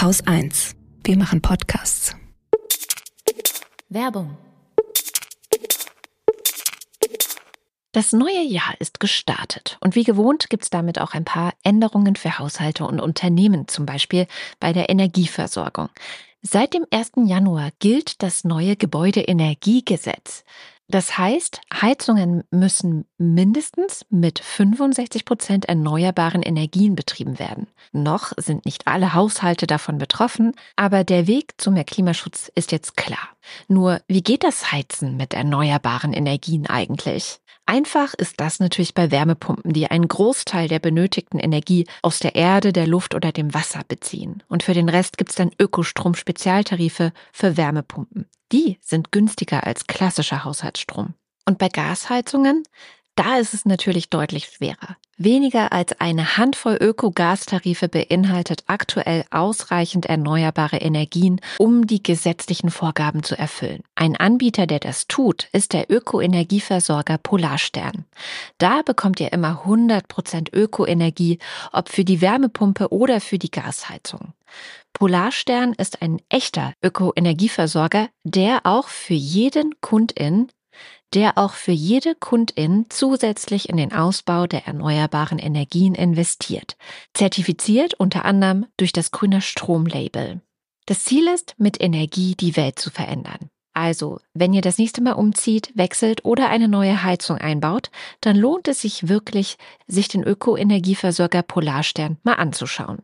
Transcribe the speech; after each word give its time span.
Haus 0.00 0.26
1. 0.26 0.76
Wir 1.04 1.18
machen 1.18 1.42
Podcasts. 1.42 2.16
Werbung. 3.90 4.38
Das 7.92 8.14
neue 8.14 8.42
Jahr 8.42 8.72
ist 8.78 8.98
gestartet 8.98 9.76
und 9.82 9.96
wie 9.96 10.04
gewohnt 10.04 10.48
gibt 10.48 10.62
es 10.62 10.70
damit 10.70 10.98
auch 10.98 11.12
ein 11.12 11.26
paar 11.26 11.52
Änderungen 11.64 12.16
für 12.16 12.38
Haushalte 12.38 12.86
und 12.86 12.98
Unternehmen, 12.98 13.68
zum 13.68 13.84
Beispiel 13.84 14.26
bei 14.58 14.72
der 14.72 14.88
Energieversorgung. 14.88 15.90
Seit 16.40 16.72
dem 16.72 16.86
1. 16.90 17.12
Januar 17.26 17.68
gilt 17.78 18.22
das 18.22 18.44
neue 18.44 18.76
Gebäudeenergiegesetz. 18.76 20.44
Das 20.90 21.16
heißt, 21.18 21.60
Heizungen 21.72 22.42
müssen 22.50 23.04
mindestens 23.16 24.04
mit 24.10 24.40
65 24.40 25.24
Prozent 25.24 25.66
erneuerbaren 25.66 26.42
Energien 26.42 26.96
betrieben 26.96 27.38
werden. 27.38 27.68
Noch 27.92 28.32
sind 28.36 28.64
nicht 28.64 28.88
alle 28.88 29.14
Haushalte 29.14 29.68
davon 29.68 29.98
betroffen, 29.98 30.52
aber 30.74 31.04
der 31.04 31.28
Weg 31.28 31.60
zu 31.60 31.70
mehr 31.70 31.84
Klimaschutz 31.84 32.50
ist 32.56 32.72
jetzt 32.72 32.96
klar. 32.96 33.28
Nur, 33.68 34.00
wie 34.08 34.22
geht 34.22 34.44
das 34.44 34.72
Heizen 34.72 35.16
mit 35.16 35.34
erneuerbaren 35.34 36.12
Energien 36.12 36.66
eigentlich? 36.66 37.40
Einfach 37.66 38.14
ist 38.14 38.40
das 38.40 38.58
natürlich 38.58 38.94
bei 38.94 39.12
Wärmepumpen, 39.12 39.72
die 39.72 39.88
einen 39.88 40.08
Großteil 40.08 40.66
der 40.66 40.80
benötigten 40.80 41.38
Energie 41.38 41.86
aus 42.02 42.18
der 42.18 42.34
Erde, 42.34 42.72
der 42.72 42.88
Luft 42.88 43.14
oder 43.14 43.30
dem 43.30 43.54
Wasser 43.54 43.82
beziehen. 43.86 44.42
Und 44.48 44.64
für 44.64 44.74
den 44.74 44.88
Rest 44.88 45.18
gibt 45.18 45.30
es 45.30 45.36
dann 45.36 45.52
Ökostrom-Spezialtarife 45.56 47.12
für 47.32 47.56
Wärmepumpen. 47.56 48.28
Die 48.50 48.78
sind 48.80 49.12
günstiger 49.12 49.64
als 49.64 49.86
klassischer 49.86 50.44
Haushaltsstrom. 50.44 51.14
Und 51.46 51.58
bei 51.58 51.68
Gasheizungen 51.68 52.64
da 53.20 53.36
ist 53.36 53.52
es 53.52 53.66
natürlich 53.66 54.08
deutlich 54.08 54.46
schwerer. 54.46 54.96
Weniger 55.18 55.72
als 55.72 56.00
eine 56.00 56.38
Handvoll 56.38 56.78
Ökogas-Tarife 56.80 57.90
beinhaltet 57.90 58.64
aktuell 58.66 59.26
ausreichend 59.30 60.06
erneuerbare 60.06 60.78
Energien, 60.78 61.42
um 61.58 61.86
die 61.86 62.02
gesetzlichen 62.02 62.70
Vorgaben 62.70 63.22
zu 63.22 63.36
erfüllen. 63.36 63.82
Ein 63.94 64.16
Anbieter, 64.16 64.66
der 64.66 64.78
das 64.78 65.06
tut, 65.06 65.50
ist 65.52 65.74
der 65.74 65.90
Ökoenergieversorger 65.90 67.18
Polarstern. 67.18 68.06
Da 68.56 68.80
bekommt 68.80 69.20
ihr 69.20 69.34
immer 69.34 69.64
100% 69.66 70.54
Ökoenergie, 70.54 71.40
ob 71.72 71.90
für 71.90 72.04
die 72.04 72.22
Wärmepumpe 72.22 72.90
oder 72.90 73.20
für 73.20 73.38
die 73.38 73.50
Gasheizung. 73.50 74.32
Polarstern 74.94 75.74
ist 75.74 76.00
ein 76.00 76.22
echter 76.30 76.72
Ökoenergieversorger, 76.82 78.08
der 78.24 78.60
auch 78.64 78.88
für 78.88 79.14
jeden 79.14 79.78
Kundin 79.82 80.48
der 81.14 81.38
auch 81.38 81.54
für 81.54 81.72
jede 81.72 82.14
Kundin 82.14 82.86
zusätzlich 82.88 83.68
in 83.68 83.76
den 83.76 83.92
Ausbau 83.92 84.46
der 84.46 84.66
erneuerbaren 84.66 85.38
Energien 85.38 85.94
investiert, 85.94 86.76
zertifiziert 87.14 87.94
unter 87.94 88.24
anderem 88.24 88.66
durch 88.76 88.92
das 88.92 89.10
grüne 89.10 89.40
Stromlabel. 89.40 90.40
Das 90.86 91.04
Ziel 91.04 91.28
ist, 91.28 91.54
mit 91.58 91.80
Energie 91.80 92.34
die 92.34 92.56
Welt 92.56 92.78
zu 92.78 92.90
verändern. 92.90 93.50
Also, 93.72 94.18
wenn 94.34 94.52
ihr 94.52 94.62
das 94.62 94.78
nächste 94.78 95.00
Mal 95.00 95.12
umzieht, 95.12 95.70
wechselt 95.74 96.24
oder 96.24 96.48
eine 96.48 96.66
neue 96.66 97.04
Heizung 97.04 97.38
einbaut, 97.38 97.90
dann 98.20 98.36
lohnt 98.36 98.66
es 98.66 98.80
sich 98.80 99.08
wirklich, 99.08 99.58
sich 99.86 100.08
den 100.08 100.24
Ökoenergieversorger 100.24 101.42
Polarstern 101.42 102.18
mal 102.24 102.34
anzuschauen. 102.34 102.98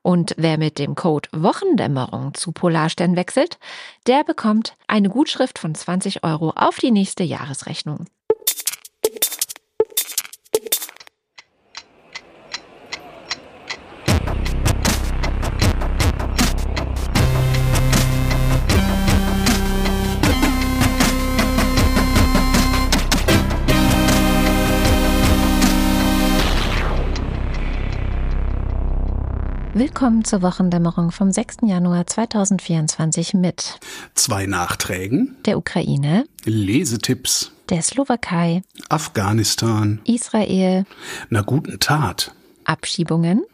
Und 0.00 0.34
wer 0.38 0.58
mit 0.58 0.78
dem 0.78 0.94
Code 0.94 1.28
Wochendämmerung 1.32 2.34
zu 2.34 2.52
Polarstern 2.52 3.16
wechselt, 3.16 3.58
der 4.06 4.22
bekommt 4.22 4.76
eine 4.86 5.08
Gutschrift 5.08 5.58
von 5.58 5.74
20 5.74 6.22
Euro 6.22 6.50
auf 6.50 6.78
die 6.78 6.92
nächste 6.92 7.24
Jahresrechnung. 7.24 8.06
Willkommen 29.74 30.22
zur 30.22 30.42
Wochendämmerung 30.42 31.12
vom 31.12 31.32
6. 31.32 31.58
Januar 31.62 32.06
2024 32.06 33.32
mit 33.32 33.80
zwei 34.12 34.44
Nachträgen 34.44 35.34
der 35.46 35.56
Ukraine, 35.56 36.26
Lesetipps 36.44 37.52
der 37.70 37.80
Slowakei, 37.80 38.62
Afghanistan, 38.90 40.02
Israel, 40.04 40.84
einer 41.30 41.42
guten 41.42 41.80
Tat, 41.80 42.34
Abschiebungen, 42.64 43.46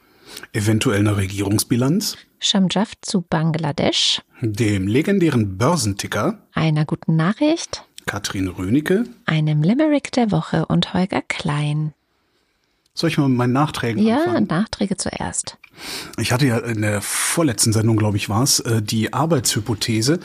eventuell 0.53 0.99
eine 0.99 1.17
Regierungsbilanz, 1.17 2.17
Shamjaf 2.41 2.95
zu 3.01 3.21
Bangladesch, 3.21 4.21
dem 4.41 4.89
legendären 4.89 5.57
Börsenticker, 5.57 6.41
einer 6.53 6.85
guten 6.85 7.15
Nachricht, 7.15 7.85
Katrin 8.07 8.49
Rönecke, 8.49 9.05
einem 9.25 9.63
Limerick 9.63 10.11
der 10.11 10.33
Woche 10.33 10.67
und 10.67 10.95
Holger 10.95 11.23
Klein. 11.23 11.95
Soll 12.93 13.11
ich 13.11 13.19
mal 13.19 13.29
mit 13.29 13.39
meinen 13.39 13.53
Nachträgen 13.53 14.05
ja, 14.05 14.17
anfangen? 14.17 14.49
Ja, 14.51 14.57
Nachträge 14.57 14.97
zuerst. 14.97 15.57
Ich 16.19 16.33
hatte 16.33 16.47
ja 16.47 16.59
in 16.59 16.83
der 16.83 17.01
vorletzten 17.01 17.73
Sendung, 17.73 17.97
glaube 17.97 18.17
ich, 18.17 18.29
war 18.29 18.43
es, 18.43 18.61
äh, 18.61 18.83
die 18.83 19.13
Arbeitshypothese. 19.13 20.21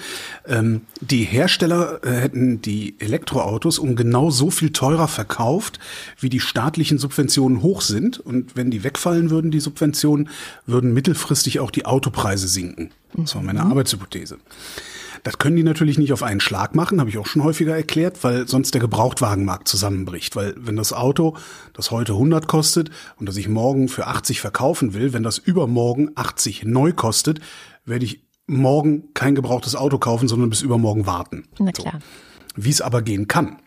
Ähm, 0.47 0.81
die 1.01 1.23
Hersteller 1.23 2.03
äh, 2.03 2.11
hätten 2.11 2.61
die 2.61 2.95
Elektroautos 2.99 3.79
um 3.79 3.95
genau 3.95 4.29
so 4.29 4.49
viel 4.49 4.71
teurer 4.71 5.07
verkauft, 5.07 5.79
wie 6.19 6.29
die 6.29 6.39
staatlichen 6.39 6.97
Subventionen 6.97 7.61
hoch 7.61 7.81
sind. 7.81 8.19
Und 8.19 8.55
wenn 8.55 8.71
die 8.71 8.83
wegfallen 8.83 9.29
würden, 9.29 9.51
die 9.51 9.59
Subventionen, 9.59 10.29
würden 10.65 10.93
mittelfristig 10.93 11.59
auch 11.59 11.71
die 11.71 11.85
Autopreise 11.85 12.47
sinken. 12.47 12.91
Das 13.13 13.35
war 13.35 13.41
meine 13.41 13.63
mhm. 13.63 13.71
Arbeitshypothese. 13.71 14.37
Das 15.23 15.37
können 15.37 15.55
die 15.55 15.63
natürlich 15.63 15.97
nicht 15.97 16.11
auf 16.11 16.21
einen 16.21 16.41
Schlag 16.41 16.75
machen, 16.75 16.99
habe 16.99 17.09
ich 17.09 17.17
auch 17.17 17.25
schon 17.25 17.43
häufiger 17.43 17.75
erklärt, 17.75 18.23
weil 18.23 18.47
sonst 18.47 18.73
der 18.73 18.81
Gebrauchtwagenmarkt 18.81 19.69
zusammenbricht. 19.69 20.35
Weil 20.35 20.53
wenn 20.57 20.75
das 20.75 20.91
Auto, 20.91 21.37
das 21.73 21.91
heute 21.91 22.11
100 22.11 22.47
kostet 22.47 22.91
und 23.17 23.27
das 23.27 23.37
ich 23.37 23.47
morgen 23.47 23.87
für 23.87 24.07
80 24.07 24.41
verkaufen 24.41 24.93
will, 24.93 25.13
wenn 25.13 25.23
das 25.23 25.37
übermorgen 25.37 26.11
80 26.15 26.65
neu 26.65 26.91
kostet, 26.91 27.39
werde 27.85 28.03
ich 28.03 28.25
morgen 28.47 29.13
kein 29.13 29.33
gebrauchtes 29.35 29.75
Auto 29.75 29.97
kaufen, 29.97 30.27
sondern 30.27 30.49
bis 30.49 30.61
übermorgen 30.61 31.05
warten. 31.05 31.47
Na 31.57 31.71
klar. 31.71 31.99
So. 32.55 32.63
Wie 32.63 32.69
es 32.69 32.81
aber 32.81 33.01
gehen 33.01 33.27
kann. 33.27 33.57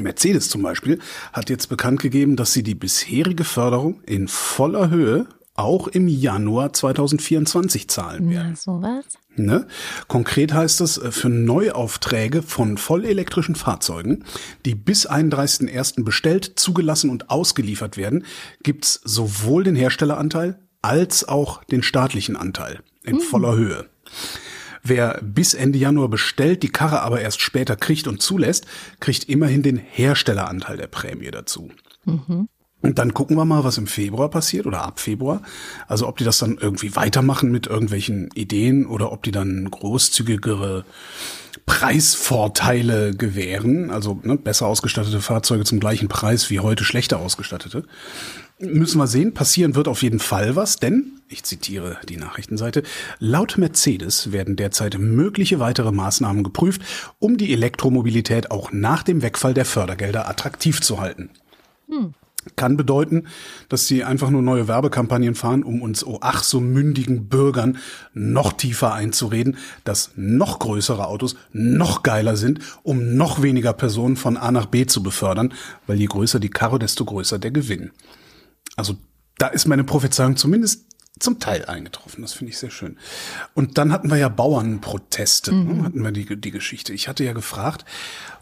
Mercedes 0.00 0.48
zum 0.48 0.62
Beispiel 0.62 0.98
hat 1.32 1.50
jetzt 1.50 1.68
bekannt 1.68 2.00
gegeben, 2.00 2.36
dass 2.36 2.52
sie 2.52 2.62
die 2.62 2.74
bisherige 2.74 3.44
Förderung 3.44 4.02
in 4.04 4.28
voller 4.28 4.90
Höhe 4.90 5.26
auch 5.56 5.88
im 5.88 6.08
Januar 6.08 6.72
2024 6.72 7.88
zahlen 7.88 8.30
werden. 8.30 8.50
Na, 8.50 8.56
sowas. 8.56 9.04
Ne? 9.36 9.66
Konkret 10.08 10.52
heißt 10.52 10.80
es, 10.80 10.98
äh, 10.98 11.12
für 11.12 11.28
Neuaufträge 11.28 12.42
von 12.42 12.78
vollelektrischen 12.78 13.54
Fahrzeugen, 13.54 14.24
die 14.64 14.74
bis 14.74 15.08
31.01. 15.08 16.04
bestellt, 16.04 16.52
zugelassen 16.56 17.10
und 17.10 17.30
ausgeliefert 17.30 17.96
werden, 17.96 18.24
gibt's 18.62 19.00
sowohl 19.04 19.64
den 19.64 19.76
Herstelleranteil 19.76 20.58
als 20.82 21.26
auch 21.26 21.64
den 21.64 21.82
staatlichen 21.82 22.36
Anteil 22.36 22.80
in 23.02 23.16
mhm. 23.16 23.20
voller 23.20 23.54
Höhe. 23.56 23.86
Wer 24.82 25.20
bis 25.20 25.52
Ende 25.54 25.78
Januar 25.78 26.08
bestellt, 26.08 26.62
die 26.62 26.68
Karre 26.68 27.02
aber 27.02 27.20
erst 27.20 27.40
später 27.40 27.74
kriegt 27.74 28.06
und 28.06 28.22
zulässt, 28.22 28.66
kriegt 29.00 29.24
immerhin 29.28 29.64
den 29.64 29.76
Herstelleranteil 29.76 30.76
der 30.76 30.86
Prämie 30.86 31.30
dazu. 31.32 31.70
Mhm. 32.04 32.48
Und 32.86 33.00
dann 33.00 33.14
gucken 33.14 33.36
wir 33.36 33.44
mal, 33.44 33.64
was 33.64 33.78
im 33.78 33.88
Februar 33.88 34.28
passiert 34.28 34.64
oder 34.64 34.82
ab 34.82 35.00
Februar. 35.00 35.42
Also 35.88 36.06
ob 36.06 36.18
die 36.18 36.24
das 36.24 36.38
dann 36.38 36.56
irgendwie 36.56 36.94
weitermachen 36.94 37.50
mit 37.50 37.66
irgendwelchen 37.66 38.28
Ideen 38.34 38.86
oder 38.86 39.10
ob 39.10 39.24
die 39.24 39.32
dann 39.32 39.68
großzügigere 39.68 40.84
Preisvorteile 41.66 43.12
gewähren. 43.12 43.90
Also 43.90 44.20
ne, 44.22 44.36
besser 44.36 44.66
ausgestattete 44.66 45.20
Fahrzeuge 45.20 45.64
zum 45.64 45.80
gleichen 45.80 46.06
Preis 46.06 46.48
wie 46.48 46.60
heute 46.60 46.84
schlechter 46.84 47.18
ausgestattete. 47.18 47.82
Müssen 48.60 48.98
wir 48.98 49.08
sehen. 49.08 49.34
Passieren 49.34 49.74
wird 49.74 49.88
auf 49.88 50.02
jeden 50.02 50.20
Fall 50.20 50.54
was, 50.54 50.76
denn, 50.76 51.20
ich 51.28 51.42
zitiere 51.42 51.98
die 52.08 52.16
Nachrichtenseite, 52.16 52.84
laut 53.18 53.58
Mercedes 53.58 54.30
werden 54.30 54.54
derzeit 54.54 54.96
mögliche 54.96 55.58
weitere 55.58 55.90
Maßnahmen 55.90 56.44
geprüft, 56.44 56.82
um 57.18 57.36
die 57.36 57.52
Elektromobilität 57.52 58.52
auch 58.52 58.70
nach 58.70 59.02
dem 59.02 59.22
Wegfall 59.22 59.54
der 59.54 59.64
Fördergelder 59.64 60.28
attraktiv 60.28 60.80
zu 60.80 61.00
halten. 61.00 61.30
Hm. 61.88 62.14
Kann 62.54 62.76
bedeuten, 62.76 63.26
dass 63.68 63.86
sie 63.86 64.04
einfach 64.04 64.30
nur 64.30 64.42
neue 64.42 64.68
Werbekampagnen 64.68 65.34
fahren, 65.34 65.62
um 65.64 65.82
uns, 65.82 66.06
oh 66.06 66.18
ach, 66.20 66.42
so 66.42 66.60
mündigen 66.60 67.28
Bürgern 67.28 67.78
noch 68.14 68.52
tiefer 68.52 68.94
einzureden, 68.94 69.56
dass 69.84 70.12
noch 70.16 70.58
größere 70.58 71.06
Autos 71.06 71.36
noch 71.52 72.02
geiler 72.02 72.36
sind, 72.36 72.60
um 72.82 73.16
noch 73.16 73.42
weniger 73.42 73.72
Personen 73.72 74.16
von 74.16 74.36
A 74.36 74.52
nach 74.52 74.66
B 74.66 74.86
zu 74.86 75.02
befördern, 75.02 75.52
weil 75.86 75.98
je 75.98 76.06
größer 76.06 76.38
die 76.38 76.50
Karre, 76.50 76.78
desto 76.78 77.04
größer 77.04 77.38
der 77.38 77.50
Gewinn. 77.50 77.90
Also 78.76 78.96
da 79.38 79.48
ist 79.48 79.66
meine 79.66 79.84
Prophezeiung 79.84 80.36
zumindest 80.36 80.86
zum 81.18 81.40
Teil 81.40 81.64
eingetroffen. 81.64 82.22
Das 82.22 82.34
finde 82.34 82.52
ich 82.52 82.58
sehr 82.58 82.70
schön. 82.70 82.98
Und 83.54 83.78
dann 83.78 83.90
hatten 83.90 84.10
wir 84.10 84.18
ja 84.18 84.28
Bauernproteste, 84.28 85.54
ne? 85.54 85.74
mhm. 85.74 85.84
hatten 85.84 86.02
wir 86.02 86.12
die, 86.12 86.38
die 86.38 86.50
Geschichte. 86.50 86.92
Ich 86.92 87.08
hatte 87.08 87.24
ja 87.24 87.32
gefragt, 87.32 87.86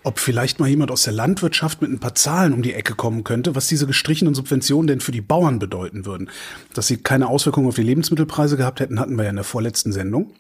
ob 0.03 0.19
vielleicht 0.19 0.59
mal 0.59 0.69
jemand 0.69 0.91
aus 0.91 1.05
der 1.05 1.13
Landwirtschaft 1.13 1.83
mit 1.83 1.91
ein 1.91 2.01
paar 2.01 2.17
Zahlen 2.17 2.53
um 2.53 2.63
die 2.63 2.75
Ecke 2.75 2.95
kommen 2.95 3.23
könnte, 3.23 3.55
was 3.55 3.69
diese 3.69 3.87
gestrichenen 3.87 4.35
Subventionen 4.35 4.89
denn 4.89 5.01
für 5.01 5.13
die 5.13 5.21
Bauern 5.21 5.61
bedeuten 5.61 6.05
würden. 6.05 6.31
Dass 6.75 6.89
sie 6.89 6.97
keine 6.97 7.29
Auswirkungen 7.29 7.69
auf 7.69 7.77
die 7.77 7.83
Lebensmittelpreise 7.83 8.57
gehabt 8.57 8.81
hätten, 8.81 8.99
hatten 8.99 9.17
wir 9.17 9.25
ja 9.25 9.31
in 9.31 9.37
der 9.37 9.45
vorletzten 9.45 9.93
Sendung. 9.93 10.33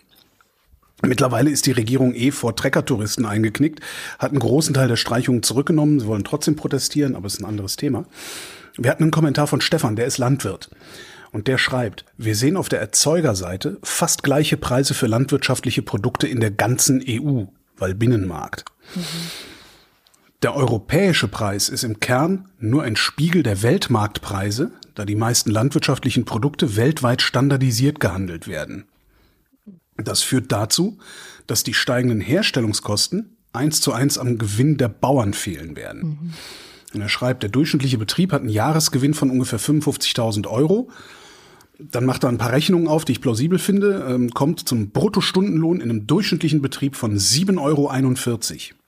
Mittlerweile 1.02 1.50
ist 1.50 1.66
die 1.66 1.72
Regierung 1.72 2.14
eh 2.14 2.30
vor 2.30 2.56
Treckertouristen 2.56 3.26
eingeknickt, 3.26 3.80
hat 4.18 4.30
einen 4.30 4.40
großen 4.40 4.74
Teil 4.74 4.88
der 4.88 4.96
Streichungen 4.96 5.42
zurückgenommen. 5.42 6.00
Sie 6.00 6.06
wollen 6.06 6.24
trotzdem 6.24 6.56
protestieren, 6.56 7.14
aber 7.14 7.26
es 7.26 7.34
ist 7.34 7.40
ein 7.40 7.46
anderes 7.46 7.76
Thema. 7.76 8.06
Wir 8.76 8.90
hatten 8.90 9.04
einen 9.04 9.12
Kommentar 9.12 9.46
von 9.46 9.60
Stefan, 9.60 9.96
der 9.96 10.06
ist 10.06 10.18
Landwirt. 10.18 10.70
Und 11.34 11.48
der 11.48 11.58
schreibt, 11.58 12.04
wir 12.16 12.36
sehen 12.36 12.56
auf 12.56 12.68
der 12.68 12.80
Erzeugerseite 12.80 13.78
fast 13.82 14.22
gleiche 14.22 14.56
Preise 14.56 14.94
für 14.94 15.08
landwirtschaftliche 15.08 15.82
Produkte 15.82 16.28
in 16.28 16.38
der 16.38 16.52
ganzen 16.52 17.02
EU, 17.04 17.46
weil 17.76 17.96
Binnenmarkt. 17.96 18.64
Mhm. 18.94 19.00
Der 20.44 20.54
europäische 20.54 21.26
Preis 21.26 21.68
ist 21.68 21.82
im 21.82 21.98
Kern 21.98 22.50
nur 22.60 22.84
ein 22.84 22.94
Spiegel 22.94 23.42
der 23.42 23.62
Weltmarktpreise, 23.62 24.70
da 24.94 25.04
die 25.04 25.16
meisten 25.16 25.50
landwirtschaftlichen 25.50 26.24
Produkte 26.24 26.76
weltweit 26.76 27.20
standardisiert 27.20 27.98
gehandelt 27.98 28.46
werden. 28.46 28.84
Das 29.96 30.22
führt 30.22 30.52
dazu, 30.52 30.98
dass 31.48 31.64
die 31.64 31.74
steigenden 31.74 32.20
Herstellungskosten 32.20 33.36
eins 33.52 33.80
zu 33.80 33.92
eins 33.92 34.18
am 34.18 34.38
Gewinn 34.38 34.76
der 34.76 34.88
Bauern 34.88 35.34
fehlen 35.34 35.74
werden. 35.74 36.00
Mhm. 36.00 36.34
Und 36.94 37.00
er 37.00 37.08
schreibt, 37.08 37.42
der 37.42 37.50
durchschnittliche 37.50 37.98
Betrieb 37.98 38.32
hat 38.32 38.42
einen 38.42 38.50
Jahresgewinn 38.50 39.14
von 39.14 39.30
ungefähr 39.30 39.58
55.000 39.58 40.46
Euro. 40.46 40.90
Dann 41.78 42.04
macht 42.04 42.22
er 42.22 42.28
ein 42.28 42.38
paar 42.38 42.52
Rechnungen 42.52 42.86
auf, 42.86 43.04
die 43.04 43.12
ich 43.12 43.20
plausibel 43.20 43.58
finde, 43.58 44.06
ähm, 44.08 44.30
kommt 44.30 44.68
zum 44.68 44.90
Bruttostundenlohn 44.90 45.80
in 45.80 45.90
einem 45.90 46.06
durchschnittlichen 46.06 46.62
Betrieb 46.62 46.94
von 46.96 47.16
7,41 47.16 47.58
Euro. 47.60 48.78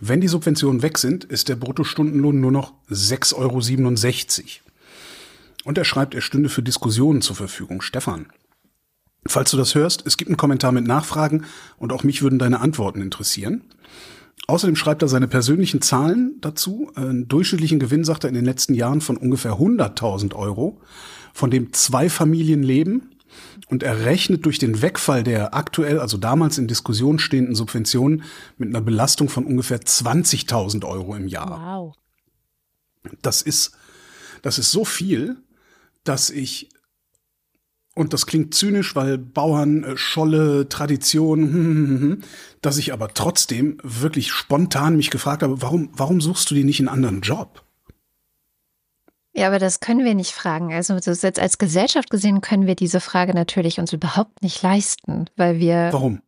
Wenn 0.00 0.20
die 0.20 0.28
Subventionen 0.28 0.82
weg 0.82 0.98
sind, 0.98 1.24
ist 1.24 1.48
der 1.48 1.56
Bruttostundenlohn 1.56 2.40
nur 2.40 2.52
noch 2.52 2.74
6,67 2.90 4.40
Euro. 4.40 4.46
Und 5.64 5.78
er 5.78 5.84
schreibt, 5.84 6.14
er 6.14 6.20
stünde 6.20 6.48
für 6.48 6.62
Diskussionen 6.62 7.22
zur 7.22 7.36
Verfügung. 7.36 7.82
Stefan, 7.82 8.26
Falls 9.26 9.52
du 9.52 9.56
das 9.56 9.74
hörst, 9.74 10.04
es 10.06 10.16
gibt 10.16 10.30
einen 10.30 10.36
Kommentar 10.36 10.72
mit 10.72 10.86
Nachfragen 10.86 11.44
und 11.78 11.92
auch 11.92 12.02
mich 12.02 12.22
würden 12.22 12.40
deine 12.40 12.60
Antworten 12.60 13.00
interessieren. 13.00 13.62
Außerdem 14.48 14.74
schreibt 14.74 15.02
er 15.02 15.08
seine 15.08 15.28
persönlichen 15.28 15.80
Zahlen 15.80 16.38
dazu. 16.40 16.90
Einen 16.96 17.28
durchschnittlichen 17.28 17.78
Gewinn, 17.78 18.04
sagt 18.04 18.24
er, 18.24 18.28
in 18.28 18.34
den 18.34 18.44
letzten 18.44 18.74
Jahren 18.74 19.00
von 19.00 19.16
ungefähr 19.16 19.52
100.000 19.52 20.34
Euro, 20.34 20.80
von 21.32 21.50
dem 21.50 21.72
zwei 21.72 22.08
Familien 22.08 22.62
leben. 22.62 23.10
Und 23.68 23.82
er 23.82 24.04
rechnet 24.04 24.44
durch 24.44 24.58
den 24.58 24.82
Wegfall 24.82 25.22
der 25.22 25.54
aktuell, 25.54 25.98
also 25.98 26.18
damals 26.18 26.58
in 26.58 26.68
Diskussion 26.68 27.18
stehenden 27.18 27.54
Subventionen 27.54 28.24
mit 28.58 28.68
einer 28.68 28.82
Belastung 28.82 29.30
von 29.30 29.46
ungefähr 29.46 29.80
20.000 29.80 30.86
Euro 30.86 31.14
im 31.14 31.26
Jahr. 31.26 31.58
Wow. 31.58 31.96
Das 33.22 33.40
ist, 33.40 33.72
das 34.42 34.58
ist 34.58 34.70
so 34.70 34.84
viel, 34.84 35.38
dass 36.04 36.28
ich 36.28 36.68
und 37.94 38.14
das 38.14 38.26
klingt 38.26 38.54
zynisch, 38.54 38.96
weil 38.96 39.18
Bauern, 39.18 39.84
äh, 39.84 39.96
Scholle, 39.96 40.68
Tradition, 40.68 41.42
hm, 41.42 41.52
hm, 41.52 42.00
hm, 42.00 42.20
dass 42.62 42.78
ich 42.78 42.92
aber 42.92 43.12
trotzdem 43.12 43.76
wirklich 43.82 44.32
spontan 44.32 44.96
mich 44.96 45.10
gefragt 45.10 45.42
habe, 45.42 45.60
warum, 45.60 45.90
warum 45.92 46.20
suchst 46.20 46.50
du 46.50 46.54
dir 46.54 46.64
nicht 46.64 46.80
einen 46.80 46.88
anderen 46.88 47.20
Job? 47.20 47.61
Ja, 49.34 49.46
aber 49.46 49.58
das 49.58 49.80
können 49.80 50.04
wir 50.04 50.14
nicht 50.14 50.32
fragen. 50.32 50.72
Also 50.72 50.94
jetzt 50.94 51.40
als 51.40 51.58
Gesellschaft 51.58 52.10
gesehen 52.10 52.40
können 52.42 52.66
wir 52.66 52.74
diese 52.74 53.00
Frage 53.00 53.34
natürlich 53.34 53.78
uns 53.78 53.92
überhaupt 53.92 54.42
nicht 54.42 54.62
leisten, 54.62 55.26
weil 55.36 55.58
wir. 55.58 55.88
Warum? 55.92 56.20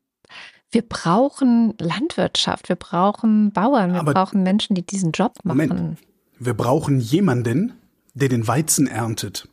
Wir 0.70 0.82
brauchen 0.82 1.74
Landwirtschaft, 1.78 2.68
wir 2.68 2.76
brauchen 2.76 3.52
Bauern, 3.52 3.92
wir 3.92 4.00
aber 4.00 4.14
brauchen 4.14 4.42
Menschen, 4.42 4.74
die 4.74 4.84
diesen 4.84 5.12
Job 5.12 5.34
machen. 5.44 5.68
Moment. 5.68 5.98
Wir 6.38 6.54
brauchen 6.54 6.98
jemanden, 6.98 7.74
der 8.14 8.28
den 8.28 8.48
Weizen 8.48 8.86
erntet. 8.86 9.48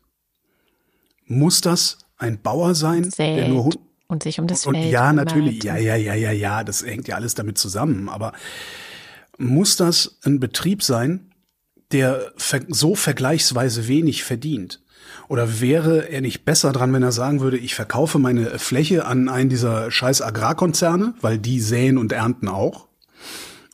Muss 1.28 1.62
das 1.62 2.00
ein 2.18 2.42
Bauer 2.42 2.74
sein, 2.74 3.04
Sät 3.12 3.38
der 3.38 3.48
nur 3.50 3.70
und 4.08 4.24
sich 4.24 4.40
um 4.40 4.48
das 4.48 4.66
und, 4.66 4.76
Feld 4.76 4.92
Ja, 4.92 5.14
natürlich. 5.14 5.64
Ja, 5.64 5.78
ja, 5.78 5.96
ja, 5.96 6.14
ja, 6.14 6.32
ja. 6.32 6.64
Das 6.64 6.86
hängt 6.86 7.08
ja 7.08 7.16
alles 7.16 7.34
damit 7.34 7.58
zusammen. 7.58 8.10
Aber 8.10 8.34
muss 9.38 9.78
das 9.78 10.18
ein 10.24 10.40
Betrieb 10.40 10.84
sein, 10.84 11.31
der 11.94 12.34
so 12.70 12.96
vergleichsweise 12.96 13.88
wenig 13.88 14.24
verdient? 14.24 14.82
Oder 15.28 15.62
wäre 15.62 16.10
er 16.10 16.22
nicht 16.22 16.44
besser 16.44 16.72
dran, 16.74 16.94
wenn 16.94 17.04
er 17.04 17.12
sagen 17.12 17.40
würde, 17.40 17.58
ich 17.58 17.76
verkaufe 17.76 18.20
meine 18.20 18.60
Fläche 18.60 19.06
an 19.06 19.30
einen 19.30 19.50
dieser 19.50 19.90
scheiß 19.90 20.22
Agrarkonzerne, 20.22 21.14
weil 21.22 21.38
die 21.38 21.60
säen 21.60 21.98
und 21.98 22.12
ernten 22.12 22.48
auch? 22.48 22.88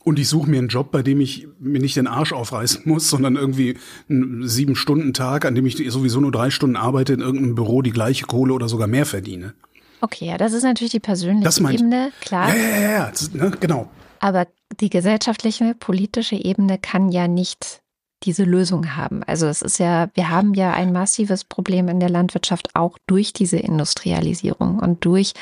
und 0.08 0.18
ich 0.18 0.28
suche 0.28 0.48
mir 0.48 0.58
einen 0.58 0.68
Job, 0.68 0.90
bei 0.90 1.02
dem 1.02 1.20
ich 1.20 1.46
mir 1.60 1.80
nicht 1.80 1.96
den 1.96 2.06
Arsch 2.06 2.32
aufreißen 2.32 2.82
muss, 2.86 3.10
sondern 3.10 3.36
irgendwie 3.36 3.76
einen 4.08 4.48
sieben 4.48 4.74
Stunden 4.74 5.12
Tag, 5.12 5.44
an 5.44 5.54
dem 5.54 5.66
ich 5.66 5.76
sowieso 5.90 6.20
nur 6.20 6.32
drei 6.32 6.48
Stunden 6.48 6.76
arbeite, 6.76 7.12
in 7.12 7.20
irgendeinem 7.20 7.54
Büro 7.54 7.82
die 7.82 7.90
gleiche 7.90 8.24
Kohle 8.24 8.54
oder 8.54 8.68
sogar 8.68 8.88
mehr 8.88 9.04
verdiene. 9.04 9.54
Okay, 10.00 10.26
ja, 10.26 10.38
das 10.38 10.54
ist 10.54 10.62
natürlich 10.62 10.92
die 10.92 11.00
persönliche 11.00 11.60
Ebene, 11.60 12.10
klar. 12.20 12.48
Ja, 12.48 12.54
ja, 12.54 12.80
ja, 12.80 12.90
ja 12.90 13.12
ne, 13.34 13.50
genau. 13.60 13.90
Aber 14.20 14.46
die 14.80 14.88
gesellschaftliche, 14.88 15.74
politische 15.78 16.36
Ebene 16.36 16.78
kann 16.78 17.10
ja 17.10 17.28
nicht 17.28 17.82
diese 18.24 18.44
Lösung 18.44 18.96
haben. 18.96 19.22
Also 19.24 19.46
es 19.46 19.62
ist 19.62 19.78
ja, 19.78 20.08
wir 20.14 20.28
haben 20.28 20.54
ja 20.54 20.72
ein 20.72 20.92
massives 20.92 21.44
Problem 21.44 21.88
in 21.88 22.00
der 22.00 22.10
Landwirtschaft 22.10 22.74
auch 22.74 22.98
durch 23.06 23.32
diese 23.32 23.58
Industrialisierung 23.58 24.78
und 24.78 25.04
durch 25.04 25.34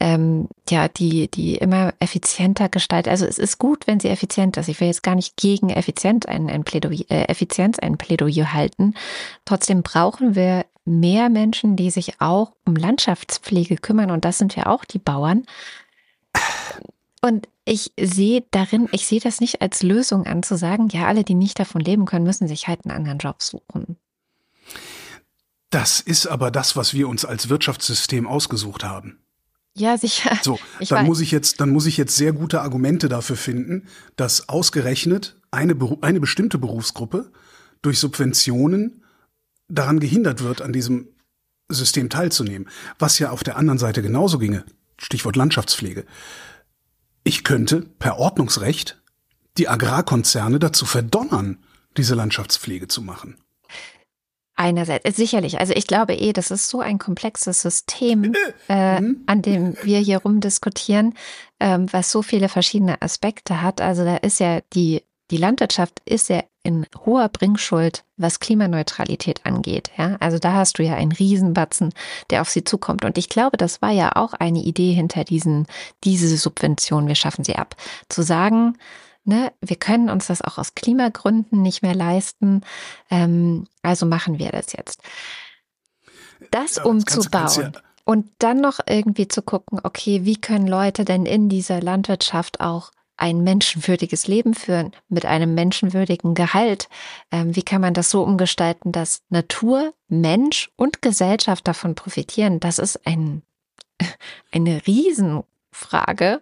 ähm, 0.00 0.48
ja, 0.68 0.88
die, 0.88 1.30
die 1.30 1.56
immer 1.56 1.92
effizienter 2.00 2.70
gestaltet. 2.70 3.10
Also 3.10 3.26
es 3.26 3.38
ist 3.38 3.58
gut, 3.58 3.86
wenn 3.86 4.00
sie 4.00 4.08
effizient 4.08 4.56
ist. 4.56 4.68
Ich 4.68 4.80
will 4.80 4.88
jetzt 4.88 5.02
gar 5.02 5.14
nicht 5.14 5.36
gegen 5.36 5.68
Effizienz 5.68 6.24
ein, 6.24 6.48
ein 6.48 6.64
Plädoyer, 6.64 7.04
äh, 7.10 7.24
Effizienz 7.24 7.78
ein 7.78 7.98
Plädoyer 7.98 8.54
halten. 8.54 8.94
Trotzdem 9.44 9.82
brauchen 9.82 10.34
wir 10.34 10.64
mehr 10.86 11.28
Menschen, 11.28 11.76
die 11.76 11.90
sich 11.90 12.20
auch 12.20 12.52
um 12.64 12.74
Landschaftspflege 12.76 13.76
kümmern. 13.76 14.10
Und 14.10 14.24
das 14.24 14.38
sind 14.38 14.56
ja 14.56 14.66
auch 14.66 14.86
die 14.86 14.98
Bauern. 14.98 15.44
Und 17.20 17.48
ich 17.64 17.92
sehe 18.00 18.44
darin, 18.50 18.88
ich 18.92 19.06
sehe 19.06 19.20
das 19.20 19.40
nicht 19.40 19.60
als 19.60 19.82
Lösung 19.82 20.26
an, 20.26 20.42
zu 20.42 20.56
sagen, 20.56 20.88
ja, 20.88 21.06
alle, 21.06 21.22
die 21.22 21.34
nicht 21.34 21.58
davon 21.58 21.80
leben 21.80 22.06
können, 22.06 22.24
müssen 22.24 22.48
sich 22.48 22.66
halt 22.66 22.84
einen 22.84 22.96
anderen 22.96 23.18
Job 23.18 23.42
suchen. 23.42 23.96
Das 25.68 26.00
ist 26.00 26.26
aber 26.26 26.50
das, 26.50 26.76
was 26.76 26.94
wir 26.94 27.08
uns 27.08 27.24
als 27.24 27.48
Wirtschaftssystem 27.48 28.26
ausgesucht 28.26 28.84
haben. 28.84 29.20
Ja, 29.76 29.96
sicher. 29.96 30.36
So, 30.42 30.58
ich 30.80 30.88
dann 30.88 31.00
weiß. 31.00 31.06
muss 31.06 31.20
ich 31.20 31.30
jetzt, 31.30 31.60
dann 31.60 31.70
muss 31.70 31.86
ich 31.86 31.96
jetzt 31.96 32.16
sehr 32.16 32.32
gute 32.32 32.60
Argumente 32.62 33.08
dafür 33.08 33.36
finden, 33.36 33.86
dass 34.16 34.48
ausgerechnet 34.48 35.40
eine, 35.50 35.76
eine 36.00 36.20
bestimmte 36.20 36.58
Berufsgruppe 36.58 37.30
durch 37.82 37.98
Subventionen 37.98 39.04
daran 39.68 40.00
gehindert 40.00 40.42
wird, 40.42 40.60
an 40.60 40.72
diesem 40.72 41.08
System 41.68 42.10
teilzunehmen. 42.10 42.68
Was 42.98 43.18
ja 43.18 43.30
auf 43.30 43.44
der 43.44 43.56
anderen 43.56 43.78
Seite 43.78 44.02
genauso 44.02 44.38
ginge. 44.38 44.64
Stichwort 44.98 45.36
Landschaftspflege. 45.36 46.04
Ich 47.24 47.44
könnte 47.44 47.82
per 47.82 48.18
Ordnungsrecht 48.18 49.00
die 49.58 49.68
Agrarkonzerne 49.68 50.58
dazu 50.58 50.86
verdonnern, 50.86 51.58
diese 51.96 52.14
Landschaftspflege 52.14 52.88
zu 52.88 53.02
machen. 53.02 53.36
Einerseits, 54.60 55.06
äh, 55.06 55.12
sicherlich. 55.12 55.58
Also 55.58 55.72
ich 55.74 55.86
glaube 55.86 56.14
eh, 56.14 56.34
das 56.34 56.50
ist 56.50 56.68
so 56.68 56.80
ein 56.80 56.98
komplexes 56.98 57.62
System, 57.62 58.34
äh, 58.68 59.00
mhm. 59.00 59.22
an 59.26 59.40
dem 59.40 59.74
wir 59.82 59.98
hier 60.00 60.18
rumdiskutieren, 60.18 61.14
ähm, 61.60 61.86
was 61.92 62.10
so 62.10 62.20
viele 62.22 62.50
verschiedene 62.50 63.00
Aspekte 63.00 63.62
hat. 63.62 63.80
Also 63.80 64.04
da 64.04 64.16
ist 64.16 64.38
ja 64.38 64.60
die, 64.74 65.02
die 65.30 65.38
Landwirtschaft 65.38 66.02
ist 66.04 66.28
ja 66.28 66.42
in 66.62 66.86
hoher 67.04 67.28
Bringschuld, 67.28 68.04
was 68.16 68.40
Klimaneutralität 68.40 69.46
angeht. 69.46 69.90
Ja, 69.96 70.16
also 70.20 70.38
da 70.38 70.52
hast 70.52 70.78
du 70.78 70.82
ja 70.82 70.94
einen 70.94 71.12
Riesenbatzen, 71.12 71.92
der 72.30 72.42
auf 72.42 72.50
sie 72.50 72.64
zukommt. 72.64 73.04
Und 73.04 73.16
ich 73.18 73.28
glaube, 73.28 73.56
das 73.56 73.80
war 73.80 73.90
ja 73.90 74.12
auch 74.16 74.34
eine 74.34 74.60
Idee 74.60 74.92
hinter 74.92 75.24
diesen, 75.24 75.66
diese 76.04 76.36
Subvention. 76.36 77.08
Wir 77.08 77.14
schaffen 77.14 77.44
sie 77.44 77.56
ab. 77.56 77.76
Zu 78.08 78.22
sagen, 78.22 78.76
Ne, 79.22 79.52
wir 79.60 79.76
können 79.76 80.08
uns 80.08 80.28
das 80.28 80.40
auch 80.40 80.56
aus 80.56 80.74
Klimagründen 80.74 81.60
nicht 81.60 81.82
mehr 81.82 81.94
leisten. 81.94 82.62
Ähm, 83.10 83.66
also 83.82 84.06
machen 84.06 84.38
wir 84.38 84.50
das 84.50 84.72
jetzt. 84.72 85.02
Das 86.50 86.76
ja, 86.76 86.84
umzubauen. 86.84 87.76
Und 88.04 88.30
dann 88.38 88.60
noch 88.60 88.80
irgendwie 88.88 89.28
zu 89.28 89.42
gucken, 89.42 89.78
okay, 89.82 90.24
wie 90.24 90.40
können 90.40 90.66
Leute 90.66 91.04
denn 91.04 91.26
in 91.26 91.50
dieser 91.50 91.82
Landwirtschaft 91.82 92.60
auch 92.60 92.90
ein 93.20 93.42
menschenwürdiges 93.42 94.26
Leben 94.26 94.54
führen 94.54 94.92
mit 95.08 95.26
einem 95.26 95.54
menschenwürdigen 95.54 96.34
Gehalt? 96.34 96.88
Ähm, 97.30 97.54
wie 97.54 97.62
kann 97.62 97.80
man 97.80 97.94
das 97.94 98.10
so 98.10 98.22
umgestalten, 98.22 98.92
dass 98.92 99.22
Natur, 99.28 99.94
Mensch 100.08 100.70
und 100.76 101.02
Gesellschaft 101.02 101.66
davon 101.68 101.94
profitieren? 101.94 102.60
Das 102.60 102.78
ist 102.78 103.06
ein, 103.06 103.42
eine 104.52 104.86
Riesenfrage 104.86 106.40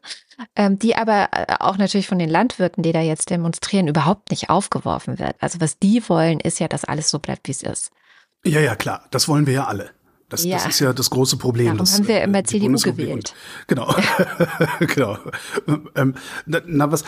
ähm, 0.57 0.79
die 0.79 0.97
aber 0.97 1.29
äh, 1.33 1.57
auch 1.59 1.79
natürlich 1.79 2.07
von 2.07 2.19
den 2.19 2.29
Landwirten, 2.29 2.83
die 2.83 2.93
da 2.93 3.01
jetzt 3.01 3.31
demonstrieren, 3.31 3.89
überhaupt 3.89 4.31
nicht 4.31 4.51
aufgeworfen 4.51 5.19
wird. 5.19 5.37
Also 5.41 5.61
was 5.61 5.79
die 5.79 6.09
wollen, 6.09 6.41
ist 6.41 6.61
ja, 6.61 6.69
dass 6.69 6.85
alles 6.85 7.11
so 7.11 7.19
bleibt, 7.19 7.49
wie 7.49 7.53
es 7.53 7.63
ist. 7.63 7.91
Ja, 8.45 8.61
ja, 8.61 8.77
klar. 8.77 9.07
Das 9.11 9.27
wollen 9.29 9.47
wir 9.47 9.55
ja 9.55 9.65
alle. 9.65 9.91
Das, 10.29 10.45
ja. 10.45 10.57
das 10.57 10.67
ist 10.67 10.81
ja 10.81 10.93
das 10.93 11.09
große 11.09 11.39
Problem. 11.39 11.67
Darum 11.67 11.79
das, 11.79 11.95
haben 11.95 12.09
wir 12.09 12.23
immer 12.23 12.45
CDU 12.45 12.77
gewählt. 12.77 13.35
genau. 13.67 13.95
genau. 14.81 15.19
Ähm, 15.95 16.15
na, 16.45 16.61
na, 16.67 16.93
was, 16.93 17.05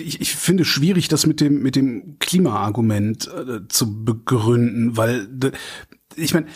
ich, 0.00 0.20
ich 0.22 0.34
finde 0.34 0.64
schwierig, 0.64 1.08
das 1.08 1.26
mit 1.26 1.40
dem, 1.40 1.62
mit 1.62 1.76
dem 1.76 2.18
Klimaargument 2.20 3.28
äh, 3.28 3.68
zu 3.68 4.04
begründen, 4.04 4.96
weil, 4.96 5.28
ich 6.16 6.32
meine, 6.32 6.46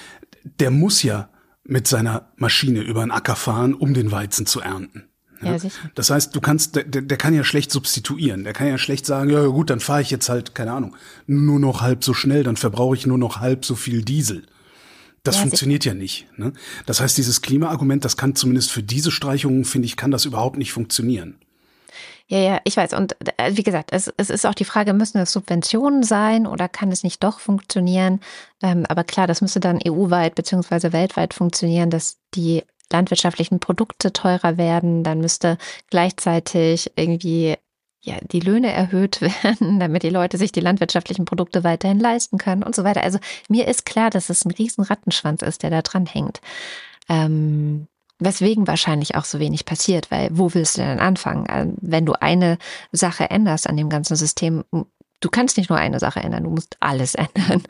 der 0.44 0.70
muss 0.70 1.02
ja 1.02 1.28
mit 1.64 1.86
seiner 1.86 2.32
Maschine 2.36 2.80
über 2.80 3.00
den 3.02 3.10
Acker 3.10 3.36
fahren, 3.36 3.74
um 3.74 3.92
den 3.92 4.10
Weizen 4.10 4.46
zu 4.46 4.60
ernten. 4.60 5.04
Ja, 5.42 5.52
ja, 5.52 5.58
sicher. 5.58 5.90
Das 5.94 6.10
heißt, 6.10 6.34
du 6.34 6.40
kannst, 6.40 6.74
der, 6.74 6.84
der 6.84 7.18
kann 7.18 7.34
ja 7.34 7.44
schlecht 7.44 7.70
substituieren. 7.70 8.44
Der 8.44 8.54
kann 8.54 8.66
ja 8.66 8.78
schlecht 8.78 9.04
sagen, 9.06 9.30
ja 9.30 9.44
gut, 9.46 9.68
dann 9.70 9.80
fahre 9.80 10.02
ich 10.02 10.10
jetzt 10.10 10.28
halt, 10.30 10.54
keine 10.54 10.72
Ahnung, 10.72 10.96
nur 11.26 11.60
noch 11.60 11.82
halb 11.82 12.02
so 12.02 12.14
schnell, 12.14 12.42
dann 12.42 12.56
verbrauche 12.56 12.96
ich 12.96 13.06
nur 13.06 13.18
noch 13.18 13.40
halb 13.40 13.64
so 13.64 13.76
viel 13.76 14.02
Diesel. 14.02 14.46
Das 15.22 15.36
ja, 15.36 15.42
funktioniert 15.42 15.84
ja 15.84 15.94
nicht. 15.94 16.26
Ne? 16.38 16.52
Das 16.86 17.00
heißt, 17.00 17.18
dieses 17.18 17.42
Klimaargument, 17.42 18.04
das 18.04 18.16
kann 18.16 18.34
zumindest 18.34 18.70
für 18.70 18.82
diese 18.82 19.10
Streichungen, 19.10 19.64
finde 19.64 19.86
ich, 19.86 19.96
kann 19.96 20.10
das 20.10 20.24
überhaupt 20.24 20.58
nicht 20.58 20.72
funktionieren. 20.72 21.38
Ja, 22.30 22.38
ja, 22.38 22.60
ich 22.64 22.76
weiß. 22.76 22.92
Und 22.92 23.16
äh, 23.38 23.56
wie 23.56 23.62
gesagt, 23.62 23.90
es, 23.92 24.12
es 24.18 24.28
ist 24.28 24.44
auch 24.44 24.54
die 24.54 24.66
Frage, 24.66 24.92
müssen 24.92 25.18
es 25.18 25.32
Subventionen 25.32 26.02
sein 26.02 26.46
oder 26.46 26.68
kann 26.68 26.92
es 26.92 27.02
nicht 27.02 27.24
doch 27.24 27.40
funktionieren? 27.40 28.20
Ähm, 28.62 28.84
aber 28.86 29.02
klar, 29.02 29.26
das 29.26 29.40
müsste 29.40 29.60
dann 29.60 29.80
EU-weit 29.86 30.34
beziehungsweise 30.34 30.92
weltweit 30.92 31.32
funktionieren, 31.32 31.88
dass 31.88 32.18
die 32.34 32.64
landwirtschaftlichen 32.92 33.60
Produkte 33.60 34.12
teurer 34.12 34.58
werden. 34.58 35.04
Dann 35.04 35.20
müsste 35.20 35.56
gleichzeitig 35.90 36.92
irgendwie 36.96 37.56
ja, 38.08 38.16
die 38.22 38.40
Löhne 38.40 38.72
erhöht 38.72 39.20
werden, 39.42 39.78
damit 39.78 40.02
die 40.02 40.10
Leute 40.10 40.38
sich 40.38 40.52
die 40.52 40.60
landwirtschaftlichen 40.60 41.24
Produkte 41.24 41.64
weiterhin 41.64 42.00
leisten 42.00 42.38
können 42.38 42.62
und 42.62 42.74
so 42.74 42.84
weiter. 42.84 43.02
Also 43.02 43.18
mir 43.48 43.68
ist 43.68 43.84
klar, 43.84 44.10
dass 44.10 44.30
es 44.30 44.44
ein 44.44 44.50
riesen 44.50 44.84
Rattenschwanz 44.84 45.42
ist, 45.42 45.62
der 45.62 45.70
da 45.70 45.82
dran 45.82 46.06
hängt. 46.06 46.40
Ähm, 47.08 47.88
Weswegen 48.20 48.66
wahrscheinlich 48.66 49.14
auch 49.14 49.24
so 49.24 49.38
wenig 49.38 49.64
passiert, 49.64 50.10
weil 50.10 50.28
wo 50.32 50.52
willst 50.52 50.76
du 50.76 50.82
denn 50.82 50.98
anfangen? 50.98 51.46
Also, 51.46 51.72
wenn 51.80 52.04
du 52.04 52.14
eine 52.20 52.58
Sache 52.90 53.30
änderst 53.30 53.68
an 53.68 53.76
dem 53.76 53.88
ganzen 53.88 54.16
System, 54.16 54.64
du 55.20 55.28
kannst 55.30 55.56
nicht 55.56 55.70
nur 55.70 55.78
eine 55.78 56.00
Sache 56.00 56.18
ändern, 56.18 56.42
du 56.42 56.50
musst 56.50 56.76
alles 56.80 57.14
ändern. 57.14 57.62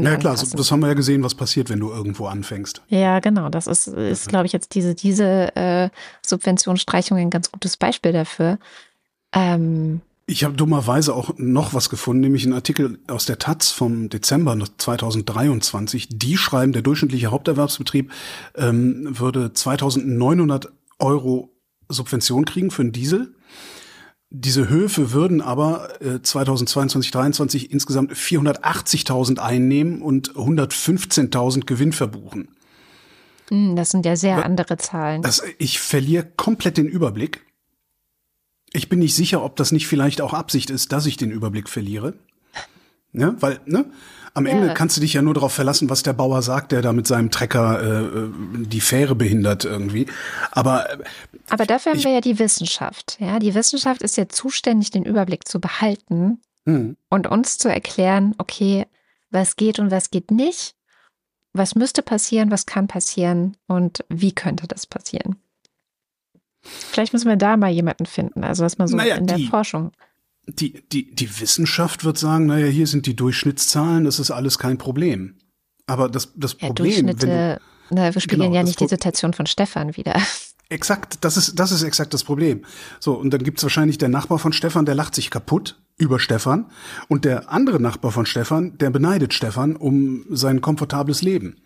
Ja 0.00 0.16
klar, 0.16 0.34
das 0.34 0.72
haben 0.72 0.80
wir 0.80 0.88
ja 0.88 0.94
gesehen, 0.94 1.22
was 1.22 1.36
passiert, 1.36 1.70
wenn 1.70 1.78
du 1.78 1.90
irgendwo 1.90 2.26
anfängst. 2.26 2.82
Ja, 2.88 3.20
genau. 3.20 3.50
Das 3.50 3.68
ist, 3.68 3.86
ist 3.86 4.28
glaube 4.28 4.46
ich, 4.46 4.52
jetzt 4.52 4.74
diese, 4.74 4.96
diese 4.96 5.54
äh, 5.54 5.90
Subventionsstreichung 6.22 7.16
ein 7.18 7.30
ganz 7.30 7.52
gutes 7.52 7.76
Beispiel 7.76 8.12
dafür. 8.12 8.58
Ähm, 9.34 10.00
ich 10.26 10.44
habe 10.44 10.54
dummerweise 10.54 11.14
auch 11.14 11.34
noch 11.36 11.74
was 11.74 11.90
gefunden, 11.90 12.22
nämlich 12.22 12.44
einen 12.44 12.54
Artikel 12.54 12.98
aus 13.08 13.26
der 13.26 13.38
Taz 13.38 13.70
vom 13.70 14.08
Dezember 14.08 14.56
2023. 14.78 16.08
Die 16.10 16.38
schreiben, 16.38 16.72
der 16.72 16.80
durchschnittliche 16.80 17.30
Haupterwerbsbetrieb 17.30 18.10
ähm, 18.54 19.18
würde 19.18 19.52
2900 19.52 20.72
Euro 20.98 21.50
Subvention 21.90 22.46
kriegen 22.46 22.70
für 22.70 22.82
einen 22.82 22.92
Diesel. 22.92 23.34
Diese 24.30 24.68
Höfe 24.68 25.12
würden 25.12 25.42
aber 25.42 26.00
äh, 26.00 26.22
2022, 26.22 27.12
2023 27.12 27.70
insgesamt 27.70 28.12
480.000 28.12 29.38
einnehmen 29.38 30.00
und 30.00 30.32
115.000 30.32 31.66
Gewinn 31.66 31.92
verbuchen. 31.92 32.48
Hm, 33.50 33.76
das 33.76 33.90
sind 33.90 34.06
ja 34.06 34.16
sehr 34.16 34.44
andere 34.44 34.78
Zahlen. 34.78 35.20
Das, 35.20 35.42
ich 35.58 35.78
verliere 35.78 36.26
komplett 36.36 36.78
den 36.78 36.86
Überblick. 36.86 37.42
Ich 38.74 38.88
bin 38.88 38.98
nicht 38.98 39.14
sicher, 39.14 39.42
ob 39.42 39.56
das 39.56 39.72
nicht 39.72 39.86
vielleicht 39.86 40.20
auch 40.20 40.34
Absicht 40.34 40.68
ist, 40.68 40.92
dass 40.92 41.06
ich 41.06 41.16
den 41.16 41.30
Überblick 41.30 41.68
verliere. 41.68 42.14
Ja, 43.12 43.34
weil, 43.40 43.60
ne? 43.64 43.86
Am 44.36 44.46
Ende 44.46 44.66
ja. 44.66 44.74
kannst 44.74 44.96
du 44.96 45.00
dich 45.00 45.12
ja 45.12 45.22
nur 45.22 45.34
darauf 45.34 45.52
verlassen, 45.52 45.88
was 45.88 46.02
der 46.02 46.12
Bauer 46.12 46.42
sagt, 46.42 46.72
der 46.72 46.82
da 46.82 46.92
mit 46.92 47.06
seinem 47.06 47.30
Trecker 47.30 48.02
äh, 48.02 48.10
die 48.66 48.80
Fähre 48.80 49.14
behindert 49.14 49.64
irgendwie. 49.64 50.06
Aber 50.50 50.90
äh, 50.90 50.98
aber 51.48 51.66
dafür 51.66 51.92
haben 51.92 52.00
ich, 52.00 52.04
wir 52.04 52.12
ja 52.12 52.20
die 52.20 52.40
Wissenschaft. 52.40 53.16
Ja, 53.20 53.38
die 53.38 53.54
Wissenschaft 53.54 54.02
ist 54.02 54.16
ja 54.16 54.28
zuständig, 54.28 54.90
den 54.90 55.04
Überblick 55.04 55.46
zu 55.46 55.60
behalten 55.60 56.40
hm. 56.66 56.96
und 57.10 57.26
uns 57.28 57.58
zu 57.58 57.68
erklären, 57.68 58.34
okay, 58.38 58.86
was 59.30 59.54
geht 59.54 59.78
und 59.78 59.92
was 59.92 60.10
geht 60.10 60.32
nicht, 60.32 60.74
was 61.52 61.76
müsste 61.76 62.02
passieren, 62.02 62.50
was 62.50 62.66
kann 62.66 62.88
passieren 62.88 63.56
und 63.68 64.04
wie 64.08 64.32
könnte 64.32 64.66
das 64.66 64.86
passieren. 64.86 65.36
Vielleicht 66.64 67.12
müssen 67.12 67.28
wir 67.28 67.36
da 67.36 67.56
mal 67.56 67.70
jemanden 67.70 68.06
finden, 68.06 68.44
also 68.44 68.64
was 68.64 68.78
man 68.78 68.88
so 68.88 68.96
naja, 68.96 69.16
in 69.16 69.26
der 69.26 69.36
die, 69.36 69.46
Forschung. 69.46 69.92
Die, 70.46 70.82
die, 70.88 71.14
die 71.14 71.40
Wissenschaft 71.40 72.04
wird 72.04 72.18
sagen, 72.18 72.46
naja, 72.46 72.66
hier 72.66 72.86
sind 72.86 73.06
die 73.06 73.16
Durchschnittszahlen, 73.16 74.04
das 74.04 74.18
ist 74.18 74.30
alles 74.30 74.58
kein 74.58 74.78
Problem. 74.78 75.38
Aber 75.86 76.08
das, 76.08 76.32
das 76.36 76.56
ja, 76.60 76.68
Problem, 76.68 77.06
wenn 77.06 77.16
du, 77.16 77.60
na, 77.90 78.14
wir 78.14 78.20
spiegeln 78.20 78.50
genau, 78.50 78.54
ja 78.54 78.62
nicht 78.62 78.80
die 78.80 78.88
Situation 78.88 79.32
von 79.32 79.46
Stefan 79.46 79.96
wieder. 79.96 80.16
Exakt, 80.70 81.18
das 81.20 81.36
ist, 81.36 81.58
das 81.58 81.72
ist 81.72 81.82
exakt 81.82 82.14
das 82.14 82.24
Problem. 82.24 82.64
So, 82.98 83.12
und 83.14 83.30
dann 83.30 83.42
gibt's 83.42 83.62
wahrscheinlich 83.62 83.98
der 83.98 84.08
Nachbar 84.08 84.38
von 84.38 84.52
Stefan, 84.52 84.86
der 84.86 84.94
lacht 84.94 85.14
sich 85.14 85.30
kaputt 85.30 85.78
über 85.98 86.18
Stefan. 86.18 86.66
Und 87.08 87.24
der 87.24 87.52
andere 87.52 87.80
Nachbar 87.80 88.10
von 88.10 88.26
Stefan, 88.26 88.78
der 88.78 88.90
beneidet 88.90 89.34
Stefan 89.34 89.76
um 89.76 90.24
sein 90.30 90.62
komfortables 90.62 91.22
Leben. 91.22 91.60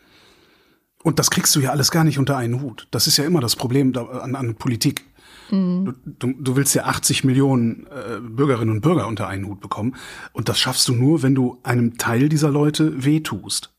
Und 1.02 1.18
das 1.18 1.30
kriegst 1.30 1.54
du 1.54 1.60
ja 1.60 1.70
alles 1.70 1.90
gar 1.90 2.04
nicht 2.04 2.18
unter 2.18 2.36
einen 2.36 2.60
Hut. 2.60 2.88
Das 2.90 3.06
ist 3.06 3.16
ja 3.16 3.24
immer 3.24 3.40
das 3.40 3.56
Problem 3.56 3.96
an, 3.96 4.34
an 4.34 4.54
Politik. 4.56 5.04
Mhm. 5.50 5.94
Du, 6.04 6.34
du, 6.38 6.56
willst 6.56 6.74
ja 6.74 6.84
80 6.84 7.24
Millionen 7.24 7.86
äh, 7.86 8.20
Bürgerinnen 8.20 8.70
und 8.70 8.80
Bürger 8.80 9.06
unter 9.06 9.28
einen 9.28 9.46
Hut 9.46 9.60
bekommen. 9.60 9.96
Und 10.32 10.48
das 10.48 10.58
schaffst 10.58 10.88
du 10.88 10.94
nur, 10.94 11.22
wenn 11.22 11.34
du 11.34 11.58
einem 11.62 11.98
Teil 11.98 12.28
dieser 12.28 12.50
Leute 12.50 13.04
wehtust. 13.04 13.72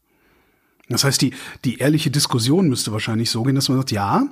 Das 0.88 1.04
heißt, 1.04 1.22
die, 1.22 1.34
die 1.66 1.78
ehrliche 1.78 2.10
Diskussion 2.10 2.68
müsste 2.68 2.92
wahrscheinlich 2.92 3.30
so 3.30 3.44
gehen, 3.44 3.56
dass 3.56 3.70
man 3.70 3.78
sagt, 3.78 3.92
ja, 3.92 4.28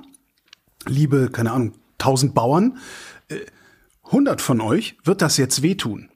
liebe, 0.86 1.30
keine 1.30 1.52
Ahnung, 1.52 1.74
1000 1.98 2.34
Bauern, 2.34 2.78
äh, 3.28 3.36
100 4.06 4.40
von 4.40 4.60
euch 4.60 4.96
wird 5.04 5.22
das 5.22 5.36
jetzt 5.36 5.62
wehtun. 5.62 6.08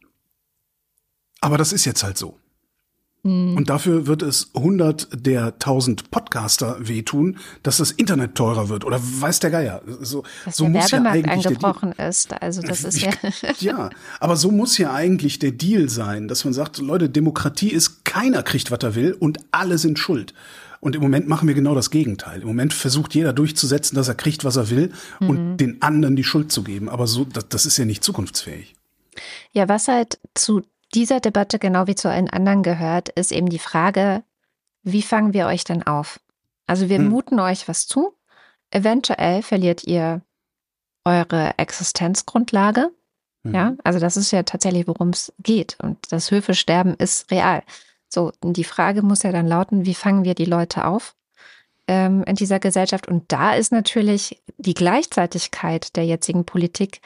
Aber 1.41 1.59
das 1.59 1.73
ist 1.73 1.85
jetzt 1.85 2.03
halt 2.03 2.19
so. 2.19 2.39
Mhm. 3.25 3.57
Und 3.57 3.71
dafür 3.71 4.07
wird 4.07 4.23
es 4.23 4.51
100 4.55 5.09
der 5.27 5.47
1000 5.47 6.11
Podcaster 6.11 6.77
wehtun, 6.81 7.39
dass 7.63 7.77
das 7.77 7.93
Internet 7.93 8.35
teurer 8.35 8.69
wird 8.69 8.85
oder 8.85 9.01
weiß 9.01 9.39
der 9.41 9.51
Geier. 9.51 9.83
So, 10.01 10.25
dass 10.45 10.57
so 10.57 10.65
der 10.65 10.73
muss 10.73 10.93
Werbemarkt 10.93 11.27
ja 11.27 11.33
eingebrochen 11.33 11.93
ist. 11.93 12.33
Also 12.43 12.63
das 12.63 12.85
ist 12.85 13.01
ja. 13.01 13.13
ja, 13.61 13.91
aber 14.19 14.37
so 14.37 14.51
muss 14.51 14.77
ja 14.79 14.93
eigentlich 14.93 15.39
der 15.39 15.53
Deal 15.53 15.89
sein, 15.89 16.27
dass 16.27 16.45
man 16.45 16.53
sagt, 16.53 16.79
Leute, 16.79 17.09
Demokratie 17.09 17.71
ist, 17.71 18.05
keiner 18.05 18.43
kriegt, 18.43 18.71
was 18.71 18.83
er 18.83 18.95
will 18.97 19.13
und 19.13 19.39
alle 19.53 19.79
sind 19.79 19.99
schuld. 19.99 20.35
Und 20.81 20.97
im 20.97 21.03
Moment 21.03 21.29
machen 21.29 21.47
wir 21.47 21.55
genau 21.55 21.77
das 21.77 21.91
Gegenteil. 21.91 22.41
Im 22.41 22.49
Moment 22.49 22.75
versucht 22.75 23.15
jeder 23.15 23.33
durchzusetzen, 23.33 23.95
dass 23.95 24.09
er 24.09 24.17
kriegt, 24.17 24.45
was 24.45 24.57
er 24.57 24.69
will 24.69 24.91
mhm. 25.21 25.31
und 25.31 25.57
den 25.59 25.81
anderen 25.81 26.17
die 26.17 26.25
Schuld 26.25 26.51
zu 26.51 26.65
geben. 26.65 26.89
Aber 26.89 27.07
so, 27.07 27.25
das, 27.25 27.49
das 27.49 27.67
ist 27.67 27.79
ja 27.79 27.85
nicht 27.85 28.03
zukunftsfähig. 28.03 28.75
Ja, 29.53 29.69
was 29.69 29.87
halt 29.87 30.19
zu 30.35 30.63
dieser 30.95 31.21
Debatte 31.21 31.59
genau 31.59 31.87
wie 31.87 31.95
zu 31.95 32.11
allen 32.11 32.31
anderen 32.31 32.63
gehört, 32.63 33.09
ist 33.11 33.33
eben 33.33 33.49
die 33.49 33.59
Frage, 33.59 34.23
wie 34.83 35.03
fangen 35.03 35.33
wir 35.33 35.47
euch 35.47 35.65
denn 35.65 35.83
auf? 35.85 36.21
Also 36.67 36.89
wir 36.89 36.99
hm. 36.99 37.09
muten 37.09 37.41
euch 37.41 37.69
was 37.69 37.87
zu. 37.87 38.15
Eventuell 38.71 39.43
verliert 39.43 39.85
ihr 39.85 40.23
eure 41.05 41.59
Existenzgrundlage. 41.59 42.91
Hm. 43.45 43.55
Ja, 43.55 43.75
also 43.85 43.99
das 43.99 44.17
ist 44.17 44.31
ja 44.31 44.43
tatsächlich, 44.43 44.87
worum 44.87 45.11
es 45.11 45.33
geht. 45.39 45.77
Und 45.83 46.13
das 46.13 46.31
Höfesterben 46.31 46.95
ist 46.95 47.31
real. 47.31 47.63
So, 48.09 48.33
die 48.43 48.65
Frage 48.65 49.03
muss 49.03 49.23
ja 49.23 49.33
dann 49.33 49.47
lauten, 49.47 49.87
wie 49.87 49.95
fangen 49.95 50.25
wir 50.25 50.35
die 50.35 50.45
Leute 50.45 50.87
auf 50.87 51.15
ähm, 51.89 52.25
in 52.25 52.37
dieser 52.37 52.61
Gesellschaft? 52.61 53.09
Und 53.09 53.33
da 53.33 53.55
ist 53.55 53.73
natürlich 53.73 54.43
die 54.59 54.75
Gleichzeitigkeit 54.75 55.97
der 55.97 56.05
jetzigen 56.05 56.45
Politik 56.45 57.01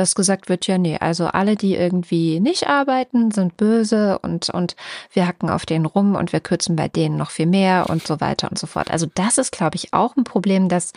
dass 0.00 0.14
gesagt 0.14 0.48
wird, 0.48 0.66
ja, 0.66 0.78
nee, 0.78 0.96
also 0.98 1.26
alle, 1.26 1.56
die 1.56 1.74
irgendwie 1.74 2.40
nicht 2.40 2.66
arbeiten, 2.66 3.30
sind 3.30 3.56
böse 3.56 4.18
und, 4.18 4.48
und 4.48 4.74
wir 5.12 5.26
hacken 5.26 5.50
auf 5.50 5.66
denen 5.66 5.86
rum 5.86 6.14
und 6.14 6.32
wir 6.32 6.40
kürzen 6.40 6.74
bei 6.74 6.88
denen 6.88 7.16
noch 7.16 7.30
viel 7.30 7.46
mehr 7.46 7.88
und 7.90 8.06
so 8.06 8.20
weiter 8.20 8.50
und 8.50 8.58
so 8.58 8.66
fort. 8.66 8.90
Also 8.90 9.06
das 9.14 9.38
ist, 9.38 9.52
glaube 9.52 9.76
ich, 9.76 9.92
auch 9.92 10.16
ein 10.16 10.24
Problem, 10.24 10.68
dass 10.68 10.92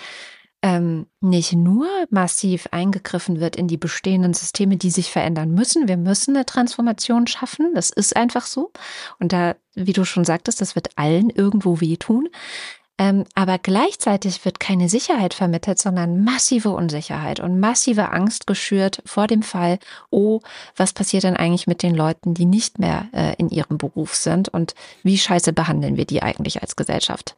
ähm, 0.61 1.07
nicht 1.19 1.51
nur 1.51 1.87
massiv 2.09 2.69
eingegriffen 2.71 3.41
wird 3.41 3.57
in 3.57 3.67
die 3.67 3.75
bestehenden 3.75 4.33
Systeme, 4.33 4.77
die 4.77 4.89
sich 4.89 5.11
verändern 5.11 5.51
müssen. 5.51 5.89
Wir 5.89 5.97
müssen 5.97 6.35
eine 6.35 6.45
Transformation 6.45 7.27
schaffen. 7.27 7.73
Das 7.75 7.89
ist 7.89 8.15
einfach 8.15 8.45
so. 8.45 8.71
Und 9.19 9.33
da, 9.33 9.55
wie 9.75 9.91
du 9.91 10.05
schon 10.05 10.23
sagtest, 10.23 10.61
das 10.61 10.75
wird 10.75 10.91
allen 10.95 11.29
irgendwo 11.29 11.81
wehtun. 11.81 12.29
Ähm, 13.03 13.25
aber 13.35 13.59
gleichzeitig 13.59 14.45
wird 14.45 14.61
keine 14.61 14.87
Sicherheit 14.87 15.33
vermittelt, 15.33 15.77
sondern 15.77 16.23
massive 16.23 16.69
Unsicherheit 16.69 17.41
und 17.41 17.59
massive 17.59 18.13
Angst 18.13 18.47
geschürt 18.47 19.01
vor 19.05 19.27
dem 19.27 19.43
Fall, 19.43 19.77
oh, 20.09 20.39
was 20.77 20.93
passiert 20.93 21.23
denn 21.23 21.35
eigentlich 21.35 21.67
mit 21.67 21.83
den 21.83 21.95
Leuten, 21.95 22.33
die 22.33 22.45
nicht 22.45 22.79
mehr 22.79 23.09
äh, 23.11 23.35
in 23.37 23.49
ihrem 23.49 23.77
Beruf 23.77 24.15
sind 24.15 24.47
und 24.47 24.73
wie 25.03 25.17
scheiße 25.17 25.51
behandeln 25.51 25.97
wir 25.97 26.05
die 26.05 26.23
eigentlich 26.23 26.61
als 26.61 26.77
Gesellschaft? 26.77 27.35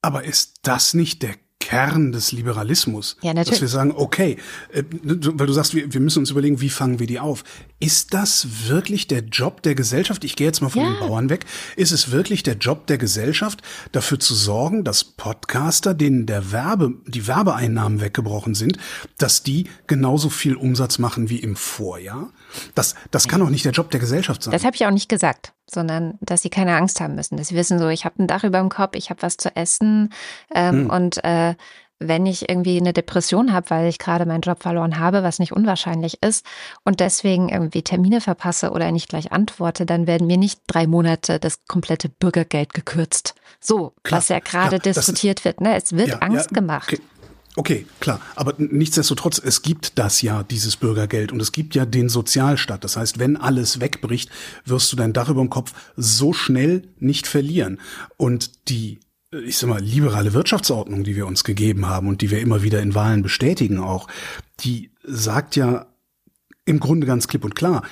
Aber 0.00 0.22
ist 0.22 0.60
das 0.62 0.94
nicht 0.94 1.24
der 1.24 1.34
Kern 1.70 2.10
des 2.10 2.32
Liberalismus. 2.32 3.16
Ja, 3.22 3.32
natürlich. 3.32 3.50
Dass 3.50 3.60
wir 3.60 3.68
sagen, 3.68 3.92
okay, 3.94 4.38
äh, 4.72 4.82
weil 4.90 5.46
du 5.46 5.52
sagst, 5.52 5.72
wir, 5.72 5.92
wir 5.92 6.00
müssen 6.00 6.18
uns 6.18 6.30
überlegen, 6.32 6.60
wie 6.60 6.68
fangen 6.68 6.98
wir 6.98 7.06
die 7.06 7.20
auf. 7.20 7.44
Ist 7.78 8.12
das 8.12 8.66
wirklich 8.66 9.06
der 9.06 9.20
Job 9.20 9.62
der 9.62 9.76
Gesellschaft? 9.76 10.24
Ich 10.24 10.34
gehe 10.34 10.48
jetzt 10.48 10.60
mal 10.62 10.68
von 10.70 10.82
Ja. 10.82 10.90
den 10.90 10.98
Bauern 10.98 11.30
weg. 11.30 11.46
Ist 11.76 11.92
es 11.92 12.10
wirklich 12.10 12.42
der 12.42 12.54
Job 12.56 12.88
der 12.88 12.98
Gesellschaft, 12.98 13.62
dafür 13.92 14.18
zu 14.18 14.34
sorgen, 14.34 14.82
dass 14.82 15.04
Podcaster, 15.04 15.94
denen 15.94 16.26
der 16.26 16.50
Werbe, 16.50 16.94
die 17.06 17.28
Werbeeinnahmen 17.28 18.00
weggebrochen 18.00 18.56
sind, 18.56 18.76
dass 19.18 19.44
die 19.44 19.68
genauso 19.86 20.28
viel 20.28 20.56
Umsatz 20.56 20.98
machen 20.98 21.30
wie 21.30 21.38
im 21.38 21.54
Vorjahr? 21.54 22.32
Das, 22.74 22.96
das 23.12 23.28
kann 23.28 23.38
doch 23.38 23.50
nicht 23.50 23.64
der 23.64 23.70
Job 23.72 23.92
der 23.92 24.00
Gesellschaft 24.00 24.42
sein. 24.42 24.50
Das 24.50 24.64
habe 24.64 24.74
ich 24.74 24.84
auch 24.86 24.90
nicht 24.90 25.08
gesagt, 25.08 25.52
sondern 25.74 26.18
dass 26.20 26.42
sie 26.42 26.50
keine 26.50 26.76
Angst 26.76 27.00
haben 27.00 27.14
müssen. 27.14 27.36
Dass 27.36 27.48
sie 27.48 27.56
wissen, 27.56 27.78
so, 27.78 27.88
ich 27.88 28.04
habe 28.04 28.22
ein 28.22 28.26
Dach 28.26 28.44
über 28.44 28.58
dem 28.58 28.68
Kopf, 28.68 28.94
ich 28.96 29.10
habe 29.10 29.22
was 29.22 29.36
zu 29.36 29.54
essen 29.56 30.12
ähm, 30.54 30.84
Hm. 30.84 30.90
und 30.90 31.24
äh, 31.24 31.54
wenn 32.02 32.24
ich 32.24 32.48
irgendwie 32.48 32.78
eine 32.80 32.94
Depression 32.94 33.52
habe, 33.52 33.68
weil 33.68 33.86
ich 33.86 33.98
gerade 33.98 34.24
meinen 34.24 34.40
Job 34.40 34.62
verloren 34.62 34.98
habe, 34.98 35.22
was 35.22 35.38
nicht 35.38 35.52
unwahrscheinlich 35.52 36.22
ist, 36.22 36.46
und 36.82 36.98
deswegen 36.98 37.50
irgendwie 37.50 37.82
Termine 37.82 38.22
verpasse 38.22 38.70
oder 38.70 38.90
nicht 38.90 39.10
gleich 39.10 39.32
antworte, 39.32 39.84
dann 39.84 40.06
werden 40.06 40.26
mir 40.26 40.38
nicht 40.38 40.62
drei 40.66 40.86
Monate 40.86 41.38
das 41.38 41.58
komplette 41.68 42.08
Bürgergeld 42.08 42.72
gekürzt. 42.72 43.34
So, 43.60 43.92
Klar, 44.02 44.18
was 44.20 44.28
ja 44.28 44.38
gerade 44.38 44.76
ist- 44.76 44.86
diskutiert 44.86 45.44
wird. 45.44 45.60
Ne? 45.60 45.76
Es 45.76 45.92
wird 45.94 46.08
Ja, 46.08 46.18
Angst 46.20 46.50
ja, 46.52 46.54
gemacht. 46.54 46.96
Okay. 47.56 47.86
Klar. 47.98 48.20
Aber 48.36 48.54
nichtsdestotrotz, 48.58 49.40
es 49.42 49.62
gibt 49.62 49.98
das 49.98 50.22
ja, 50.22 50.42
dieses 50.42 50.76
Bürgergeld. 50.76 51.32
Und 51.32 51.40
es 51.40 51.52
gibt 51.52 51.74
ja 51.74 51.84
den 51.84 52.08
Sozialstaat. 52.08 52.84
Das 52.84 52.96
heißt, 52.96 53.18
wenn 53.18 53.36
alles 53.36 53.80
wegbricht, 53.80 54.30
wirst 54.64 54.92
du 54.92 54.96
dein 54.96 55.12
Dach 55.12 55.28
über 55.28 55.40
dem 55.40 55.50
Kopf 55.50 55.72
so 55.96 56.32
schnell 56.32 56.88
nicht 56.98 57.26
verlieren. 57.26 57.80
Und 58.16 58.68
die, 58.68 59.00
ich 59.32 59.58
sag 59.58 59.68
mal, 59.68 59.82
liberale 59.82 60.32
Wirtschaftsordnung, 60.32 61.04
die 61.04 61.16
wir 61.16 61.26
uns 61.26 61.44
gegeben 61.44 61.86
haben 61.86 62.08
und 62.08 62.22
die 62.22 62.30
wir 62.30 62.40
immer 62.40 62.62
wieder 62.62 62.80
in 62.80 62.94
Wahlen 62.94 63.22
bestätigen 63.22 63.78
auch, 63.78 64.06
die 64.60 64.90
sagt 65.02 65.56
ja 65.56 65.86
im 66.66 66.78
Grunde 66.78 67.06
ganz 67.06 67.26
klipp 67.26 67.44
und 67.44 67.54
klar, 67.54 67.82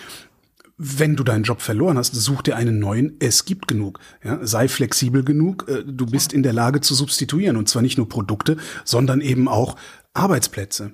wenn 0.79 1.17
du 1.17 1.25
deinen 1.25 1.43
Job 1.43 1.61
verloren 1.61 1.99
hast, 1.99 2.15
such 2.15 2.43
dir 2.43 2.57
einen 2.57 2.79
neuen. 2.79 3.17
Es 3.19 3.45
gibt 3.45 3.67
genug. 3.67 3.99
Ja, 4.25 4.39
sei 4.47 4.69
flexibel 4.69 5.25
genug. 5.25 5.69
äh, 5.69 5.83
Du 5.85 6.07
bist 6.07 6.33
in 6.33 6.45
der 6.45 6.53
Lage 6.53 6.81
zu 6.81 6.95
substituieren. 6.95 7.57
Und 7.57 7.69
zwar 7.69 7.83
nicht 7.83 7.99
nur 7.99 8.09
Produkte, 8.09 8.57
sondern 8.85 9.21
eben 9.21 9.49
auch 9.49 9.77
Arbeitsplätze. 10.15 10.93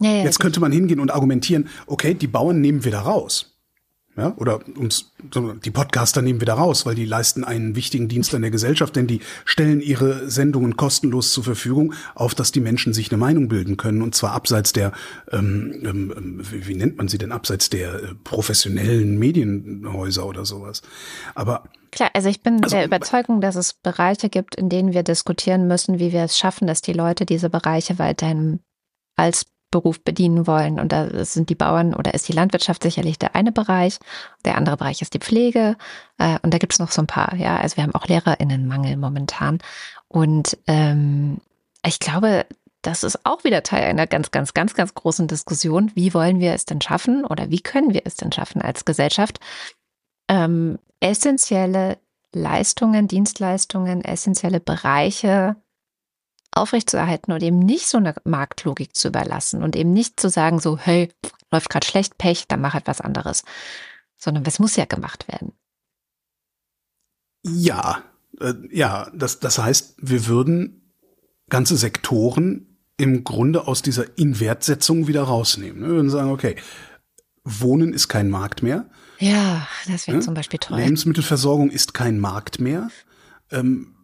Ja, 0.00 0.10
ja, 0.10 0.24
Jetzt 0.24 0.40
könnte 0.40 0.60
man 0.60 0.72
hingehen 0.72 0.98
und 0.98 1.12
argumentieren, 1.12 1.68
okay, 1.86 2.14
die 2.14 2.26
Bauern 2.26 2.60
nehmen 2.60 2.84
wir 2.84 2.92
da 2.92 3.02
raus. 3.02 3.49
Ja, 4.16 4.34
oder 4.36 4.60
ums, 4.76 5.12
die 5.64 5.70
Podcaster 5.70 6.20
nehmen 6.20 6.40
wir 6.40 6.46
da 6.46 6.54
raus, 6.54 6.84
weil 6.84 6.96
die 6.96 7.04
leisten 7.04 7.44
einen 7.44 7.76
wichtigen 7.76 8.08
Dienst 8.08 8.34
an 8.34 8.42
der 8.42 8.50
Gesellschaft, 8.50 8.96
denn 8.96 9.06
die 9.06 9.20
stellen 9.44 9.80
ihre 9.80 10.28
Sendungen 10.28 10.76
kostenlos 10.76 11.32
zur 11.32 11.44
Verfügung, 11.44 11.94
auf 12.16 12.34
dass 12.34 12.50
die 12.50 12.60
Menschen 12.60 12.92
sich 12.92 13.10
eine 13.10 13.18
Meinung 13.18 13.46
bilden 13.46 13.76
können 13.76 14.02
und 14.02 14.16
zwar 14.16 14.32
abseits 14.32 14.72
der, 14.72 14.92
ähm, 15.30 15.80
ähm, 15.84 16.40
wie, 16.42 16.66
wie 16.66 16.74
nennt 16.74 16.98
man 16.98 17.06
sie 17.06 17.18
denn, 17.18 17.30
abseits 17.30 17.70
der 17.70 17.94
äh, 17.94 18.14
professionellen 18.24 19.16
Medienhäuser 19.16 20.26
oder 20.26 20.44
sowas. 20.44 20.82
Aber 21.36 21.64
Klar, 21.92 22.10
also 22.12 22.28
ich 22.28 22.42
bin 22.42 22.62
Also, 22.62 22.76
der 22.76 22.86
Überzeugung, 22.86 23.40
dass 23.40 23.56
es 23.56 23.74
Bereiche 23.74 24.28
gibt, 24.28 24.54
in 24.56 24.68
denen 24.68 24.92
wir 24.92 25.02
diskutieren 25.02 25.66
müssen, 25.68 25.98
wie 25.98 26.12
wir 26.12 26.24
es 26.24 26.36
schaffen, 26.36 26.66
dass 26.66 26.82
die 26.82 26.92
Leute 26.92 27.26
diese 27.26 27.50
Bereiche 27.50 27.98
weiterhin 27.98 28.60
als 29.16 29.46
Beruf 29.70 30.02
bedienen 30.02 30.46
wollen. 30.46 30.80
Und 30.80 30.92
da 30.92 31.24
sind 31.24 31.48
die 31.48 31.54
Bauern 31.54 31.94
oder 31.94 32.14
ist 32.14 32.28
die 32.28 32.32
Landwirtschaft 32.32 32.82
sicherlich 32.82 33.18
der 33.18 33.34
eine 33.34 33.52
Bereich. 33.52 33.98
Der 34.44 34.56
andere 34.56 34.76
Bereich 34.76 35.02
ist 35.02 35.14
die 35.14 35.18
Pflege. 35.18 35.76
Äh, 36.18 36.38
Und 36.42 36.52
da 36.52 36.58
gibt 36.58 36.72
es 36.72 36.78
noch 36.78 36.90
so 36.90 37.02
ein 37.02 37.06
paar. 37.06 37.34
Ja, 37.36 37.58
also 37.58 37.76
wir 37.76 37.84
haben 37.84 37.94
auch 37.94 38.06
LehrerInnenmangel 38.06 38.96
momentan. 38.96 39.58
Und 40.08 40.58
ähm, 40.66 41.40
ich 41.84 41.98
glaube, 41.98 42.46
das 42.82 43.02
ist 43.04 43.24
auch 43.24 43.44
wieder 43.44 43.62
Teil 43.62 43.84
einer 43.84 44.06
ganz, 44.06 44.30
ganz, 44.30 44.54
ganz, 44.54 44.74
ganz 44.74 44.94
großen 44.94 45.28
Diskussion. 45.28 45.92
Wie 45.94 46.14
wollen 46.14 46.40
wir 46.40 46.54
es 46.54 46.64
denn 46.64 46.80
schaffen 46.80 47.24
oder 47.24 47.50
wie 47.50 47.60
können 47.60 47.92
wir 47.92 48.02
es 48.04 48.16
denn 48.16 48.32
schaffen 48.32 48.62
als 48.62 48.84
Gesellschaft, 48.84 49.38
ähm, 50.28 50.78
essentielle 51.00 51.98
Leistungen, 52.32 53.08
Dienstleistungen, 53.08 54.02
essentielle 54.04 54.60
Bereiche 54.60 55.56
aufrechtzuerhalten 56.52 57.32
und 57.32 57.42
eben 57.42 57.58
nicht 57.58 57.86
so 57.86 57.98
eine 57.98 58.14
Marktlogik 58.24 58.96
zu 58.96 59.08
überlassen 59.08 59.62
und 59.62 59.76
eben 59.76 59.92
nicht 59.92 60.18
zu 60.18 60.28
sagen, 60.28 60.58
so, 60.58 60.76
hey, 60.78 61.12
läuft 61.50 61.70
gerade 61.70 61.86
schlecht, 61.86 62.18
Pech, 62.18 62.46
dann 62.48 62.60
mach 62.60 62.74
etwas 62.74 63.00
anderes. 63.00 63.44
Sondern 64.16 64.44
es 64.46 64.58
muss 64.58 64.76
ja 64.76 64.84
gemacht 64.84 65.28
werden. 65.28 65.52
Ja, 67.42 68.02
äh, 68.40 68.54
ja, 68.70 69.10
das, 69.14 69.40
das 69.40 69.58
heißt, 69.58 69.96
wir 69.98 70.26
würden 70.26 70.92
ganze 71.48 71.76
Sektoren 71.76 72.78
im 72.96 73.24
Grunde 73.24 73.66
aus 73.66 73.82
dieser 73.82 74.18
Inwertsetzung 74.18 75.06
wieder 75.06 75.22
rausnehmen. 75.22 75.82
Wir 75.82 75.88
würden 75.88 76.10
sagen, 76.10 76.30
okay, 76.30 76.56
Wohnen 77.44 77.94
ist 77.94 78.08
kein 78.08 78.28
Markt 78.28 78.62
mehr, 78.62 78.90
Ja, 79.18 79.66
das 79.86 80.06
wäre 80.06 80.18
Ja, 80.18 80.22
zum 80.22 80.34
Beispiel 80.34 80.58
toll. 80.58 80.78
Lebensmittelversorgung 80.78 81.70
ist 81.70 81.94
kein 81.94 82.18
Markt 82.18 82.60
mehr. 82.60 82.90
Ähm, 83.50 83.96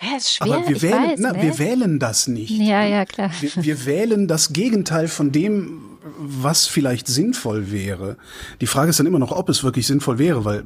Ja, 0.00 0.16
ist 0.16 0.34
schwer, 0.34 0.54
aber 0.54 0.68
wir 0.68 0.82
wählen, 0.82 1.10
weiß, 1.10 1.20
na, 1.20 1.32
ne? 1.32 1.42
wir 1.42 1.58
wählen 1.58 1.98
das 1.98 2.28
nicht. 2.28 2.50
Ja, 2.50 2.84
ja, 2.84 3.04
klar. 3.04 3.30
Wir, 3.40 3.50
wir 3.56 3.86
wählen 3.86 4.28
das 4.28 4.52
Gegenteil 4.52 5.08
von 5.08 5.32
dem, 5.32 5.98
was 6.18 6.66
vielleicht 6.66 7.08
sinnvoll 7.08 7.72
wäre. 7.72 8.16
Die 8.60 8.66
Frage 8.66 8.90
ist 8.90 9.00
dann 9.00 9.06
immer 9.06 9.18
noch, 9.18 9.32
ob 9.32 9.48
es 9.48 9.64
wirklich 9.64 9.86
sinnvoll 9.86 10.18
wäre, 10.18 10.44
weil 10.44 10.62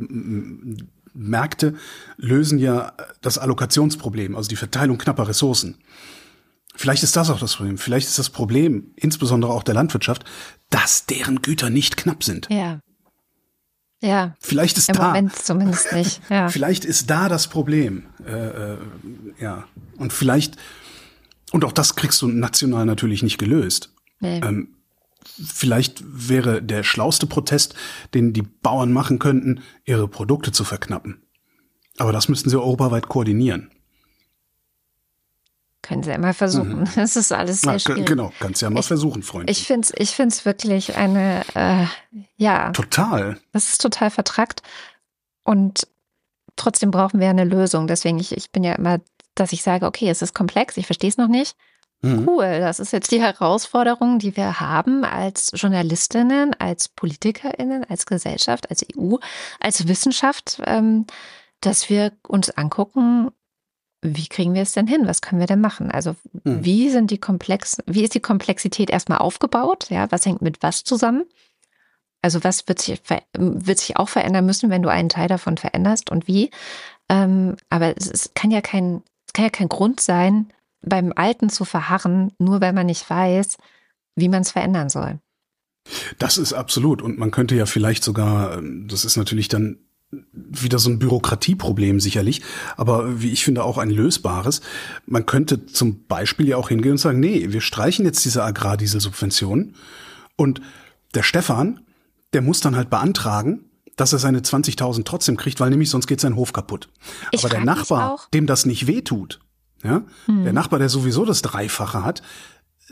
Märkte 1.15 1.75
lösen 2.17 2.59
ja 2.59 2.93
das 3.23 3.39
Allokationsproblem, 3.39 4.37
also 4.37 4.49
die 4.49 4.57
Verteilung 4.57 4.99
knapper 4.99 5.29
Ressourcen. 5.29 5.77
Vielleicht 6.75 7.03
ist 7.03 7.17
das 7.17 7.31
auch 7.31 7.39
das 7.39 7.57
Problem. 7.57 7.79
Vielleicht 7.79 8.09
ist 8.09 8.19
das 8.19 8.31
Problem, 8.31 8.93
insbesondere 8.97 9.53
auch 9.53 9.63
der 9.63 9.75
Landwirtschaft, 9.75 10.25
dass 10.71 11.07
deren 11.07 11.43
Güter 11.43 11.71
nicht 11.71 11.97
knapp 11.97 12.25
sind. 12.25 12.49
Ja. 12.51 12.81
Ja, 14.03 14.35
Vielleicht 14.41 14.79
ist 14.79 14.89
im 14.89 14.97
da, 14.97 15.07
Moment 15.09 15.35
zumindest 15.37 15.93
nicht. 15.93 16.21
Ja. 16.29 16.49
vielleicht 16.51 16.85
ist 16.85 17.09
da 17.09 17.29
das 17.29 17.47
Problem. 17.47 18.07
Äh, 18.27 18.73
äh, 18.73 18.77
ja. 19.41 19.65
Und 19.97 20.13
vielleicht, 20.13 20.57
und 21.53 21.65
auch 21.65 21.73
das 21.73 21.95
kriegst 21.95 22.21
du 22.21 22.27
national 22.27 22.85
natürlich 22.85 23.23
nicht 23.23 23.39
gelöst. 23.39 23.95
Nee. 24.19 24.41
Ähm, 24.41 24.75
vielleicht 25.25 26.03
wäre 26.05 26.61
der 26.61 26.83
schlauste 26.83 27.29
Protest, 27.29 27.77
den 28.13 28.33
die 28.33 28.43
Bauern 28.43 28.93
machen 28.93 29.21
könnten, 29.21 29.61
ihre 29.85 30.09
Produkte 30.09 30.51
zu 30.51 30.65
verknappen. 30.65 31.23
Aber 31.99 32.11
das 32.11 32.29
müssten 32.29 32.51
sie 32.51 32.59
europaweit 32.59 33.09
koordinieren. 33.09 33.71
Können 35.83 36.03
sie 36.05 36.13
immer 36.13 36.33
versuchen. 36.33 36.89
Das 36.95 37.17
ist 37.17 37.33
alles 37.33 37.61
sehr 37.63 37.73
Ja, 37.73 37.79
schwierig. 37.81 38.07
genau, 38.07 38.33
kannst 38.41 38.63
ja 38.63 38.71
mal 38.71 38.81
Ich- 38.81 38.87
versuchen, 38.87 39.23
Freund. 39.23 39.51
Ich 39.51 39.67
finde 39.67 39.89
es 39.89 39.93
ich 40.01 40.15
find's 40.15 40.45
wirklich 40.45 40.97
eine, 40.97 41.43
äh, 41.55 41.87
ja, 42.37 42.71
Total. 42.71 43.39
das 43.53 43.69
ist 43.71 43.81
total 43.81 44.11
vertrackt. 44.11 44.63
Und 45.45 45.89
trotzdem 46.57 46.91
brauchen 46.93 47.19
wir 47.21 47.29
eine 47.31 47.45
Lösung. 47.45 47.87
Deswegen, 47.89 48.19
ich, 48.19 48.37
ich 48.37 48.51
bin 48.53 48.63
ja 48.63 48.75
immer, 48.75 49.01
dass 49.35 49.53
ich 49.53 49.63
sage, 49.63 49.87
okay, 49.87 50.09
es 50.09 50.23
ist 50.23 50.35
komplex, 50.35 50.77
ich 50.77 50.87
verstehe 50.87 51.11
es 51.11 51.17
noch 51.17 51.29
nicht. 51.29 51.57
Mhm. 52.03 52.29
Cool, 52.29 52.59
das 52.61 52.81
ist 52.81 52.93
jetzt 52.93 53.11
die 53.13 53.21
Herausforderung, 53.21 54.19
die 54.19 54.37
wir 54.37 54.61
haben 54.61 55.05
als 55.05 55.51
Journalistinnen, 55.55 56.55
als 56.59 56.89
Politikerinnen, 56.89 57.85
als 57.89 58.07
Gesellschaft, 58.07 58.71
als 58.71 58.85
EU, 58.97 59.17
als 59.61 59.87
Wissenschaft, 59.89 60.61
ähm, 60.67 61.07
dass 61.61 61.89
wir 61.89 62.13
uns 62.27 62.51
angucken, 62.51 63.31
wie 64.03 64.27
kriegen 64.27 64.53
wir 64.55 64.63
es 64.63 64.73
denn 64.73 64.87
hin? 64.89 65.07
Was 65.07 65.23
können 65.23 65.41
wir 65.41 65.47
denn 65.47 65.61
machen? 65.61 65.91
Also 65.91 66.17
Hm. 66.45 66.65
wie 66.65 66.91
sind 66.91 67.11
die 67.11 67.19
komplex, 67.19 67.79
wie 67.87 68.03
ist 68.03 68.15
die 68.15 68.21
Komplexität 68.21 68.91
erstmal 68.91 69.19
aufgebaut? 69.19 69.87
Ja, 69.91 70.11
was 70.11 70.27
hängt 70.27 70.43
mit 70.43 70.63
was 70.63 70.85
zusammen? 70.85 71.25
Also 72.21 72.45
was 72.45 72.69
wird 72.69 72.81
sich, 72.81 73.01
wird 73.37 73.79
sich 73.79 73.97
auch 73.97 74.09
verändern 74.09 74.47
müssen, 74.47 74.71
wenn 74.71 74.83
du 74.83 74.89
einen 74.89 75.09
Teil 75.09 75.29
davon 75.29 75.57
veränderst 75.57 76.11
und 76.11 76.29
wie? 76.29 76.51
Ähm, 77.09 77.57
aber 77.71 77.97
es, 77.97 78.11
es 78.11 78.35
kann 78.35 78.51
ja 78.51 78.61
kein, 78.61 79.03
es 79.27 79.33
kann 79.33 79.45
ja 79.45 79.51
kein 79.51 79.69
Grund 79.69 80.01
sein, 80.01 80.53
beim 80.83 81.13
Alten 81.15 81.49
zu 81.49 81.65
verharren, 81.65 82.33
nur 82.39 82.61
weil 82.61 82.73
man 82.73 82.87
nicht 82.87 83.09
weiß, 83.09 83.57
wie 84.17 84.29
man 84.29 84.43
es 84.43 84.51
verändern 84.51 84.89
soll. 84.89 85.19
Das 86.19 86.39
ist 86.39 86.53
absolut. 86.53 87.03
Und 87.03 87.19
man 87.19 87.31
könnte 87.31 87.57
ja 87.57 87.67
vielleicht 87.67 88.05
sogar, 88.05 88.59
ähm, 88.59 88.87
das 88.89 89.05
ist 89.05 89.17
natürlich 89.17 89.49
dann 89.49 89.79
wieder 90.33 90.79
so 90.79 90.91
ein 90.91 90.99
Bürokratieproblem 90.99 91.99
sicherlich, 91.99 92.43
aber 92.77 93.23
wie 93.23 93.31
ich 93.31 93.45
finde 93.45 93.65
auch 93.65 93.79
ein 93.79 93.91
lösbares. 93.91 94.61
Man 95.07 95.25
könnte 95.27 95.67
zum 95.67 96.05
Beispiel 96.07 96.49
ja 96.49 96.57
auch 96.57 96.69
hingehen 96.69 96.93
und 96.93 96.99
sagen, 96.99 97.21
nee, 97.21 97.47
wir 97.51 97.63
streichen 97.63 98.05
jetzt 98.05 98.25
diese 98.25 98.45
Agrardieselsubventionen 98.45 99.75
und 100.37 100.61
der 101.15 101.23
Stefan, 101.23 101.81
der 102.33 102.43
muss 102.43 102.61
dann 102.61 102.77
halt 102.77 102.91
beantragen, 102.91 103.65
dass 103.97 104.13
er 104.13 104.19
seine 104.19 104.41
20.000 104.41 105.05
trotzdem 105.05 105.37
kriegt, 105.37 105.61
weil 105.61 105.71
nämlich 105.71 105.91
sonst 105.91 106.07
geht 106.07 106.21
sein 106.21 106.37
Hof 106.37 106.53
kaputt. 106.53 106.89
Ich 107.31 107.41
aber 107.41 107.51
der 107.51 107.65
Nachbar, 107.65 108.21
dem 108.33 108.47
das 108.47 108.67
nicht 108.67 108.87
wehtut, 108.87 109.41
ja, 109.83 110.03
der 110.29 110.53
Nachbar, 110.53 110.79
der 110.79 110.89
sowieso 110.89 111.25
das 111.25 111.43
Dreifache 111.43 112.05
hat, 112.05 112.23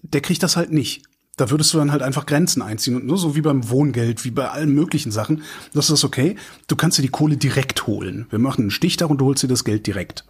der 0.02 0.20
kriegt 0.20 0.42
das 0.42 0.56
halt 0.56 0.72
nicht. 0.72 1.02
Da 1.40 1.48
würdest 1.48 1.72
du 1.72 1.78
dann 1.78 1.90
halt 1.90 2.02
einfach 2.02 2.26
Grenzen 2.26 2.60
einziehen 2.60 2.96
und 2.96 3.06
nur 3.06 3.16
so 3.16 3.34
wie 3.34 3.40
beim 3.40 3.70
Wohngeld, 3.70 4.26
wie 4.26 4.30
bei 4.30 4.50
allen 4.50 4.74
möglichen 4.74 5.10
Sachen. 5.10 5.42
Das 5.72 5.88
ist 5.88 6.04
okay. 6.04 6.36
Du 6.66 6.76
kannst 6.76 6.98
dir 6.98 7.02
die 7.02 7.08
Kohle 7.08 7.38
direkt 7.38 7.86
holen. 7.86 8.26
Wir 8.28 8.38
machen 8.38 8.62
einen 8.62 8.70
Stichtag 8.70 9.08
und 9.08 9.22
du 9.22 9.24
holst 9.24 9.42
dir 9.42 9.48
das 9.48 9.64
Geld 9.64 9.86
direkt. 9.86 10.26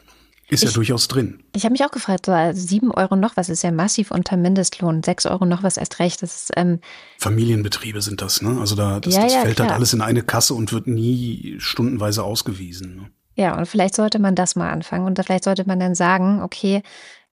Ist 0.51 0.62
ich, 0.62 0.70
ja 0.70 0.75
durchaus 0.75 1.09
drin. 1.09 1.40
Ich 1.53 1.64
habe 1.64 1.73
mich 1.73 1.85
auch 1.85 1.90
gefragt, 1.90 2.27
so 2.27 2.33
also 2.33 2.64
sieben 2.64 2.92
Euro 2.92 3.16
noch 3.16 3.37
was 3.37 3.49
ist 3.49 3.64
ja 3.64 3.73
massiv 3.73 4.12
unter 4.12 4.37
Mindestlohn, 4.37 5.03
sechs 5.03 5.27
Euro 5.27 5.46
noch 5.46 5.64
was 5.64 5.79
erst 5.79 5.99
recht. 5.99 6.23
Das 6.23 6.42
ist, 6.42 6.53
ähm, 6.55 6.79
Familienbetriebe 7.18 8.03
sind 8.03 8.23
das, 8.23 8.40
ne? 8.40 8.61
Also 8.61 8.77
da 8.77 9.01
das, 9.01 9.14
ja, 9.14 9.23
das 9.23 9.33
ja, 9.33 9.40
fällt 9.40 9.46
halt 9.46 9.57
klar. 9.57 9.68
halt 9.68 9.77
alles 9.77 9.92
in 9.92 10.03
eine 10.03 10.23
Kasse 10.23 10.55
und 10.55 10.73
wird 10.73 10.87
nie 10.87 11.57
stundenweise 11.59 12.23
ausgewiesen. 12.23 12.94
Ne? 12.94 13.11
Ja, 13.35 13.59
und 13.59 13.66
vielleicht 13.66 13.96
sollte 13.96 14.20
man 14.20 14.37
das 14.37 14.55
mal 14.55 14.70
anfangen 14.70 15.07
und 15.07 15.18
vielleicht 15.25 15.44
sollte 15.44 15.66
man 15.66 15.81
dann 15.81 15.96
sagen, 15.96 16.40
okay, 16.42 16.83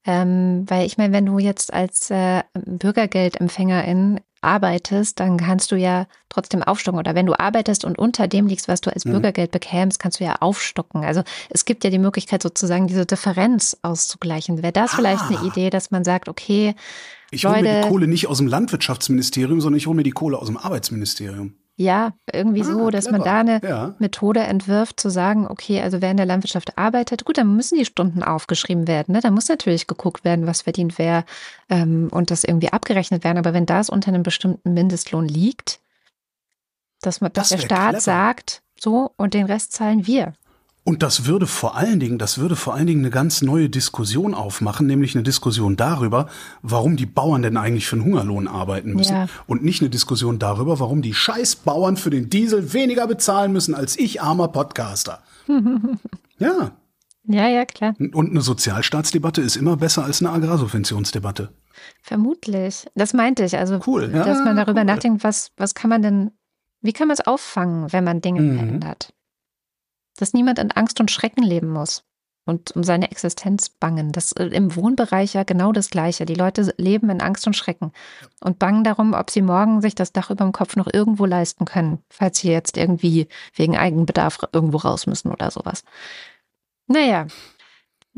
ähm, 0.06 0.64
weil 0.68 0.86
ich 0.86 0.98
meine, 0.98 1.12
wenn 1.12 1.26
du 1.26 1.38
jetzt 1.38 1.72
als 1.72 2.10
äh, 2.10 2.42
Bürgergeldempfängerin 2.54 4.20
arbeitest, 4.40 5.18
dann 5.20 5.36
kannst 5.36 5.72
du 5.72 5.76
ja 5.76 6.06
trotzdem 6.28 6.62
aufstocken. 6.62 6.98
Oder 6.98 7.14
wenn 7.14 7.26
du 7.26 7.38
arbeitest 7.38 7.84
und 7.84 7.98
unter 7.98 8.28
dem 8.28 8.46
liegst, 8.46 8.68
was 8.68 8.80
du 8.80 8.92
als 8.92 9.04
mhm. 9.04 9.12
Bürgergeld 9.12 9.50
bekämst, 9.50 9.98
kannst 9.98 10.20
du 10.20 10.24
ja 10.24 10.36
aufstocken. 10.40 11.04
Also 11.04 11.22
es 11.50 11.64
gibt 11.64 11.84
ja 11.84 11.90
die 11.90 11.98
Möglichkeit, 11.98 12.42
sozusagen 12.42 12.86
diese 12.86 13.06
Differenz 13.06 13.76
auszugleichen. 13.82 14.62
Wäre 14.62 14.72
das 14.72 14.92
ah. 14.92 14.96
vielleicht 14.96 15.22
eine. 15.24 15.38
Idee, 15.48 15.70
dass 15.70 15.90
man 15.90 16.04
sagt, 16.04 16.28
okay, 16.28 16.74
ich 17.30 17.44
hole 17.44 17.62
mir 17.62 17.82
die 17.82 17.88
Kohle 17.88 18.06
nicht 18.08 18.26
aus 18.26 18.38
dem 18.38 18.48
Landwirtschaftsministerium, 18.48 19.60
sondern 19.60 19.78
ich 19.78 19.86
hole 19.86 19.96
mir 19.96 20.02
die 20.02 20.10
Kohle 20.10 20.38
aus 20.38 20.46
dem 20.46 20.56
Arbeitsministerium. 20.56 21.54
Ja, 21.80 22.14
irgendwie 22.32 22.62
ah, 22.62 22.64
so, 22.64 22.90
dass 22.90 23.04
clever. 23.04 23.18
man 23.18 23.24
da 23.24 23.38
eine 23.38 23.60
ja. 23.62 23.94
Methode 24.00 24.40
entwirft, 24.40 24.98
zu 24.98 25.10
sagen, 25.10 25.46
okay, 25.46 25.80
also 25.80 26.02
wer 26.02 26.10
in 26.10 26.16
der 26.16 26.26
Landwirtschaft 26.26 26.76
arbeitet, 26.76 27.24
gut, 27.24 27.38
dann 27.38 27.54
müssen 27.54 27.78
die 27.78 27.84
Stunden 27.84 28.24
aufgeschrieben 28.24 28.88
werden. 28.88 29.12
Ne? 29.12 29.20
Da 29.20 29.30
muss 29.30 29.48
natürlich 29.48 29.86
geguckt 29.86 30.24
werden, 30.24 30.48
was 30.48 30.62
verdient 30.62 30.98
wer 30.98 31.24
ähm, 31.70 32.08
und 32.10 32.32
das 32.32 32.42
irgendwie 32.42 32.72
abgerechnet 32.72 33.22
werden. 33.22 33.38
Aber 33.38 33.54
wenn 33.54 33.64
das 33.64 33.90
unter 33.90 34.08
einem 34.08 34.24
bestimmten 34.24 34.74
Mindestlohn 34.74 35.28
liegt, 35.28 35.78
dass, 37.00 37.20
man, 37.20 37.32
dass 37.32 37.50
das 37.50 37.60
der 37.60 37.66
Staat 37.66 37.90
clever. 37.90 38.00
sagt, 38.00 38.62
so 38.76 39.12
und 39.16 39.34
den 39.34 39.46
Rest 39.46 39.70
zahlen 39.70 40.04
wir. 40.04 40.32
Und 40.88 41.02
das 41.02 41.26
würde 41.26 41.46
vor 41.46 41.76
allen 41.76 42.00
Dingen, 42.00 42.16
das 42.16 42.38
würde 42.38 42.56
vor 42.56 42.72
allen 42.72 42.86
Dingen 42.86 43.00
eine 43.00 43.10
ganz 43.10 43.42
neue 43.42 43.68
Diskussion 43.68 44.32
aufmachen, 44.32 44.86
nämlich 44.86 45.14
eine 45.14 45.22
Diskussion 45.22 45.76
darüber, 45.76 46.30
warum 46.62 46.96
die 46.96 47.04
Bauern 47.04 47.42
denn 47.42 47.58
eigentlich 47.58 47.86
für 47.86 47.96
einen 47.96 48.06
Hungerlohn 48.06 48.48
arbeiten 48.48 48.94
müssen. 48.94 49.12
Ja. 49.12 49.26
Und 49.46 49.62
nicht 49.62 49.82
eine 49.82 49.90
Diskussion 49.90 50.38
darüber, 50.38 50.80
warum 50.80 51.02
die 51.02 51.12
Scheißbauern 51.12 51.98
für 51.98 52.08
den 52.08 52.30
Diesel 52.30 52.72
weniger 52.72 53.06
bezahlen 53.06 53.52
müssen 53.52 53.74
als 53.74 53.98
ich, 53.98 54.22
armer 54.22 54.48
Podcaster. 54.48 55.22
ja. 56.38 56.70
Ja, 57.24 57.48
ja, 57.48 57.66
klar. 57.66 57.94
Und 57.98 58.30
eine 58.30 58.40
Sozialstaatsdebatte 58.40 59.42
ist 59.42 59.56
immer 59.56 59.76
besser 59.76 60.04
als 60.04 60.22
eine 60.22 60.30
Agrarsubventionsdebatte. 60.30 61.50
Vermutlich. 62.00 62.86
Das 62.94 63.12
meinte 63.12 63.44
ich. 63.44 63.58
Also, 63.58 63.80
cool. 63.86 64.10
Ja, 64.10 64.24
dass 64.24 64.38
man 64.42 64.56
darüber 64.56 64.80
cool. 64.80 64.86
nachdenkt, 64.86 65.22
was, 65.22 65.50
was 65.58 65.74
kann 65.74 65.90
man 65.90 66.00
denn, 66.00 66.30
wie 66.80 66.94
kann 66.94 67.08
man 67.08 67.14
es 67.14 67.26
auffangen, 67.26 67.92
wenn 67.92 68.04
man 68.04 68.22
Dinge 68.22 68.40
mhm. 68.40 68.56
verändert? 68.56 69.12
Dass 70.20 70.34
niemand 70.34 70.58
in 70.58 70.70
Angst 70.72 71.00
und 71.00 71.10
Schrecken 71.10 71.42
leben 71.42 71.70
muss 71.70 72.04
und 72.48 72.72
um 72.72 72.82
seine 72.82 73.10
Existenz 73.10 73.68
bangen. 73.68 74.10
Das 74.10 74.32
äh, 74.32 74.46
im 74.46 74.74
Wohnbereich 74.74 75.34
ja 75.34 75.42
genau 75.44 75.70
das 75.72 75.90
Gleiche. 75.90 76.24
Die 76.24 76.34
Leute 76.34 76.74
leben 76.78 77.10
in 77.10 77.20
Angst 77.20 77.46
und 77.46 77.54
Schrecken 77.54 77.92
und 78.40 78.58
bangen 78.58 78.84
darum, 78.84 79.12
ob 79.12 79.30
sie 79.30 79.42
morgen 79.42 79.82
sich 79.82 79.94
das 79.94 80.12
Dach 80.12 80.30
über 80.30 80.44
dem 80.44 80.52
Kopf 80.52 80.74
noch 80.74 80.88
irgendwo 80.92 81.26
leisten 81.26 81.66
können, 81.66 81.98
falls 82.08 82.38
sie 82.38 82.50
jetzt 82.50 82.76
irgendwie 82.76 83.28
wegen 83.54 83.76
Eigenbedarf 83.76 84.38
irgendwo 84.52 84.78
raus 84.78 85.06
müssen 85.06 85.30
oder 85.30 85.50
sowas. 85.50 85.84
Naja, 86.86 87.26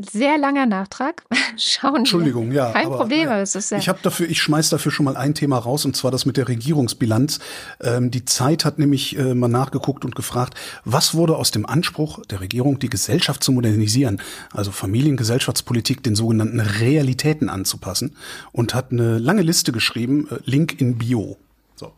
sehr 0.03 0.37
langer 0.37 0.65
Nachtrag. 0.65 1.23
Schauen 1.57 1.97
Entschuldigung, 1.97 2.49
wir. 2.49 2.57
ja. 2.57 2.71
Kein 2.71 2.87
aber, 2.87 2.97
Problem, 2.97 3.29
aber 3.29 3.41
es 3.41 3.55
ist 3.55 3.71
ja. 3.71 3.77
Ich 3.77 3.89
habe 3.89 3.99
dafür, 4.01 4.29
ich 4.29 4.41
schmeiß 4.41 4.69
dafür 4.69 4.91
schon 4.91 5.05
mal 5.05 5.17
ein 5.17 5.33
Thema 5.33 5.57
raus 5.57 5.85
und 5.85 5.95
zwar 5.95 6.11
das 6.11 6.25
mit 6.25 6.37
der 6.37 6.47
Regierungsbilanz. 6.47 7.39
Ähm, 7.81 8.11
die 8.11 8.25
Zeit 8.25 8.65
hat 8.65 8.79
nämlich 8.79 9.17
äh, 9.17 9.33
mal 9.33 9.47
nachgeguckt 9.47 10.05
und 10.05 10.15
gefragt, 10.15 10.55
was 10.85 11.13
wurde 11.13 11.35
aus 11.35 11.51
dem 11.51 11.65
Anspruch 11.65 12.25
der 12.25 12.41
Regierung, 12.41 12.79
die 12.79 12.89
Gesellschaft 12.89 13.43
zu 13.43 13.51
modernisieren, 13.51 14.21
also 14.51 14.71
Familiengesellschaftspolitik 14.71 16.03
den 16.03 16.15
sogenannten 16.15 16.59
Realitäten 16.59 17.49
anzupassen 17.49 18.15
und 18.51 18.73
hat 18.73 18.91
eine 18.91 19.17
lange 19.17 19.41
Liste 19.41 19.71
geschrieben, 19.71 20.27
äh, 20.31 20.37
Link 20.45 20.79
in 20.79 20.97
Bio. 20.97 21.37
So. 21.75 21.93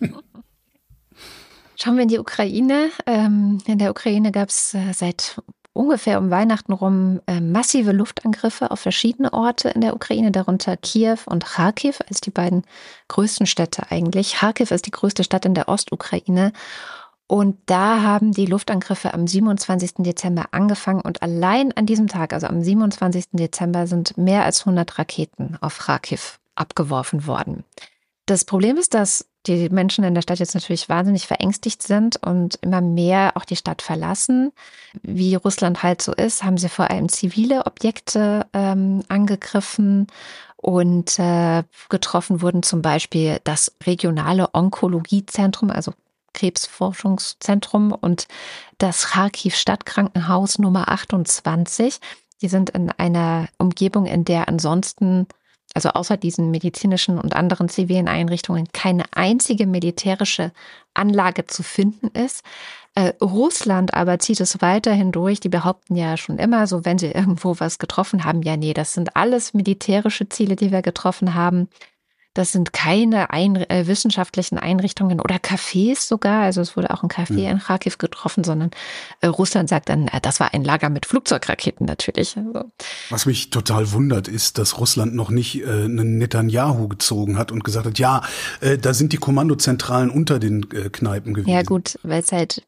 Schauen 1.78 1.96
wir 1.96 2.02
in 2.02 2.08
die 2.08 2.18
Ukraine. 2.18 2.90
Ähm, 3.04 3.58
in 3.66 3.78
der 3.78 3.90
Ukraine 3.90 4.32
gab 4.32 4.48
es 4.48 4.72
äh, 4.72 4.92
seit 4.94 5.36
ungefähr 5.76 6.18
um 6.18 6.30
Weihnachten 6.30 6.72
rum 6.72 7.20
äh, 7.26 7.40
massive 7.40 7.92
Luftangriffe 7.92 8.70
auf 8.70 8.80
verschiedene 8.80 9.32
Orte 9.32 9.68
in 9.68 9.80
der 9.80 9.94
Ukraine, 9.94 10.30
darunter 10.30 10.76
Kiew 10.76 11.18
und 11.26 11.44
Kharkiv 11.44 12.00
als 12.08 12.20
die 12.20 12.30
beiden 12.30 12.64
größten 13.08 13.46
Städte 13.46 13.90
eigentlich. 13.90 14.34
Kharkiv 14.34 14.70
ist 14.70 14.86
die 14.86 14.90
größte 14.90 15.24
Stadt 15.24 15.44
in 15.44 15.54
der 15.54 15.68
Ostukraine. 15.68 16.52
Und 17.28 17.58
da 17.66 18.02
haben 18.02 18.32
die 18.32 18.46
Luftangriffe 18.46 19.12
am 19.12 19.26
27. 19.26 19.94
Dezember 19.98 20.46
angefangen 20.52 21.00
und 21.00 21.22
allein 21.22 21.72
an 21.72 21.84
diesem 21.84 22.06
Tag, 22.06 22.32
also 22.32 22.46
am 22.46 22.62
27. 22.62 23.24
Dezember, 23.32 23.88
sind 23.88 24.16
mehr 24.16 24.44
als 24.44 24.60
100 24.60 24.98
Raketen 24.98 25.58
auf 25.60 25.78
Kharkiv 25.78 26.38
abgeworfen 26.54 27.26
worden. 27.26 27.64
Das 28.26 28.44
Problem 28.44 28.76
ist, 28.76 28.94
dass 28.94 29.26
die 29.46 29.68
Menschen 29.68 30.04
in 30.04 30.14
der 30.14 30.22
Stadt 30.22 30.38
jetzt 30.38 30.54
natürlich 30.54 30.88
wahnsinnig 30.88 31.26
verängstigt 31.26 31.82
sind 31.82 32.16
und 32.16 32.58
immer 32.62 32.80
mehr 32.80 33.32
auch 33.34 33.44
die 33.44 33.56
Stadt 33.56 33.82
verlassen. 33.82 34.52
Wie 35.02 35.34
Russland 35.34 35.82
halt 35.82 36.02
so 36.02 36.12
ist, 36.12 36.42
haben 36.42 36.58
sie 36.58 36.68
vor 36.68 36.90
allem 36.90 37.08
zivile 37.08 37.66
Objekte 37.66 38.46
ähm, 38.52 39.02
angegriffen 39.08 40.06
und 40.56 41.18
äh, 41.18 41.62
getroffen 41.88 42.42
wurden 42.42 42.62
zum 42.62 42.82
Beispiel 42.82 43.38
das 43.44 43.72
regionale 43.84 44.54
Onkologiezentrum, 44.54 45.70
also 45.70 45.92
Krebsforschungszentrum 46.32 47.92
und 47.92 48.28
das 48.78 49.06
Kharkiv 49.06 49.54
Stadtkrankenhaus 49.56 50.58
Nummer 50.58 50.88
28. 50.88 51.98
Die 52.42 52.48
sind 52.48 52.70
in 52.70 52.90
einer 52.90 53.48
Umgebung, 53.58 54.06
in 54.06 54.24
der 54.24 54.48
ansonsten 54.48 55.26
also 55.74 55.90
außer 55.90 56.16
diesen 56.16 56.50
medizinischen 56.50 57.18
und 57.18 57.36
anderen 57.36 57.68
zivilen 57.68 58.08
Einrichtungen, 58.08 58.68
keine 58.72 59.04
einzige 59.12 59.66
militärische 59.66 60.52
Anlage 60.94 61.46
zu 61.46 61.62
finden 61.62 62.08
ist. 62.08 62.42
Äh, 62.94 63.12
Russland 63.20 63.92
aber 63.92 64.18
zieht 64.18 64.40
es 64.40 64.62
weiterhin 64.62 65.12
durch. 65.12 65.38
Die 65.40 65.50
behaupten 65.50 65.96
ja 65.96 66.16
schon 66.16 66.38
immer, 66.38 66.66
so 66.66 66.84
wenn 66.84 66.98
sie 66.98 67.10
irgendwo 67.10 67.56
was 67.58 67.78
getroffen 67.78 68.24
haben, 68.24 68.42
ja, 68.42 68.56
nee, 68.56 68.72
das 68.72 68.94
sind 68.94 69.16
alles 69.16 69.52
militärische 69.52 70.28
Ziele, 70.28 70.56
die 70.56 70.72
wir 70.72 70.82
getroffen 70.82 71.34
haben. 71.34 71.68
Das 72.36 72.52
sind 72.52 72.74
keine 72.74 73.30
ein, 73.30 73.56
äh, 73.56 73.86
wissenschaftlichen 73.86 74.58
Einrichtungen 74.58 75.20
oder 75.20 75.36
Cafés 75.36 76.06
sogar. 76.06 76.42
Also 76.42 76.60
es 76.60 76.76
wurde 76.76 76.90
auch 76.90 77.02
ein 77.02 77.08
Café 77.08 77.32
mhm. 77.32 77.46
in 77.46 77.58
Kharkiv 77.60 77.96
getroffen, 77.96 78.44
sondern 78.44 78.72
äh, 79.22 79.26
Russland 79.28 79.70
sagt 79.70 79.88
dann, 79.88 80.08
äh, 80.08 80.20
das 80.20 80.38
war 80.38 80.52
ein 80.52 80.62
Lager 80.62 80.90
mit 80.90 81.06
Flugzeugraketen 81.06 81.86
natürlich. 81.86 82.36
Also. 82.36 82.70
Was 83.08 83.24
mich 83.24 83.48
total 83.48 83.90
wundert, 83.92 84.28
ist, 84.28 84.58
dass 84.58 84.78
Russland 84.78 85.14
noch 85.14 85.30
nicht 85.30 85.62
äh, 85.62 85.64
einen 85.66 86.18
Netanyahu 86.18 86.88
gezogen 86.88 87.38
hat 87.38 87.52
und 87.52 87.64
gesagt 87.64 87.86
hat, 87.86 87.98
ja, 87.98 88.20
äh, 88.60 88.76
da 88.76 88.92
sind 88.92 89.14
die 89.14 89.16
Kommandozentralen 89.16 90.10
unter 90.10 90.38
den 90.38 90.70
äh, 90.72 90.90
Kneipen 90.90 91.32
gewesen. 91.32 91.54
Ja 91.54 91.62
gut, 91.62 91.98
weil 92.02 92.20
es 92.20 92.32
halt 92.32 92.66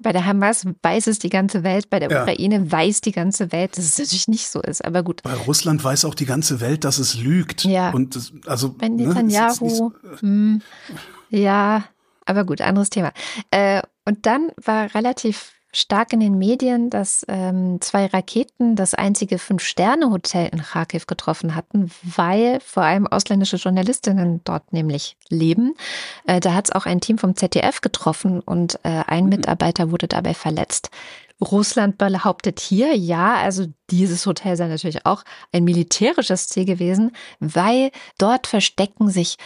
bei 0.00 0.12
der 0.12 0.26
Hamas 0.26 0.66
weiß 0.82 1.06
es 1.06 1.18
die 1.18 1.28
ganze 1.28 1.62
Welt, 1.62 1.88
bei 1.90 1.98
der 1.98 2.10
ja. 2.10 2.22
Ukraine 2.22 2.70
weiß 2.70 3.00
die 3.00 3.12
ganze 3.12 3.52
Welt, 3.52 3.76
dass 3.78 3.84
es 3.84 3.98
natürlich 3.98 4.28
nicht 4.28 4.48
so 4.48 4.60
ist, 4.60 4.84
aber 4.84 5.02
gut. 5.02 5.22
Bei 5.22 5.34
Russland 5.34 5.82
weiß 5.82 6.04
auch 6.04 6.14
die 6.14 6.26
ganze 6.26 6.60
Welt, 6.60 6.84
dass 6.84 6.98
es 6.98 7.16
lügt. 7.16 7.64
Ja. 7.64 7.90
Und 7.90 8.16
das, 8.16 8.32
also, 8.46 8.74
Wenn 8.78 8.96
ne, 8.96 9.08
Netanyahu, 9.08 9.64
ne, 9.64 9.70
so, 9.70 9.92
hm, 10.20 10.62
ja, 11.30 11.84
aber 12.26 12.44
gut, 12.44 12.60
anderes 12.60 12.90
Thema. 12.90 13.12
Äh, 13.50 13.82
und 14.04 14.26
dann 14.26 14.50
war 14.62 14.94
relativ 14.94 15.52
stark 15.72 16.12
in 16.12 16.20
den 16.20 16.38
Medien, 16.38 16.90
dass 16.90 17.24
ähm, 17.28 17.80
zwei 17.80 18.06
Raketen 18.06 18.74
das 18.74 18.94
einzige 18.94 19.38
Fünf-Sterne-Hotel 19.38 20.48
in 20.52 20.62
Kharkiv 20.62 21.06
getroffen 21.06 21.54
hatten, 21.54 21.90
weil 22.02 22.60
vor 22.60 22.84
allem 22.84 23.06
ausländische 23.06 23.56
Journalistinnen 23.56 24.40
dort 24.44 24.72
nämlich 24.72 25.16
leben. 25.28 25.74
Äh, 26.26 26.40
da 26.40 26.54
hat 26.54 26.66
es 26.68 26.74
auch 26.74 26.86
ein 26.86 27.00
Team 27.00 27.18
vom 27.18 27.36
ZDF 27.36 27.80
getroffen 27.80 28.40
und 28.40 28.80
äh, 28.82 29.04
ein 29.06 29.24
mhm. 29.24 29.30
Mitarbeiter 29.30 29.90
wurde 29.90 30.08
dabei 30.08 30.34
verletzt. 30.34 30.90
Russland 31.40 31.98
behauptet 31.98 32.58
hier, 32.58 32.96
ja, 32.96 33.36
also 33.36 33.66
dieses 33.90 34.26
Hotel 34.26 34.56
sei 34.56 34.66
natürlich 34.66 35.06
auch 35.06 35.22
ein 35.52 35.64
militärisches 35.64 36.48
Ziel 36.48 36.64
gewesen, 36.64 37.12
weil 37.38 37.92
dort 38.18 38.46
verstecken 38.48 39.08
sich 39.08 39.36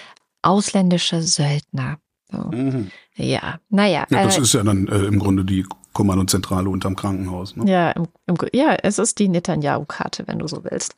ausländische 0.41 1.23
Söldner. 1.23 1.99
So. 2.33 2.57
Mhm. 2.57 2.91
Ja, 3.17 3.59
naja. 3.69 4.07
Ja, 4.11 4.25
das 4.25 4.39
äh, 4.39 4.43
ist 4.43 4.55
ja 4.55 4.63
dann 4.63 4.89
äh, 4.89 5.05
im 5.05 5.19
Grunde 5.19 5.45
die 5.45 5.67
Kommandozentrale 5.93 6.69
unterm 6.69 6.97
Krankenhaus. 6.97 7.57
Ne? 7.57 7.71
Ja, 7.71 7.91
im, 7.91 8.09
im, 8.27 8.37
ja, 8.53 8.75
es 8.83 8.99
ist 8.99 9.19
die 9.19 9.29
Netanyahu-Karte, 9.29 10.25
wenn 10.27 10.39
du 10.39 10.49
so 10.49 10.65
willst. 10.65 10.97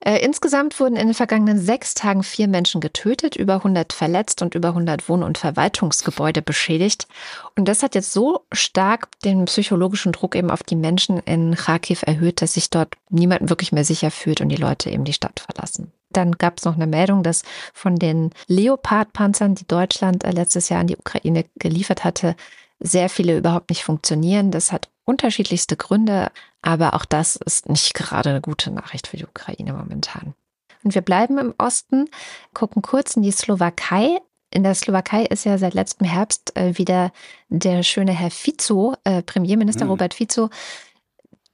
Äh, 0.00 0.18
insgesamt 0.18 0.78
wurden 0.78 0.96
in 0.96 1.08
den 1.08 1.14
vergangenen 1.14 1.58
sechs 1.58 1.94
Tagen 1.94 2.22
vier 2.22 2.48
Menschen 2.48 2.80
getötet, 2.80 3.34
über 3.34 3.54
100 3.54 3.92
verletzt 3.92 4.42
und 4.42 4.54
über 4.54 4.68
100 4.68 5.08
Wohn- 5.08 5.22
und 5.22 5.38
Verwaltungsgebäude 5.38 6.42
beschädigt. 6.42 7.08
Und 7.56 7.66
das 7.66 7.82
hat 7.82 7.94
jetzt 7.94 8.12
so 8.12 8.42
stark 8.52 9.08
den 9.22 9.46
psychologischen 9.46 10.12
Druck 10.12 10.36
eben 10.36 10.50
auf 10.50 10.62
die 10.62 10.76
Menschen 10.76 11.18
in 11.20 11.54
Kharkiv 11.54 12.02
erhöht, 12.02 12.42
dass 12.42 12.54
sich 12.54 12.68
dort 12.68 12.94
niemand 13.08 13.48
wirklich 13.48 13.72
mehr 13.72 13.84
sicher 13.84 14.10
fühlt 14.10 14.40
und 14.40 14.50
die 14.50 14.56
Leute 14.56 14.90
eben 14.90 15.04
die 15.04 15.14
Stadt 15.14 15.40
verlassen. 15.40 15.92
Dann 16.16 16.32
gab 16.32 16.58
es 16.58 16.64
noch 16.64 16.74
eine 16.76 16.86
Meldung, 16.86 17.22
dass 17.22 17.42
von 17.74 17.96
den 17.96 18.30
Leopard-Panzern, 18.46 19.54
die 19.54 19.66
Deutschland 19.66 20.24
äh, 20.24 20.30
letztes 20.30 20.68
Jahr 20.68 20.80
an 20.80 20.86
die 20.86 20.96
Ukraine 20.96 21.44
geliefert 21.58 22.04
hatte, 22.04 22.36
sehr 22.78 23.08
viele 23.08 23.36
überhaupt 23.36 23.70
nicht 23.70 23.84
funktionieren. 23.84 24.50
Das 24.50 24.72
hat 24.72 24.88
unterschiedlichste 25.04 25.76
Gründe, 25.76 26.30
aber 26.62 26.94
auch 26.94 27.04
das 27.04 27.36
ist 27.36 27.68
nicht 27.68 27.94
gerade 27.94 28.30
eine 28.30 28.40
gute 28.40 28.70
Nachricht 28.70 29.08
für 29.08 29.16
die 29.16 29.26
Ukraine 29.26 29.72
momentan. 29.72 30.34
Und 30.82 30.94
wir 30.94 31.02
bleiben 31.02 31.38
im 31.38 31.54
Osten, 31.58 32.08
gucken 32.54 32.82
kurz 32.82 33.16
in 33.16 33.22
die 33.22 33.32
Slowakei. 33.32 34.18
In 34.50 34.62
der 34.62 34.74
Slowakei 34.74 35.24
ist 35.24 35.44
ja 35.44 35.58
seit 35.58 35.74
letztem 35.74 36.06
Herbst 36.06 36.56
äh, 36.56 36.78
wieder 36.78 37.12
der 37.48 37.82
schöne 37.82 38.12
Herr 38.12 38.30
Fico, 38.30 38.94
äh, 39.04 39.22
Premierminister 39.22 39.84
mhm. 39.84 39.90
Robert 39.90 40.14
Fico, 40.14 40.50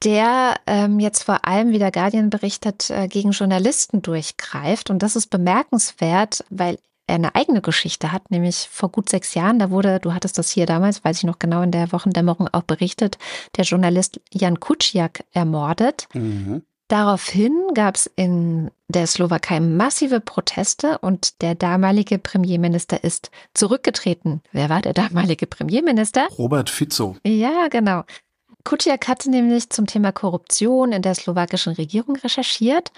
der 0.04 0.56
ähm, 0.66 0.98
jetzt 1.00 1.22
vor 1.24 1.46
allem, 1.46 1.70
wie 1.70 1.78
der 1.78 1.92
Guardian 1.92 2.30
berichtet, 2.30 2.90
äh, 2.90 3.08
gegen 3.08 3.30
Journalisten 3.30 4.02
durchgreift. 4.02 4.90
Und 4.90 5.02
das 5.02 5.16
ist 5.16 5.28
bemerkenswert, 5.28 6.44
weil 6.50 6.78
er 7.06 7.16
eine 7.16 7.34
eigene 7.34 7.60
Geschichte 7.60 8.12
hat, 8.12 8.30
nämlich 8.30 8.68
vor 8.70 8.88
gut 8.90 9.08
sechs 9.08 9.34
Jahren, 9.34 9.58
da 9.58 9.70
wurde, 9.70 10.00
du 10.00 10.14
hattest 10.14 10.38
das 10.38 10.50
hier 10.50 10.66
damals, 10.66 11.04
weiß 11.04 11.18
ich 11.18 11.24
noch 11.24 11.38
genau, 11.38 11.62
in 11.62 11.70
der 11.70 11.92
Wochendämmerung 11.92 12.48
auch 12.52 12.62
berichtet, 12.62 13.18
der 13.56 13.64
Journalist 13.64 14.20
Jan 14.32 14.60
Kuciak 14.60 15.24
ermordet. 15.32 16.08
Mhm. 16.14 16.62
Daraufhin 16.88 17.52
gab 17.74 17.96
es 17.96 18.10
in 18.16 18.70
der 18.88 19.06
Slowakei 19.06 19.60
massive 19.60 20.20
Proteste 20.20 20.98
und 20.98 21.40
der 21.40 21.54
damalige 21.54 22.18
Premierminister 22.18 23.02
ist 23.02 23.30
zurückgetreten. 23.54 24.42
Wer 24.52 24.68
war 24.68 24.82
der 24.82 24.92
damalige 24.92 25.46
Premierminister? 25.46 26.28
Robert 26.36 26.68
Fico. 26.68 27.16
Ja, 27.24 27.68
genau. 27.70 28.04
Kuciak 28.64 29.08
hatte 29.08 29.30
nämlich 29.30 29.70
zum 29.70 29.86
Thema 29.86 30.12
Korruption 30.12 30.92
in 30.92 31.02
der 31.02 31.14
slowakischen 31.14 31.74
Regierung 31.74 32.16
recherchiert 32.16 32.92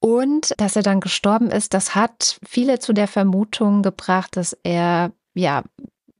und 0.00 0.54
dass 0.58 0.76
er 0.76 0.82
dann 0.82 1.00
gestorben 1.00 1.50
ist, 1.50 1.74
das 1.74 1.94
hat 1.94 2.38
viele 2.46 2.78
zu 2.78 2.92
der 2.92 3.08
Vermutung 3.08 3.82
gebracht, 3.82 4.36
dass 4.36 4.56
er, 4.62 5.12
ja, 5.34 5.64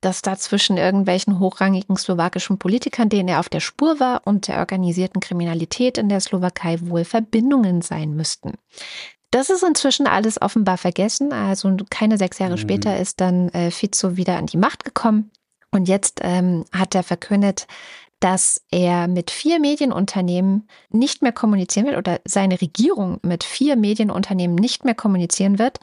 dass 0.00 0.22
da 0.22 0.36
zwischen 0.36 0.76
irgendwelchen 0.76 1.38
hochrangigen 1.38 1.96
slowakischen 1.96 2.58
Politikern, 2.58 3.08
denen 3.08 3.28
er 3.28 3.40
auf 3.40 3.48
der 3.48 3.60
Spur 3.60 4.00
war, 4.00 4.22
und 4.24 4.48
der 4.48 4.58
organisierten 4.58 5.20
Kriminalität 5.20 5.98
in 5.98 6.08
der 6.08 6.20
Slowakei 6.20 6.78
wohl 6.82 7.04
Verbindungen 7.04 7.82
sein 7.82 8.14
müssten. 8.14 8.54
Das 9.30 9.50
ist 9.50 9.62
inzwischen 9.62 10.06
alles 10.06 10.40
offenbar 10.40 10.78
vergessen. 10.78 11.32
Also 11.32 11.76
keine 11.90 12.18
sechs 12.18 12.38
Jahre 12.38 12.54
mhm. 12.54 12.58
später 12.58 12.96
ist 12.96 13.20
dann 13.20 13.48
äh, 13.50 13.70
Fico 13.70 14.16
wieder 14.16 14.36
an 14.36 14.46
die 14.46 14.56
Macht 14.56 14.84
gekommen. 14.84 15.30
Und 15.72 15.88
jetzt 15.88 16.20
ähm, 16.22 16.64
hat 16.72 16.94
er 16.94 17.02
verkündet, 17.02 17.66
dass 18.20 18.62
er 18.70 19.08
mit 19.08 19.30
vier 19.30 19.60
Medienunternehmen 19.60 20.68
nicht 20.90 21.22
mehr 21.22 21.32
kommunizieren 21.32 21.86
wird 21.86 21.98
oder 21.98 22.20
seine 22.24 22.60
Regierung 22.60 23.18
mit 23.22 23.44
vier 23.44 23.76
Medienunternehmen 23.76 24.56
nicht 24.56 24.84
mehr 24.84 24.94
kommunizieren 24.94 25.58
wird. 25.58 25.80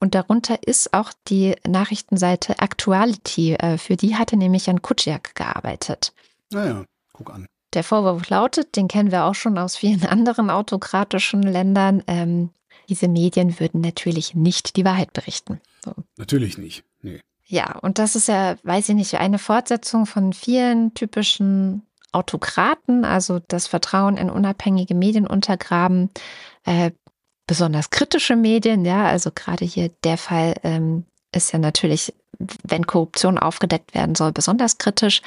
Und 0.00 0.14
darunter 0.14 0.62
ist 0.66 0.92
auch 0.92 1.12
die 1.28 1.54
Nachrichtenseite 1.66 2.58
Actuality. 2.58 3.54
Äh, 3.54 3.78
für 3.78 3.96
die 3.96 4.16
hatte 4.16 4.36
nämlich 4.36 4.66
Jan 4.66 4.82
Kuciak 4.82 5.34
gearbeitet. 5.34 6.12
Naja, 6.50 6.84
guck 7.12 7.30
an. 7.30 7.46
Der 7.72 7.82
Vorwurf 7.82 8.28
lautet, 8.28 8.76
den 8.76 8.86
kennen 8.86 9.10
wir 9.10 9.24
auch 9.24 9.34
schon 9.34 9.58
aus 9.58 9.76
vielen 9.76 10.04
anderen 10.06 10.50
autokratischen 10.50 11.42
Ländern, 11.42 12.02
ähm, 12.06 12.50
diese 12.88 13.08
Medien 13.08 13.58
würden 13.60 13.80
natürlich 13.80 14.34
nicht 14.34 14.76
die 14.76 14.84
Wahrheit 14.84 15.12
berichten. 15.12 15.60
So. 15.84 15.94
Natürlich 16.16 16.58
nicht. 16.58 16.84
Nee. 17.02 17.20
Ja, 17.46 17.78
und 17.78 17.98
das 17.98 18.16
ist 18.16 18.28
ja, 18.28 18.56
weiß 18.62 18.88
ich 18.88 18.94
nicht, 18.94 19.14
eine 19.18 19.38
Fortsetzung 19.38 20.06
von 20.06 20.32
vielen 20.32 20.94
typischen 20.94 21.82
Autokraten, 22.12 23.04
also 23.04 23.40
das 23.48 23.66
Vertrauen 23.66 24.16
in 24.16 24.30
unabhängige 24.30 24.94
Medien 24.94 25.26
untergraben, 25.26 26.10
äh, 26.64 26.92
besonders 27.46 27.90
kritische 27.90 28.36
Medien, 28.36 28.84
ja, 28.84 29.06
also 29.06 29.30
gerade 29.34 29.64
hier 29.64 29.90
der 30.04 30.16
Fall 30.16 30.54
ähm, 30.62 31.04
ist 31.32 31.52
ja 31.52 31.58
natürlich, 31.58 32.14
wenn 32.62 32.86
Korruption 32.86 33.38
aufgedeckt 33.38 33.94
werden 33.94 34.14
soll, 34.14 34.32
besonders 34.32 34.78
kritisch. 34.78 35.20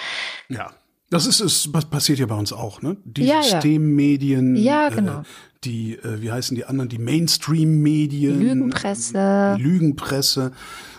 Ja. 0.49 0.71
Das 1.10 1.26
ist 1.26 1.39
es, 1.39 1.74
was 1.74 1.86
passiert 1.86 2.20
ja 2.20 2.26
bei 2.26 2.36
uns 2.36 2.52
auch, 2.52 2.82
ne? 2.82 2.98
Die 3.06 3.26
ja, 3.26 3.41
Systemmedien, 3.41 4.56
ja, 4.58 4.89
genau. 4.89 5.22
Äh, 5.22 5.24
die, 5.63 5.93
äh, 5.96 6.22
wie 6.22 6.32
heißen 6.32 6.56
die 6.56 6.65
anderen, 6.65 6.89
die 6.89 7.00
Mainstream-Medien, 7.00 8.39
Lügenpresse, 8.39 9.56
die 9.58 9.63
Lügenpresse, 9.63 10.52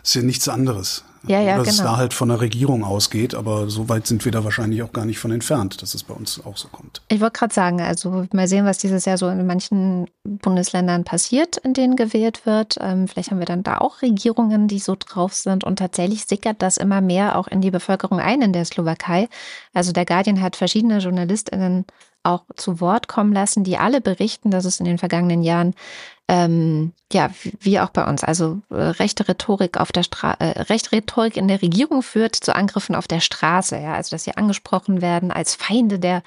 ist 0.03 0.15
ja 0.15 0.23
nichts 0.23 0.49
anderes. 0.49 1.05
Ja, 1.29 1.41
ja, 1.41 1.57
dass 1.59 1.69
genau. 1.69 1.79
es 1.79 1.83
da 1.83 1.97
halt 1.97 2.15
von 2.15 2.29
der 2.29 2.41
Regierung 2.41 2.85
ausgeht, 2.85 3.35
aber 3.35 3.69
so 3.69 3.89
weit 3.89 4.07
sind 4.07 4.25
wir 4.25 4.33
da 4.33 4.45
wahrscheinlich 4.45 4.83
auch 4.83 4.93
gar 4.93 5.05
nicht 5.05 5.19
von 5.19 5.31
entfernt, 5.31 5.83
dass 5.83 5.95
es 5.95 6.03
bei 6.03 6.15
uns 6.15 6.45
auch 6.45 6.57
so 6.57 6.69
kommt. 6.69 7.03
Ich 7.09 7.21
wollte 7.21 7.39
gerade 7.39 7.55
sagen, 7.55 7.81
also 7.81 8.27
mal 8.33 8.49
sehen, 8.49 8.65
was 8.65 8.79
dieses 8.79 9.05
Jahr 9.05 9.19
so 9.19 9.29
in 9.29 9.47
manchen 9.47 10.07
Bundesländern 10.25 11.05
passiert, 11.05 11.57
in 11.59 11.75
denen 11.75 11.97
gewählt 11.97 12.47
wird. 12.47 12.77
Ähm, 12.81 13.09
vielleicht 13.09 13.31
haben 13.31 13.39
wir 13.39 13.47
dann 13.47 13.63
da 13.63 13.79
auch 13.79 14.03
Regierungen, 14.03 14.69
die 14.69 14.79
so 14.79 14.97
drauf 14.99 15.35
sind 15.35 15.65
und 15.65 15.79
tatsächlich 15.79 16.25
sickert 16.25 16.63
das 16.63 16.77
immer 16.77 17.01
mehr 17.01 17.39
auch 17.39 17.49
in 17.49 17.61
die 17.61 17.71
Bevölkerung 17.71 18.21
ein 18.21 18.43
in 18.43 18.53
der 18.53 18.65
Slowakei. 18.65 19.29
Also 19.75 19.93
der 19.93 20.05
Guardian 20.05 20.41
hat 20.41 20.57
verschiedene 20.57 20.99
JournalistInnen 20.99 21.87
auch 22.23 22.45
zu 22.57 22.81
Wort 22.81 23.09
kommen 23.09 23.33
lassen, 23.33 23.65
die 23.65 23.79
alle 23.79 24.01
berichten, 24.01 24.51
dass 24.51 24.65
es 24.65 24.81
in 24.81 24.87
den 24.87 24.99
vergangenen 24.99 25.43
Jahren 25.43 25.75
ähm, 26.29 26.93
ja, 27.11 27.31
wie 27.61 27.81
auch 27.81 27.89
bei 27.89 28.05
uns. 28.07 28.23
Also 28.23 28.61
äh, 28.71 28.75
rechte 28.75 29.27
Rhetorik 29.27 29.79
auf 29.79 29.93
der 29.93 30.03
Stra 30.03 30.35
äh, 30.35 30.61
rechte 30.63 30.93
Rhetorik 30.93 31.39
in 31.39 31.49
der 31.49 31.63
Regierung 31.63 32.03
führt 32.03 32.37
zu 32.37 32.55
Angriffen 32.55 32.95
auf 32.95 33.09
der 33.09 33.21
Straße, 33.21 33.79
ja, 33.79 33.95
also 33.95 34.11
dass 34.11 34.25
sie 34.25 34.37
angesprochen 34.37 35.01
werden 35.01 35.33
als 35.33 35.55
Feinde 35.55 35.99
der 35.99 36.23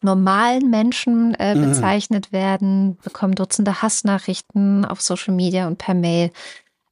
normalen 0.00 0.70
Menschen 0.70 1.34
äh, 1.34 1.54
mhm. 1.54 1.68
bezeichnet 1.68 2.28
mhm. 2.32 2.36
werden, 2.36 2.98
bekommen 3.04 3.34
Dutzende 3.34 3.82
Hassnachrichten 3.82 4.86
auf 4.86 5.02
Social 5.02 5.34
Media 5.34 5.66
und 5.66 5.76
per 5.76 5.94
Mail. 5.94 6.30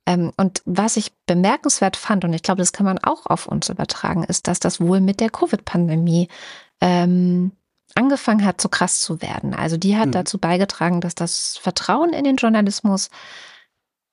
Ähm, 0.06 0.30
und 0.36 0.62
was 0.66 0.98
ich 0.98 1.12
bemerkenswert 1.24 1.96
fand, 1.96 2.24
und 2.24 2.34
ich 2.34 2.42
glaube, 2.42 2.60
das 2.60 2.72
kann 2.72 2.86
man 2.86 2.98
auch 2.98 3.24
auf 3.24 3.46
uns 3.46 3.70
übertragen, 3.70 4.22
ist, 4.24 4.48
dass 4.48 4.60
das 4.60 4.80
wohl 4.80 5.00
mit 5.00 5.20
der 5.20 5.30
Covid-Pandemie 5.30 6.28
ähm, 6.82 7.52
angefangen 7.94 8.44
hat, 8.44 8.60
so 8.60 8.68
krass 8.68 9.00
zu 9.00 9.22
werden. 9.22 9.54
Also 9.54 9.76
die 9.76 9.96
hat 9.96 10.08
mhm. 10.08 10.12
dazu 10.12 10.38
beigetragen, 10.38 11.00
dass 11.00 11.14
das 11.14 11.56
Vertrauen 11.56 12.12
in 12.12 12.24
den 12.24 12.36
Journalismus 12.36 13.10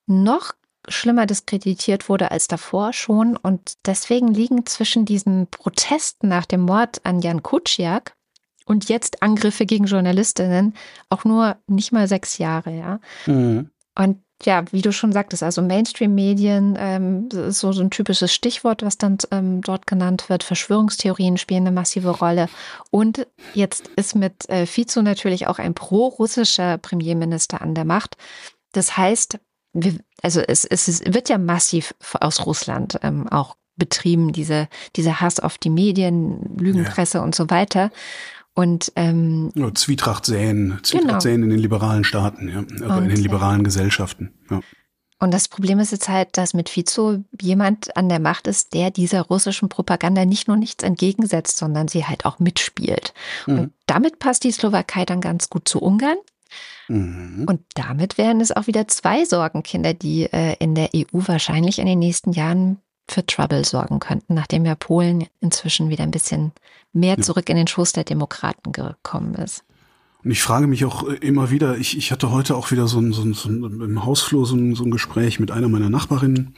noch 0.08 0.54
schlimmer 0.90 1.26
diskreditiert 1.26 2.10
wurde 2.10 2.32
als 2.32 2.48
davor 2.48 2.94
schon. 2.94 3.36
Und 3.38 3.74
deswegen 3.86 4.28
liegen 4.30 4.66
zwischen 4.66 5.06
diesen 5.06 5.48
Protesten 5.48 6.28
nach 6.28 6.46
dem 6.46 6.62
Mord 6.62 7.06
an 7.06 7.22
Jan 7.22 7.44
Kuciak 7.44 8.16
und 8.66 8.90
jetzt 8.90 9.22
Angriffe 9.22 9.66
gegen 9.66 9.86
Journalistinnen 9.86 10.74
auch 11.10 11.24
nur 11.24 11.58
nicht 11.68 11.92
mal 11.92 12.08
sechs 12.08 12.38
Jahre, 12.38 12.76
ja. 12.76 13.00
Mhm. 13.26 13.72
Und 13.98 14.22
ja, 14.44 14.64
wie 14.72 14.82
du 14.82 14.92
schon 14.92 15.12
sagtest, 15.12 15.42
also 15.42 15.62
Mainstream-Medien 15.62 16.78
ähm, 16.80 17.30
ist 17.32 17.60
so, 17.60 17.72
so 17.72 17.82
ein 17.82 17.90
typisches 17.90 18.34
Stichwort, 18.34 18.84
was 18.84 18.98
dann 18.98 19.18
ähm, 19.32 19.62
dort 19.62 19.88
genannt 19.88 20.30
wird. 20.30 20.44
Verschwörungstheorien 20.44 21.38
spielen 21.38 21.66
eine 21.66 21.72
massive 21.72 22.10
Rolle. 22.10 22.48
Und 22.92 23.28
jetzt 23.54 23.88
ist 23.96 24.16
mit 24.16 24.48
äh, 24.50 24.66
Fico 24.66 25.02
natürlich 25.02 25.48
auch 25.48 25.60
ein 25.60 25.74
pro-russischer 25.74 26.78
Premierminister 26.78 27.62
an 27.62 27.74
der 27.74 27.86
Macht. 27.86 28.16
Das 28.74 28.96
heißt, 28.96 29.40
wir, 29.74 29.96
also 30.22 30.40
es, 30.42 30.66
es 30.66 31.04
wird 31.06 31.30
ja 31.30 31.38
massiv 31.38 31.96
aus 32.20 32.46
Russland 32.46 33.00
ähm, 33.02 33.28
auch 33.28 33.56
betrieben, 33.76 34.34
diese, 34.34 34.68
diese 34.96 35.22
Hass 35.22 35.40
auf 35.40 35.58
die 35.58 35.70
Medien, 35.70 36.58
Lügenpresse 36.58 37.20
ja. 37.20 37.24
und 37.24 37.36
so 37.36 37.50
weiter. 37.50 37.92
Und 38.58 38.92
ähm, 38.96 39.52
ja, 39.54 39.72
Zwietracht 39.72 40.26
säen, 40.26 40.80
Zwietracht 40.82 41.08
genau. 41.08 41.20
säen 41.20 41.44
in 41.44 41.52
den 41.52 41.60
liberalen 41.60 42.04
Staaten, 42.04 42.50
ja, 42.50 42.88
aber 42.88 43.04
in 43.04 43.10
den 43.10 43.22
liberalen 43.22 43.64
Gesellschaften. 43.64 44.34
Ja. 44.50 44.62
Und 45.20 45.32
das 45.32 45.48
Problem 45.48 45.78
ist 45.78 45.92
jetzt 45.92 46.10
halt, 46.10 46.38
dass 46.38 46.56
mit 46.56 46.68
Fico 46.68 47.24
jemand 47.40 47.96
an 47.96 48.10
der 48.10 48.18
Macht 48.18 48.48
ist, 48.48 48.74
der 48.74 48.90
dieser 48.90 49.22
russischen 49.22 49.70
Propaganda 49.70 50.26
nicht 50.26 50.48
nur 50.48 50.58
nichts 50.58 50.84
entgegensetzt, 50.84 51.58
sondern 51.58 51.88
sie 51.88 52.06
halt 52.06 52.26
auch 52.26 52.40
mitspielt. 52.40 53.14
Mhm. 53.46 53.60
Und 53.60 53.74
damit 53.86 54.18
passt 54.18 54.44
die 54.44 54.52
Slowakei 54.52 55.06
dann 55.06 55.22
ganz 55.22 55.52
gut 55.52 55.68
zu 55.70 55.80
Ungarn. 55.80 56.18
Mhm. 56.88 57.46
Und 57.48 57.62
damit 57.76 58.18
wären 58.18 58.42
es 58.42 58.52
auch 58.52 58.66
wieder 58.66 58.88
zwei 58.88 59.24
Sorgenkinder, 59.24 59.94
die 59.94 60.24
äh, 60.34 60.56
in 60.58 60.74
der 60.74 60.90
EU 60.96 61.06
wahrscheinlich 61.28 61.78
in 61.78 61.86
den 61.86 62.00
nächsten 62.00 62.32
Jahren 62.32 62.80
für 63.10 63.26
Trouble 63.26 63.66
sorgen 63.66 64.00
könnten, 64.00 64.34
nachdem 64.34 64.66
ja 64.66 64.76
Polen 64.76 65.28
inzwischen 65.40 65.90
wieder 65.90 66.04
ein 66.04 66.12
bisschen 66.12 66.52
mehr 66.94 67.20
zurück 67.20 67.50
in 67.50 67.58
den 67.58 67.68
Schoß 67.68 67.94
der 67.94 68.04
Demokraten 68.04 68.72
gekommen 68.72 69.36
ist. 69.36 69.64
Und 70.24 70.32
ich 70.32 70.42
frage 70.42 70.68
mich 70.68 70.84
auch 70.84 71.08
äh, 71.08 71.16
immer 71.16 71.52
wieder, 71.52 71.78
ich, 71.78 71.98
ich 71.98 72.12
hatte 72.12 72.32
heute 72.32 72.56
auch 72.56 72.72
wieder 72.72 72.88
so 72.88 73.00
ein, 73.00 73.14
so 73.14 73.22
ein, 73.22 73.34
so 73.34 73.50
ein 73.50 73.82
im 73.82 74.06
Hausflur 74.06 74.46
so 74.46 74.56
ein, 74.56 74.76
so 74.76 74.84
ein 74.84 74.92
Gespräch 74.92 75.40
mit 75.40 75.52
einer 75.52 75.70
meiner 75.70 75.90
Nachbarinnen. 75.90 76.56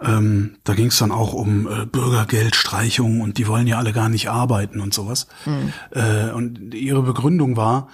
Ähm, 0.00 0.56
da 0.64 0.74
ging 0.74 0.86
es 0.86 0.98
dann 0.98 1.12
auch 1.12 1.34
um 1.34 1.66
äh, 1.66 1.86
Bürgergeldstreichung 1.86 3.20
und 3.20 3.38
die 3.38 3.46
wollen 3.46 3.66
ja 3.66 3.78
alle 3.78 3.92
gar 3.92 4.08
nicht 4.08 4.28
arbeiten 4.28 4.80
und 4.80 4.94
sowas. 4.94 5.28
Mhm. 5.46 5.72
Äh, 5.90 6.30
und 6.30 6.74
ihre 6.74 7.02
Begründung 7.02 7.56
war, 7.56 7.88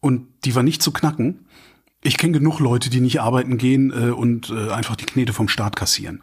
und 0.00 0.26
die 0.44 0.54
war 0.54 0.62
nicht 0.62 0.82
zu 0.82 0.92
knacken, 0.92 1.46
ich 2.04 2.18
kenne 2.18 2.34
genug 2.34 2.60
Leute, 2.60 2.90
die 2.90 3.00
nicht 3.00 3.20
arbeiten 3.20 3.58
gehen 3.58 3.90
äh, 3.90 4.10
und 4.10 4.50
äh, 4.50 4.70
einfach 4.70 4.94
die 4.94 5.06
Knete 5.06 5.32
vom 5.32 5.48
Staat 5.48 5.74
kassieren 5.74 6.22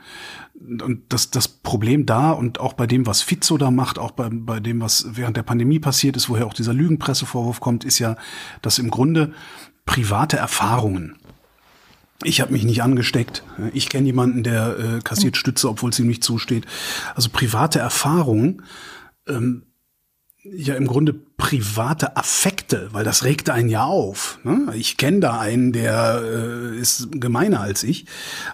und 0.82 1.02
das, 1.10 1.32
das 1.32 1.48
Problem 1.48 2.06
da 2.06 2.32
und 2.32 2.60
auch 2.60 2.74
bei 2.74 2.88
dem, 2.88 3.06
was 3.06 3.22
Fizzo 3.22 3.58
da 3.58 3.72
macht, 3.72 3.98
auch 3.98 4.12
bei, 4.12 4.30
bei 4.32 4.60
dem, 4.60 4.82
was 4.82 5.08
während 5.12 5.38
der 5.38 5.44
Pandemie 5.44 5.80
passiert 5.80 6.16
ist, 6.16 6.30
woher 6.30 6.46
auch 6.46 6.54
dieser 6.54 6.74
Lügenpressevorwurf 6.74 7.60
kommt, 7.60 7.84
ist 7.84 8.00
ja, 8.00 8.16
dass 8.62 8.80
im 8.80 8.92
Grunde 8.92 9.34
private 9.86 10.38
Erfahrungen 10.38 11.16
Ich 12.24 12.40
habe 12.42 12.54
mich 12.54 12.64
nicht 12.64 12.84
angesteckt. 12.84 13.44
Ich 13.74 13.90
kenne 13.90 14.06
jemanden, 14.06 14.44
der 14.44 14.78
äh, 14.78 15.00
kassiert 15.00 15.38
Stütze, 15.38 15.68
obwohl 15.68 15.90
es 15.90 16.00
ihm 16.00 16.08
nicht 16.08 16.24
zusteht. 16.24 16.68
Also 17.16 17.30
private 17.30 17.80
Erfahrungen, 17.80 18.62
ähm, 19.28 19.64
ja 20.44 20.76
im 20.76 20.88
Grunde 20.88 21.14
private 21.14 22.18
Affekte, 22.18 22.90
weil 22.92 23.04
das 23.04 23.24
regt 23.24 23.50
einen 23.50 23.70
ja 23.70 23.84
auf. 23.84 24.40
Ne? 24.44 24.74
Ich 24.76 24.98
kenne 24.98 25.20
da 25.20 25.40
einen, 25.40 25.72
der 25.72 26.22
äh, 26.24 26.78
ist 26.78 27.10
gemeiner 27.12 27.62
als 27.62 27.84
ich. 27.84 28.06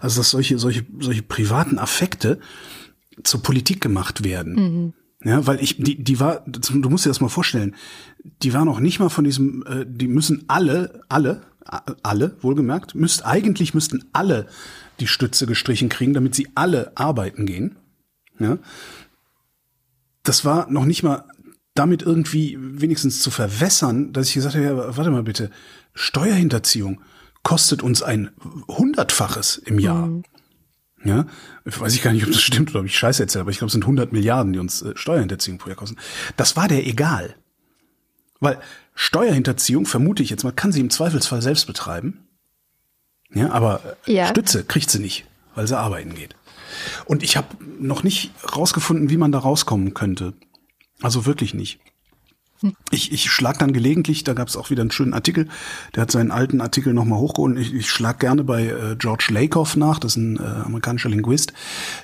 Also 0.01 0.19
dass 0.19 0.29
solche 0.29 0.59
solche 0.59 0.85
solche 0.99 1.23
privaten 1.23 1.79
Affekte 1.79 2.39
zur 3.23 3.41
Politik 3.41 3.81
gemacht 3.81 4.23
werden. 4.23 4.53
Mhm. 4.55 4.93
Ja, 5.23 5.47
weil 5.47 5.61
ich 5.61 5.77
die 5.77 6.03
die 6.03 6.19
war, 6.19 6.43
du 6.45 6.89
musst 6.89 7.05
dir 7.05 7.09
das 7.09 7.21
mal 7.21 7.29
vorstellen, 7.29 7.75
die 8.43 8.53
war 8.53 8.65
noch 8.65 8.79
nicht 8.79 8.99
mal 8.99 9.09
von 9.09 9.23
diesem, 9.23 9.65
äh, 9.65 9.85
die 9.87 10.07
müssen 10.07 10.43
alle 10.47 11.01
alle 11.09 11.41
alle, 12.03 12.37
wohlgemerkt, 12.41 12.95
müsst, 12.95 13.25
eigentlich 13.25 13.73
müssten 13.73 14.05
alle 14.13 14.47
die 14.99 15.07
Stütze 15.07 15.45
gestrichen 15.45 15.89
kriegen, 15.89 16.13
damit 16.13 16.33
sie 16.33 16.47
alle 16.55 16.91
arbeiten 16.95 17.45
gehen. 17.45 17.75
Ja. 18.39 18.57
Das 20.23 20.45
war 20.45 20.69
noch 20.71 20.85
nicht 20.85 21.03
mal 21.03 21.25
damit 21.77 22.01
irgendwie 22.01 22.57
wenigstens 22.59 23.21
zu 23.21 23.31
verwässern, 23.31 24.13
dass 24.13 24.27
ich 24.27 24.33
gesagt 24.33 24.55
habe, 24.55 24.65
ja, 24.65 24.97
warte 24.97 25.11
mal 25.11 25.23
bitte, 25.23 25.51
Steuerhinterziehung 25.93 27.01
kostet 27.43 27.83
uns 27.83 28.01
ein 28.01 28.31
Hundertfaches 28.67 29.57
im 29.57 29.79
Jahr. 29.79 30.07
Mhm. 30.07 30.23
Ja, 31.03 31.25
weiß 31.63 31.93
ich 31.93 32.01
gar 32.01 32.11
nicht, 32.11 32.25
ob 32.25 32.31
das 32.31 32.41
stimmt 32.41 32.71
oder 32.71 32.79
ob 32.79 32.87
ich 32.87 32.97
Scheiße 32.97 33.23
erzähle, 33.23 33.41
aber 33.41 33.51
ich 33.51 33.59
glaube, 33.59 33.67
es 33.67 33.73
sind 33.73 33.83
100 33.83 34.11
Milliarden, 34.11 34.51
die 34.51 34.59
uns 34.59 34.81
äh, 34.81 34.93
Steuerhinterziehung 34.95 35.57
pro 35.57 35.69
Jahr 35.69 35.77
kosten. 35.77 35.97
Das 36.35 36.55
war 36.55 36.67
der 36.67 36.85
egal. 36.85 37.35
Weil 38.39 38.59
Steuerhinterziehung, 38.95 39.85
vermute 39.85 40.23
ich 40.23 40.29
jetzt 40.29 40.43
mal, 40.43 40.51
kann 40.51 40.71
sie 40.71 40.81
im 40.81 40.89
Zweifelsfall 40.89 41.41
selbst 41.41 41.67
betreiben. 41.67 42.27
Ja, 43.33 43.51
aber 43.51 43.97
ja. 44.05 44.27
Stütze 44.27 44.63
kriegt 44.63 44.89
sie 44.89 44.99
nicht, 44.99 45.25
weil 45.55 45.67
sie 45.67 45.77
arbeiten 45.77 46.15
geht. 46.15 46.35
Und 47.05 47.23
ich 47.23 47.37
habe 47.37 47.47
noch 47.79 48.03
nicht 48.03 48.31
rausgefunden, 48.55 49.09
wie 49.09 49.17
man 49.17 49.31
da 49.31 49.39
rauskommen 49.39 49.93
könnte. 49.93 50.33
Also 51.01 51.25
wirklich 51.25 51.53
nicht. 51.53 51.79
Ich, 52.89 53.11
ich 53.11 53.29
schlag 53.29 53.59
dann 53.59 53.71
gelegentlich, 53.71 54.23
da 54.23 54.33
gab 54.33 54.47
es 54.47 54.57
auch 54.57 54.71
wieder 54.71 54.81
einen 54.81 54.89
schönen 54.89 55.13
Artikel, 55.13 55.47
der 55.93 56.01
hat 56.01 56.11
seinen 56.11 56.31
alten 56.31 56.59
Artikel 56.59 56.91
nochmal 56.93 57.19
hochgeholt. 57.19 57.57
Ich, 57.59 57.71
ich 57.73 57.89
schlag 57.89 58.19
gerne 58.19 58.43
bei 58.43 58.65
äh, 58.65 58.95
George 58.97 59.27
Lakoff 59.29 59.75
nach, 59.75 59.99
das 59.99 60.13
ist 60.13 60.17
ein 60.17 60.37
äh, 60.37 60.65
amerikanischer 60.65 61.09
Linguist. 61.09 61.53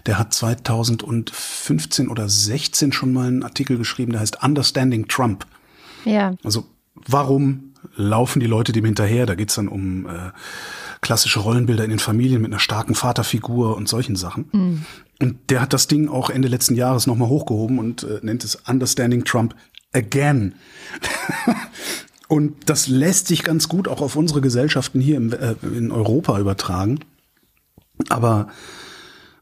Der 0.05 0.19
hat 0.19 0.31
2015 0.33 2.07
oder 2.07 2.29
16 2.29 2.91
schon 2.91 3.13
mal 3.13 3.27
einen 3.27 3.43
Artikel 3.43 3.79
geschrieben, 3.79 4.11
der 4.11 4.21
heißt 4.21 4.43
Understanding 4.43 5.07
Trump. 5.07 5.47
Ja. 6.05 6.35
Also 6.43 6.65
warum 7.07 7.73
laufen 7.95 8.39
die 8.39 8.47
Leute 8.47 8.73
dem 8.73 8.85
hinterher? 8.85 9.25
Da 9.25 9.33
geht's 9.33 9.55
dann 9.55 9.67
um 9.67 10.05
äh, 10.05 10.31
klassische 11.01 11.39
Rollenbilder 11.39 11.83
in 11.83 11.89
den 11.89 11.99
Familien 11.99 12.41
mit 12.43 12.51
einer 12.51 12.59
starken 12.59 12.93
Vaterfigur 12.93 13.75
und 13.75 13.89
solchen 13.89 14.15
Sachen. 14.15 14.49
Mhm. 14.51 14.85
Und 15.23 15.49
der 15.49 15.61
hat 15.61 15.71
das 15.71 15.87
Ding 15.87 16.09
auch 16.09 16.29
Ende 16.29 16.49
letzten 16.49 16.75
Jahres 16.75 17.07
nochmal 17.07 17.29
hochgehoben 17.29 17.79
und 17.79 18.03
äh, 18.03 18.19
nennt 18.23 18.43
es 18.43 18.57
Understanding 18.67 19.23
Trump 19.23 19.55
Again. 19.93 20.55
und 22.27 22.57
das 22.65 22.87
lässt 22.87 23.27
sich 23.27 23.45
ganz 23.45 23.69
gut 23.69 23.87
auch 23.87 24.01
auf 24.01 24.17
unsere 24.17 24.41
Gesellschaften 24.41 24.99
hier 24.99 25.15
im, 25.15 25.31
äh, 25.31 25.55
in 25.63 25.93
Europa 25.93 26.37
übertragen. 26.37 26.99
Aber 28.09 28.49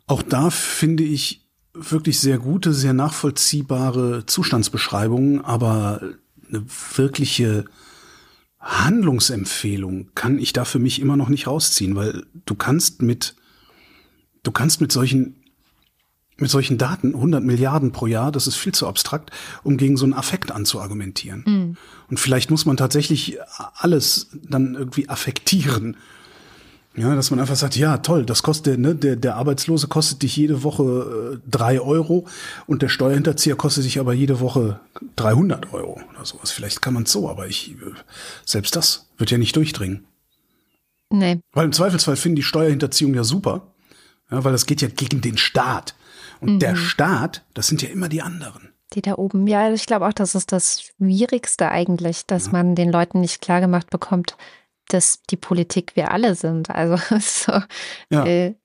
auch 0.06 0.22
da 0.22 0.52
finde 0.52 1.04
ich 1.04 1.50
wirklich 1.74 2.20
sehr 2.20 2.38
gute, 2.38 2.74
sehr 2.74 2.94
nachvollziehbare 2.94 4.28
Zustandsbeschreibungen, 4.28 5.44
aber 5.44 6.00
eine 6.48 6.64
wirkliche 6.96 7.66
Handlungsempfehlung 8.60 10.12
kann 10.14 10.38
ich 10.38 10.54
da 10.54 10.64
für 10.64 10.78
mich 10.78 11.02
immer 11.02 11.18
noch 11.18 11.30
nicht 11.30 11.48
rausziehen, 11.48 11.96
weil 11.96 12.24
du 12.46 12.54
kannst 12.54 13.02
mit, 13.02 13.36
du 14.44 14.52
kannst 14.52 14.80
mit 14.80 14.92
solchen, 14.92 15.41
mit 16.42 16.50
solchen 16.50 16.78
Daten, 16.78 17.16
100 17.16 17.44
Milliarden 17.44 17.92
pro 17.92 18.08
Jahr, 18.08 18.32
das 18.32 18.48
ist 18.48 18.56
viel 18.56 18.74
zu 18.74 18.88
abstrakt, 18.88 19.32
um 19.64 19.78
gegen 19.78 19.98
so 19.98 20.06
einen 20.06 20.14
Affekt 20.14 20.52
anzuargumentieren. 20.52 21.44
Mhm. 21.46 21.78
Und 22.10 22.20
vielleicht 22.20 22.52
muss 22.52 22.66
man 22.66 22.78
tatsächlich 22.78 23.38
alles 23.78 24.28
dann 24.50 24.76
irgendwie 24.76 25.08
affektieren 25.08 25.96
ja, 26.96 27.16
dass 27.16 27.32
man 27.32 27.40
einfach 27.40 27.56
sagt, 27.56 27.78
ja, 27.78 28.00
toll, 28.00 28.26
das 28.26 28.44
kostet, 28.44 28.78
ne, 28.78 28.94
der, 28.94 29.16
der 29.16 29.36
Arbeitslose 29.36 29.88
kostet 29.88 30.24
dich 30.24 30.36
jede 30.36 30.64
Woche 30.64 31.40
äh, 31.42 31.50
drei 31.50 31.80
Euro 31.80 32.28
und 32.68 32.82
der 32.82 32.90
Steuerhinterzieher 32.90 33.56
kostet 33.56 33.86
dich 33.86 33.98
aber 34.00 34.14
jede 34.14 34.42
Woche 34.42 34.82
300 35.16 35.72
Euro 35.74 36.02
oder 36.14 36.26
sowas. 36.26 36.52
Vielleicht 36.52 36.82
kann 36.82 36.94
man 36.94 37.04
es 37.04 37.12
so, 37.14 37.30
aber 37.30 37.48
ich, 37.48 37.72
äh, 37.72 37.94
selbst 38.44 38.76
das 38.76 39.08
wird 39.18 39.32
ja 39.32 39.38
nicht 39.38 39.56
durchdringen. 39.56 40.04
Nee. 41.10 41.40
Weil 41.54 41.66
im 41.66 41.72
Zweifelsfall 41.72 42.18
finden 42.18 42.36
die 42.36 42.44
Steuerhinterziehung 42.44 43.14
ja 43.14 43.24
super, 43.24 43.68
ja, 44.30 44.44
weil 44.44 44.52
das 44.52 44.66
geht 44.66 44.82
ja 44.82 44.90
gegen 44.90 45.22
den 45.22 45.38
Staat. 45.38 45.96
Und 46.42 46.56
mhm. 46.56 46.60
der 46.60 46.76
Staat, 46.76 47.44
das 47.54 47.68
sind 47.68 47.82
ja 47.82 47.90
immer 47.90 48.10
die 48.10 48.22
anderen. 48.22 48.70
Die 48.94 49.02
da 49.02 49.16
oben. 49.16 49.48
Ja, 49.48 49.72
ich 49.72 49.86
glaube 49.86 50.08
auch, 50.08 50.14
das 50.14 50.36
ist 50.36 50.52
das 50.52 50.82
Schwierigste 50.82 51.70
eigentlich, 51.70 52.26
dass 52.26 52.48
ja. 52.48 52.52
man 52.52 52.76
den 52.76 52.92
Leuten 52.92 53.22
nicht 53.22 53.42
klargemacht 53.42 53.90
bekommt, 53.90 54.36
dass 54.90 55.22
die 55.30 55.38
Politik 55.38 55.96
wir 55.96 56.12
alle 56.12 56.36
sind. 56.36 56.70
Also 56.70 56.98
so, 57.20 57.62
ja. 58.10 58.26
äh, 58.26 58.56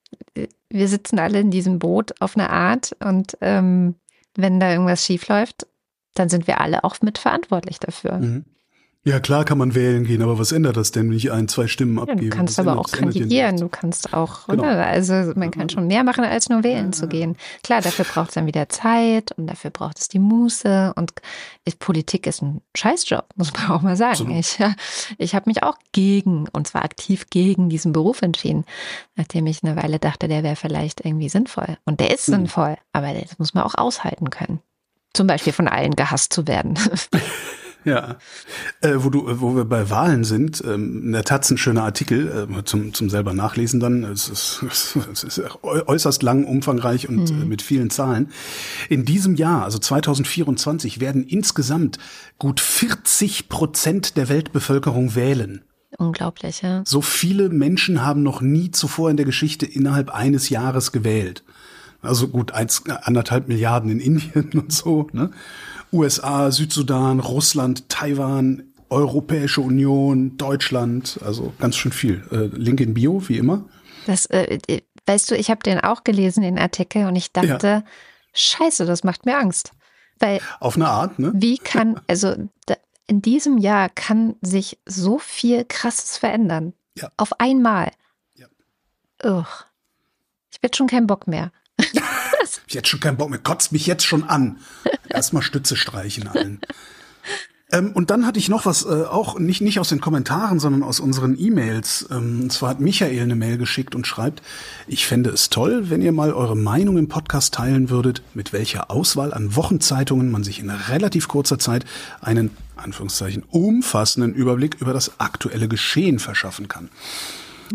wir 0.68 0.88
sitzen 0.88 1.18
alle 1.18 1.38
in 1.38 1.50
diesem 1.50 1.78
Boot 1.78 2.20
auf 2.20 2.36
eine 2.36 2.50
Art 2.50 2.96
und 3.04 3.36
ähm, 3.40 3.94
wenn 4.34 4.58
da 4.58 4.72
irgendwas 4.72 5.04
schief 5.04 5.28
läuft, 5.28 5.66
dann 6.14 6.28
sind 6.28 6.46
wir 6.46 6.60
alle 6.60 6.82
auch 6.82 7.00
mitverantwortlich 7.02 7.78
dafür. 7.78 8.18
Mhm. 8.18 8.44
Ja, 9.06 9.20
klar 9.20 9.44
kann 9.44 9.56
man 9.56 9.76
wählen 9.76 10.02
gehen, 10.02 10.20
aber 10.20 10.36
was 10.36 10.50
ändert 10.50 10.76
das 10.76 10.90
denn, 10.90 11.10
wenn 11.10 11.16
ich 11.16 11.30
ein, 11.30 11.46
zwei 11.46 11.68
Stimmen 11.68 12.00
abgebe? 12.00 12.24
Ja, 12.24 12.30
du 12.30 12.36
kannst 12.36 12.58
aber 12.58 12.76
auch 12.76 12.90
kandidieren, 12.90 13.56
du 13.56 13.68
kannst 13.68 14.12
auch, 14.12 14.48
genau. 14.48 14.64
oder? 14.64 14.84
Also 14.84 15.14
man 15.36 15.52
kann 15.52 15.68
schon 15.68 15.86
mehr 15.86 16.02
machen, 16.02 16.24
als 16.24 16.48
nur 16.48 16.64
wählen 16.64 16.86
ja. 16.86 16.90
zu 16.90 17.06
gehen. 17.06 17.36
Klar, 17.62 17.82
dafür 17.82 18.04
braucht 18.04 18.30
es 18.30 18.34
dann 18.34 18.46
wieder 18.46 18.68
Zeit 18.68 19.30
und 19.38 19.46
dafür 19.46 19.70
braucht 19.70 20.00
es 20.00 20.08
die 20.08 20.18
Muße 20.18 20.92
und 20.96 21.12
Politik 21.78 22.26
ist 22.26 22.42
ein 22.42 22.62
Scheißjob, 22.74 23.26
muss 23.36 23.52
man 23.52 23.70
auch 23.70 23.82
mal 23.82 23.96
sagen. 23.96 24.16
So. 24.16 24.28
Ich, 24.28 24.58
ich 25.18 25.36
habe 25.36 25.48
mich 25.48 25.62
auch 25.62 25.76
gegen, 25.92 26.48
und 26.48 26.66
zwar 26.66 26.84
aktiv 26.84 27.30
gegen 27.30 27.68
diesen 27.68 27.92
Beruf 27.92 28.22
entschieden, 28.22 28.64
nachdem 29.14 29.46
ich 29.46 29.62
eine 29.62 29.76
Weile 29.76 30.00
dachte, 30.00 30.26
der 30.26 30.42
wäre 30.42 30.56
vielleicht 30.56 31.04
irgendwie 31.04 31.28
sinnvoll. 31.28 31.78
Und 31.84 32.00
der 32.00 32.12
ist 32.12 32.28
mhm. 32.28 32.32
sinnvoll, 32.32 32.76
aber 32.92 33.12
das 33.12 33.38
muss 33.38 33.54
man 33.54 33.62
auch 33.62 33.76
aushalten 33.76 34.30
können. 34.30 34.58
Zum 35.12 35.28
Beispiel 35.28 35.52
von 35.52 35.68
allen 35.68 35.94
gehasst 35.94 36.32
zu 36.32 36.48
werden. 36.48 36.76
Ja, 37.86 38.16
äh, 38.80 38.94
wo 38.96 39.10
du, 39.10 39.40
wo 39.40 39.54
wir 39.54 39.64
bei 39.64 39.88
Wahlen 39.90 40.24
sind, 40.24 40.60
ähm, 40.66 41.04
in 41.04 41.12
der 41.12 41.22
Taz 41.22 41.48
ein 41.52 41.56
schöner 41.56 41.84
Artikel 41.84 42.48
äh, 42.50 42.64
zum 42.64 42.92
zum 42.92 43.08
selber 43.08 43.32
nachlesen. 43.32 43.78
Dann 43.78 44.02
es 44.02 44.28
ist, 44.28 44.60
es 45.12 45.22
ist 45.22 45.40
äußerst 45.62 46.20
lang, 46.24 46.44
umfangreich 46.44 47.08
und 47.08 47.30
mhm. 47.30 47.42
äh, 47.42 47.44
mit 47.44 47.62
vielen 47.62 47.90
Zahlen. 47.90 48.32
In 48.88 49.04
diesem 49.04 49.36
Jahr, 49.36 49.62
also 49.62 49.78
2024, 49.78 51.00
werden 51.00 51.22
insgesamt 51.22 51.98
gut 52.38 52.58
40 52.58 53.48
Prozent 53.48 54.16
der 54.16 54.28
Weltbevölkerung 54.28 55.14
wählen. 55.14 55.62
Unglaublich, 55.96 56.62
ja. 56.62 56.82
So 56.84 57.00
viele 57.02 57.50
Menschen 57.50 58.04
haben 58.04 58.24
noch 58.24 58.40
nie 58.40 58.72
zuvor 58.72 59.10
in 59.10 59.16
der 59.16 59.26
Geschichte 59.26 59.64
innerhalb 59.64 60.10
eines 60.10 60.48
Jahres 60.48 60.90
gewählt. 60.90 61.44
Also 62.02 62.28
gut, 62.28 62.52
eins, 62.52 62.82
anderthalb 63.02 63.48
Milliarden 63.48 63.90
in 63.90 64.00
Indien 64.00 64.50
und 64.54 64.72
so. 64.72 65.06
Ne? 65.12 65.30
USA, 65.92 66.50
Südsudan, 66.50 67.20
Russland, 67.20 67.88
Taiwan, 67.88 68.64
Europäische 68.88 69.60
Union, 69.60 70.36
Deutschland, 70.36 71.18
also 71.24 71.52
ganz 71.58 71.76
schön 71.76 71.92
viel. 71.92 72.24
Äh, 72.30 72.56
Link 72.56 72.80
in 72.80 72.94
Bio, 72.94 73.28
wie 73.28 73.38
immer. 73.38 73.64
Das, 74.06 74.26
äh, 74.26 74.58
äh 74.68 74.82
weißt 75.06 75.30
du, 75.30 75.36
ich 75.36 75.50
habe 75.50 75.62
den 75.62 75.80
auch 75.80 76.04
gelesen, 76.04 76.42
den 76.42 76.58
Artikel, 76.58 77.06
und 77.06 77.16
ich 77.16 77.32
dachte, 77.32 77.66
ja. 77.66 77.84
scheiße, 78.34 78.86
das 78.86 79.04
macht 79.04 79.26
mir 79.26 79.38
Angst. 79.38 79.72
Weil, 80.18 80.40
Auf 80.60 80.76
eine 80.76 80.88
Art, 80.88 81.18
ne? 81.18 81.32
Wie 81.34 81.58
kann, 81.58 82.00
also 82.06 82.34
da, 82.66 82.76
in 83.06 83.22
diesem 83.22 83.58
Jahr 83.58 83.88
kann 83.88 84.36
sich 84.40 84.78
so 84.86 85.18
viel 85.18 85.64
Krasses 85.64 86.16
verändern. 86.16 86.72
Ja. 86.96 87.10
Auf 87.16 87.38
einmal. 87.40 87.90
Ja. 88.34 88.46
Ugh. 89.24 89.46
Ich 90.50 90.62
werde 90.62 90.76
schon 90.76 90.88
keinen 90.88 91.06
Bock 91.06 91.26
mehr. 91.26 91.52
ich 92.66 92.74
jetzt 92.74 92.88
schon 92.88 93.00
keinen 93.00 93.16
Bock 93.16 93.30
mehr, 93.30 93.38
kotzt 93.38 93.72
mich 93.72 93.86
jetzt 93.86 94.04
schon 94.04 94.24
an. 94.24 94.58
Erstmal 95.08 95.42
Stütze 95.42 95.76
streichen 95.76 96.28
allen. 96.28 96.60
Ähm, 97.72 97.90
und 97.92 98.10
dann 98.10 98.26
hatte 98.26 98.38
ich 98.38 98.48
noch 98.48 98.64
was, 98.64 98.84
äh, 98.84 99.04
auch 99.04 99.38
nicht, 99.40 99.60
nicht 99.60 99.80
aus 99.80 99.88
den 99.88 100.00
Kommentaren, 100.00 100.60
sondern 100.60 100.84
aus 100.84 101.00
unseren 101.00 101.36
E-Mails. 101.38 102.06
Ähm, 102.10 102.42
und 102.42 102.52
zwar 102.52 102.70
hat 102.70 102.80
Michael 102.80 103.20
eine 103.20 103.34
Mail 103.34 103.58
geschickt 103.58 103.96
und 103.96 104.06
schreibt, 104.06 104.40
ich 104.86 105.04
fände 105.06 105.30
es 105.30 105.50
toll, 105.50 105.90
wenn 105.90 106.00
ihr 106.00 106.12
mal 106.12 106.32
eure 106.32 106.56
Meinung 106.56 106.96
im 106.96 107.08
Podcast 107.08 107.54
teilen 107.54 107.90
würdet, 107.90 108.22
mit 108.34 108.52
welcher 108.52 108.90
Auswahl 108.90 109.34
an 109.34 109.56
Wochenzeitungen 109.56 110.30
man 110.30 110.44
sich 110.44 110.60
in 110.60 110.70
relativ 110.70 111.26
kurzer 111.26 111.58
Zeit 111.58 111.84
einen, 112.20 112.50
Anführungszeichen, 112.76 113.42
umfassenden 113.50 114.34
Überblick 114.34 114.76
über 114.80 114.92
das 114.92 115.18
aktuelle 115.18 115.66
Geschehen 115.66 116.20
verschaffen 116.20 116.68
kann. 116.68 116.88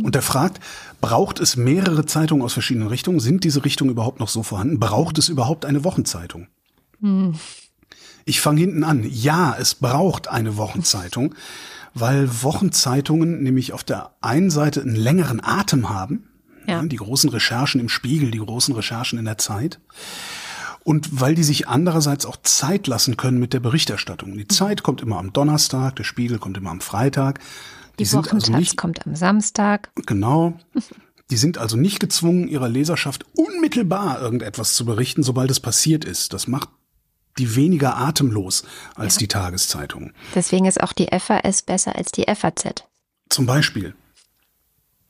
Und 0.02 0.16
er 0.16 0.22
fragt, 0.22 0.60
Braucht 1.02 1.40
es 1.40 1.58
mehrere 1.58 2.06
Zeitungen 2.06 2.44
aus 2.44 2.54
verschiedenen 2.54 2.88
Richtungen? 2.88 3.20
Sind 3.20 3.44
diese 3.44 3.66
Richtungen 3.66 3.90
überhaupt 3.90 4.20
noch 4.20 4.30
so 4.30 4.44
vorhanden? 4.44 4.80
Braucht 4.80 5.18
es 5.18 5.30
überhaupt 5.30 5.66
eine 5.66 5.84
Wochenzeitung? 5.84 6.48
Hm. 7.02 7.34
Ich 8.24 8.40
fange 8.40 8.62
hinten 8.62 8.84
an. 8.84 9.04
Ja, 9.10 9.56
es 9.60 9.74
braucht 9.74 10.28
eine 10.28 10.58
Wochenzeitung, 10.58 11.34
weil 11.96 12.44
Wochenzeitungen 12.44 13.42
nämlich 13.42 13.74
auf 13.74 13.84
der 13.84 14.12
einen 14.22 14.52
Seite 14.52 14.82
einen 14.82 14.96
längeren 14.96 15.44
Atem 15.44 15.90
haben. 15.90 16.28
Ja. 16.68 16.84
Die 16.84 16.98
großen 16.98 17.32
Recherchen 17.32 17.82
im 17.82 17.90
Spiegel, 17.90 18.30
die 18.30 18.38
großen 18.38 18.76
Recherchen 18.76 19.18
in 19.18 19.26
der 19.26 19.40
Zeit. 19.40 19.80
Und 20.84 21.20
weil 21.20 21.34
die 21.34 21.44
sich 21.44 21.68
andererseits 21.68 22.28
auch 22.28 22.38
Zeit 22.44 22.86
lassen 22.86 23.18
können 23.18 23.40
mit 23.40 23.54
der 23.54 23.60
Berichterstattung. 23.60 24.38
Die 24.38 24.48
Zeit 24.48 24.84
kommt 24.84 25.02
immer 25.02 25.18
am 25.18 25.34
Donnerstag, 25.34 25.96
der 25.96 26.04
Spiegel 26.04 26.38
kommt 26.38 26.58
immer 26.58 26.70
am 26.70 26.82
Freitag. 26.82 27.40
Die, 28.00 28.12
Wochentaz 28.12 28.46
also 28.46 28.54
nicht, 28.54 28.78
kommt 28.78 29.06
am 29.06 29.16
Samstag. 29.16 29.92
Genau. 30.06 30.60
Die 31.30 31.38
sind 31.38 31.58
also 31.58 31.78
nicht 31.78 32.02
gezwungen, 32.02 32.50
ihrer 32.50 32.68
Leserschaft 32.68 33.26
unmittelbar 33.38 34.22
irgendetwas 34.22 34.76
zu 34.76 34.84
berichten, 34.84 35.24
sobald 35.24 35.50
es 35.50 35.62
passiert 35.62 36.04
ist. 36.04 36.34
Das 36.34 36.46
macht 36.48 36.68
die 37.38 37.56
weniger 37.56 37.96
atemlos 37.96 38.64
als 38.96 39.16
ja. 39.16 39.20
die 39.20 39.28
Tageszeitung. 39.30 40.12
Deswegen 40.36 40.66
ist 40.66 40.82
auch 40.82 40.92
die 40.92 41.08
FAS 41.08 41.62
besser 41.62 41.96
als 41.96 42.12
die 42.12 42.26
FAZ. 42.28 42.84
Zum 43.30 43.46
Beispiel. 43.46 43.96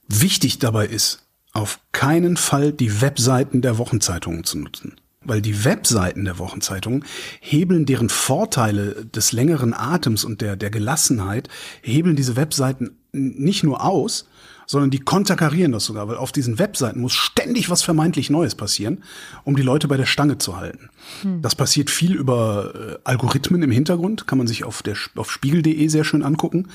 Wichtig 0.08 0.60
dabei 0.60 0.86
ist, 0.86 1.26
auf 1.54 1.80
keinen 1.92 2.38
Fall 2.38 2.72
die 2.72 3.02
Webseiten 3.02 3.64
der 3.64 3.80
Wochenzeitungen 3.80 4.44
zu 4.44 4.60
nutzen. 4.60 5.01
Weil 5.24 5.42
die 5.42 5.64
Webseiten 5.64 6.26
der 6.26 6.40
Wochenzeitungen 6.40 7.06
hebeln 7.40 7.86
deren 7.86 8.10
Vorteile 8.10 9.06
des 9.06 9.32
längeren 9.32 9.74
Atems 9.74 10.24
und 10.24 10.42
der, 10.42 10.56
der 10.56 10.72
Gelassenheit, 10.72 11.48
hebeln 11.82 12.16
diese 12.16 12.36
Webseiten 12.36 12.98
nicht 13.12 13.64
nur 13.64 13.84
aus, 13.84 14.26
sondern 14.72 14.90
die 14.90 15.00
konterkarieren 15.00 15.74
das 15.74 15.84
sogar, 15.84 16.08
weil 16.08 16.16
auf 16.16 16.32
diesen 16.32 16.58
Webseiten 16.58 17.02
muss 17.02 17.14
ständig 17.14 17.70
was 17.70 17.84
vermeintlich 17.84 18.30
Neues 18.30 18.56
passieren, 18.56 19.04
um 19.44 19.56
die 19.56 19.62
Leute 19.62 19.90
bei 19.90 19.98
der 19.98 20.06
Stange 20.06 20.38
zu 20.38 20.56
halten. 20.56 20.90
Hm. 21.22 21.42
Das 21.42 21.56
passiert 21.56 21.90
viel 21.90 22.16
über 22.16 22.74
äh, 22.74 22.98
Algorithmen 23.04 23.62
im 23.64 23.72
Hintergrund, 23.72 24.28
kann 24.28 24.38
man 24.38 24.48
sich 24.48 24.64
auf 24.64 24.82
der 24.82 24.96
auf 25.16 25.30
spiegel.de 25.30 25.88
sehr 25.90 26.06
schön 26.06 26.24
angucken. 26.24 26.70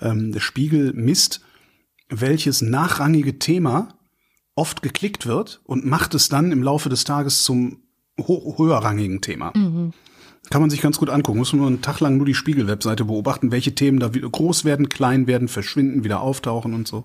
Ähm, 0.00 0.30
der 0.30 0.40
Spiegel 0.40 0.92
misst, 0.92 1.40
welches 2.08 2.62
nachrangige 2.62 3.38
Thema 3.40 3.88
oft 4.54 4.82
geklickt 4.82 5.26
wird 5.26 5.60
und 5.64 5.84
macht 5.84 6.14
es 6.14 6.28
dann 6.28 6.52
im 6.52 6.62
Laufe 6.62 6.88
des 6.88 7.04
Tages 7.04 7.42
zum 7.42 7.82
höherrangigen 8.26 9.20
Thema. 9.20 9.52
Mhm. 9.54 9.92
Kann 10.48 10.62
man 10.62 10.70
sich 10.70 10.80
ganz 10.80 10.98
gut 10.98 11.10
angucken. 11.10 11.38
Muss 11.38 11.52
man 11.52 11.60
nur 11.60 11.68
einen 11.68 11.82
Tag 11.82 12.00
lang 12.00 12.16
nur 12.16 12.26
die 12.26 12.34
Spiegel-Webseite 12.34 13.04
beobachten, 13.04 13.52
welche 13.52 13.74
Themen 13.74 14.00
da 14.00 14.14
wieder 14.14 14.28
groß 14.28 14.64
werden, 14.64 14.88
klein 14.88 15.26
werden, 15.26 15.46
verschwinden, 15.46 16.02
wieder 16.02 16.22
auftauchen 16.22 16.74
und 16.74 16.88
so. 16.88 17.04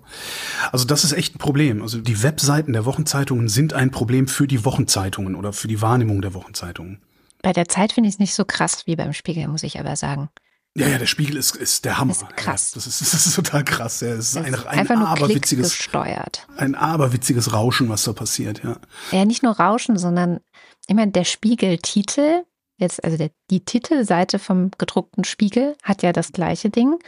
Also 0.72 0.84
das 0.84 1.04
ist 1.04 1.12
echt 1.12 1.36
ein 1.36 1.38
Problem. 1.38 1.80
Also 1.80 2.00
die 2.00 2.22
Webseiten 2.22 2.72
der 2.72 2.86
Wochenzeitungen 2.86 3.48
sind 3.48 3.72
ein 3.72 3.90
Problem 3.90 4.26
für 4.26 4.48
die 4.48 4.64
Wochenzeitungen 4.64 5.36
oder 5.36 5.52
für 5.52 5.68
die 5.68 5.80
Wahrnehmung 5.80 6.22
der 6.22 6.34
Wochenzeitungen. 6.34 6.98
Bei 7.42 7.52
der 7.52 7.68
Zeit 7.68 7.92
finde 7.92 8.08
ich 8.08 8.16
es 8.16 8.18
nicht 8.18 8.34
so 8.34 8.44
krass 8.44 8.86
wie 8.86 8.96
beim 8.96 9.12
Spiegel, 9.12 9.46
muss 9.46 9.62
ich 9.62 9.78
aber 9.78 9.94
sagen. 9.94 10.28
Ja, 10.74 10.88
ja, 10.88 10.98
der 10.98 11.06
Spiegel 11.06 11.36
ist, 11.36 11.56
ist 11.56 11.86
der 11.86 11.98
Hammer. 11.98 12.12
Das 12.12 12.22
ist 12.22 12.36
krass. 12.36 12.70
Ja, 12.72 12.74
das, 12.74 12.86
ist, 12.86 13.00
das 13.14 13.26
ist 13.26 13.34
total 13.34 13.64
krass. 13.64 14.00
Ja, 14.00 14.08
es 14.08 14.30
ist, 14.30 14.36
ein, 14.36 14.54
ein, 14.54 14.66
einfach 14.66 14.96
nur 14.96 15.08
aberwitziges, 15.08 15.70
gesteuert. 15.70 16.46
ein 16.56 16.74
aberwitziges 16.74 17.52
Rauschen, 17.52 17.88
was 17.88 18.04
da 18.04 18.12
passiert, 18.12 18.62
ja. 18.62 18.76
Ja, 19.10 19.24
nicht 19.24 19.42
nur 19.42 19.52
Rauschen, 19.52 19.96
sondern 19.98 20.40
immer 20.86 21.06
der 21.06 21.24
Spiegeltitel 21.24 22.44
jetzt, 22.78 23.02
also 23.04 23.16
der, 23.16 23.30
die 23.50 23.64
Titelseite 23.64 24.38
vom 24.38 24.70
gedruckten 24.78 25.24
Spiegel 25.24 25.76
hat 25.82 26.02
ja 26.02 26.12
das 26.12 26.32
gleiche 26.32 26.70
Ding. 26.70 26.98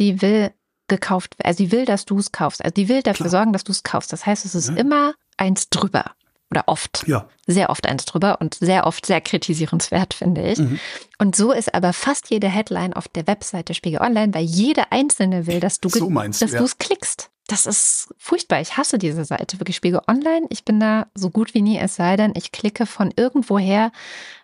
Die 0.00 0.22
will 0.22 0.52
gekauft, 0.88 1.34
also 1.42 1.64
die 1.64 1.72
will, 1.72 1.84
dass 1.84 2.04
du 2.04 2.18
es 2.18 2.32
kaufst. 2.32 2.62
Also 2.64 2.74
die 2.74 2.88
will 2.88 3.02
dafür 3.02 3.26
Klar. 3.26 3.30
sorgen, 3.30 3.52
dass 3.52 3.64
du 3.64 3.72
es 3.72 3.82
kaufst. 3.82 4.12
Das 4.12 4.26
heißt, 4.26 4.44
es 4.44 4.54
ist 4.54 4.68
ja. 4.68 4.76
immer 4.76 5.14
eins 5.36 5.68
drüber. 5.70 6.12
Oder 6.50 6.64
oft. 6.66 7.04
Ja. 7.06 7.28
Sehr 7.46 7.70
oft 7.70 7.86
eins 7.86 8.04
drüber 8.04 8.38
und 8.42 8.54
sehr 8.56 8.86
oft 8.86 9.06
sehr 9.06 9.22
kritisierenswert, 9.22 10.12
finde 10.12 10.46
ich. 10.46 10.58
Mhm. 10.58 10.78
Und 11.16 11.34
so 11.34 11.50
ist 11.50 11.74
aber 11.74 11.94
fast 11.94 12.28
jede 12.28 12.48
Headline 12.48 12.92
auf 12.92 13.08
der 13.08 13.26
Webseite 13.26 13.72
Spiegel 13.72 14.02
Online, 14.02 14.34
weil 14.34 14.44
jede 14.44 14.92
einzelne 14.92 15.46
will, 15.46 15.60
dass 15.60 15.80
du 15.80 15.88
so 15.88 16.10
meinst, 16.10 16.42
dass 16.42 16.52
ja. 16.52 16.58
du 16.58 16.64
es 16.66 16.76
klickst 16.76 17.31
das 17.52 17.66
ist 17.66 18.14
furchtbar. 18.16 18.62
Ich 18.62 18.78
hasse 18.78 18.96
diese 18.96 19.26
Seite, 19.26 19.60
wirklich 19.60 19.76
Spiegel 19.76 20.00
Online. 20.08 20.46
Ich 20.48 20.64
bin 20.64 20.80
da 20.80 21.06
so 21.14 21.28
gut 21.28 21.52
wie 21.52 21.60
nie, 21.60 21.78
es 21.78 21.96
sei 21.96 22.16
denn, 22.16 22.32
ich 22.34 22.50
klicke 22.50 22.86
von 22.86 23.12
irgendwoher, 23.14 23.92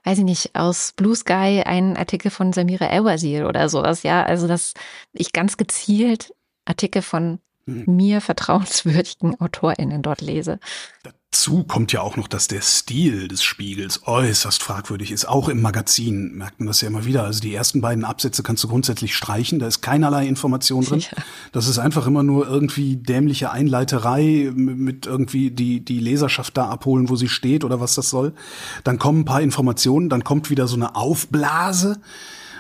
weiß 0.05 0.19
ich 0.19 0.25
nicht, 0.25 0.55
aus 0.55 0.93
Blue 0.93 1.17
Sky 1.17 1.63
einen 1.65 1.97
Artikel 1.97 2.31
von 2.31 2.53
Samira 2.53 2.87
El-Wazir 2.87 3.49
oder 3.49 3.71
sowas. 3.71 4.03
Ja, 4.03 4.23
also 4.25 4.47
dass 4.47 4.75
ich 5.15 5.33
ganz 5.33 5.57
gezielt 5.57 6.35
Artikel 6.67 7.01
von 7.01 7.39
hm. 7.65 7.85
mir 7.87 8.21
vertrauenswürdigen 8.21 9.41
AutorInnen 9.41 10.03
dort 10.03 10.21
lese. 10.21 10.61
Dazu 11.31 11.63
kommt 11.63 11.93
ja 11.93 12.01
auch 12.01 12.17
noch, 12.17 12.27
dass 12.27 12.49
der 12.49 12.63
Stil 12.63 13.29
des 13.29 13.43
Spiegels 13.43 14.07
äußerst 14.07 14.63
fragwürdig 14.63 15.13
ist. 15.13 15.27
Auch 15.27 15.49
im 15.49 15.61
Magazin 15.61 16.35
merkt 16.35 16.59
man 16.59 16.67
das 16.67 16.81
ja 16.81 16.89
immer 16.89 17.05
wieder. 17.05 17.25
Also 17.25 17.41
die 17.41 17.55
ersten 17.55 17.81
beiden 17.81 18.05
Absätze 18.05 18.43
kannst 18.43 18.65
du 18.65 18.69
grundsätzlich 18.69 19.15
streichen. 19.15 19.59
Da 19.59 19.67
ist 19.67 19.81
keinerlei 19.81 20.27
Information 20.27 20.85
drin. 20.85 21.01
Ja. 21.01 21.23
Das 21.53 21.69
ist 21.69 21.79
einfach 21.79 22.07
immer 22.07 22.23
nur 22.23 22.49
irgendwie 22.49 22.97
dämliche 22.97 23.51
Einleiterei 23.51 24.51
mit 24.55 25.07
irgendwie 25.07 25.51
die, 25.51 25.85
die 25.85 26.01
Leserschaft 26.01 26.57
da 26.57 26.69
abholen, 26.69 27.09
wo 27.09 27.17
sie 27.17 27.29
steht 27.29 27.63
oder 27.63 27.79
was 27.79 27.95
das 27.95 28.11
soll. 28.11 28.33
Dann 28.85 28.99
kommen 28.99 29.21
ein 29.21 29.25
paar 29.27 29.43
Informationen, 29.43 30.09
dann 30.09 30.25
kommt 30.25 30.51
wieder 30.51 30.67
so 30.67 30.77
eine 30.77 30.97
Aufblase 30.97 32.01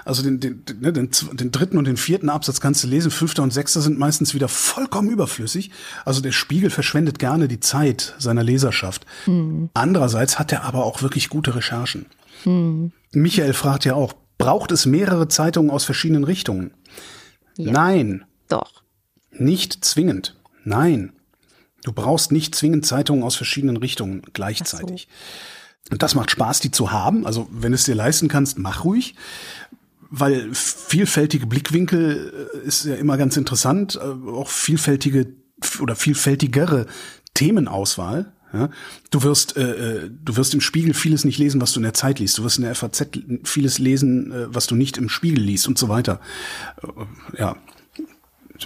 also 0.08 0.22
den, 0.22 0.40
den, 0.40 0.64
ne, 0.80 0.90
den, 0.90 1.10
den 1.32 1.52
dritten 1.52 1.76
und 1.76 1.84
den 1.84 1.98
vierten 1.98 2.30
Absatz 2.30 2.62
kannst 2.62 2.82
du 2.82 2.88
lesen, 2.88 3.10
fünfter 3.10 3.42
und 3.42 3.52
sechster 3.52 3.82
sind 3.82 3.98
meistens 3.98 4.32
wieder 4.32 4.48
vollkommen 4.48 5.10
überflüssig. 5.10 5.70
Also 6.06 6.22
der 6.22 6.32
Spiegel 6.32 6.70
verschwendet 6.70 7.18
gerne 7.18 7.46
die 7.46 7.60
Zeit 7.60 8.14
seiner 8.18 8.42
Leserschaft. 8.42 9.04
Hm. 9.26 9.68
Andererseits 9.74 10.38
hat 10.38 10.50
er 10.50 10.64
aber 10.64 10.84
auch 10.84 11.02
wirklich 11.02 11.28
gute 11.28 11.54
Recherchen. 11.54 12.06
Hm. 12.44 12.92
Michael 13.12 13.52
fragt 13.52 13.84
ja 13.84 13.94
auch, 13.94 14.14
braucht 14.38 14.72
es 14.72 14.86
mehrere 14.86 15.28
Zeitungen 15.28 15.70
aus 15.70 15.84
verschiedenen 15.84 16.24
Richtungen? 16.24 16.70
Ja. 17.58 17.72
Nein. 17.72 18.24
Doch. 18.48 18.82
Nicht 19.30 19.84
zwingend. 19.84 20.36
Nein. 20.64 21.12
Du 21.84 21.92
brauchst 21.92 22.32
nicht 22.32 22.54
zwingend 22.54 22.86
Zeitungen 22.86 23.22
aus 23.22 23.36
verschiedenen 23.36 23.76
Richtungen 23.76 24.22
gleichzeitig. 24.32 25.06
Und 25.90 26.02
das 26.02 26.14
macht 26.14 26.30
Spaß, 26.30 26.60
die 26.60 26.70
zu 26.70 26.92
haben. 26.92 27.26
Also 27.26 27.46
wenn 27.50 27.72
es 27.72 27.84
dir 27.84 27.94
leisten 27.94 28.28
kannst, 28.28 28.58
mach 28.58 28.84
ruhig 28.84 29.14
weil 30.10 30.54
vielfältige 30.54 31.46
Blickwinkel 31.46 32.50
äh, 32.54 32.66
ist 32.66 32.84
ja 32.84 32.94
immer 32.94 33.16
ganz 33.16 33.36
interessant, 33.36 33.96
äh, 33.96 34.30
auch 34.30 34.48
vielfältige 34.48 35.34
oder 35.80 35.96
vielfältigere 35.96 36.86
Themenauswahl. 37.34 38.32
Ja, 38.52 38.70
du 39.10 39.22
wirst, 39.24 39.58
äh, 39.58 40.04
äh, 40.04 40.10
du 40.10 40.36
wirst 40.36 40.54
im 40.54 40.62
Spiegel 40.62 40.94
vieles 40.94 41.24
nicht 41.24 41.38
lesen, 41.38 41.60
was 41.60 41.72
du 41.72 41.80
in 41.80 41.84
der 41.84 41.92
Zeit 41.92 42.18
liest. 42.18 42.38
Du 42.38 42.44
wirst 42.44 42.56
in 42.56 42.64
der 42.64 42.74
FAZ 42.74 43.06
vieles 43.44 43.78
lesen, 43.78 44.32
was 44.48 44.66
du 44.66 44.74
nicht 44.74 44.96
im 44.96 45.10
Spiegel 45.10 45.42
liest 45.42 45.68
und 45.68 45.76
so 45.76 45.90
weiter. 45.90 46.20
Ja. 47.36 47.56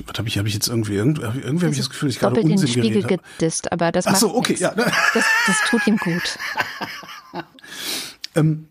Was 0.07 0.19
habe 0.19 0.29
ich, 0.29 0.39
hab 0.39 0.47
ich 0.47 0.55
jetzt 0.55 0.69
irgendwie, 0.69 0.95
irgendwie, 0.95 1.23
irgendwie 1.23 1.65
habe 1.67 1.73
ich 1.73 1.79
das 1.79 1.91
Gefühl, 1.91 2.11
ich 2.11 2.21
gerade 2.21 2.41
Unsinn 2.41 2.59
den 2.59 2.69
Spiegel 2.69 3.03
gedisst, 3.03 3.73
aber 3.73 3.91
das 3.91 4.07
Ach 4.07 4.15
so, 4.15 4.35
okay, 4.37 4.55
ja. 4.59 4.73
Das, 4.73 5.25
das 5.47 5.57
tut 5.69 5.87
ihm 5.89 5.97
gut. 5.97 6.39
ähm, 8.37 8.69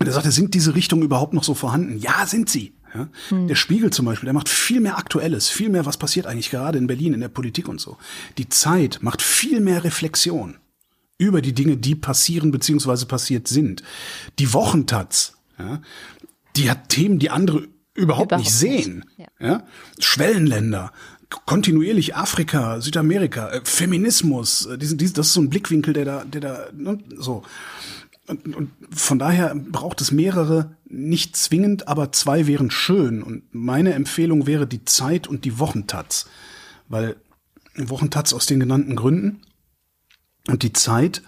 und 0.00 0.06
er 0.06 0.12
sagte, 0.12 0.32
sind 0.32 0.54
diese 0.54 0.74
Richtungen 0.74 1.02
überhaupt 1.02 1.34
noch 1.34 1.44
so 1.44 1.54
vorhanden? 1.54 1.98
Ja, 1.98 2.26
sind 2.26 2.48
sie. 2.48 2.74
Ja? 2.94 3.08
Hm. 3.28 3.48
Der 3.48 3.54
Spiegel 3.54 3.90
zum 3.90 4.06
Beispiel, 4.06 4.26
der 4.26 4.34
macht 4.34 4.48
viel 4.48 4.80
mehr 4.80 4.98
Aktuelles, 4.98 5.48
viel 5.48 5.68
mehr, 5.68 5.86
was 5.86 5.96
passiert 5.96 6.26
eigentlich 6.26 6.50
gerade 6.50 6.78
in 6.78 6.86
Berlin, 6.86 7.14
in 7.14 7.20
der 7.20 7.28
Politik 7.28 7.68
und 7.68 7.80
so. 7.80 7.96
Die 8.38 8.48
Zeit 8.48 8.98
macht 9.02 9.22
viel 9.22 9.60
mehr 9.60 9.84
Reflexion 9.84 10.56
über 11.18 11.42
die 11.42 11.52
Dinge, 11.52 11.76
die 11.76 11.94
passieren 11.94 12.50
bzw. 12.50 13.04
passiert 13.04 13.48
sind. 13.48 13.82
Die 14.38 14.52
Wochentaz, 14.52 15.34
ja, 15.58 15.80
die 16.56 16.70
hat 16.70 16.88
Themen, 16.88 17.18
die 17.18 17.30
andere 17.30 17.58
überhaupt, 17.58 18.32
überhaupt 18.32 18.36
nicht 18.36 18.52
sehen. 18.52 19.04
Nicht. 19.16 19.30
Ja. 19.40 19.46
ja. 19.46 19.62
Schwellenländer, 20.00 20.92
kontinuierlich 21.46 22.16
Afrika, 22.16 22.80
Südamerika, 22.80 23.50
äh, 23.50 23.60
Feminismus, 23.64 24.66
äh, 24.66 24.78
diesen, 24.78 24.98
diesen, 24.98 25.14
das 25.14 25.28
ist 25.28 25.34
so 25.34 25.40
ein 25.40 25.50
Blickwinkel, 25.50 25.94
der 25.94 26.04
da, 26.04 26.24
der 26.24 26.40
da, 26.40 26.66
ne, 26.72 26.98
so. 27.16 27.44
Und, 28.26 28.56
und 28.56 28.70
von 28.90 29.18
daher 29.18 29.54
braucht 29.54 30.00
es 30.00 30.10
mehrere, 30.10 30.76
nicht 30.86 31.36
zwingend, 31.36 31.88
aber 31.88 32.12
zwei 32.12 32.46
wären 32.46 32.70
schön. 32.70 33.22
Und 33.22 33.42
meine 33.54 33.92
Empfehlung 33.92 34.46
wäre 34.46 34.66
die 34.66 34.84
Zeit 34.84 35.26
und 35.26 35.44
die 35.44 35.58
Wochentaz. 35.58 36.26
Weil 36.88 37.16
Wochentaz 37.76 38.32
aus 38.32 38.46
den 38.46 38.60
genannten 38.60 38.96
Gründen 38.96 39.42
und 40.48 40.62
die 40.62 40.72
Zeit, 40.72 41.22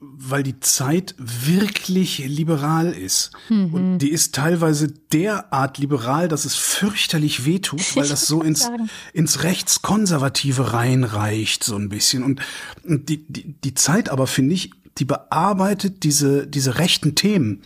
weil 0.00 0.42
die 0.42 0.58
Zeit 0.60 1.14
wirklich 1.18 2.18
liberal 2.26 2.92
ist. 2.92 3.32
Mhm. 3.50 3.74
Und 3.74 3.98
die 3.98 4.10
ist 4.10 4.34
teilweise 4.34 4.88
derart 4.88 5.76
liberal, 5.76 6.26
dass 6.26 6.46
es 6.46 6.54
fürchterlich 6.54 7.44
wehtut, 7.44 7.96
weil 7.96 8.08
das 8.08 8.26
so 8.26 8.42
ins, 8.42 8.70
ins 9.12 9.42
Rechtskonservative 9.42 10.72
reinreicht, 10.72 11.62
so 11.62 11.76
ein 11.76 11.90
bisschen. 11.90 12.22
Und, 12.22 12.40
und 12.82 13.10
die, 13.10 13.26
die, 13.26 13.52
die 13.52 13.74
Zeit 13.74 14.08
aber, 14.08 14.26
finde 14.26 14.54
ich, 14.54 14.70
die 15.00 15.04
bearbeitet 15.04 16.04
diese, 16.04 16.46
diese 16.46 16.78
rechten 16.78 17.14
Themen 17.14 17.62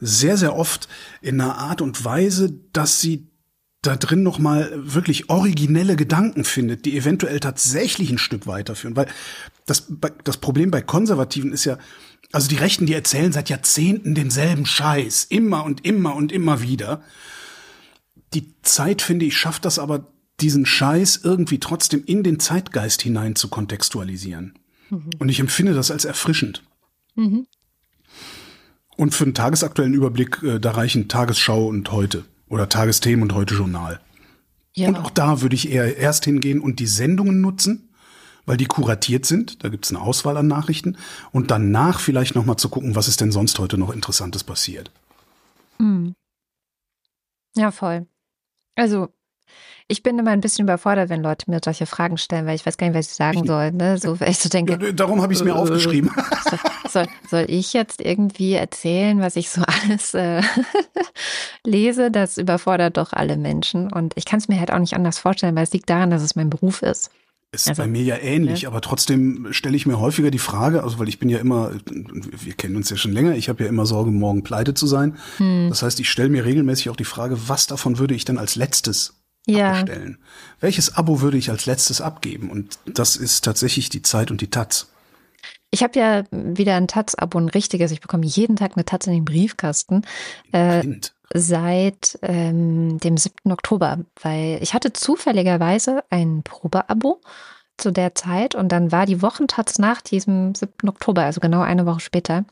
sehr, 0.00 0.36
sehr 0.36 0.54
oft 0.54 0.88
in 1.20 1.40
einer 1.40 1.58
Art 1.58 1.82
und 1.82 2.04
Weise, 2.04 2.54
dass 2.72 3.00
sie 3.00 3.26
da 3.82 3.96
drin 3.96 4.22
noch 4.22 4.38
mal 4.38 4.70
wirklich 4.74 5.30
originelle 5.30 5.96
Gedanken 5.96 6.44
findet, 6.44 6.84
die 6.84 6.96
eventuell 6.96 7.40
tatsächlich 7.40 8.10
ein 8.10 8.18
Stück 8.18 8.46
weiterführen, 8.46 8.96
weil 8.96 9.06
das 9.66 9.92
das 10.24 10.36
Problem 10.38 10.70
bei 10.70 10.82
Konservativen 10.82 11.52
ist 11.52 11.64
ja, 11.64 11.78
also 12.32 12.48
die 12.48 12.56
Rechten, 12.56 12.86
die 12.86 12.94
erzählen 12.94 13.32
seit 13.32 13.50
Jahrzehnten 13.50 14.14
denselben 14.14 14.66
Scheiß, 14.66 15.26
immer 15.30 15.64
und 15.64 15.84
immer 15.84 16.14
und 16.14 16.32
immer 16.32 16.60
wieder. 16.60 17.02
Die 18.34 18.52
Zeit 18.62 19.00
finde 19.02 19.26
ich 19.26 19.36
schafft 19.36 19.64
das 19.64 19.78
aber 19.78 20.06
diesen 20.40 20.66
Scheiß 20.66 21.20
irgendwie 21.24 21.58
trotzdem 21.58 22.04
in 22.04 22.22
den 22.22 22.38
Zeitgeist 22.38 23.02
hinein 23.02 23.34
zu 23.34 23.48
kontextualisieren. 23.48 24.54
Mhm. 24.90 25.10
Und 25.18 25.28
ich 25.28 25.40
empfinde 25.40 25.74
das 25.74 25.90
als 25.90 26.04
erfrischend. 26.04 26.62
Mhm. 27.18 27.48
Und 28.96 29.14
für 29.14 29.24
einen 29.24 29.34
tagesaktuellen 29.34 29.92
Überblick, 29.92 30.42
äh, 30.42 30.60
da 30.60 30.70
reichen 30.70 31.08
Tagesschau 31.08 31.66
und 31.66 31.90
heute 31.90 32.24
oder 32.48 32.68
Tagesthemen 32.68 33.24
und 33.24 33.34
heute 33.34 33.54
Journal. 33.54 34.00
Ja. 34.74 34.88
Und 34.88 34.96
auch 34.96 35.10
da 35.10 35.40
würde 35.40 35.56
ich 35.56 35.70
eher 35.70 35.96
erst 35.96 36.24
hingehen 36.24 36.60
und 36.60 36.78
die 36.78 36.86
Sendungen 36.86 37.40
nutzen, 37.40 37.90
weil 38.46 38.56
die 38.56 38.66
kuratiert 38.66 39.26
sind. 39.26 39.64
Da 39.64 39.68
gibt 39.68 39.84
es 39.84 39.90
eine 39.90 40.00
Auswahl 40.00 40.36
an 40.36 40.46
Nachrichten. 40.46 40.96
Und 41.32 41.50
danach 41.50 41.98
vielleicht 41.98 42.36
noch 42.36 42.44
mal 42.44 42.56
zu 42.56 42.68
gucken, 42.68 42.94
was 42.94 43.08
ist 43.08 43.20
denn 43.20 43.32
sonst 43.32 43.58
heute 43.58 43.78
noch 43.78 43.92
Interessantes 43.92 44.44
passiert. 44.44 44.92
Mhm. 45.78 46.14
Ja, 47.56 47.72
voll. 47.72 48.06
Also 48.76 49.12
ich 49.86 50.02
bin 50.02 50.18
immer 50.18 50.30
ein 50.30 50.40
bisschen 50.40 50.64
überfordert, 50.64 51.08
wenn 51.08 51.22
Leute 51.22 51.50
mir 51.50 51.60
solche 51.64 51.86
Fragen 51.86 52.18
stellen, 52.18 52.46
weil 52.46 52.54
ich 52.54 52.66
weiß 52.66 52.76
gar 52.76 52.86
nicht, 52.86 52.96
was 52.96 53.08
ich 53.08 53.14
sagen 53.14 53.46
soll. 53.46 53.72
Ne? 53.72 53.96
So, 53.98 54.20
weil 54.20 54.30
ich 54.30 54.38
so 54.38 54.48
denke. 54.48 54.78
Ja, 54.80 54.92
darum 54.92 55.22
habe 55.22 55.32
ich 55.32 55.38
es 55.38 55.44
mir 55.44 55.52
äh, 55.52 55.54
aufgeschrieben. 55.54 56.10
Soll, 56.90 57.06
soll 57.28 57.44
ich 57.48 57.74
jetzt 57.74 58.00
irgendwie 58.00 58.54
erzählen, 58.54 59.20
was 59.20 59.36
ich 59.36 59.50
so 59.50 59.62
alles 59.82 60.14
äh, 60.14 60.40
lese? 61.62 62.10
Das 62.10 62.38
überfordert 62.38 62.96
doch 62.96 63.12
alle 63.12 63.36
Menschen. 63.36 63.92
Und 63.92 64.14
ich 64.16 64.24
kann 64.24 64.38
es 64.38 64.48
mir 64.48 64.58
halt 64.58 64.72
auch 64.72 64.78
nicht 64.78 64.94
anders 64.94 65.18
vorstellen, 65.18 65.54
weil 65.54 65.64
es 65.64 65.72
liegt 65.72 65.90
daran, 65.90 66.10
dass 66.10 66.22
es 66.22 66.34
mein 66.34 66.48
Beruf 66.48 66.82
ist. 66.82 67.10
Ist 67.50 67.68
also, 67.68 67.82
bei 67.82 67.88
mir 67.88 68.02
ja 68.02 68.16
ähnlich, 68.18 68.62
ja. 68.62 68.68
aber 68.68 68.82
trotzdem 68.82 69.48
stelle 69.52 69.74
ich 69.74 69.86
mir 69.86 69.98
häufiger 69.98 70.30
die 70.30 70.38
Frage, 70.38 70.82
also 70.82 70.98
weil 70.98 71.08
ich 71.08 71.18
bin 71.18 71.30
ja 71.30 71.38
immer, 71.38 71.72
wir 71.86 72.52
kennen 72.52 72.76
uns 72.76 72.90
ja 72.90 72.98
schon 72.98 73.12
länger, 73.12 73.36
ich 73.36 73.48
habe 73.48 73.64
ja 73.64 73.70
immer 73.70 73.86
Sorge, 73.86 74.10
morgen 74.10 74.42
pleite 74.44 74.74
zu 74.74 74.86
sein. 74.86 75.16
Hm. 75.38 75.68
Das 75.70 75.82
heißt, 75.82 75.98
ich 75.98 76.10
stelle 76.10 76.28
mir 76.28 76.44
regelmäßig 76.44 76.90
auch 76.90 76.96
die 76.96 77.04
Frage, 77.04 77.38
was 77.48 77.66
davon 77.66 77.98
würde 77.98 78.14
ich 78.14 78.26
denn 78.26 78.36
als 78.36 78.54
letztes 78.54 79.17
ja. 79.56 79.72
abbestellen? 79.72 80.18
Welches 80.60 80.96
Abo 80.96 81.20
würde 81.20 81.38
ich 81.38 81.50
als 81.50 81.66
letztes 81.66 82.00
abgeben? 82.00 82.50
Und 82.50 82.78
das 82.86 83.16
ist 83.16 83.44
tatsächlich 83.44 83.88
die 83.88 84.02
Zeit 84.02 84.30
und 84.30 84.40
die 84.40 84.50
Taz. 84.50 84.88
Ich 85.70 85.82
habe 85.82 85.98
ja 85.98 86.24
wieder 86.30 86.76
ein 86.76 86.88
Taz-Abo, 86.88 87.38
ein 87.38 87.48
richtiges. 87.48 87.90
Ich 87.90 88.00
bekomme 88.00 88.24
jeden 88.24 88.56
Tag 88.56 88.72
eine 88.74 88.84
Taz 88.84 89.06
in 89.06 89.12
den 89.12 89.24
Briefkasten. 89.24 90.02
Äh, 90.52 90.82
seit 91.34 92.18
ähm, 92.22 92.98
dem 92.98 93.16
7. 93.16 93.52
Oktober, 93.52 93.98
weil 94.22 94.58
ich 94.62 94.72
hatte 94.72 94.92
zufälligerweise 94.92 96.02
ein 96.10 96.42
Probeabo 96.42 97.20
zu 97.76 97.92
der 97.92 98.14
Zeit 98.14 98.54
und 98.54 98.70
dann 98.70 98.92
war 98.92 99.06
die 99.06 99.22
Wochentaz 99.22 99.78
nach 99.78 100.00
diesem 100.00 100.54
7. 100.54 100.88
Oktober, 100.88 101.24
also 101.24 101.40
genau 101.40 101.60
eine 101.60 101.86
Woche 101.86 102.00
später, 102.00 102.44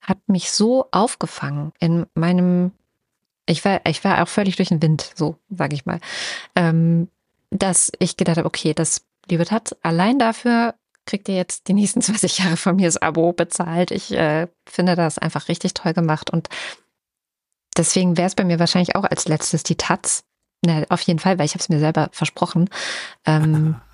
hat 0.00 0.18
mich 0.28 0.52
so 0.52 0.86
aufgefangen 0.92 1.72
in 1.80 2.06
meinem 2.14 2.72
ich 3.48 3.64
war, 3.64 3.80
ich 3.86 4.04
war 4.04 4.22
auch 4.22 4.28
völlig 4.28 4.56
durch 4.56 4.68
den 4.68 4.82
Wind, 4.82 5.10
so 5.14 5.36
sage 5.48 5.74
ich 5.74 5.86
mal, 5.86 6.00
ähm, 6.54 7.08
dass 7.50 7.90
ich 7.98 8.16
gedacht 8.16 8.36
habe, 8.36 8.46
okay, 8.46 8.74
das 8.74 9.06
liebe 9.28 9.44
Tat, 9.44 9.76
allein 9.82 10.18
dafür 10.18 10.74
kriegt 11.06 11.28
ihr 11.28 11.36
jetzt 11.36 11.68
die 11.68 11.74
nächsten 11.74 12.02
20 12.02 12.38
Jahre 12.38 12.56
von 12.56 12.76
mir 12.76 12.86
das 12.86 13.00
Abo 13.00 13.32
bezahlt. 13.32 13.90
Ich 13.90 14.12
äh, 14.12 14.48
finde 14.68 14.96
das 14.96 15.18
einfach 15.18 15.48
richtig 15.48 15.74
toll 15.74 15.94
gemacht 15.94 16.30
und 16.30 16.48
deswegen 17.76 18.16
wäre 18.16 18.26
es 18.26 18.34
bei 18.34 18.44
mir 18.44 18.58
wahrscheinlich 18.58 18.96
auch 18.96 19.04
als 19.04 19.26
letztes 19.28 19.62
die 19.62 19.76
Taz. 19.76 20.24
Na, 20.64 20.84
auf 20.88 21.00
jeden 21.02 21.20
Fall, 21.20 21.38
weil 21.38 21.46
ich 21.46 21.52
habe 21.52 21.60
es 21.60 21.68
mir 21.68 21.78
selber 21.78 22.10
versprochen. 22.12 22.68
Ähm, 23.24 23.76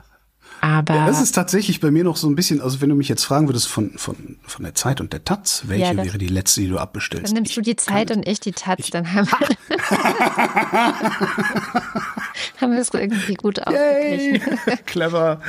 Aber 0.60 0.94
ja, 0.94 1.06
das 1.06 1.20
ist 1.20 1.32
tatsächlich 1.32 1.80
bei 1.80 1.90
mir 1.90 2.04
noch 2.04 2.16
so 2.16 2.28
ein 2.28 2.34
bisschen, 2.34 2.60
also 2.60 2.80
wenn 2.80 2.88
du 2.88 2.94
mich 2.94 3.08
jetzt 3.08 3.24
fragen 3.24 3.48
würdest 3.48 3.68
von, 3.68 3.90
von, 3.96 4.38
von 4.42 4.64
der 4.64 4.74
Zeit 4.74 5.00
und 5.00 5.12
der 5.12 5.24
Taz, 5.24 5.64
welche 5.66 5.94
ja, 5.94 5.96
wäre 5.96 6.18
die 6.18 6.28
letzte, 6.28 6.62
die 6.62 6.68
du 6.68 6.78
abbestellst? 6.78 7.28
Dann 7.28 7.34
nimmst 7.34 7.50
ich 7.50 7.56
du 7.56 7.60
die 7.60 7.76
Zeit 7.76 8.10
und 8.10 8.26
ich 8.26 8.40
die 8.40 8.52
Taz, 8.52 8.76
ich, 8.78 8.90
dann 8.90 9.12
haben 9.12 9.28
wir, 9.28 9.78
haben 12.60 12.72
wir 12.72 12.78
es 12.78 12.94
irgendwie 12.94 13.34
gut 13.34 13.66
ausgeglichen. 13.66 14.58
Clever. 14.86 15.40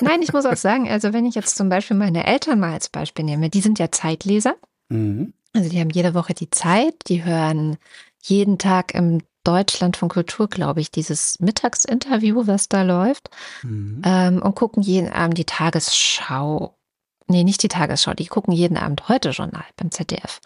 Nein, 0.00 0.22
ich 0.22 0.32
muss 0.32 0.46
auch 0.46 0.56
sagen, 0.56 0.88
also 0.88 1.12
wenn 1.12 1.26
ich 1.26 1.34
jetzt 1.34 1.56
zum 1.56 1.68
Beispiel 1.68 1.96
meine 1.96 2.26
Eltern 2.26 2.58
mal 2.58 2.72
als 2.72 2.88
Beispiel 2.88 3.24
nehme, 3.24 3.50
die 3.50 3.60
sind 3.60 3.78
ja 3.78 3.90
Zeitleser. 3.90 4.54
Mhm. 4.88 5.34
Also 5.52 5.68
die 5.68 5.78
haben 5.78 5.90
jede 5.90 6.14
Woche 6.14 6.34
die 6.34 6.50
Zeit, 6.50 6.94
die 7.08 7.24
hören 7.24 7.76
jeden 8.22 8.58
Tag 8.58 8.94
im 8.94 9.20
Deutschland 9.44 9.96
von 9.96 10.08
Kultur, 10.08 10.48
glaube 10.48 10.80
ich, 10.80 10.90
dieses 10.90 11.38
Mittagsinterview, 11.38 12.46
was 12.46 12.68
da 12.68 12.82
läuft, 12.82 13.30
mhm. 13.62 14.02
ähm, 14.04 14.42
und 14.42 14.54
gucken 14.54 14.82
jeden 14.82 15.12
Abend 15.12 15.38
die 15.38 15.44
Tagesschau. 15.44 16.76
Nee, 17.26 17.44
nicht 17.44 17.62
die 17.62 17.68
Tagesschau, 17.68 18.14
die 18.14 18.26
gucken 18.26 18.52
jeden 18.52 18.76
Abend 18.76 19.08
heute 19.08 19.30
Journal 19.30 19.64
beim 19.76 19.90
ZDF. 19.90 20.40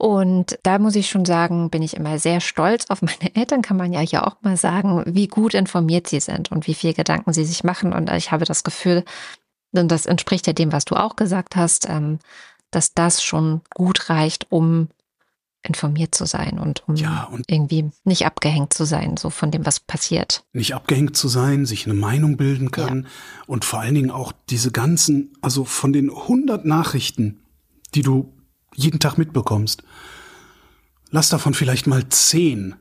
Und 0.00 0.58
da 0.62 0.78
muss 0.78 0.96
ich 0.96 1.10
schon 1.10 1.26
sagen, 1.26 1.68
bin 1.68 1.82
ich 1.82 1.94
immer 1.94 2.18
sehr 2.18 2.40
stolz 2.40 2.86
auf 2.88 3.02
meine 3.02 3.34
Eltern, 3.34 3.60
kann 3.60 3.76
man 3.76 3.92
ja 3.92 4.00
hier 4.00 4.26
auch 4.26 4.36
mal 4.40 4.56
sagen, 4.56 5.02
wie 5.06 5.28
gut 5.28 5.52
informiert 5.52 6.06
sie 6.06 6.20
sind 6.20 6.50
und 6.50 6.66
wie 6.66 6.74
viel 6.74 6.94
Gedanken 6.94 7.34
sie 7.34 7.44
sich 7.44 7.64
machen. 7.64 7.92
Und 7.92 8.10
ich 8.10 8.32
habe 8.32 8.46
das 8.46 8.64
Gefühl, 8.64 9.04
und 9.72 9.88
das 9.88 10.06
entspricht 10.06 10.46
ja 10.46 10.54
dem, 10.54 10.72
was 10.72 10.86
du 10.86 10.96
auch 10.96 11.16
gesagt 11.16 11.54
hast, 11.54 11.86
ähm, 11.88 12.18
dass 12.70 12.94
das 12.94 13.22
schon 13.22 13.60
gut 13.74 14.08
reicht, 14.08 14.46
um 14.50 14.88
informiert 15.62 16.14
zu 16.14 16.24
sein 16.24 16.58
und 16.58 16.88
um 16.88 16.96
ja, 16.96 17.24
und 17.24 17.44
irgendwie 17.48 17.90
nicht 18.04 18.24
abgehängt 18.24 18.72
zu 18.72 18.84
sein, 18.84 19.16
so 19.16 19.30
von 19.30 19.50
dem, 19.50 19.66
was 19.66 19.80
passiert. 19.80 20.44
Nicht 20.52 20.74
abgehängt 20.74 21.16
zu 21.16 21.28
sein, 21.28 21.66
sich 21.66 21.84
eine 21.84 21.94
Meinung 21.94 22.36
bilden 22.36 22.70
kann 22.70 23.02
ja. 23.02 23.08
und 23.46 23.64
vor 23.64 23.80
allen 23.80 23.94
Dingen 23.94 24.10
auch 24.10 24.32
diese 24.48 24.70
ganzen, 24.70 25.32
also 25.42 25.64
von 25.64 25.92
den 25.92 26.10
100 26.10 26.64
Nachrichten, 26.64 27.40
die 27.94 28.02
du 28.02 28.32
jeden 28.74 29.00
Tag 29.00 29.18
mitbekommst, 29.18 29.82
lass 31.10 31.28
davon 31.28 31.54
vielleicht 31.54 31.86
mal 31.86 32.08
10 32.08 32.76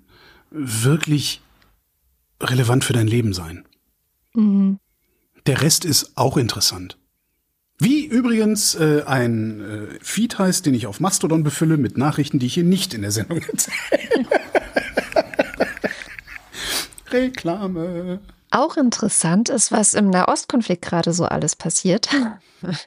wirklich 0.52 1.42
relevant 2.42 2.86
für 2.86 2.94
dein 2.94 3.08
Leben 3.08 3.34
sein. 3.34 3.66
Mhm. 4.34 4.80
Der 5.46 5.62
Rest 5.62 5.84
ist 5.84 6.18
auch 6.18 6.38
interessant. 6.38 6.98
Wie 7.80 8.06
übrigens 8.06 8.76
äh, 8.76 9.04
ein 9.06 9.62
äh, 9.62 10.00
Feed 10.02 10.38
heißt, 10.38 10.66
den 10.66 10.74
ich 10.74 10.86
auf 10.86 11.00
Mastodon 11.00 11.44
befülle 11.44 11.78
mit 11.78 11.98
Nachrichten, 11.98 12.38
die 12.38 12.48
ich 12.48 12.56
hier 12.56 12.66
nicht 12.66 12.94
in 12.94 13.04
der 13.04 13.12
Sendung 13.12 13.42
erzähle. 13.42 14.26
Reklame. 17.12 18.20
Auch 18.52 18.78
interessant 18.78 19.50
ist, 19.50 19.72
was 19.72 19.93
im 19.93 20.10
Nahostkonflikt 20.10 20.82
gerade 20.82 21.14
so 21.14 21.26
alles 21.26 21.56
passiert. 21.56 22.10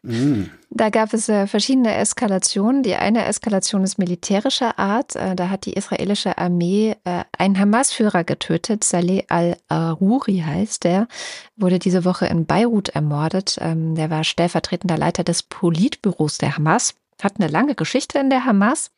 Mm. 0.02 0.44
Da 0.68 0.90
gab 0.90 1.14
es 1.14 1.30
äh, 1.30 1.46
verschiedene 1.46 1.94
Eskalationen. 1.94 2.82
Die 2.82 2.94
eine 2.94 3.24
Eskalation 3.24 3.84
ist 3.84 3.98
militärischer 3.98 4.78
Art. 4.78 5.16
Äh, 5.16 5.34
da 5.34 5.48
hat 5.48 5.64
die 5.64 5.72
israelische 5.72 6.36
Armee 6.36 6.96
äh, 7.04 7.24
einen 7.38 7.58
Hamas-Führer 7.58 8.24
getötet. 8.24 8.84
Saleh 8.84 9.24
al-Aruri 9.28 10.42
heißt 10.44 10.84
der, 10.84 11.08
wurde 11.56 11.78
diese 11.78 12.04
Woche 12.04 12.26
in 12.26 12.44
Beirut 12.44 12.90
ermordet. 12.90 13.58
Ähm, 13.60 13.94
der 13.94 14.10
war 14.10 14.24
stellvertretender 14.24 14.98
Leiter 14.98 15.24
des 15.24 15.42
Politbüros 15.42 16.38
der 16.38 16.56
Hamas, 16.56 16.94
hat 17.22 17.34
eine 17.38 17.48
lange 17.48 17.74
Geschichte 17.74 18.18
in 18.18 18.28
der 18.28 18.44
Hamas, 18.44 18.90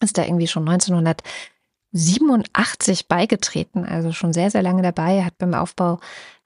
ist 0.00 0.18
da 0.18 0.24
irgendwie 0.24 0.46
schon 0.46 0.68
1900 0.68 1.22
87 1.96 3.08
beigetreten, 3.08 3.84
also 3.84 4.12
schon 4.12 4.32
sehr, 4.32 4.50
sehr 4.50 4.62
lange 4.62 4.82
dabei. 4.82 5.24
Hat 5.24 5.38
beim 5.38 5.54
Aufbau 5.54 5.98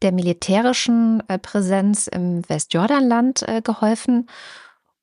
der 0.03 0.13
militärischen 0.13 1.23
äh, 1.29 1.39
Präsenz 1.39 2.07
im 2.07 2.49
Westjordanland 2.49 3.47
äh, 3.49 3.61
geholfen 3.63 4.27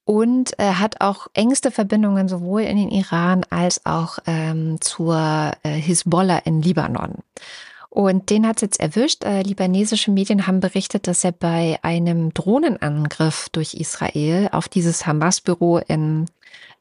und 0.07 0.57
er 0.57 0.79
hat 0.79 1.01
auch 1.01 1.27
engste 1.33 1.69
Verbindungen 1.69 2.29
sowohl 2.29 2.61
in 2.61 2.77
den 2.77 2.89
Iran 2.89 3.45
als 3.49 3.85
auch 3.85 4.19
ähm, 4.25 4.79
zur 4.79 5.51
äh, 5.63 5.69
Hisbollah 5.69 6.37
in 6.45 6.61
Libanon. 6.61 7.15
Und 7.89 8.29
den 8.29 8.47
hat 8.47 8.55
es 8.55 8.61
jetzt 8.61 8.79
erwischt. 8.79 9.25
Äh, 9.25 9.41
libanesische 9.41 10.09
Medien 10.11 10.47
haben 10.47 10.61
berichtet, 10.61 11.07
dass 11.07 11.25
er 11.25 11.33
bei 11.33 11.77
einem 11.81 12.33
Drohnenangriff 12.33 13.49
durch 13.51 13.73
Israel 13.73 14.47
auf 14.53 14.69
dieses 14.69 15.05
Hamas-Büro 15.05 15.79
in 15.79 16.27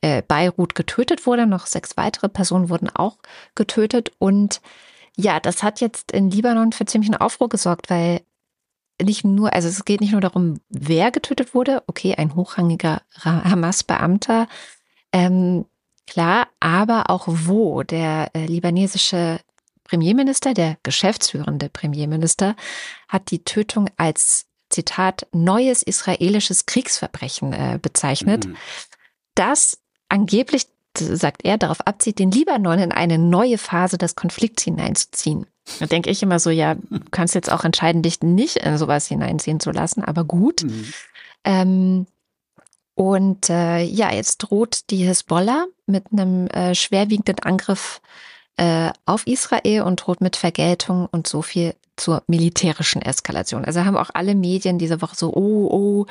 äh, 0.01 0.23
Beirut 0.23 0.75
getötet 0.75 1.27
wurde. 1.27 1.47
Noch 1.47 1.67
sechs 1.67 1.97
weitere 1.97 2.29
Personen 2.29 2.69
wurden 2.69 2.91
auch 2.91 3.19
getötet. 3.55 4.13
Und 4.19 4.61
ja, 5.17 5.41
das 5.41 5.63
hat 5.63 5.81
jetzt 5.81 6.13
in 6.13 6.31
Libanon 6.31 6.73
für 6.73 6.85
ziemlichen 6.85 7.17
Aufruhr 7.17 7.49
gesorgt, 7.49 7.91
weil 7.91 8.21
nicht 9.03 9.25
nur, 9.25 9.53
also 9.53 9.69
es 9.69 9.85
geht 9.85 10.01
nicht 10.01 10.13
nur 10.13 10.21
darum, 10.21 10.61
wer 10.69 11.11
getötet 11.11 11.55
wurde, 11.55 11.83
okay, 11.87 12.15
ein 12.15 12.35
hochrangiger 12.35 13.03
Hamas-Beamter, 13.23 14.49
ähm, 15.13 15.67
klar, 16.07 16.49
aber 16.61 17.11
auch 17.11 17.25
wo 17.27 17.83
der 17.83 18.31
äh, 18.35 18.47
libanesische 18.47 19.41
Premierminister, 19.85 20.55
der 20.55 20.79
geschäftsführende 20.83 21.69
Premierminister, 21.69 22.57
hat 23.09 23.31
die 23.31 23.45
Tötung 23.45 23.89
als 23.97 24.47
Zitat 24.69 25.27
neues 25.33 25.83
israelisches 25.83 26.67
Kriegsverbrechen 26.67 27.53
äh, 27.53 27.79
bezeichnet. 27.81 28.47
Mhm. 28.47 28.57
Das 29.35 29.79
angeblich 30.09 30.67
sagt 30.99 31.45
er, 31.45 31.59
darauf 31.59 31.87
abzieht, 31.87 32.19
den 32.19 32.31
Libanon 32.31 32.79
in 32.79 32.93
eine 32.93 33.19
neue 33.19 33.59
Phase 33.59 33.99
des 33.99 34.15
Konflikts 34.17 34.63
hineinzuziehen. 34.63 35.47
Da 35.81 35.87
denke 35.87 36.11
ich 36.11 36.23
immer 36.23 36.39
so, 36.39 36.51
ja, 36.51 36.75
du 36.75 37.01
kannst 37.11 37.35
jetzt 37.35 37.51
auch 37.51 37.65
entscheiden, 37.65 38.03
dich 38.03 38.23
nicht 38.23 38.59
in 38.59 38.79
sowas 38.79 39.07
hineinziehen 39.07 39.61
zu 39.61 39.73
lassen, 39.73 40.03
aber 40.03 40.25
gut. 40.25 40.63
Mhm. 40.63 40.93
Ähm, 41.45 42.07
und 42.95 43.51
äh, 43.51 43.83
ja, 43.83 44.13
jetzt 44.13 44.39
droht 44.39 44.91
die 44.91 45.05
Hisbollah 45.05 45.67
mit 45.87 46.07
einem 46.13 46.47
äh, 46.49 46.75
schwerwiegenden 46.75 47.41
Angriff 47.41 48.01
äh, 48.57 48.91
auf 49.05 49.27
Israel 49.27 49.83
und 49.83 49.97
droht 49.97 50.21
mit 50.21 50.37
Vergeltung 50.37 51.07
und 51.11 51.27
so 51.27 51.43
viel 51.43 51.75
zur 51.97 52.23
militärischen 52.27 53.03
Eskalation. 53.03 53.65
Also 53.65 53.85
haben 53.85 53.97
auch 53.97 54.11
alle 54.15 54.35
Medien 54.35 54.79
diese 54.79 55.03
Woche 55.03 55.17
so, 55.17 55.33
oh, 55.35 55.69
oh, 55.71 56.07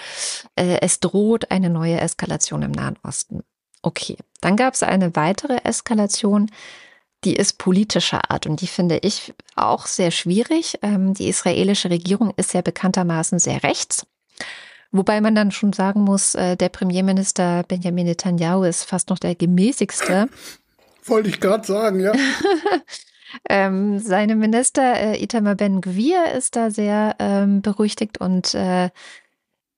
äh, 0.55 0.79
es 0.81 0.99
droht 0.99 1.49
eine 1.49 1.69
neue 1.69 1.99
Eskalation 1.99 2.61
im 2.61 2.71
Nahen 2.71 2.97
Osten. 3.03 3.43
Okay, 3.85 4.17
dann 4.41 4.55
gab 4.55 4.73
es 4.73 4.81
eine 4.81 5.15
weitere 5.15 5.57
Eskalation, 5.63 6.49
die 7.23 7.35
ist 7.35 7.59
politischer 7.59 8.31
Art 8.31 8.47
und 8.47 8.61
die 8.61 8.67
finde 8.67 8.97
ich 9.03 9.31
auch 9.55 9.85
sehr 9.85 10.09
schwierig. 10.09 10.79
Ähm, 10.81 11.13
die 11.13 11.27
israelische 11.27 11.91
Regierung 11.91 12.33
ist 12.35 12.55
ja 12.55 12.61
bekanntermaßen 12.61 13.37
sehr 13.37 13.61
rechts. 13.61 14.07
Wobei 14.91 15.21
man 15.21 15.35
dann 15.35 15.51
schon 15.51 15.71
sagen 15.71 16.01
muss, 16.01 16.33
äh, 16.33 16.57
der 16.57 16.69
Premierminister 16.69 17.61
Benjamin 17.67 18.07
Netanyahu 18.07 18.63
ist 18.63 18.85
fast 18.85 19.11
noch 19.11 19.19
der 19.19 19.35
gemäßigste. 19.35 20.29
Wollte 21.05 21.29
ich 21.29 21.39
gerade 21.39 21.67
sagen, 21.67 21.99
ja. 21.99 22.13
ähm, 23.49 23.99
seine 23.99 24.35
Minister 24.35 24.95
äh, 24.95 25.23
Itamar 25.23 25.53
Ben 25.53 25.79
Gvir 25.81 26.31
ist 26.35 26.55
da 26.55 26.71
sehr 26.71 27.17
ähm, 27.19 27.61
berüchtigt 27.61 28.19
und 28.19 28.55
äh, 28.55 28.89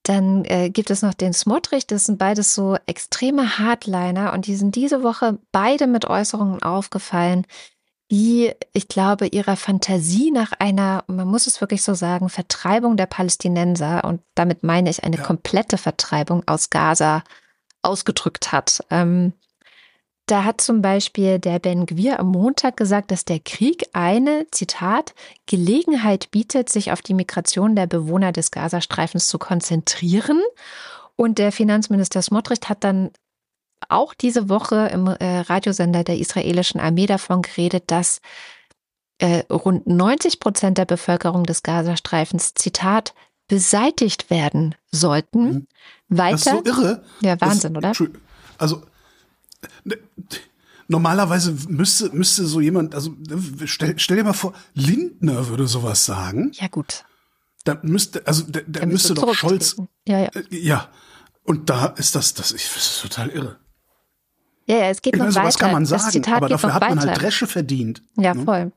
dann 0.08 0.46
äh, 0.46 0.70
gibt 0.70 0.90
es 0.90 1.02
noch 1.02 1.14
den 1.14 1.34
Smotrich, 1.34 1.88
das 1.88 2.06
sind 2.06 2.18
beides 2.18 2.56
so 2.56 2.78
extreme 2.86 3.58
Hardliner 3.58 4.34
und 4.34 4.48
die 4.48 4.56
sind 4.56 4.76
diese 4.76 5.04
Woche 5.04 5.40
beide 5.52 5.88
mit 5.88 6.06
Äußerungen 6.06 6.62
aufgefallen, 6.62 7.46
die, 8.10 8.54
ich 8.72 8.88
glaube, 8.88 9.28
ihrer 9.28 9.58
Fantasie 9.58 10.32
nach 10.32 10.54
einer, 10.60 11.04
man 11.08 11.28
muss 11.28 11.46
es 11.46 11.60
wirklich 11.60 11.84
so 11.84 11.94
sagen, 11.94 12.30
Vertreibung 12.30 12.96
der 12.96 13.06
Palästinenser 13.06 14.06
und 14.06 14.22
damit 14.34 14.64
meine 14.64 14.90
ich 14.90 15.04
eine 15.04 15.18
ja. 15.18 15.24
komplette 15.24 15.78
Vertreibung 15.78 16.44
aus 16.48 16.70
Gaza 16.70 17.24
ausgedrückt 17.82 18.54
hat. 18.54 18.80
Ähm, 18.90 19.34
da 20.28 20.44
hat 20.44 20.60
zum 20.60 20.82
Beispiel 20.82 21.40
der 21.40 21.58
Ben 21.58 21.86
Gwir 21.86 22.20
am 22.20 22.28
Montag 22.28 22.76
gesagt, 22.76 23.12
dass 23.12 23.24
der 23.24 23.40
Krieg 23.40 23.88
eine, 23.94 24.46
Zitat, 24.52 25.16
Gelegenheit 25.46 26.32
bietet, 26.32 26.70
sich 26.70 26.92
auf 26.92 27.02
die 27.02 27.14
Migration 27.14 27.76
der 27.76 27.88
Bewohner 27.88 28.34
des 28.34 28.52
Gazastreifens 28.52 29.28
zu 29.30 29.40
konzentrieren. 29.40 30.42
Und 31.16 31.40
der 31.40 31.54
Finanzminister 31.54 32.22
Smotrich 32.22 32.60
hat 32.68 32.84
dann 32.84 33.12
auch 33.88 34.14
diese 34.14 34.50
Woche 34.50 34.90
im 34.92 35.08
äh, 35.08 35.40
Radiosender 35.40 36.04
der 36.04 36.18
israelischen 36.18 36.82
Armee 36.82 37.06
davon 37.06 37.42
geredet, 37.42 37.86
dass 37.88 38.20
äh, 39.20 39.44
rund 39.50 39.88
90 39.88 40.42
Prozent 40.42 40.78
der 40.78 40.86
Bevölkerung 40.86 41.46
des 41.46 41.64
Gazastreifens, 41.64 42.54
Zitat, 42.54 43.14
beseitigt 43.48 44.30
werden 44.30 44.76
sollten. 44.92 45.68
Weiter. 46.10 46.32
Das 46.32 46.46
ist 46.48 46.76
so 46.76 46.82
irre. 46.82 47.04
Ja, 47.22 47.40
Wahnsinn, 47.40 47.76
das, 47.76 48.02
oder? 48.02 48.12
Also 48.58 48.82
normalerweise 50.88 51.56
müsste, 51.68 52.10
müsste 52.10 52.46
so 52.46 52.62
jemand, 52.62 52.96
also 52.96 53.16
stell, 53.66 53.98
stell 53.98 54.18
dir 54.18 54.24
mal 54.24 54.34
vor, 54.34 54.54
Lindner 54.74 55.48
würde 55.48 55.68
sowas 55.68 56.06
sagen. 56.06 56.52
Ja, 56.54 56.68
gut. 56.68 57.06
Da 57.64 57.80
müsste, 57.82 58.26
also 58.26 58.44
da, 58.48 58.62
da 58.66 58.86
müsste, 58.86 59.14
doch 59.14 59.34
Scholz. 59.34 59.76
Ja, 60.08 60.20
ja. 60.20 60.30
Äh, 60.30 60.44
ja. 60.52 60.90
Und 61.44 61.70
da 61.70 61.88
ist 61.88 62.16
das, 62.16 62.34
das, 62.34 62.52
ich, 62.52 62.64
das 62.74 62.88
ist 62.88 63.02
total 63.02 63.30
irre. 63.30 63.58
Ja, 64.66 64.78
ja, 64.78 64.90
es 64.90 65.02
geht 65.02 65.16
ich 65.16 65.20
noch 65.20 65.26
meine, 65.26 65.36
weiter. 65.36 65.48
Was 65.48 65.58
kann 65.58 65.72
man 65.72 65.86
sagen, 65.86 66.26
aber 66.34 66.50
dafür 66.50 66.74
hat 66.74 66.82
man 66.82 67.00
halt 67.00 67.22
Dresche 67.22 67.48
verdient. 67.48 68.02
Ja, 68.18 68.34
ne? 68.34 68.44
voll. 68.44 68.72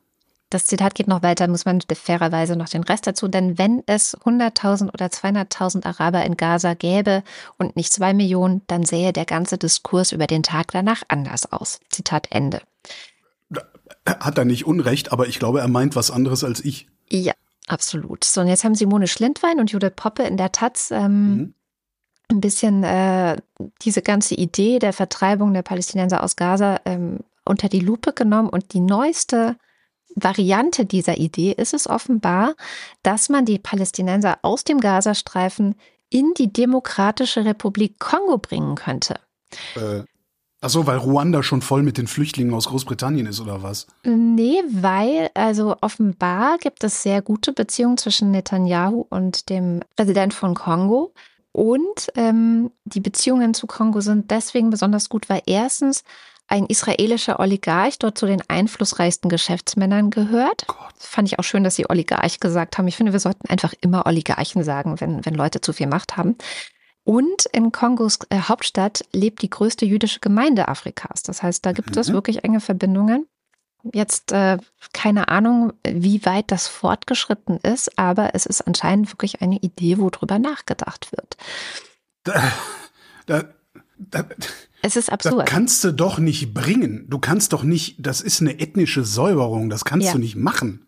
Das 0.50 0.64
Zitat 0.64 0.96
geht 0.96 1.06
noch 1.06 1.22
weiter, 1.22 1.46
muss 1.46 1.64
man 1.64 1.80
fairerweise 1.80 2.56
noch 2.56 2.68
den 2.68 2.82
Rest 2.82 3.06
dazu, 3.06 3.28
denn 3.28 3.56
wenn 3.56 3.84
es 3.86 4.16
100.000 4.18 4.92
oder 4.92 5.06
200.000 5.06 5.86
Araber 5.86 6.24
in 6.24 6.36
Gaza 6.36 6.74
gäbe 6.74 7.22
und 7.56 7.76
nicht 7.76 7.92
zwei 7.92 8.12
Millionen, 8.12 8.62
dann 8.66 8.84
sähe 8.84 9.12
der 9.12 9.26
ganze 9.26 9.58
Diskurs 9.58 10.10
über 10.10 10.26
den 10.26 10.42
Tag 10.42 10.72
danach 10.72 11.02
anders 11.06 11.52
aus. 11.52 11.78
Zitat 11.88 12.26
Ende. 12.32 12.60
Hat 14.04 14.38
er 14.38 14.44
nicht 14.44 14.66
Unrecht, 14.66 15.12
aber 15.12 15.28
ich 15.28 15.38
glaube, 15.38 15.60
er 15.60 15.68
meint 15.68 15.94
was 15.94 16.10
anderes 16.10 16.42
als 16.42 16.64
ich. 16.64 16.88
Ja, 17.08 17.34
absolut. 17.68 18.24
So, 18.24 18.40
und 18.40 18.48
jetzt 18.48 18.64
haben 18.64 18.74
Simone 18.74 19.06
Schlindwein 19.06 19.60
und 19.60 19.70
Judith 19.70 19.92
Poppe 19.94 20.24
in 20.24 20.36
der 20.36 20.50
Taz 20.50 20.90
ähm, 20.90 21.36
mhm. 21.36 21.54
ein 22.28 22.40
bisschen 22.40 22.82
äh, 22.82 23.36
diese 23.82 24.02
ganze 24.02 24.34
Idee 24.34 24.80
der 24.80 24.92
Vertreibung 24.92 25.54
der 25.54 25.62
Palästinenser 25.62 26.24
aus 26.24 26.34
Gaza 26.34 26.80
ähm, 26.86 27.20
unter 27.44 27.68
die 27.68 27.80
Lupe 27.80 28.12
genommen 28.12 28.48
und 28.48 28.72
die 28.72 28.80
neueste 28.80 29.54
Variante 30.14 30.84
dieser 30.84 31.18
Idee 31.18 31.52
ist 31.52 31.74
es 31.74 31.88
offenbar, 31.88 32.54
dass 33.02 33.28
man 33.28 33.44
die 33.44 33.58
Palästinenser 33.58 34.38
aus 34.42 34.64
dem 34.64 34.80
Gazastreifen 34.80 35.76
in 36.08 36.34
die 36.36 36.52
Demokratische 36.52 37.44
Republik 37.44 37.98
Kongo 37.98 38.38
bringen 38.38 38.74
könnte. 38.74 39.20
Äh, 39.76 40.02
Ach 40.62 40.68
so, 40.68 40.86
weil 40.86 40.98
Ruanda 40.98 41.42
schon 41.42 41.62
voll 41.62 41.82
mit 41.82 41.96
den 41.96 42.06
Flüchtlingen 42.06 42.52
aus 42.52 42.66
Großbritannien 42.66 43.26
ist 43.26 43.40
oder 43.40 43.62
was? 43.62 43.86
Nee, 44.04 44.62
weil 44.68 45.30
also 45.32 45.76
offenbar 45.80 46.58
gibt 46.58 46.84
es 46.84 47.02
sehr 47.02 47.22
gute 47.22 47.54
Beziehungen 47.54 47.96
zwischen 47.96 48.30
Netanyahu 48.30 49.06
und 49.08 49.48
dem 49.48 49.80
Präsident 49.96 50.34
von 50.34 50.54
Kongo. 50.54 51.14
Und 51.52 52.12
ähm, 52.14 52.70
die 52.84 53.00
Beziehungen 53.00 53.54
zu 53.54 53.66
Kongo 53.66 54.02
sind 54.02 54.30
deswegen 54.30 54.68
besonders 54.68 55.08
gut, 55.08 55.30
weil 55.30 55.42
erstens 55.46 56.04
ein 56.50 56.66
israelischer 56.66 57.38
Oligarch 57.38 57.98
dort 57.98 58.18
zu 58.18 58.26
den 58.26 58.42
einflussreichsten 58.48 59.30
Geschäftsmännern 59.30 60.10
gehört. 60.10 60.66
Gott. 60.66 60.94
Fand 60.98 61.28
ich 61.28 61.38
auch 61.38 61.44
schön, 61.44 61.64
dass 61.64 61.76
Sie 61.76 61.88
Oligarch 61.88 62.40
gesagt 62.40 62.76
haben. 62.76 62.88
Ich 62.88 62.96
finde, 62.96 63.12
wir 63.12 63.20
sollten 63.20 63.48
einfach 63.48 63.72
immer 63.80 64.04
Oligarchen 64.06 64.64
sagen, 64.64 65.00
wenn, 65.00 65.24
wenn 65.24 65.34
Leute 65.34 65.60
zu 65.60 65.72
viel 65.72 65.86
Macht 65.86 66.16
haben. 66.16 66.36
Und 67.04 67.46
in 67.52 67.72
Kongos 67.72 68.18
äh, 68.30 68.40
Hauptstadt 68.40 69.04
lebt 69.12 69.42
die 69.42 69.50
größte 69.50 69.86
jüdische 69.86 70.20
Gemeinde 70.20 70.68
Afrikas. 70.68 71.22
Das 71.22 71.42
heißt, 71.42 71.64
da 71.64 71.72
gibt 71.72 71.94
mhm. 71.94 72.00
es 72.00 72.12
wirklich 72.12 72.44
enge 72.44 72.60
Verbindungen. 72.60 73.26
Jetzt 73.94 74.32
äh, 74.32 74.58
keine 74.92 75.28
Ahnung, 75.28 75.72
wie 75.86 76.24
weit 76.26 76.50
das 76.50 76.66
fortgeschritten 76.68 77.58
ist, 77.58 77.98
aber 77.98 78.34
es 78.34 78.44
ist 78.44 78.62
anscheinend 78.62 79.10
wirklich 79.10 79.40
eine 79.40 79.56
Idee, 79.56 79.98
wo 79.98 80.10
drüber 80.10 80.38
nachgedacht 80.38 81.12
wird. 81.12 81.36
Da, 82.24 82.42
da, 83.26 83.44
da, 83.96 84.24
es 84.82 84.96
ist 84.96 85.10
absurd. 85.12 85.42
Das 85.42 85.50
kannst 85.50 85.84
du 85.84 85.92
doch 85.92 86.18
nicht 86.18 86.54
bringen. 86.54 87.06
Du 87.08 87.18
kannst 87.18 87.52
doch 87.52 87.62
nicht, 87.62 87.96
das 87.98 88.20
ist 88.20 88.40
eine 88.40 88.58
ethnische 88.60 89.04
Säuberung, 89.04 89.70
das 89.70 89.84
kannst 89.84 90.06
ja. 90.06 90.12
du 90.12 90.18
nicht 90.18 90.36
machen. 90.36 90.86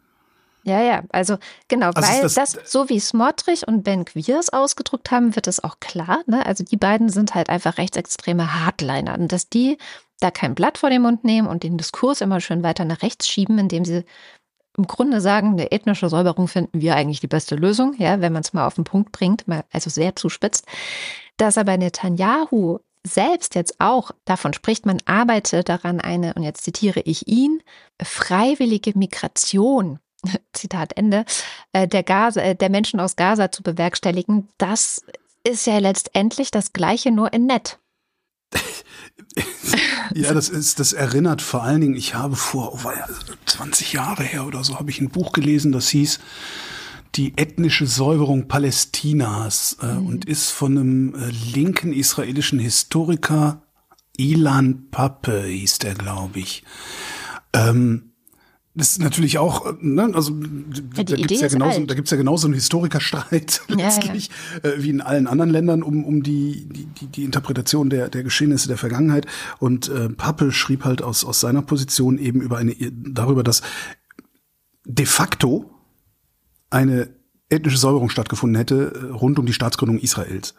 Ja, 0.65 0.81
ja, 0.81 1.03
also 1.11 1.39
genau, 1.67 1.91
also 1.91 2.09
weil 2.09 2.23
das, 2.23 2.35
das, 2.35 2.57
so 2.65 2.89
wie 2.89 3.01
Smotrich 3.01 3.67
und 3.67 3.83
Ben 3.83 4.05
Queers 4.05 4.51
ausgedrückt 4.51 5.11
haben, 5.11 5.35
wird 5.35 5.49
es 5.49 5.63
auch 5.63 5.81
klar. 5.81 6.23
Ne? 6.27 6.47
Also 6.47 6.63
die 6.63 6.77
beiden 6.77 7.09
sind 7.09 7.35
halt 7.35 7.49
einfach 7.49 7.79
rechtsextreme 7.79 8.65
Hardliner. 8.65 9.19
Und 9.19 9.33
dass 9.33 9.49
die 9.49 9.77
da 10.21 10.31
kein 10.31 10.55
Blatt 10.55 10.79
vor 10.79 10.91
den 10.91 11.03
Mund 11.03 11.25
nehmen 11.25 11.49
und 11.49 11.65
den 11.65 11.79
Diskurs 11.79 12.21
immer 12.21 12.41
schön 12.41 12.63
weiter 12.63 12.85
nach 12.85 13.03
rechts 13.03 13.27
schieben, 13.27 13.59
indem 13.59 13.85
sie 13.85 14.05
im 14.79 14.87
Grunde 14.87 15.21
sagen, 15.21 15.51
eine 15.51 15.73
ethnische 15.73 16.09
Säuberung 16.09 16.49
finden 16.49 16.81
wir 16.81 16.95
eigentlich 16.95 17.21
die 17.21 17.27
beste 17.27 17.57
Lösung, 17.57 17.95
ja, 17.99 18.21
wenn 18.21 18.33
man 18.33 18.43
es 18.43 18.53
mal 18.53 18.67
auf 18.67 18.75
den 18.75 18.85
Punkt 18.85 19.13
bringt, 19.13 19.47
mal 19.47 19.65
also 19.71 19.91
sehr 19.91 20.17
zuspitzt. 20.17 20.67
Dass 21.37 21.59
aber 21.59 21.77
Netanyahu 21.77 22.79
selbst 23.07 23.55
jetzt 23.55 23.81
auch, 23.81 24.13
davon 24.25 24.53
spricht 24.53 24.87
man, 24.87 24.99
arbeite 25.05 25.65
daran, 25.65 26.01
eine, 26.01 26.35
und 26.35 26.43
jetzt 26.43 26.65
zitiere 26.65 27.01
ich 27.01 27.29
ihn, 27.29 27.63
freiwillige 28.01 28.97
Migration, 28.97 29.99
Zitat 30.53 30.97
Ende, 30.97 31.25
äh, 31.73 31.89
der, 31.89 32.03
Gaza, 32.03 32.41
äh, 32.41 32.55
der 32.55 32.71
Menschen 32.71 33.01
aus 33.01 33.17
Gaza 33.17 33.51
zu 33.51 33.63
bewerkstelligen, 33.63 34.49
das 34.59 35.05
ist 35.45 35.67
ja 35.67 35.79
letztendlich 35.79 36.51
das 36.51 36.73
Gleiche 36.73 37.11
nur 37.11 37.33
in 37.33 37.47
nett. 37.47 37.79
ja, 40.15 40.35
das 40.35 40.49
ist, 40.49 40.79
das 40.79 40.93
erinnert 40.93 41.43
vor 41.43 41.63
allen 41.63 41.81
Dingen, 41.81 41.97
ich 41.97 42.15
habe 42.15 42.37
vor 42.37 42.75
oh, 42.75 42.91
20 43.47 43.95
Jahre 43.95 44.23
her 44.23 44.47
oder 44.47 44.63
so, 44.63 44.79
habe 44.79 44.91
ich 44.91 45.01
ein 45.01 45.09
Buch 45.09 45.33
gelesen, 45.33 45.73
das 45.73 45.89
hieß 45.89 46.21
die 47.15 47.37
ethnische 47.37 47.87
Säuberung 47.87 48.49
Palästinas 48.49 49.77
äh, 49.83 49.95
mhm. 49.95 50.07
und 50.07 50.25
ist 50.25 50.51
von 50.51 50.79
einem 50.79 51.15
äh, 51.15 51.31
linken 51.55 51.93
israelischen 51.93 52.59
Historiker, 52.59 53.63
Ilan 54.17 54.89
Pappe 54.91 55.45
hieß 55.45 55.79
der, 55.79 55.95
glaube 55.95 56.39
ich. 56.39 56.65
Ähm, 57.53 58.13
das 58.75 58.93
ist 58.93 59.01
natürlich 59.01 59.37
auch, 59.37 59.67
äh, 59.67 59.75
ne, 59.81 60.11
also 60.15 60.33
ja, 60.97 61.03
da 61.05 61.17
gibt's 61.17 61.41
ja 61.41 61.49
genauso, 61.49 61.85
da 61.85 61.95
gibt's 61.95 62.11
ja 62.11 62.17
genauso 62.17 62.47
einen 62.47 62.55
Historikerstreit 62.55 63.61
letztlich, 63.69 64.31
ja. 64.63 64.71
Äh, 64.71 64.83
wie 64.83 64.91
in 64.91 65.03
allen 65.03 65.27
anderen 65.27 65.51
Ländern 65.51 65.83
um, 65.83 66.05
um 66.05 66.23
die, 66.23 66.67
die, 66.67 67.07
die 67.07 67.25
Interpretation 67.25 67.91
der, 67.91 68.09
der 68.09 68.23
Geschehnisse 68.23 68.69
der 68.69 68.79
Vergangenheit. 68.79 69.27
Und 69.59 69.91
äh, 69.91 70.09
Pappe 70.09 70.53
schrieb 70.53 70.87
halt 70.87 71.03
aus, 71.03 71.25
aus 71.25 71.41
seiner 71.41 71.61
Position 71.61 72.17
eben 72.17 72.41
über 72.41 72.57
eine 72.57 72.75
darüber, 72.91 73.43
dass 73.43 73.61
de 74.87 75.05
facto 75.05 75.72
eine 76.73 77.11
ethnische 77.53 77.79
Säuberung 77.79 78.09
stattgefunden 78.09 78.57
hätte 78.57 78.93
äh, 78.95 79.13
rund 79.13 79.39
um 79.39 79.47
die 79.47 79.53
Staatsgründung 79.53 79.99
Israels. 79.99 80.55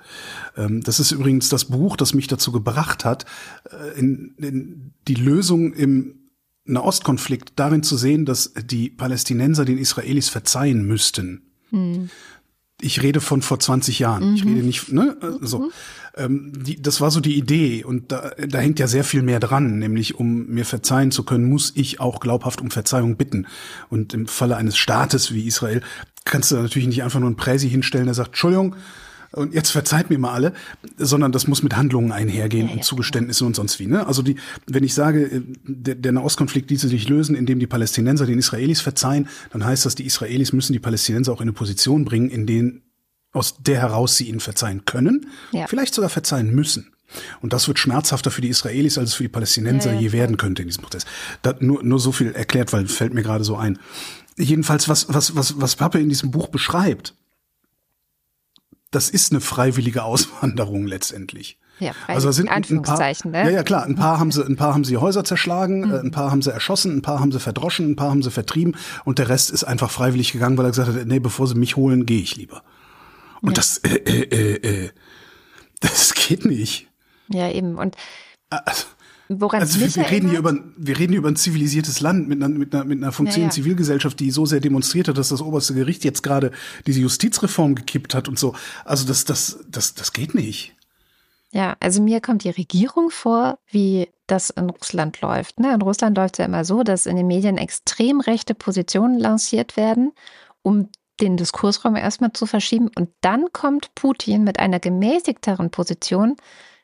Ähm, 0.55 0.81
das 0.81 0.99
ist 0.99 1.11
übrigens 1.11 1.49
das 1.49 1.65
Buch, 1.65 1.97
das 1.97 2.13
mich 2.13 2.27
dazu 2.27 2.51
gebracht 2.51 3.03
hat, 3.03 3.25
äh, 3.71 3.99
in, 3.99 4.35
in 4.37 4.93
die 5.07 5.15
Lösung 5.15 5.73
im 5.73 6.19
Nahostkonflikt 6.65 7.53
darin 7.57 7.83
zu 7.83 7.97
sehen, 7.97 8.25
dass 8.25 8.53
die 8.53 8.89
Palästinenser 8.89 9.65
den 9.65 9.77
Israelis 9.77 10.29
verzeihen 10.29 10.85
müssten. 10.85 11.41
Hm. 11.71 12.09
Ich 12.83 13.01
rede 13.01 13.21
von 13.21 13.41
vor 13.41 13.59
20 13.59 13.99
Jahren. 13.99 14.29
Mhm. 14.29 14.35
Ich 14.35 14.45
rede 14.45 14.61
nicht, 14.63 14.91
ne? 14.91 15.17
Also, 15.41 15.59
mhm. 15.59 15.71
ähm, 16.17 16.51
die, 16.63 16.81
das 16.81 17.01
war 17.01 17.11
so 17.11 17.19
die 17.19 17.37
Idee 17.37 17.83
und 17.83 18.11
da, 18.11 18.31
da 18.47 18.59
hängt 18.59 18.79
ja 18.79 18.87
sehr 18.87 19.03
viel 19.03 19.21
mehr 19.21 19.39
dran, 19.39 19.79
nämlich 19.79 20.15
um 20.15 20.47
mir 20.47 20.65
verzeihen 20.65 21.11
zu 21.11 21.23
können, 21.23 21.45
muss 21.45 21.71
ich 21.75 21.99
auch 21.99 22.19
glaubhaft 22.19 22.61
um 22.61 22.71
Verzeihung 22.71 23.17
bitten. 23.17 23.47
Und 23.89 24.13
im 24.13 24.27
Falle 24.27 24.57
eines 24.57 24.77
Staates 24.77 25.33
wie 25.33 25.47
Israel 25.47 25.81
kannst 26.25 26.51
du 26.51 26.55
natürlich 26.55 26.87
nicht 26.87 27.03
einfach 27.03 27.19
nur 27.19 27.29
einen 27.29 27.37
Präsi 27.37 27.69
hinstellen, 27.69 28.05
der 28.05 28.13
sagt, 28.13 28.29
Entschuldigung, 28.29 28.75
und 29.33 29.53
jetzt 29.53 29.71
verzeiht 29.71 30.09
mir 30.09 30.19
mal 30.19 30.31
alle, 30.31 30.53
sondern 30.97 31.31
das 31.31 31.47
muss 31.47 31.63
mit 31.63 31.75
Handlungen 31.75 32.11
einhergehen 32.11 32.67
ja, 32.67 32.73
und 32.73 32.83
Zugeständnissen 32.83 33.47
und 33.47 33.55
sonst 33.55 33.79
wie. 33.79 33.87
Ne? 33.87 34.05
Also 34.05 34.21
die, 34.21 34.35
wenn 34.67 34.83
ich 34.83 34.93
sage, 34.93 35.23
äh, 35.25 35.41
der, 35.63 35.95
der 35.95 36.11
Nahostkonflikt 36.11 36.69
ließe 36.69 36.87
sich 36.87 37.09
lösen, 37.09 37.35
indem 37.35 37.59
die 37.59 37.67
Palästinenser 37.67 38.25
den 38.25 38.39
Israelis 38.39 38.81
verzeihen, 38.81 39.27
dann 39.51 39.65
heißt 39.65 39.85
das, 39.85 39.95
die 39.95 40.05
Israelis 40.05 40.53
müssen 40.53 40.73
die 40.73 40.79
Palästinenser 40.79 41.33
auch 41.33 41.41
in 41.41 41.43
eine 41.43 41.53
Position 41.53 42.05
bringen, 42.05 42.29
in 42.29 42.45
denen 42.45 42.83
aus 43.31 43.57
der 43.57 43.79
heraus 43.79 44.15
sie 44.15 44.29
ihnen 44.29 44.39
verzeihen 44.39 44.85
können, 44.85 45.25
ja. 45.51 45.65
vielleicht 45.65 45.95
sogar 45.95 46.11
verzeihen 46.11 46.53
müssen. 46.53 46.91
Und 47.41 47.53
das 47.53 47.67
wird 47.67 47.79
schmerzhafter 47.79 48.31
für 48.31 48.41
die 48.41 48.49
Israelis, 48.49 48.97
als 48.97 49.09
es 49.09 49.15
für 49.15 49.23
die 49.23 49.29
Palästinenser 49.29 49.89
ja, 49.89 49.95
ja, 49.95 50.01
je 50.01 50.11
werden 50.11 50.37
könnte 50.37 50.61
in 50.61 50.67
diesem 50.67 50.83
Prozess. 50.83 51.05
Das 51.41 51.55
nur, 51.59 51.83
nur 51.83 51.99
so 51.99 52.11
viel 52.11 52.31
erklärt, 52.31 52.73
weil 52.73 52.87
fällt 52.87 53.13
mir 53.13 53.23
gerade 53.23 53.43
so 53.43 53.55
ein. 53.55 53.79
Jedenfalls, 54.37 54.89
was, 54.89 55.11
was, 55.13 55.35
was, 55.35 55.59
was 55.59 55.75
Pappe 55.75 55.99
in 55.99 56.09
diesem 56.09 56.31
Buch 56.31 56.47
beschreibt, 56.47 57.15
das 58.95 59.09
ist 59.09 59.31
eine 59.31 59.41
freiwillige 59.41 60.03
Auswanderung 60.03 60.87
letztendlich. 60.87 61.57
Ja, 61.79 61.91
also 62.07 62.31
sind 62.31 62.49
ein 62.49 62.81
paar, 62.83 62.99
ne? 63.25 63.43
Ja, 63.43 63.49
ja, 63.49 63.63
klar. 63.63 63.83
Ein 63.83 63.95
paar 63.95 64.19
haben 64.19 64.31
sie, 64.31 64.45
ein 64.45 64.55
paar 64.55 64.73
haben 64.73 64.83
sie 64.83 64.97
Häuser 64.97 65.23
zerschlagen, 65.23 65.87
mhm. 65.87 65.93
ein 65.93 66.11
paar 66.11 66.31
haben 66.31 66.41
sie 66.41 66.53
erschossen, 66.53 66.97
ein 66.97 67.01
paar 67.01 67.19
haben 67.19 67.31
sie 67.31 67.39
verdroschen, 67.39 67.91
ein 67.91 67.95
paar 67.95 68.11
haben 68.11 68.21
sie 68.21 68.31
vertrieben 68.31 68.75
und 69.05 69.19
der 69.19 69.27
Rest 69.27 69.51
ist 69.51 69.63
einfach 69.63 69.89
freiwillig 69.89 70.31
gegangen, 70.31 70.57
weil 70.57 70.65
er 70.65 70.71
gesagt 70.71 70.93
hat, 70.93 71.07
nee, 71.07 71.19
bevor 71.19 71.47
sie 71.47 71.55
mich 71.55 71.75
holen, 71.75 72.05
gehe 72.05 72.21
ich 72.21 72.35
lieber. 72.35 72.63
Und 73.41 73.49
ja. 73.49 73.53
das, 73.55 73.79
äh, 73.79 73.95
äh, 73.95 74.21
äh, 74.21 74.85
äh, 74.85 74.89
das 75.81 76.13
geht 76.13 76.45
nicht. 76.45 76.87
Ja, 77.27 77.49
eben. 77.49 77.77
Und 77.77 77.95
also, 78.49 78.85
Woran 79.29 79.61
also 79.61 79.79
wir, 79.79 79.95
wir 79.95 80.11
reden 80.11 80.29
hier 80.29 80.39
über 80.39 80.53
wir 80.75 80.99
reden 80.99 81.13
hier 81.13 81.19
über 81.19 81.29
ein 81.29 81.35
zivilisiertes 81.35 82.01
Land 82.01 82.27
mit 82.27 82.43
einer 82.43 82.49
mit 82.49 82.73
einer, 82.73 82.83
mit 82.83 82.97
einer 83.01 83.11
funktionierenden 83.11 83.55
ja, 83.55 83.61
ja. 83.61 83.63
Zivilgesellschaft, 83.63 84.19
die 84.19 84.31
so 84.31 84.45
sehr 84.45 84.59
demonstriert 84.59 85.07
hat, 85.07 85.17
dass 85.17 85.29
das 85.29 85.41
oberste 85.41 85.73
Gericht 85.73 86.03
jetzt 86.03 86.23
gerade 86.23 86.51
diese 86.85 86.99
Justizreform 86.99 87.75
gekippt 87.75 88.15
hat 88.15 88.27
und 88.27 88.37
so. 88.37 88.53
Also 88.85 89.07
das 89.07 89.25
das 89.25 89.59
das 89.69 89.95
das 89.95 90.13
geht 90.13 90.35
nicht. 90.35 90.75
Ja, 91.51 91.77
also 91.79 92.01
mir 92.01 92.19
kommt 92.19 92.43
die 92.43 92.49
Regierung 92.49 93.11
vor, 93.11 93.59
wie 93.69 94.09
das 94.25 94.49
in 94.49 94.71
Russland 94.71 95.21
läuft. 95.21 95.59
Ne? 95.59 95.73
In 95.73 95.81
Russland 95.83 96.17
läuft 96.17 96.35
es 96.35 96.39
ja 96.39 96.45
immer 96.45 96.65
so, 96.65 96.81
dass 96.81 97.05
in 97.05 97.15
den 97.15 97.27
Medien 97.27 97.59
extrem 97.59 98.19
rechte 98.21 98.55
Positionen 98.55 99.19
lanciert 99.19 99.77
werden, 99.77 100.13
um 100.63 100.89
den 101.21 101.37
Diskursraum 101.37 101.95
erstmal 101.95 102.33
zu 102.33 102.47
verschieben. 102.47 102.89
Und 102.97 103.09
dann 103.21 103.53
kommt 103.53 103.93
Putin 103.93 104.43
mit 104.43 104.59
einer 104.59 104.79
gemäßigteren 104.79 105.69
Position, 105.69 106.37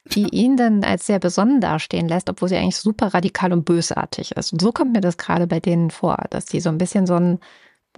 die 0.09 0.27
ihn 0.29 0.57
dann 0.57 0.83
als 0.83 1.05
sehr 1.05 1.19
besonnen 1.19 1.61
dastehen 1.61 2.07
lässt, 2.07 2.29
obwohl 2.29 2.49
sie 2.49 2.57
eigentlich 2.57 2.77
super 2.77 3.13
radikal 3.13 3.53
und 3.53 3.65
bösartig 3.65 4.33
ist. 4.33 4.53
Und 4.53 4.61
so 4.61 4.71
kommt 4.71 4.93
mir 4.93 5.01
das 5.01 5.17
gerade 5.17 5.47
bei 5.47 5.59
denen 5.59 5.91
vor, 5.91 6.17
dass 6.29 6.45
die 6.45 6.59
so 6.59 6.69
ein 6.69 6.77
bisschen 6.77 7.07
so 7.07 7.15
ein 7.15 7.39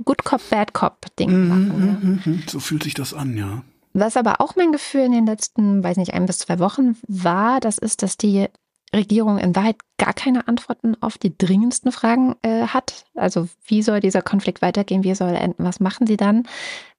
Good 0.04 0.24
Cop, 0.24 0.42
Bad 0.50 0.74
Cop 0.74 1.16
Ding 1.18 1.32
mhm, 1.32 1.48
machen. 1.48 2.22
Ja. 2.26 2.32
Mhm, 2.32 2.44
so 2.48 2.60
fühlt 2.60 2.84
sich 2.84 2.94
das 2.94 3.14
an, 3.14 3.38
ja. 3.38 3.64
Was 3.94 4.16
aber 4.16 4.40
auch 4.40 4.56
mein 4.56 4.72
Gefühl 4.72 5.02
in 5.02 5.12
den 5.12 5.26
letzten, 5.26 5.84
weiß 5.84 5.98
nicht, 5.98 6.14
ein 6.14 6.26
bis 6.26 6.40
zwei 6.40 6.60
Wochen 6.60 6.96
war, 7.08 7.60
das 7.60 7.78
ist, 7.78 8.04
dass 8.04 8.16
die 8.16 8.48
Regierung 8.96 9.38
in 9.38 9.56
Wahrheit 9.56 9.78
gar 9.98 10.14
keine 10.14 10.48
Antworten 10.48 10.96
auf 11.02 11.18
die 11.18 11.38
dringendsten 11.38 11.92
Fragen 11.92 12.36
äh, 12.42 12.68
hat. 12.68 13.06
Also 13.16 13.48
wie 13.66 13.82
soll 13.82 14.00
dieser 14.00 14.22
Konflikt 14.22 14.62
weitergehen? 14.62 15.04
Wie 15.04 15.16
soll 15.16 15.30
er 15.30 15.42
enden? 15.42 15.64
Was 15.64 15.80
machen 15.80 16.08
sie 16.08 16.18
dann? 16.18 16.44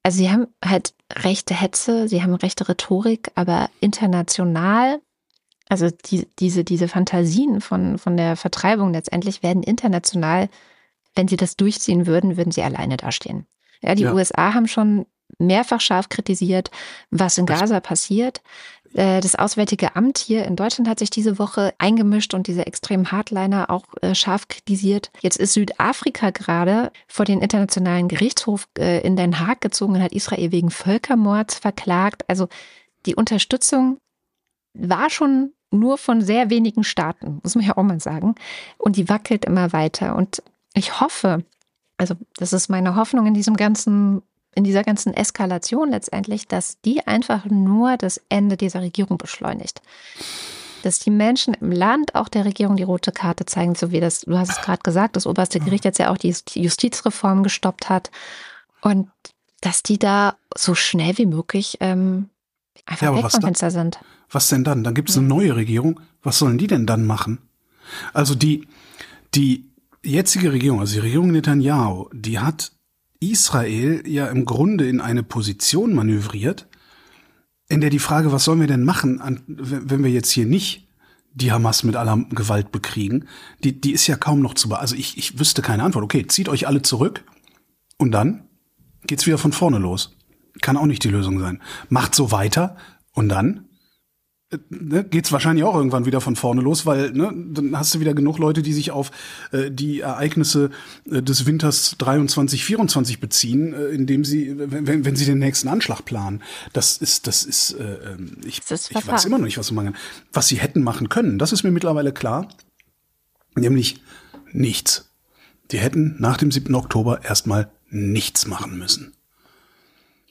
Also 0.03 0.19
sie 0.19 0.31
haben 0.31 0.49
halt 0.65 0.95
rechte 1.13 1.55
Hetze, 1.55 2.09
sie 2.09 2.23
haben 2.23 2.35
rechte 2.35 2.69
Rhetorik, 2.69 3.31
aber 3.35 3.71
international, 3.81 5.01
also 5.69 5.89
die, 5.91 6.27
diese, 6.39 6.65
diese 6.65 6.89
Fantasien 6.89 7.61
von, 7.61 7.99
von 7.99 8.17
der 8.17 8.37
Vertreibung 8.37 8.93
letztendlich 8.93 9.43
werden 9.43 9.63
international, 9.63 10.49
wenn 11.15 11.29
sie 11.29 11.37
das 11.37 11.57
durchziehen 11.57 12.07
würden, 12.07 12.37
würden 12.37 12.53
sie 12.53 12.63
alleine 12.63 12.97
dastehen. 12.97 13.47
Ja, 13.81 13.95
die 13.95 14.05
ja. 14.05 14.13
USA 14.13 14.55
haben 14.55 14.69
schon 14.69 15.07
mehrfach 15.39 15.81
scharf 15.81 16.09
kritisiert, 16.09 16.71
was 17.11 17.39
in 17.39 17.47
Gaza 17.47 17.81
passiert. 17.81 18.43
Äh, 18.95 19.21
das 19.21 19.35
Auswärtige 19.35 19.97
Amt 19.97 20.19
hier 20.19 20.45
in 20.45 20.57
Deutschland 20.57 20.89
hat 20.89 20.99
sich 20.99 21.11
diese 21.11 21.39
Woche 21.39 21.75
eingemischt 21.79 22.35
und 22.35 22.47
diese 22.47 22.67
extremen 22.67 23.11
Hardliner 23.13 23.71
auch 23.71 23.85
äh, 24.01 24.15
scharf 24.15 24.49
kritisiert. 24.49 25.11
Jetzt 25.21 25.39
ist 25.39 25.55
Südafrika 25.55 26.31
gerade 26.31 26.93
vor 27.07 27.25
den 27.25 27.41
Internationalen 27.41 28.09
Gerichtshof 28.09 28.69
äh, 28.79 29.01
in 29.01 29.17
Den 29.17 29.41
Haag 29.41 29.61
gezogen 29.61 29.95
und 29.95 30.03
hat 30.03 30.13
Israel 30.13 30.53
wegen 30.53 30.71
Völkermords 30.71 31.59
verklagt. 31.59 32.25
Also 32.29 32.49
die 33.07 33.15
Unterstützung 33.15 33.99
war 34.75 35.11
schon 35.11 35.53
nur 35.71 35.99
von 35.99 36.21
sehr 36.21 36.51
wenigen 36.51 36.85
Staaten, 36.85 37.41
muss 37.43 37.55
man 37.55 37.65
ja 37.65 37.77
auch 37.77 37.83
mal 37.83 38.01
sagen. 38.01 38.35
Und 38.79 38.97
die 38.97 39.09
wackelt 39.09 39.45
immer 39.45 39.73
weiter. 39.73 40.17
Und 40.17 40.43
ich 40.75 41.01
hoffe, 41.01 41.45
also 41.97 42.15
das 42.37 42.53
ist 42.53 42.69
meine 42.69 42.95
Hoffnung 42.97 43.27
in 43.27 43.35
diesem 43.35 43.57
ganzen 43.57 44.23
in 44.55 44.65
dieser 44.65 44.85
ganzen 44.85 45.15
Eskalation 45.15 45.91
letztendlich, 45.91 46.47
dass 46.47 46.81
die 46.81 47.07
einfach 47.07 47.47
nur 47.47 47.97
das 47.97 48.21
Ende 48.29 48.57
dieser 48.57 48.83
Regierung 48.83 49.19
beschleunigt. 49.19 49.81
Dass 50.83 50.99
die 50.99 51.11
Menschen 51.11 51.55
im 51.55 51.71
Land 51.73 52.15
auch 52.15 52.29
der 52.29 52.45
Regierung 52.45 52.77
die 52.77 52.83
rote 52.83 53.13
Karte 53.13 53.47
zeigen, 53.47 53.75
so 53.75 53.93
wie 53.93 54.01
das, 54.01 54.23
du 54.23 54.37
hast 54.37 54.51
es 54.51 54.61
gerade 54.61 54.83
gesagt, 54.83 55.17
das 55.17 55.27
oberste 55.27 55.61
Gericht 55.61 55.85
jetzt 55.85 55.99
ja 55.99 56.11
auch 56.11 56.19
die 56.19 56.35
Justizreform 56.55 57.43
gestoppt 57.43 57.89
hat. 57.89 58.11
Und 58.81 59.09
dass 59.61 59.83
die 59.83 59.99
da 59.99 60.37
so 60.57 60.75
schnell 60.75 61.17
wie 61.19 61.27
möglich 61.27 61.79
ähm, 61.81 62.29
einfach 62.85 63.07
ja, 63.07 63.17
weg 63.17 63.31
vom 63.31 63.41
Fenster 63.41 63.71
sind. 63.71 64.01
Was 64.31 64.49
denn 64.49 64.65
dann? 64.65 64.83
Dann 64.83 64.95
gibt 64.95 65.09
es 65.09 65.17
eine 65.17 65.27
neue 65.27 65.55
Regierung. 65.55 66.01
Was 66.23 66.39
sollen 66.39 66.59
die 66.59 66.67
denn 66.67 66.87
dann 66.87 67.07
machen? 67.07 67.39
Also 68.13 68.35
die, 68.35 68.67
die 69.35 69.71
jetzige 70.03 70.53
Regierung, 70.53 70.81
also 70.81 70.95
die 70.95 71.01
Regierung 71.01 71.31
Netanyahu, 71.31 72.09
die 72.13 72.39
hat 72.39 72.73
Israel 73.31 74.03
ja 74.07 74.27
im 74.27 74.45
Grunde 74.45 74.89
in 74.89 75.01
eine 75.01 75.23
Position 75.23 75.95
manövriert, 75.95 76.67
in 77.69 77.81
der 77.81 77.91
die 77.91 77.99
Frage, 77.99 78.33
was 78.33 78.45
sollen 78.45 78.61
wir 78.61 78.67
denn 78.67 78.85
machen, 78.85 79.43
wenn 79.47 80.05
wir 80.05 80.11
jetzt 80.11 80.31
hier 80.31 80.47
nicht 80.47 80.89
die 81.35 81.53
Hamas 81.53 81.83
mit 81.83 81.97
aller 81.97 82.19
Gewalt 82.31 82.73
bekriegen, 82.73 83.27
die, 83.65 83.81
die 83.81 83.93
ist 83.93 84.07
ja 84.07 84.17
kaum 84.17 84.41
noch 84.41 84.55
zu 84.55 84.69
be 84.69 84.79
Also 84.79 84.95
ich, 84.95 85.17
ich 85.17 85.39
wüsste 85.39 85.63
keine 85.63 85.83
Antwort. 85.83 86.05
Okay, 86.05 86.27
zieht 86.27 86.49
euch 86.49 86.67
alle 86.67 86.83
zurück 86.83 87.25
und 87.97 88.13
dann 88.13 88.49
geht's 89.07 89.27
wieder 89.27 89.39
von 89.39 89.53
vorne 89.53 89.79
los. 89.79 90.17
Kann 90.61 90.77
auch 90.77 90.87
nicht 90.87 91.05
die 91.05 91.09
Lösung 91.09 91.41
sein. 91.41 91.63
Macht 91.89 92.15
so 92.15 92.31
weiter 92.31 92.77
und 93.13 93.31
dann 93.31 93.69
ne, 94.71 95.05
geht 95.05 95.27
es 95.27 95.33
wahrscheinlich 95.33 95.65
auch 95.65 95.75
irgendwann 95.75 96.07
wieder 96.07 96.21
von 96.21 96.37
vorne 96.37 96.61
los, 96.61 96.87
weil 96.87 97.13
ne, 97.13 97.33
dann 97.53 97.77
hast 97.77 97.95
du 97.95 98.01
wieder 98.01 98.15
genug 98.15 98.39
Leute, 98.39 98.63
die 98.63 98.73
sich 98.73 98.91
auf 98.91 99.11
äh, 99.53 99.71
die 99.71 100.01
Ereignisse 100.01 100.71
äh, 101.11 101.23
des 101.23 101.47
Winters 101.47 101.97
23, 101.99 102.65
24 102.65 103.21
beziehen, 103.21 103.73
äh, 103.73 103.87
indem 103.87 104.25
sie, 104.25 104.55
wenn, 104.57 105.05
wenn 105.05 105.17
sie 105.17 105.25
den 105.25 105.39
nächsten 105.39 105.69
Anschlag 105.69 106.05
planen. 106.05 106.43
Das 106.73 106.97
ist, 106.97 107.27
das 107.27 107.45
ist, 107.45 107.73
äh, 107.73 108.13
ähm, 108.13 108.39
ich, 108.45 108.61
das 108.61 108.91
ich 108.91 109.07
weiß 109.07 109.25
immer 109.25 109.39
noch 109.39 109.47
nicht, 109.47 109.59
was 109.59 109.69
sie 109.69 109.75
machen. 109.75 109.97
Was 110.33 110.49
sie 110.49 110.57
hätten 110.57 110.83
machen 110.83 111.09
können, 111.09 111.39
das 111.39 111.53
ist 111.53 111.63
mir 111.63 111.71
mittlerweile 111.71 112.13
klar, 112.13 112.49
nämlich 113.55 114.01
nichts. 114.53 115.11
Die 115.71 115.79
hätten 115.79 116.17
nach 116.19 116.37
dem 116.37 116.51
7. 116.51 116.75
Oktober 116.75 117.25
erstmal 117.25 117.71
nichts 117.89 118.47
machen 118.47 118.79
müssen. 118.79 119.15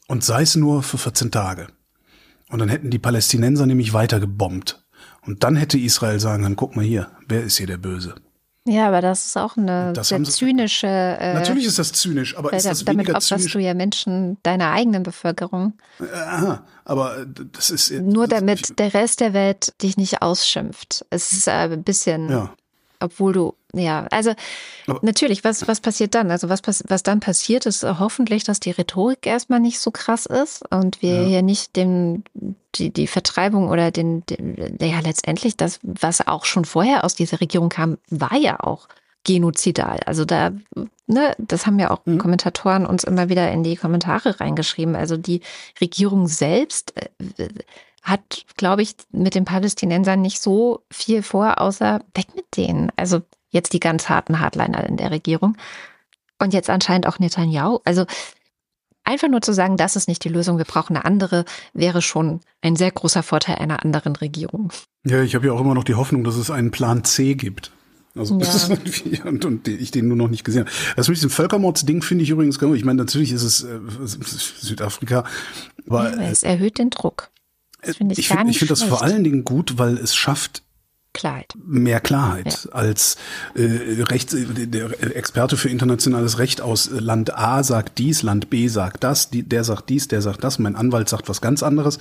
Und 0.07 0.23
sei 0.23 0.41
es 0.41 0.55
nur 0.55 0.83
für 0.83 0.97
14 0.97 1.31
Tage. 1.31 1.67
Und 2.51 2.59
dann 2.59 2.69
hätten 2.69 2.89
die 2.89 2.99
Palästinenser 2.99 3.65
nämlich 3.65 3.93
weiter 3.93 4.19
gebombt. 4.19 4.83
Und 5.25 5.43
dann 5.43 5.55
hätte 5.55 5.77
Israel 5.77 6.19
sagen 6.19 6.43
können, 6.43 6.55
guck 6.55 6.75
mal 6.75 6.85
hier, 6.85 7.11
wer 7.27 7.43
ist 7.43 7.57
hier 7.57 7.67
der 7.67 7.77
Böse? 7.77 8.15
Ja, 8.67 8.89
aber 8.89 9.01
das 9.01 9.25
ist 9.25 9.37
auch 9.37 9.57
eine 9.57 9.93
sehr 10.03 10.23
zynische. 10.23 10.87
Äh, 10.87 11.33
natürlich 11.33 11.65
ist 11.65 11.79
das 11.79 11.93
zynisch, 11.93 12.37
aber 12.37 12.53
ist 12.53 12.65
das 12.67 12.85
damit 12.85 13.07
weniger 13.07 13.19
zynisch? 13.19 13.53
du 13.53 13.59
ja 13.59 13.73
Menschen 13.73 14.37
deiner 14.43 14.71
eigenen 14.71 15.01
Bevölkerung. 15.01 15.73
Aha, 16.13 16.63
aber 16.85 17.25
das 17.25 17.71
ist 17.71 17.91
nur 17.91 18.27
damit 18.27 18.69
ich, 18.69 18.75
der 18.75 18.93
Rest 18.93 19.19
der 19.19 19.33
Welt 19.33 19.73
dich 19.81 19.97
nicht 19.97 20.21
ausschimpft. 20.21 21.05
Es 21.09 21.31
ist 21.31 21.47
ein 21.47 21.83
bisschen, 21.83 22.29
ja. 22.29 22.53
obwohl 22.99 23.33
du 23.33 23.55
ja, 23.73 24.07
also 24.11 24.33
Aber 24.87 24.99
natürlich, 25.01 25.43
was, 25.43 25.67
was 25.67 25.79
passiert 25.79 26.15
dann? 26.15 26.31
Also 26.31 26.49
was, 26.49 26.61
was 26.65 27.03
dann 27.03 27.19
passiert, 27.19 27.65
ist 27.65 27.83
hoffentlich, 27.83 28.43
dass 28.43 28.59
die 28.59 28.71
Rhetorik 28.71 29.25
erstmal 29.25 29.59
nicht 29.59 29.79
so 29.79 29.91
krass 29.91 30.25
ist 30.25 30.63
und 30.71 31.01
wir 31.01 31.21
ja. 31.21 31.27
hier 31.27 31.41
nicht 31.41 31.75
dem, 31.75 32.23
die, 32.75 32.91
die 32.91 33.07
Vertreibung 33.07 33.69
oder 33.69 33.91
den, 33.91 34.25
den, 34.25 34.77
ja 34.81 34.99
letztendlich 34.99 35.57
das, 35.57 35.79
was 35.83 36.27
auch 36.27 36.45
schon 36.45 36.65
vorher 36.65 37.03
aus 37.05 37.15
dieser 37.15 37.39
Regierung 37.39 37.69
kam, 37.69 37.97
war 38.09 38.35
ja 38.35 38.59
auch 38.59 38.87
genozidal. 39.23 39.99
Also 40.05 40.25
da, 40.25 40.51
ne, 41.07 41.35
das 41.37 41.65
haben 41.65 41.79
ja 41.79 41.91
auch 41.91 42.05
mhm. 42.05 42.17
Kommentatoren 42.17 42.85
uns 42.85 43.03
immer 43.03 43.29
wieder 43.29 43.51
in 43.51 43.63
die 43.63 43.75
Kommentare 43.75 44.39
reingeschrieben. 44.39 44.95
Also 44.95 45.17
die 45.17 45.41
Regierung 45.79 46.27
selbst 46.27 46.93
äh, 46.97 47.49
hat, 48.01 48.45
glaube 48.57 48.81
ich, 48.81 48.95
mit 49.11 49.35
den 49.35 49.45
Palästinensern 49.45 50.21
nicht 50.21 50.41
so 50.41 50.81
viel 50.89 51.21
vor, 51.21 51.61
außer 51.61 52.01
weg 52.15 52.27
mit 52.35 52.57
denen. 52.57 52.91
Also 52.95 53.21
jetzt 53.51 53.73
die 53.73 53.79
ganz 53.79 54.09
harten 54.09 54.39
Hardliner 54.39 54.85
in 54.87 54.97
der 54.97 55.11
Regierung. 55.11 55.55
Und 56.39 56.53
jetzt 56.53 56.69
anscheinend 56.69 57.07
auch 57.07 57.19
Netanyahu. 57.19 57.79
Also 57.85 58.05
einfach 59.03 59.27
nur 59.27 59.41
zu 59.41 59.53
sagen, 59.53 59.77
das 59.77 59.95
ist 59.95 60.07
nicht 60.07 60.23
die 60.23 60.29
Lösung, 60.29 60.57
wir 60.57 60.65
brauchen 60.65 60.95
eine 60.95 61.05
andere, 61.05 61.45
wäre 61.73 62.01
schon 62.01 62.41
ein 62.61 62.75
sehr 62.75 62.91
großer 62.91 63.23
Vorteil 63.23 63.57
einer 63.57 63.83
anderen 63.83 64.15
Regierung. 64.15 64.71
Ja, 65.05 65.21
ich 65.21 65.35
habe 65.35 65.47
ja 65.47 65.53
auch 65.53 65.61
immer 65.61 65.75
noch 65.75 65.83
die 65.83 65.95
Hoffnung, 65.95 66.23
dass 66.23 66.35
es 66.35 66.49
einen 66.49 66.71
Plan 66.71 67.03
C 67.03 67.35
gibt. 67.35 67.71
Also 68.15 68.39
ja. 68.39 68.49
und, 69.25 69.45
und 69.45 69.67
ich 69.67 69.91
den 69.91 70.07
nur 70.07 70.17
noch 70.17 70.27
nicht 70.27 70.43
gesehen 70.43 70.65
habe. 70.65 70.71
Das 70.95 71.07
mit 71.07 71.17
diesem 71.17 71.29
Völkermordsding 71.29 72.01
finde 72.01 72.23
ich 72.23 72.29
übrigens 72.29 72.59
genau. 72.59 72.73
Ich 72.73 72.83
meine, 72.83 72.97
natürlich 72.97 73.31
ist 73.31 73.43
es 73.43 73.63
äh, 73.63 73.79
Südafrika, 74.05 75.23
aber 75.87 76.11
ja, 76.11 76.29
es 76.29 76.43
erhöht 76.43 76.77
den 76.77 76.89
Druck. 76.89 77.29
Das 77.81 77.97
find 77.97 78.11
ich 78.11 78.19
ich 78.19 78.27
finde 78.27 78.53
find 78.53 78.69
das 78.69 78.83
vor 78.83 79.01
allen 79.01 79.23
Dingen 79.23 79.45
gut, 79.45 79.77
weil 79.77 79.97
es 79.97 80.13
schafft 80.13 80.63
Klarheit. 81.13 81.53
Mehr 81.61 81.99
Klarheit 81.99 82.65
ja. 82.65 82.71
als 82.71 83.17
äh, 83.55 84.01
Rechts, 84.03 84.33
der 84.35 85.15
Experte 85.15 85.57
für 85.57 85.69
internationales 85.69 86.39
Recht 86.39 86.61
aus 86.61 86.89
Land 86.89 87.37
A 87.37 87.63
sagt 87.63 87.97
dies, 87.97 88.23
Land 88.23 88.49
B 88.49 88.69
sagt 88.69 89.03
das, 89.03 89.29
die, 89.29 89.43
der 89.43 89.65
sagt 89.65 89.89
dies, 89.89 90.07
der 90.07 90.21
sagt 90.21 90.43
das, 90.43 90.57
mein 90.57 90.75
Anwalt 90.75 91.09
sagt 91.09 91.27
was 91.27 91.41
ganz 91.41 91.63
anderes. 91.63 91.99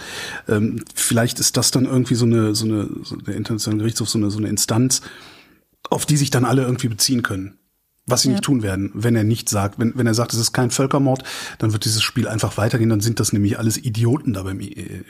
Ähm, 0.49 0.85
vielleicht 0.95 1.41
ist 1.41 1.57
das 1.57 1.73
dann 1.73 1.87
irgendwie 1.87 2.15
so 2.15 2.25
eine, 2.25 2.55
so 2.55 2.67
eine, 2.67 2.89
so 3.03 3.17
der 3.17 3.35
internationale 3.35 3.83
Gerichtshof 3.83 4.09
so 4.09 4.19
eine, 4.19 4.31
so 4.31 4.39
eine 4.39 4.49
Instanz, 4.49 5.01
auf 5.89 6.07
die 6.07 6.17
sich 6.17 6.31
dann 6.31 6.45
alle 6.45 6.63
irgendwie 6.63 6.89
beziehen 6.89 7.23
können. 7.23 7.57
Was 8.07 8.23
sie 8.23 8.29
ja. 8.29 8.33
nicht 8.33 8.45
tun 8.45 8.63
werden, 8.63 8.91
wenn 8.95 9.15
er 9.15 9.25
nicht 9.25 9.49
sagt, 9.49 9.79
wenn, 9.79 9.97
wenn 9.97 10.07
er 10.07 10.15
sagt, 10.15 10.33
es 10.33 10.39
ist 10.39 10.53
kein 10.53 10.71
Völkermord, 10.71 11.23
dann 11.59 11.73
wird 11.73 11.85
dieses 11.85 12.03
Spiel 12.03 12.27
einfach 12.27 12.57
weitergehen, 12.57 12.89
dann 12.89 13.01
sind 13.01 13.21
das 13.21 13.33
nämlich 13.33 13.59
alles 13.59 13.77
Idioten 13.77 14.33
da 14.33 14.43
beim 14.43 14.61
äh, 14.61 15.05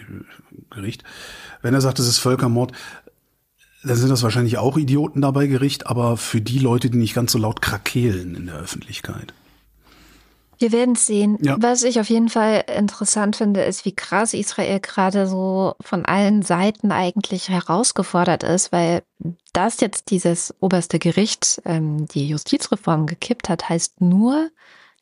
Gericht. 0.70 1.04
Wenn 1.62 1.72
er 1.72 1.80
sagt, 1.80 1.98
es 1.98 2.08
ist 2.08 2.18
Völkermord, 2.18 2.72
dann 3.82 3.96
sind 3.96 4.10
das 4.10 4.22
wahrscheinlich 4.22 4.58
auch 4.58 4.76
Idioten 4.76 5.22
dabei 5.22 5.46
Gericht, 5.46 5.86
aber 5.86 6.16
für 6.16 6.40
die 6.40 6.58
Leute, 6.58 6.90
die 6.90 6.98
nicht 6.98 7.14
ganz 7.14 7.32
so 7.32 7.38
laut 7.38 7.62
krakeelen 7.62 8.34
in 8.34 8.46
der 8.46 8.56
Öffentlichkeit. 8.56 9.32
Wir 10.58 10.72
werden 10.72 10.94
sehen. 10.94 11.38
Ja. 11.40 11.56
Was 11.58 11.82
ich 11.84 12.00
auf 12.00 12.10
jeden 12.10 12.28
Fall 12.28 12.64
interessant 12.76 13.36
finde, 13.36 13.62
ist, 13.62 13.86
wie 13.86 13.94
krass 13.94 14.34
Israel 14.34 14.78
gerade 14.80 15.26
so 15.26 15.74
von 15.80 16.04
allen 16.04 16.42
Seiten 16.42 16.92
eigentlich 16.92 17.48
herausgefordert 17.48 18.42
ist, 18.42 18.70
weil 18.70 19.02
das 19.54 19.80
jetzt 19.80 20.10
dieses 20.10 20.54
oberste 20.60 20.98
Gericht 20.98 21.62
ähm, 21.64 22.06
die 22.08 22.28
Justizreform 22.28 23.06
gekippt 23.06 23.48
hat, 23.48 23.70
heißt 23.70 24.02
nur, 24.02 24.50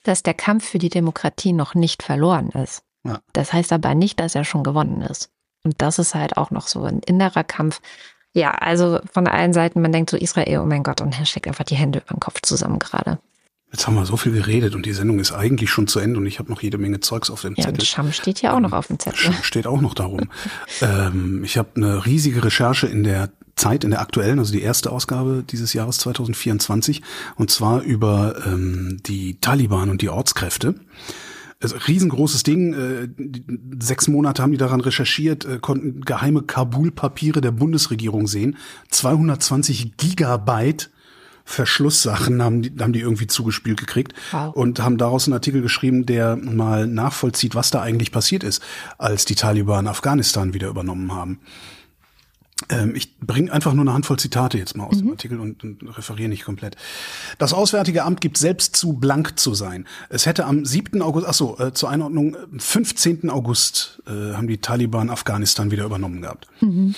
dass 0.04 0.22
der 0.22 0.34
Kampf 0.34 0.64
für 0.64 0.78
die 0.78 0.90
Demokratie 0.90 1.52
noch 1.52 1.74
nicht 1.74 2.04
verloren 2.04 2.50
ist. 2.50 2.84
Ja. 3.04 3.18
Das 3.32 3.52
heißt 3.52 3.72
aber 3.72 3.96
nicht, 3.96 4.20
dass 4.20 4.36
er 4.36 4.44
schon 4.44 4.62
gewonnen 4.62 5.02
ist. 5.02 5.30
Und 5.64 5.74
das 5.78 5.98
ist 5.98 6.14
halt 6.14 6.36
auch 6.36 6.52
noch 6.52 6.68
so 6.68 6.84
ein 6.84 7.00
innerer 7.00 7.42
Kampf, 7.42 7.80
ja, 8.38 8.52
also 8.52 9.00
von 9.12 9.26
allen 9.26 9.52
Seiten, 9.52 9.82
man 9.82 9.92
denkt 9.92 10.10
so 10.10 10.16
Israel, 10.16 10.60
oh 10.60 10.66
mein 10.66 10.82
Gott, 10.82 11.00
und 11.00 11.18
er 11.18 11.26
steckt 11.26 11.48
einfach 11.48 11.64
die 11.64 11.74
Hände 11.74 11.98
über 11.98 12.14
den 12.14 12.20
Kopf 12.20 12.40
zusammen 12.42 12.78
gerade. 12.78 13.18
Jetzt 13.70 13.86
haben 13.86 13.96
wir 13.96 14.06
so 14.06 14.16
viel 14.16 14.32
geredet 14.32 14.74
und 14.74 14.86
die 14.86 14.94
Sendung 14.94 15.18
ist 15.18 15.32
eigentlich 15.32 15.70
schon 15.70 15.88
zu 15.88 15.98
Ende 15.98 16.18
und 16.18 16.26
ich 16.26 16.38
habe 16.38 16.50
noch 16.50 16.62
jede 16.62 16.78
Menge 16.78 17.00
Zeugs 17.00 17.30
auf 17.30 17.42
dem 17.42 17.54
ja, 17.54 17.64
Zettel. 17.64 17.80
Ja, 17.80 17.84
Scham 17.84 18.12
steht 18.12 18.40
ja 18.40 18.54
auch 18.54 18.60
noch 18.60 18.72
auf 18.72 18.86
dem 18.86 18.98
Zettel. 18.98 19.18
Scham 19.18 19.42
steht 19.42 19.66
auch 19.66 19.82
noch 19.82 19.92
darum. 19.92 20.30
ähm, 20.80 21.44
ich 21.44 21.58
habe 21.58 21.68
eine 21.76 22.06
riesige 22.06 22.42
Recherche 22.42 22.86
in 22.86 23.04
der 23.04 23.30
Zeit, 23.56 23.84
in 23.84 23.90
der 23.90 24.00
aktuellen, 24.00 24.38
also 24.38 24.52
die 24.52 24.62
erste 24.62 24.90
Ausgabe 24.90 25.44
dieses 25.46 25.74
Jahres 25.74 25.98
2024, 25.98 27.02
und 27.36 27.50
zwar 27.50 27.82
über 27.82 28.36
ähm, 28.46 29.00
die 29.04 29.38
Taliban 29.40 29.90
und 29.90 30.00
die 30.00 30.08
Ortskräfte. 30.08 30.76
Also 31.60 31.76
riesengroßes 31.76 32.44
Ding. 32.44 32.72
Äh, 32.72 33.08
sechs 33.80 34.08
Monate 34.08 34.42
haben 34.42 34.52
die 34.52 34.58
daran 34.58 34.80
recherchiert, 34.80 35.44
äh, 35.44 35.58
konnten 35.58 36.02
geheime 36.02 36.42
Kabul-Papiere 36.42 37.40
der 37.40 37.50
Bundesregierung 37.50 38.26
sehen. 38.26 38.56
220 38.90 39.96
Gigabyte 39.96 40.90
Verschlusssachen 41.44 42.42
haben 42.42 42.60
die, 42.60 42.72
haben 42.78 42.92
die 42.92 43.00
irgendwie 43.00 43.26
zugespielt 43.26 43.80
gekriegt 43.80 44.12
wow. 44.32 44.54
und 44.54 44.80
haben 44.80 44.98
daraus 44.98 45.26
einen 45.26 45.32
Artikel 45.32 45.62
geschrieben, 45.62 46.04
der 46.04 46.36
mal 46.36 46.86
nachvollzieht, 46.86 47.54
was 47.54 47.70
da 47.70 47.80
eigentlich 47.80 48.12
passiert 48.12 48.44
ist, 48.44 48.62
als 48.98 49.24
die 49.24 49.34
Taliban 49.34 49.86
Afghanistan 49.86 50.52
wieder 50.52 50.68
übernommen 50.68 51.14
haben. 51.14 51.40
Ähm, 52.70 52.94
ich 52.96 53.16
bringe 53.18 53.52
einfach 53.52 53.72
nur 53.72 53.82
eine 53.82 53.92
Handvoll 53.92 54.18
Zitate 54.18 54.58
jetzt 54.58 54.76
mal 54.76 54.84
aus 54.84 54.96
mhm. 54.96 55.00
dem 55.00 55.10
Artikel 55.10 55.40
und, 55.40 55.62
und 55.62 55.96
referiere 55.96 56.28
nicht 56.28 56.44
komplett. 56.44 56.76
Das 57.38 57.52
Auswärtige 57.52 58.04
Amt 58.04 58.20
gibt 58.20 58.36
selbst 58.36 58.76
zu, 58.76 58.94
blank 58.94 59.38
zu 59.38 59.54
sein. 59.54 59.86
Es 60.08 60.26
hätte 60.26 60.44
am 60.44 60.64
7. 60.64 61.00
August, 61.00 61.26
ach 61.28 61.34
so, 61.34 61.58
äh, 61.58 61.72
zur 61.72 61.90
Einordnung, 61.90 62.36
15. 62.56 63.30
August 63.30 64.02
äh, 64.06 64.34
haben 64.34 64.48
die 64.48 64.58
Taliban 64.58 65.08
Afghanistan 65.08 65.70
wieder 65.70 65.84
übernommen 65.84 66.22
gehabt. 66.22 66.48
Mhm. 66.60 66.94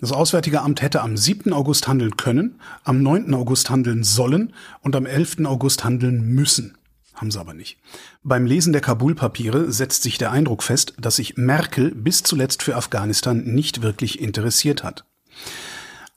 Das 0.00 0.10
Auswärtige 0.10 0.60
Amt 0.62 0.82
hätte 0.82 1.00
am 1.00 1.16
7. 1.16 1.52
August 1.52 1.86
handeln 1.86 2.16
können, 2.16 2.60
am 2.82 3.02
9. 3.02 3.32
August 3.34 3.70
handeln 3.70 4.02
sollen 4.02 4.52
und 4.82 4.96
am 4.96 5.06
11. 5.06 5.46
August 5.46 5.84
handeln 5.84 6.34
müssen. 6.34 6.76
Haben 7.24 7.30
sie 7.30 7.40
aber 7.40 7.54
nicht. 7.54 7.78
Beim 8.22 8.44
Lesen 8.44 8.74
der 8.74 8.82
Kabul-Papiere 8.82 9.72
setzt 9.72 10.02
sich 10.02 10.18
der 10.18 10.30
Eindruck 10.30 10.62
fest, 10.62 10.92
dass 10.98 11.16
sich 11.16 11.38
Merkel 11.38 11.94
bis 11.94 12.22
zuletzt 12.22 12.62
für 12.62 12.76
Afghanistan 12.76 13.44
nicht 13.44 13.80
wirklich 13.80 14.20
interessiert 14.20 14.84
hat. 14.84 15.06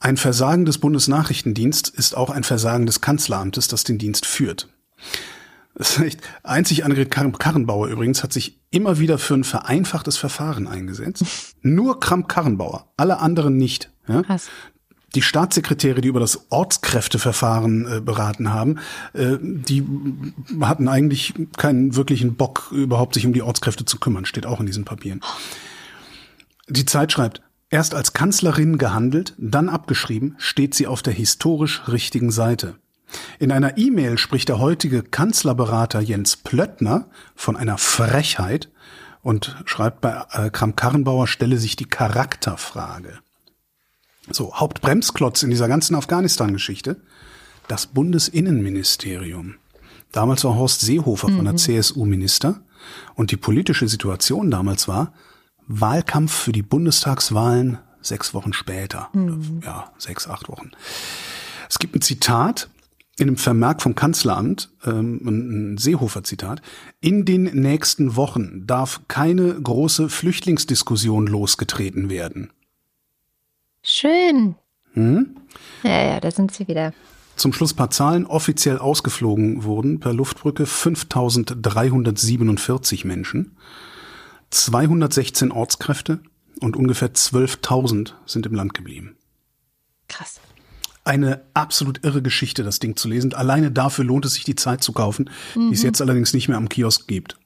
Ein 0.00 0.18
Versagen 0.18 0.66
des 0.66 0.76
Bundesnachrichtendienst 0.76 1.88
ist 1.88 2.14
auch 2.14 2.28
ein 2.28 2.44
Versagen 2.44 2.84
des 2.84 3.00
Kanzleramtes, 3.00 3.68
das 3.68 3.84
den 3.84 3.96
Dienst 3.96 4.26
führt. 4.26 4.68
Das 5.74 5.96
ist 5.96 6.02
echt 6.02 6.20
einzig 6.42 6.84
Annegret 6.84 7.10
Karrenbauer 7.10 7.88
übrigens 7.88 8.22
hat 8.22 8.34
sich 8.34 8.60
immer 8.70 8.98
wieder 8.98 9.16
für 9.16 9.32
ein 9.32 9.44
vereinfachtes 9.44 10.18
Verfahren 10.18 10.66
eingesetzt. 10.66 11.24
Nur 11.62 12.00
Kramp-Karrenbauer, 12.00 12.92
alle 12.98 13.20
anderen 13.20 13.56
nicht. 13.56 13.90
Ja? 14.08 14.24
Die 15.14 15.22
Staatssekretäre, 15.22 16.00
die 16.00 16.08
über 16.08 16.20
das 16.20 16.50
Ortskräfteverfahren 16.50 17.96
äh, 17.96 18.00
beraten 18.00 18.52
haben, 18.52 18.78
äh, 19.14 19.38
die 19.40 19.84
hatten 20.60 20.88
eigentlich 20.88 21.34
keinen 21.56 21.96
wirklichen 21.96 22.36
Bock, 22.36 22.70
überhaupt 22.72 23.14
sich 23.14 23.26
um 23.26 23.32
die 23.32 23.42
Ortskräfte 23.42 23.84
zu 23.84 23.98
kümmern, 23.98 24.26
steht 24.26 24.46
auch 24.46 24.60
in 24.60 24.66
diesen 24.66 24.84
Papieren. 24.84 25.20
Die 26.68 26.84
Zeit 26.84 27.12
schreibt, 27.12 27.40
erst 27.70 27.94
als 27.94 28.12
Kanzlerin 28.12 28.76
gehandelt, 28.76 29.34
dann 29.38 29.70
abgeschrieben, 29.70 30.34
steht 30.38 30.74
sie 30.74 30.86
auf 30.86 31.02
der 31.02 31.14
historisch 31.14 31.88
richtigen 31.88 32.30
Seite. 32.30 32.76
In 33.38 33.52
einer 33.52 33.78
E-Mail 33.78 34.18
spricht 34.18 34.50
der 34.50 34.58
heutige 34.58 35.02
Kanzlerberater 35.02 36.00
Jens 36.00 36.36
Plöttner 36.36 37.08
von 37.34 37.56
einer 37.56 37.78
Frechheit 37.78 38.70
und 39.22 39.56
schreibt 39.64 40.02
bei 40.02 40.24
äh, 40.32 40.50
Kram-Karrenbauer 40.50 41.26
stelle 41.26 41.58
sich 41.58 41.76
die 41.76 41.86
Charakterfrage. 41.86 43.18
So, 44.30 44.54
Hauptbremsklotz 44.54 45.42
in 45.42 45.50
dieser 45.50 45.68
ganzen 45.68 45.94
Afghanistan-Geschichte, 45.94 47.00
das 47.66 47.86
Bundesinnenministerium. 47.86 49.56
Damals 50.12 50.44
war 50.44 50.56
Horst 50.56 50.80
Seehofer 50.80 51.28
mhm. 51.28 51.36
von 51.36 51.44
der 51.44 51.52
mhm. 51.54 51.58
CSU 51.58 52.04
Minister 52.04 52.60
und 53.14 53.30
die 53.30 53.36
politische 53.36 53.88
Situation 53.88 54.50
damals 54.50 54.88
war 54.88 55.12
Wahlkampf 55.66 56.32
für 56.32 56.52
die 56.52 56.62
Bundestagswahlen 56.62 57.78
sechs 58.00 58.32
Wochen 58.32 58.52
später. 58.52 59.10
Mhm. 59.12 59.60
Ja, 59.64 59.92
sechs, 59.98 60.26
acht 60.28 60.48
Wochen. 60.48 60.70
Es 61.68 61.78
gibt 61.78 61.94
ein 61.94 62.00
Zitat 62.00 62.70
in 63.18 63.28
einem 63.28 63.36
Vermerk 63.36 63.82
vom 63.82 63.94
Kanzleramt, 63.94 64.70
ähm, 64.86 65.20
ein 65.24 65.78
Seehofer-Zitat, 65.78 66.62
in 67.00 67.24
den 67.24 67.44
nächsten 67.44 68.16
Wochen 68.16 68.66
darf 68.66 69.02
keine 69.08 69.60
große 69.60 70.08
Flüchtlingsdiskussion 70.08 71.26
losgetreten 71.26 72.10
werden. 72.10 72.50
Schön. 73.82 74.54
Hm? 74.92 75.36
Ja, 75.82 76.04
ja, 76.04 76.20
da 76.20 76.30
sind 76.30 76.52
sie 76.52 76.68
wieder. 76.68 76.92
Zum 77.36 77.52
Schluss 77.52 77.74
paar 77.74 77.90
Zahlen. 77.90 78.24
Offiziell 78.26 78.78
ausgeflogen 78.78 79.64
wurden 79.64 80.00
per 80.00 80.12
Luftbrücke 80.12 80.66
5347 80.66 83.04
Menschen, 83.04 83.56
216 84.50 85.52
Ortskräfte 85.52 86.20
und 86.60 86.76
ungefähr 86.76 87.14
12.000 87.14 88.14
sind 88.26 88.46
im 88.46 88.54
Land 88.54 88.74
geblieben. 88.74 89.16
Krass. 90.08 90.40
Eine 91.04 91.44
absolut 91.54 92.04
irre 92.04 92.22
Geschichte, 92.22 92.64
das 92.64 92.80
Ding 92.80 92.96
zu 92.96 93.08
lesen. 93.08 93.34
Alleine 93.34 93.70
dafür 93.70 94.04
lohnt 94.04 94.26
es 94.26 94.34
sich, 94.34 94.42
die 94.44 94.56
Zeit 94.56 94.82
zu 94.82 94.92
kaufen, 94.92 95.30
mhm. 95.54 95.68
die 95.68 95.74
es 95.74 95.82
mhm. 95.82 95.86
jetzt 95.86 96.02
allerdings 96.02 96.34
nicht 96.34 96.48
mehr 96.48 96.56
am 96.56 96.68
Kiosk 96.68 97.06
gibt. 97.06 97.38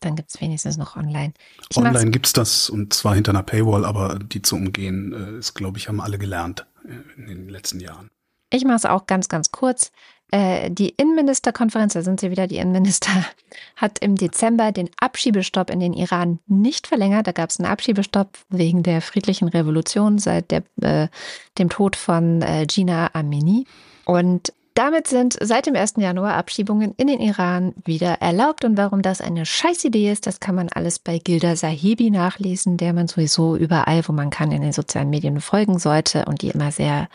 Dann 0.00 0.16
gibt 0.16 0.30
es 0.30 0.40
wenigstens 0.40 0.76
noch 0.76 0.96
online. 0.96 1.32
Ich 1.70 1.76
online 1.76 2.10
gibt's 2.10 2.32
das 2.32 2.70
und 2.70 2.92
zwar 2.92 3.14
hinter 3.14 3.30
einer 3.30 3.42
Paywall, 3.42 3.84
aber 3.84 4.18
die 4.18 4.42
zu 4.42 4.56
umgehen, 4.56 5.12
äh, 5.12 5.38
ist, 5.38 5.54
glaube 5.54 5.78
ich, 5.78 5.88
haben 5.88 6.00
alle 6.00 6.18
gelernt 6.18 6.66
äh, 6.84 7.20
in 7.20 7.26
den 7.26 7.48
letzten 7.48 7.80
Jahren. 7.80 8.08
Ich 8.50 8.64
mache 8.64 8.76
es 8.76 8.84
auch 8.84 9.06
ganz, 9.06 9.28
ganz 9.28 9.50
kurz. 9.50 9.92
Äh, 10.30 10.70
die 10.70 10.90
Innenministerkonferenz, 10.90 11.94
da 11.94 12.02
sind 12.02 12.20
sie 12.20 12.30
wieder, 12.30 12.46
die 12.46 12.58
Innenminister, 12.58 13.10
hat 13.76 13.98
im 14.00 14.14
Dezember 14.14 14.72
den 14.72 14.90
Abschiebestopp 14.98 15.70
in 15.70 15.80
den 15.80 15.94
Iran 15.94 16.38
nicht 16.46 16.86
verlängert. 16.86 17.26
Da 17.26 17.32
gab 17.32 17.50
es 17.50 17.58
einen 17.58 17.70
Abschiebestopp 17.70 18.38
wegen 18.50 18.82
der 18.82 19.00
friedlichen 19.00 19.48
Revolution 19.48 20.18
seit 20.18 20.50
der, 20.50 20.62
äh, 20.82 21.08
dem 21.56 21.70
Tod 21.70 21.96
von 21.96 22.42
äh, 22.42 22.66
Gina 22.66 23.10
Amini. 23.14 23.66
Und 24.04 24.52
Damit 24.78 25.08
sind 25.08 25.36
seit 25.42 25.66
dem 25.66 25.74
1. 25.74 25.94
Januar 25.96 26.34
Abschiebungen 26.34 26.94
in 26.96 27.08
den 27.08 27.18
Iran 27.18 27.74
wieder 27.84 28.20
erlaubt. 28.20 28.64
Und 28.64 28.76
warum 28.76 29.02
das 29.02 29.20
eine 29.20 29.44
Scheißidee 29.44 30.12
ist, 30.12 30.28
das 30.28 30.38
kann 30.38 30.54
man 30.54 30.68
alles 30.68 31.00
bei 31.00 31.18
Gilda 31.18 31.56
Sahibi 31.56 32.10
nachlesen, 32.10 32.76
der 32.76 32.92
man 32.92 33.08
sowieso 33.08 33.56
überall, 33.56 34.06
wo 34.06 34.12
man 34.12 34.30
kann, 34.30 34.52
in 34.52 34.62
den 34.62 34.72
sozialen 34.72 35.10
Medien 35.10 35.40
folgen 35.40 35.80
sollte 35.80 36.26
und 36.26 36.42
die 36.42 36.50
immer 36.50 36.70
sehr 36.70 37.08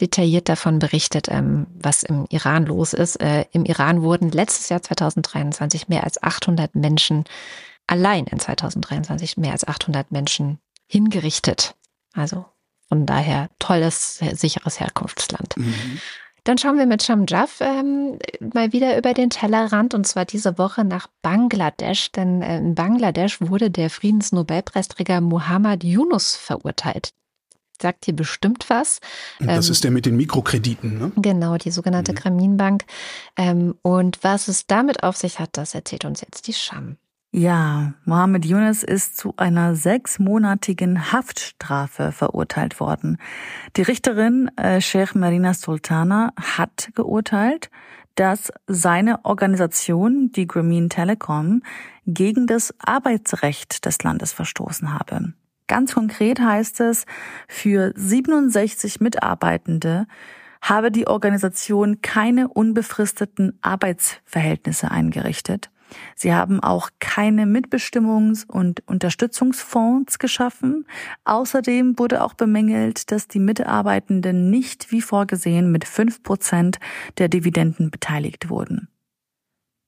detailliert 0.00 0.48
davon 0.48 0.80
berichtet, 0.80 1.28
ähm, 1.30 1.68
was 1.80 2.02
im 2.02 2.26
Iran 2.30 2.66
los 2.66 2.92
ist. 2.94 3.22
Äh, 3.22 3.44
Im 3.52 3.64
Iran 3.64 4.02
wurden 4.02 4.32
letztes 4.32 4.68
Jahr 4.68 4.82
2023 4.82 5.86
mehr 5.86 6.02
als 6.02 6.20
800 6.20 6.74
Menschen, 6.74 7.26
allein 7.86 8.24
in 8.24 8.40
2023 8.40 9.36
mehr 9.36 9.52
als 9.52 9.68
800 9.68 10.10
Menschen 10.10 10.58
hingerichtet. 10.88 11.76
Also 12.12 12.44
von 12.88 13.06
daher 13.06 13.50
tolles, 13.60 14.18
sicheres 14.18 14.80
Herkunftsland. 14.80 15.56
Mhm. 15.56 16.00
Dann 16.44 16.58
schauen 16.58 16.76
wir 16.76 16.86
mit 16.86 17.02
Shamjaf 17.02 17.60
ähm, 17.60 18.18
mal 18.52 18.72
wieder 18.72 18.98
über 18.98 19.14
den 19.14 19.30
Tellerrand 19.30 19.94
und 19.94 20.06
zwar 20.06 20.26
diese 20.26 20.58
Woche 20.58 20.84
nach 20.84 21.08
Bangladesch, 21.22 22.12
denn 22.12 22.42
äh, 22.42 22.58
in 22.58 22.74
Bangladesch 22.74 23.40
wurde 23.40 23.70
der 23.70 23.88
Friedensnobelpreisträger 23.88 25.22
Muhammad 25.22 25.82
Yunus 25.82 26.36
verurteilt. 26.36 27.14
Sagt 27.80 28.06
dir 28.06 28.14
bestimmt 28.14 28.66
was. 28.68 29.00
Das 29.40 29.66
ähm, 29.66 29.72
ist 29.72 29.84
der 29.84 29.90
mit 29.90 30.06
den 30.06 30.16
Mikrokrediten, 30.16 30.98
ne? 30.98 31.12
Genau, 31.16 31.56
die 31.56 31.70
sogenannte 31.70 32.12
mhm. 32.12 32.16
Grameenbank. 32.16 32.84
Ähm, 33.36 33.74
und 33.82 34.22
was 34.22 34.48
es 34.48 34.66
damit 34.66 35.02
auf 35.02 35.16
sich 35.16 35.40
hat, 35.40 35.50
das 35.52 35.74
erzählt 35.74 36.04
uns 36.04 36.20
jetzt 36.20 36.46
die 36.46 36.52
Sham. 36.52 36.98
Ja, 37.36 37.94
Mohammed 38.04 38.44
Yunus 38.44 38.84
ist 38.84 39.16
zu 39.16 39.34
einer 39.36 39.74
sechsmonatigen 39.74 41.10
Haftstrafe 41.10 42.12
verurteilt 42.12 42.78
worden. 42.78 43.18
Die 43.74 43.82
Richterin 43.82 44.56
äh, 44.56 44.80
Sheikh 44.80 45.18
Marina 45.18 45.52
Sultana 45.52 46.32
hat 46.40 46.90
geurteilt, 46.94 47.72
dass 48.14 48.52
seine 48.68 49.24
Organisation, 49.24 50.30
die 50.30 50.46
Grameen 50.46 50.88
Telecom, 50.88 51.64
gegen 52.06 52.46
das 52.46 52.72
Arbeitsrecht 52.78 53.84
des 53.84 54.00
Landes 54.04 54.32
verstoßen 54.32 54.94
habe. 54.94 55.32
Ganz 55.66 55.94
konkret 55.94 56.38
heißt 56.38 56.78
es, 56.82 57.04
für 57.48 57.92
67 57.96 59.00
Mitarbeitende 59.00 60.06
habe 60.62 60.92
die 60.92 61.08
Organisation 61.08 62.00
keine 62.00 62.46
unbefristeten 62.46 63.58
Arbeitsverhältnisse 63.60 64.88
eingerichtet. 64.92 65.72
Sie 66.14 66.34
haben 66.34 66.60
auch 66.60 66.90
keine 67.00 67.44
Mitbestimmungs- 67.44 68.46
und 68.46 68.82
Unterstützungsfonds 68.86 70.18
geschaffen. 70.18 70.86
Außerdem 71.24 71.98
wurde 71.98 72.22
auch 72.22 72.34
bemängelt, 72.34 73.10
dass 73.10 73.28
die 73.28 73.40
Mitarbeitenden 73.40 74.50
nicht 74.50 74.90
wie 74.90 75.02
vorgesehen 75.02 75.70
mit 75.72 75.84
fünf 75.84 76.22
Prozent 76.22 76.78
der 77.18 77.28
Dividenden 77.28 77.90
beteiligt 77.90 78.48
wurden. 78.48 78.88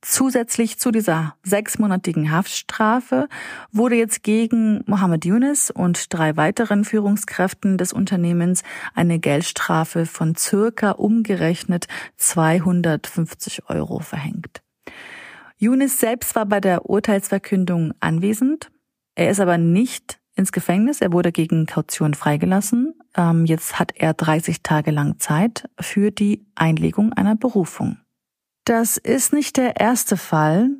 Zusätzlich 0.08 0.78
zu 0.78 0.92
dieser 0.92 1.34
sechsmonatigen 1.42 2.30
Haftstrafe 2.30 3.28
wurde 3.72 3.96
jetzt 3.96 4.22
gegen 4.22 4.84
Mohammed 4.86 5.24
Yunus 5.24 5.72
und 5.72 6.14
drei 6.14 6.36
weiteren 6.36 6.84
Führungskräften 6.84 7.76
des 7.76 7.92
Unternehmens 7.92 8.62
eine 8.94 9.18
Geldstrafe 9.18 10.06
von 10.06 10.36
circa 10.36 10.92
umgerechnet 10.92 11.88
250 12.18 13.68
Euro 13.68 13.98
verhängt. 13.98 14.62
Yunus 15.58 15.98
selbst 15.98 16.34
war 16.34 16.46
bei 16.46 16.60
der 16.60 16.88
Urteilsverkündung 16.88 17.94
anwesend. 18.00 18.70
Er 19.14 19.30
ist 19.30 19.40
aber 19.40 19.56
nicht 19.56 20.20
ins 20.34 20.52
Gefängnis. 20.52 21.00
Er 21.00 21.12
wurde 21.12 21.32
gegen 21.32 21.66
Kaution 21.66 22.14
freigelassen. 22.14 22.94
Ähm, 23.16 23.46
jetzt 23.46 23.78
hat 23.78 23.92
er 23.96 24.12
30 24.12 24.62
Tage 24.62 24.90
lang 24.90 25.18
Zeit 25.18 25.68
für 25.80 26.10
die 26.10 26.46
Einlegung 26.54 27.12
einer 27.14 27.36
Berufung. 27.36 27.98
Das 28.64 28.98
ist 28.98 29.32
nicht 29.32 29.56
der 29.56 29.80
erste 29.80 30.16
Fall, 30.16 30.70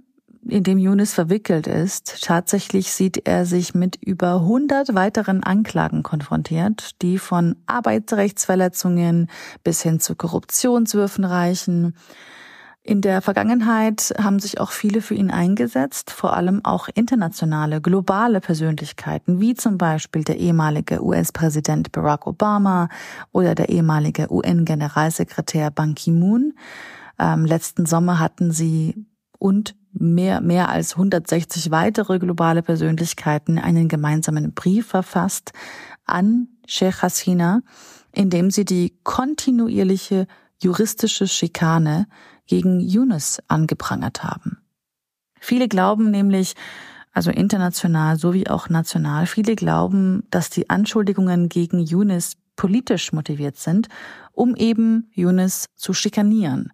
in 0.49 0.63
dem 0.63 0.79
Yunus 0.79 1.15
verwickelt 1.15 1.67
ist. 1.67 2.23
Tatsächlich 2.23 2.93
sieht 2.93 3.27
er 3.27 3.47
sich 3.47 3.75
mit 3.75 3.97
über 3.97 4.41
100 4.41 4.95
weiteren 4.95 5.43
Anklagen 5.43 6.03
konfrontiert, 6.03 7.01
die 7.03 7.19
von 7.19 7.57
Arbeitsrechtsverletzungen 7.67 9.29
bis 9.65 9.83
hin 9.83 10.01
zu 10.01 10.15
Korruptionswürfen 10.15 11.25
reichen. 11.25 11.95
In 12.87 13.01
der 13.01 13.21
Vergangenheit 13.21 14.15
haben 14.17 14.39
sich 14.39 14.61
auch 14.61 14.71
viele 14.71 15.03
für 15.03 15.15
ihn 15.15 15.33
eingesetzt, 15.33 16.13
vor 16.13 16.37
allem 16.37 16.65
auch 16.65 16.89
internationale, 16.95 17.81
globale 17.81 18.41
Persönlichkeiten, 18.41 19.41
wie 19.41 19.55
zum 19.55 19.77
Beispiel 19.77 20.23
der 20.23 20.39
ehemalige 20.39 21.05
US-Präsident 21.05 21.91
Barack 21.91 22.29
Obama 22.29 22.89
oder 23.33 23.57
der 23.57 23.71
ehemalige 23.71 24.31
UN-Generalsekretär 24.31 25.73
Ban 25.73 25.97
Ki-moon. 25.97 26.53
Ähm, 27.19 27.45
letzten 27.45 27.87
Sommer 27.87 28.21
hatten 28.21 28.53
sie 28.53 29.05
und 29.37 29.75
mehr, 29.91 30.41
mehr 30.41 30.69
als 30.69 30.93
160 30.93 31.73
weitere 31.73 32.21
globale 32.21 32.63
Persönlichkeiten 32.63 33.59
einen 33.59 33.89
gemeinsamen 33.89 34.55
Brief 34.55 34.87
verfasst 34.87 35.51
an 36.05 36.47
Sheikh 36.69 37.03
Hasina, 37.03 37.63
in 38.13 38.31
dem 38.31 38.53
sie 38.53 38.65
die 38.65 38.97
kontinuierliche 39.03 40.29
juristische 40.63 41.27
Schikane 41.27 42.07
gegen 42.47 42.81
Yunus 42.81 43.41
angeprangert 43.49 44.25
haben. 44.25 44.59
Viele 45.41 45.69
glauben 45.69 46.11
nämlich, 46.11 46.55
also 47.13 47.31
international 47.31 48.19
sowie 48.19 48.47
auch 48.47 48.69
national, 48.69 49.27
viele 49.27 49.57
glauben, 49.57 50.25
dass 50.31 50.51
die 50.51 50.71
Anschuldigungen 50.71 51.49
gegen 51.49 51.81
Yunus 51.81 52.33
politisch 52.57 53.13
motiviert 53.13 53.57
sind, 53.57 53.89
um 54.33 54.57
eben 54.57 55.11
Yunus 55.13 55.67
zu 55.77 55.93
schikanieren, 55.93 56.73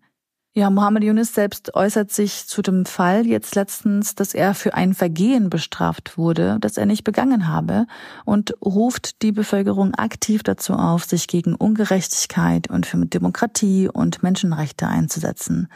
ja, 0.54 0.68
Mohammed 0.68 1.02
Yunus 1.02 1.32
selbst 1.32 1.74
äußert 1.74 2.12
sich 2.12 2.46
zu 2.46 2.60
dem 2.60 2.84
Fall 2.84 3.26
jetzt 3.26 3.54
letztens, 3.54 4.14
dass 4.14 4.34
er 4.34 4.54
für 4.54 4.74
ein 4.74 4.92
Vergehen 4.92 5.48
bestraft 5.48 6.18
wurde, 6.18 6.58
das 6.60 6.76
er 6.76 6.84
nicht 6.84 7.04
begangen 7.04 7.48
habe 7.48 7.86
und 8.26 8.54
ruft 8.62 9.22
die 9.22 9.32
Bevölkerung 9.32 9.94
aktiv 9.94 10.42
dazu 10.42 10.74
auf, 10.74 11.04
sich 11.04 11.26
gegen 11.26 11.54
Ungerechtigkeit 11.54 12.68
und 12.68 12.84
für 12.84 12.98
Demokratie 12.98 13.88
und 13.88 14.22
Menschenrechte 14.22 14.86
einzusetzen. 14.86 15.68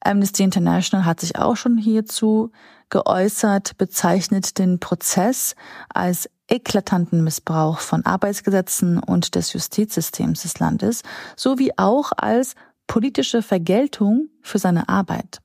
Amnesty 0.00 0.44
International 0.44 1.04
hat 1.04 1.20
sich 1.20 1.36
auch 1.36 1.56
schon 1.56 1.76
hierzu 1.76 2.52
geäußert, 2.88 3.76
bezeichnet 3.76 4.58
den 4.58 4.78
Prozess 4.78 5.56
als 5.92 6.30
eklatanten 6.48 7.24
Missbrauch 7.24 7.80
von 7.80 8.06
Arbeitsgesetzen 8.06 8.98
und 8.98 9.34
des 9.34 9.52
Justizsystems 9.52 10.42
des 10.42 10.58
Landes, 10.58 11.02
sowie 11.34 11.72
auch 11.76 12.12
als 12.16 12.54
politische 12.86 13.42
Vergeltung 13.42 14.28
für 14.42 14.58
seine 14.58 14.88
Arbeit. 14.88 15.40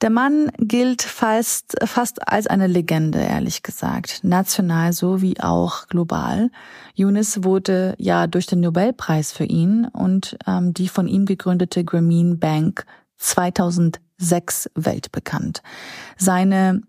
Der 0.00 0.10
Mann 0.10 0.52
gilt 0.58 1.02
fast, 1.02 1.76
fast 1.84 2.28
als 2.28 2.46
eine 2.46 2.68
Legende, 2.68 3.18
ehrlich 3.18 3.64
gesagt, 3.64 4.20
national 4.22 4.92
sowie 4.92 5.40
auch 5.40 5.88
global. 5.88 6.50
Yunus 6.94 7.42
wurde 7.42 7.94
ja 7.98 8.28
durch 8.28 8.46
den 8.46 8.60
Nobelpreis 8.60 9.32
für 9.32 9.44
ihn 9.44 9.86
und 9.86 10.38
ähm, 10.46 10.72
die 10.72 10.88
von 10.88 11.08
ihm 11.08 11.26
gegründete 11.26 11.84
Grameen 11.84 12.38
Bank 12.38 12.86
2006 13.16 14.70
weltbekannt. 14.76 15.62
Seine 16.16 16.82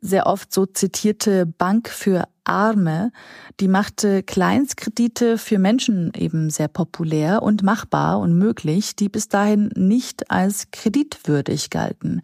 sehr 0.00 0.26
oft 0.26 0.52
so 0.52 0.66
zitierte 0.66 1.46
Bank 1.46 1.88
für 1.88 2.24
Arme, 2.44 3.12
die 3.60 3.68
machte 3.68 4.22
Kleinstkredite 4.22 5.38
für 5.38 5.58
Menschen 5.58 6.12
eben 6.14 6.50
sehr 6.50 6.68
populär 6.68 7.42
und 7.42 7.62
machbar 7.62 8.18
und 8.20 8.36
möglich, 8.36 8.96
die 8.96 9.08
bis 9.08 9.28
dahin 9.28 9.70
nicht 9.76 10.30
als 10.30 10.70
kreditwürdig 10.70 11.70
galten. 11.70 12.22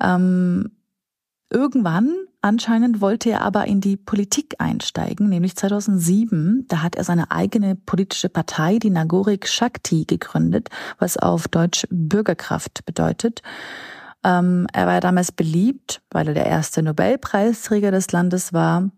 Ähm, 0.00 0.70
irgendwann 1.50 2.14
anscheinend 2.42 3.00
wollte 3.00 3.30
er 3.30 3.42
aber 3.42 3.66
in 3.66 3.80
die 3.80 3.96
Politik 3.96 4.56
einsteigen, 4.58 5.28
nämlich 5.28 5.56
2007. 5.56 6.66
Da 6.68 6.82
hat 6.82 6.96
er 6.96 7.04
seine 7.04 7.30
eigene 7.30 7.76
politische 7.76 8.28
Partei, 8.28 8.78
die 8.78 8.90
Nagorik 8.90 9.48
Shakti, 9.48 10.04
gegründet, 10.04 10.68
was 10.98 11.16
auf 11.16 11.48
Deutsch 11.48 11.86
Bürgerkraft 11.90 12.84
bedeutet. 12.84 13.42
Ähm, 14.24 14.66
er 14.72 14.86
war 14.86 15.00
damals 15.00 15.32
beliebt, 15.32 16.02
weil 16.10 16.28
er 16.28 16.34
der 16.34 16.46
erste 16.46 16.82
Nobelpreisträger 16.82 17.90
des 17.90 18.12
Landes 18.12 18.52
war. 18.52 18.90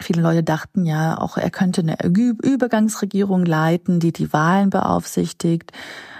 Viele 0.00 0.22
Leute 0.22 0.42
dachten 0.42 0.84
ja, 0.84 1.18
auch 1.18 1.36
er 1.36 1.50
könnte 1.50 1.80
eine 1.82 1.96
Übergangsregierung 2.04 3.44
leiten, 3.44 4.00
die 4.00 4.12
die 4.12 4.32
Wahlen 4.32 4.70
beaufsichtigt. 4.70 5.72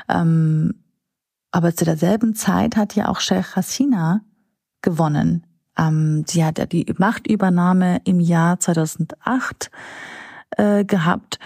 Ähm, 0.09 0.75
aber 1.51 1.75
zu 1.75 1.85
derselben 1.85 2.35
Zeit 2.35 2.77
hat 2.77 2.95
ja 2.95 3.09
auch 3.09 3.21
Sheikh 3.21 3.57
Hasina 3.57 4.23
gewonnen. 4.81 5.47
Ähm, 5.77 6.25
sie 6.27 6.45
hat 6.45 6.59
ja 6.59 6.67
die 6.67 6.93
Machtübernahme 6.97 8.01
im 8.05 8.21
Jahr 8.21 8.59
2008 8.59 9.71
äh, 10.57 10.85
gehabt. 10.85 11.39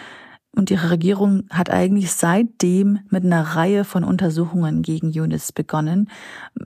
Und 0.56 0.70
ihre 0.70 0.90
Regierung 0.90 1.44
hat 1.50 1.70
eigentlich 1.70 2.12
seitdem 2.12 3.00
mit 3.10 3.24
einer 3.24 3.42
Reihe 3.42 3.84
von 3.84 4.04
Untersuchungen 4.04 4.82
gegen 4.82 5.10
Yunus 5.10 5.52
begonnen. 5.52 6.10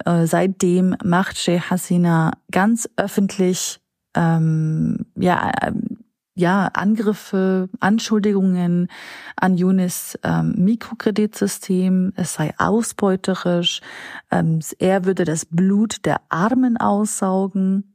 Äh, 0.05 0.27
seitdem 0.27 0.97
macht 1.05 1.37
Sheikh 1.37 1.71
Hasina 1.71 2.33
ganz 2.51 2.89
öffentlich 2.97 3.81
ähm, 4.15 5.07
ja 5.17 5.53
ja, 6.41 6.69
Angriffe, 6.73 7.69
Anschuldigungen 7.81 8.89
an 9.37 9.57
Yunis 9.57 10.19
ähm, 10.23 10.55
Mikrokreditsystem, 10.57 12.13
es 12.17 12.35
sei 12.35 12.55
ausbeuterisch, 12.57 13.81
ähm, 14.31 14.61
er 14.79 15.05
würde 15.05 15.25
das 15.25 15.45
Blut 15.45 16.07
der 16.07 16.21
Armen 16.31 16.77
aussaugen. 16.79 17.90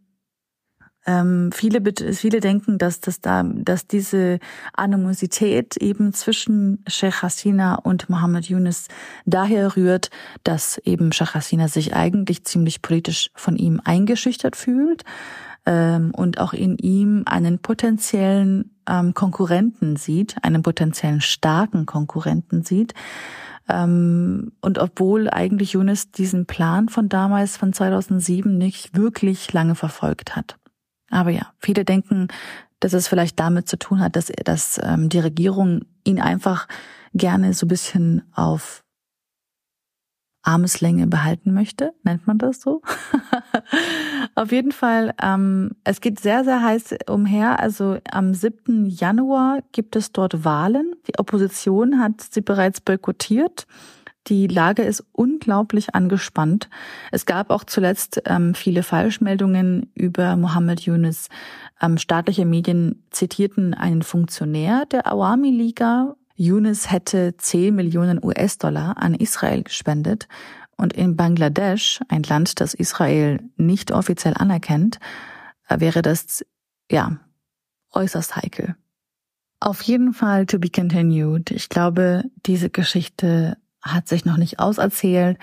Ähm, 1.07 1.51
viele, 1.53 1.81
viele 2.13 2.39
denken, 2.39 2.77
dass, 2.77 2.99
das 2.99 3.21
da, 3.21 3.43
dass 3.43 3.85
diese 3.85 4.39
Animosität 4.73 5.77
eben 5.77 6.13
zwischen 6.13 6.83
Sheikh 6.87 7.21
Hasina 7.21 7.75
und 7.75 8.09
Mohammed 8.09 8.45
Yunus 8.45 8.87
daher 9.25 9.75
rührt, 9.75 10.09
dass 10.43 10.79
eben 10.79 11.11
Sheikh 11.11 11.35
Hasina 11.35 11.67
sich 11.67 11.95
eigentlich 11.95 12.43
ziemlich 12.43 12.81
politisch 12.81 13.29
von 13.35 13.55
ihm 13.55 13.79
eingeschüchtert 13.83 14.55
fühlt 14.55 15.03
ähm, 15.67 16.11
und 16.15 16.39
auch 16.39 16.53
in 16.53 16.77
ihm 16.77 17.23
einen 17.25 17.59
potenziellen 17.59 18.71
ähm, 18.87 19.13
Konkurrenten 19.13 19.97
sieht, 19.97 20.37
einen 20.41 20.63
potenziellen 20.63 21.21
starken 21.21 21.85
Konkurrenten 21.85 22.63
sieht. 22.63 22.95
Ähm, 23.67 24.53
und 24.61 24.79
obwohl 24.79 25.29
eigentlich 25.29 25.73
Yunus 25.73 26.11
diesen 26.11 26.47
Plan 26.47 26.89
von 26.89 27.09
damals, 27.09 27.57
von 27.57 27.73
2007, 27.73 28.57
nicht 28.57 28.95
wirklich 28.95 29.53
lange 29.53 29.75
verfolgt 29.75 30.35
hat. 30.35 30.57
Aber 31.09 31.29
ja, 31.29 31.53
viele 31.59 31.85
denken, 31.85 32.27
dass 32.79 32.93
es 32.93 33.07
vielleicht 33.07 33.39
damit 33.39 33.67
zu 33.67 33.77
tun 33.77 33.99
hat, 33.99 34.15
dass, 34.15 34.31
dass 34.43 34.79
ähm, 34.83 35.09
die 35.09 35.19
Regierung 35.19 35.81
ihn 36.03 36.19
einfach 36.19 36.67
gerne 37.13 37.53
so 37.53 37.65
ein 37.65 37.69
bisschen 37.69 38.23
auf 38.33 38.83
Armeslänge 40.45 41.07
behalten 41.07 41.53
möchte, 41.53 41.93
nennt 42.03 42.27
man 42.27 42.37
das 42.37 42.61
so. 42.61 42.81
auf 44.35 44.51
jeden 44.51 44.71
Fall, 44.71 45.13
ähm, 45.21 45.71
es 45.83 46.01
geht 46.01 46.19
sehr, 46.19 46.43
sehr 46.43 46.61
heiß 46.61 46.95
umher. 47.09 47.59
Also 47.59 47.97
am 48.11 48.33
7. 48.33 48.85
Januar 48.85 49.63
gibt 49.71 49.95
es 49.95 50.11
dort 50.11 50.45
Wahlen. 50.45 50.95
Die 51.07 51.17
Opposition 51.17 51.99
hat 51.99 52.21
sie 52.21 52.41
bereits 52.41 52.79
boykottiert. 52.79 53.65
Die 54.27 54.47
Lage 54.47 54.81
ist 54.81 55.03
unglaublich 55.11 55.93
angespannt. 55.93 56.69
Es 57.11 57.27
gab 57.27 57.51
auch 57.51 57.63
zuletzt 57.63 58.23
ähm, 58.25 58.55
viele 58.55 58.81
Falschmeldungen 58.81 59.91
über 59.93 60.35
Mohammed 60.35 60.81
Yunus. 60.81 61.29
Ähm, 61.79 61.99
staatliche 61.99 62.45
Medien 62.45 63.03
zitierten 63.11 63.75
einen 63.75 64.01
Funktionär 64.01 64.85
der 64.87 65.05
Awami 65.05 65.51
Liga. 65.51 66.15
Yunus 66.35 66.91
hätte 66.91 67.37
10 67.37 67.75
Millionen 67.75 68.23
US-Dollar 68.23 68.97
an 68.97 69.13
Israel 69.13 69.61
gespendet. 69.61 70.27
Und 70.75 70.93
in 70.93 71.15
Bangladesch, 71.15 71.99
ein 72.09 72.23
Land, 72.23 72.59
das 72.59 72.73
Israel 72.73 73.39
nicht 73.57 73.91
offiziell 73.91 74.33
anerkennt, 74.35 74.99
äh, 75.69 75.79
wäre 75.79 76.01
das, 76.01 76.43
ja, 76.91 77.19
äußerst 77.91 78.35
heikel. 78.35 78.75
Auf 79.59 79.83
jeden 79.83 80.13
Fall 80.13 80.47
to 80.47 80.59
be 80.59 80.69
continued. 80.69 81.51
Ich 81.51 81.69
glaube, 81.69 82.23
diese 82.45 82.69
Geschichte 82.69 83.57
hat 83.85 84.07
sich 84.07 84.25
noch 84.25 84.37
nicht 84.37 84.59
auserzählt. 84.59 85.37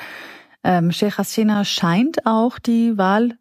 Ähm, 0.65 0.93
Sheikh 0.93 1.19
Hasina 1.19 1.65
scheint 1.65 2.27
auch 2.27 2.59
die 2.59 2.99
Wahl 2.99 3.39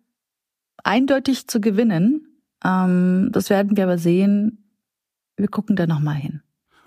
eindeutig 0.83 1.47
zu 1.47 1.59
gewinnen. 1.59 2.27
Ähm, 2.63 3.29
das 3.31 3.49
werden 3.49 3.77
wir 3.77 3.83
aber 3.83 3.97
sehen. 3.97 4.65
Wir 5.37 5.47
gucken 5.47 5.75
da 5.75 5.87
nochmal 5.87 6.15
hin. 6.15 6.41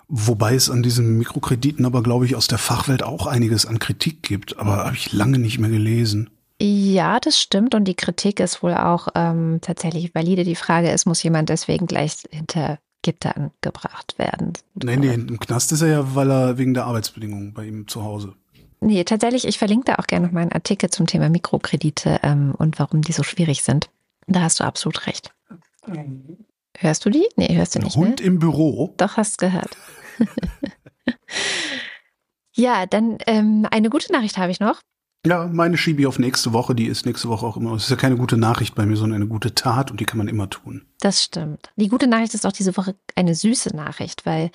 Wobei 0.07 0.53
es 0.55 0.69
an 0.69 0.83
diesen 0.83 1.17
Mikrokrediten 1.17 1.85
aber, 1.85 2.03
glaube 2.03 2.25
ich, 2.25 2.35
aus 2.35 2.47
der 2.47 2.57
Fachwelt 2.59 3.03
auch 3.03 3.25
einiges 3.25 3.65
an 3.65 3.79
Kritik 3.79 4.21
gibt. 4.21 4.57
Aber 4.59 4.85
habe 4.85 4.95
ich 4.95 5.13
lange 5.13 5.39
nicht 5.39 5.59
mehr 5.59 5.69
gelesen. 5.69 6.29
Ja, 6.61 7.19
das 7.19 7.39
stimmt. 7.39 7.75
Und 7.75 7.85
die 7.85 7.95
Kritik 7.95 8.39
ist 8.39 8.61
wohl 8.63 8.75
auch 8.75 9.09
ähm, 9.15 9.59
tatsächlich 9.61 10.13
valide. 10.13 10.43
Die 10.43 10.55
Frage 10.55 10.91
ist, 10.91 11.05
muss 11.05 11.23
jemand 11.23 11.49
deswegen 11.49 11.87
gleich 11.87 12.23
hinter 12.29 12.77
Gittern 13.05 13.51
gebracht 13.61 14.17
werden. 14.17 14.53
Nee, 14.73 14.97
nee, 14.97 15.13
im 15.13 15.39
Knast 15.39 15.71
ist 15.71 15.83
er 15.83 15.87
ja, 15.87 16.15
weil 16.15 16.31
er 16.31 16.57
wegen 16.57 16.73
der 16.73 16.85
Arbeitsbedingungen 16.85 17.53
bei 17.53 17.65
ihm 17.65 17.87
zu 17.87 18.03
Hause. 18.03 18.33
Nee, 18.79 19.03
tatsächlich, 19.03 19.45
ich 19.45 19.59
verlinke 19.59 19.85
da 19.85 19.95
auch 19.95 20.07
gerne 20.07 20.25
noch 20.25 20.33
mal 20.33 20.41
einen 20.41 20.51
Artikel 20.51 20.89
zum 20.89 21.05
Thema 21.05 21.29
Mikrokredite 21.29 22.19
ähm, 22.23 22.55
und 22.57 22.79
warum 22.79 23.03
die 23.03 23.11
so 23.11 23.21
schwierig 23.21 23.61
sind. 23.61 23.91
Da 24.25 24.41
hast 24.41 24.59
du 24.59 24.63
absolut 24.63 25.05
recht. 25.05 25.31
Hörst 26.77 27.05
du 27.05 27.11
die? 27.11 27.27
Nee, 27.35 27.55
hörst 27.55 27.75
du 27.75 27.79
nicht. 27.79 27.95
Hund 27.95 28.19
ne? 28.19 28.25
im 28.25 28.39
Büro. 28.39 28.95
Doch, 28.97 29.17
hast 29.17 29.37
gehört. 29.37 29.77
ja, 32.53 32.87
dann 32.87 33.19
ähm, 33.27 33.67
eine 33.69 33.91
gute 33.91 34.11
Nachricht 34.11 34.39
habe 34.39 34.51
ich 34.51 34.59
noch. 34.59 34.81
Ja, 35.25 35.49
meine 35.51 35.77
schiebe 35.77 36.01
ich 36.01 36.07
auf 36.07 36.19
nächste 36.19 36.53
Woche. 36.53 36.75
Die 36.75 36.85
ist 36.85 37.05
nächste 37.05 37.29
Woche 37.29 37.45
auch 37.45 37.57
immer. 37.57 37.73
Es 37.73 37.83
ist 37.83 37.89
ja 37.89 37.95
keine 37.95 38.15
gute 38.15 38.37
Nachricht 38.37 38.75
bei 38.75 38.85
mir, 38.85 38.95
sondern 38.95 39.21
eine 39.21 39.27
gute 39.27 39.55
Tat 39.55 39.91
und 39.91 39.99
die 39.99 40.05
kann 40.05 40.17
man 40.17 40.27
immer 40.27 40.49
tun. 40.49 40.85
Das 40.99 41.23
stimmt. 41.23 41.71
Die 41.75 41.87
gute 41.87 42.07
Nachricht 42.07 42.33
ist 42.33 42.45
auch 42.45 42.51
diese 42.51 42.77
Woche 42.77 42.95
eine 43.15 43.35
süße 43.35 43.75
Nachricht, 43.75 44.25
weil 44.25 44.51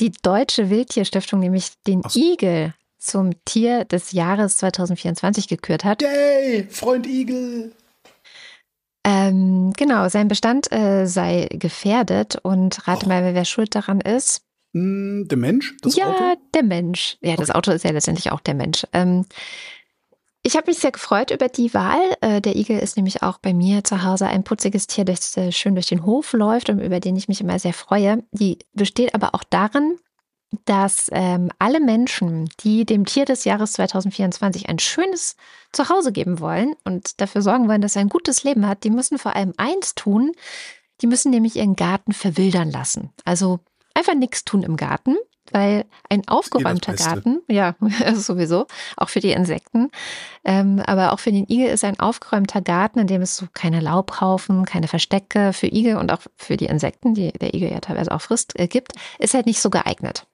die 0.00 0.12
Deutsche 0.22 0.70
Wildtierstiftung 0.70 1.40
nämlich 1.40 1.72
den 1.86 2.02
so. 2.08 2.18
Igel 2.18 2.74
zum 2.98 3.32
Tier 3.44 3.84
des 3.84 4.12
Jahres 4.12 4.56
2024 4.56 5.46
gekürt 5.48 5.84
hat. 5.84 6.02
Yay, 6.02 6.66
Freund 6.70 7.06
Igel! 7.06 7.72
Ähm, 9.06 9.74
genau, 9.76 10.08
sein 10.08 10.28
Bestand 10.28 10.72
äh, 10.72 11.04
sei 11.06 11.48
gefährdet 11.50 12.38
und 12.42 12.88
rate 12.88 13.04
oh. 13.04 13.08
mal, 13.10 13.34
wer 13.34 13.44
schuld 13.44 13.74
daran 13.74 14.00
ist. 14.00 14.40
Hm, 14.74 15.28
der 15.28 15.38
Mensch? 15.38 15.74
Das 15.82 15.96
ja, 15.96 16.10
Auto? 16.10 16.40
der 16.52 16.64
Mensch. 16.64 17.16
Ja, 17.20 17.36
das 17.36 17.50
Auto 17.50 17.70
ist 17.70 17.84
ja 17.84 17.92
letztendlich 17.92 18.32
auch 18.32 18.40
der 18.40 18.54
Mensch. 18.54 18.84
Ähm, 18.92 19.24
ich 20.42 20.56
habe 20.56 20.66
mich 20.66 20.78
sehr 20.78 20.90
gefreut 20.90 21.30
über 21.30 21.48
die 21.48 21.72
Wahl. 21.72 22.00
Äh, 22.20 22.40
der 22.40 22.56
Igel 22.56 22.78
ist 22.78 22.96
nämlich 22.96 23.22
auch 23.22 23.38
bei 23.38 23.54
mir 23.54 23.84
zu 23.84 24.02
Hause 24.02 24.26
ein 24.26 24.44
putziges 24.44 24.86
Tier, 24.88 25.04
das 25.04 25.36
äh, 25.36 25.52
schön 25.52 25.74
durch 25.74 25.86
den 25.86 26.04
Hof 26.04 26.32
läuft 26.34 26.68
und 26.68 26.80
über 26.80 27.00
den 27.00 27.16
ich 27.16 27.28
mich 27.28 27.40
immer 27.40 27.58
sehr 27.58 27.72
freue. 27.72 28.24
Die 28.32 28.58
besteht 28.74 29.14
aber 29.14 29.34
auch 29.34 29.44
darin, 29.44 29.96
dass 30.64 31.08
ähm, 31.12 31.50
alle 31.58 31.80
Menschen, 31.80 32.48
die 32.60 32.84
dem 32.84 33.06
Tier 33.06 33.24
des 33.24 33.44
Jahres 33.44 33.72
2024 33.72 34.68
ein 34.68 34.78
schönes 34.80 35.36
Zuhause 35.72 36.12
geben 36.12 36.40
wollen 36.40 36.74
und 36.84 37.20
dafür 37.20 37.42
sorgen 37.42 37.68
wollen, 37.68 37.80
dass 37.80 37.96
er 37.96 38.02
ein 38.02 38.08
gutes 38.08 38.42
Leben 38.42 38.68
hat, 38.68 38.84
die 38.84 38.90
müssen 38.90 39.18
vor 39.18 39.36
allem 39.36 39.54
eins 39.56 39.94
tun. 39.94 40.32
Die 41.00 41.06
müssen 41.06 41.30
nämlich 41.30 41.56
ihren 41.56 41.74
Garten 41.74 42.12
verwildern 42.12 42.70
lassen. 42.70 43.10
Also 43.24 43.60
einfach 43.94 44.14
nichts 44.14 44.44
tun 44.44 44.62
im 44.62 44.76
Garten, 44.76 45.16
weil 45.50 45.84
ein 46.08 46.26
aufgeräumter 46.26 46.94
Garten, 46.94 47.40
ja, 47.48 47.76
sowieso, 48.14 48.66
auch 48.96 49.08
für 49.08 49.20
die 49.20 49.32
Insekten, 49.32 49.90
ähm, 50.44 50.80
aber 50.86 51.12
auch 51.12 51.20
für 51.20 51.32
den 51.32 51.48
Igel 51.48 51.68
ist 51.68 51.84
ein 51.84 52.00
aufgeräumter 52.00 52.60
Garten, 52.60 52.98
in 52.98 53.06
dem 53.06 53.22
es 53.22 53.36
so 53.36 53.46
keine 53.52 53.80
Laubhaufen, 53.80 54.64
keine 54.64 54.88
Verstecke 54.88 55.52
für 55.52 55.66
Igel 55.66 55.96
und 55.96 56.12
auch 56.12 56.22
für 56.36 56.56
die 56.56 56.66
Insekten, 56.66 57.14
die 57.14 57.32
der 57.32 57.54
Igel 57.54 57.70
ja 57.70 57.80
teilweise 57.80 58.12
auch 58.12 58.22
frisst, 58.22 58.58
äh, 58.58 58.68
gibt, 58.68 58.92
ist 59.18 59.34
halt 59.34 59.46
nicht 59.46 59.60
so 59.60 59.70
geeignet. 59.70 60.26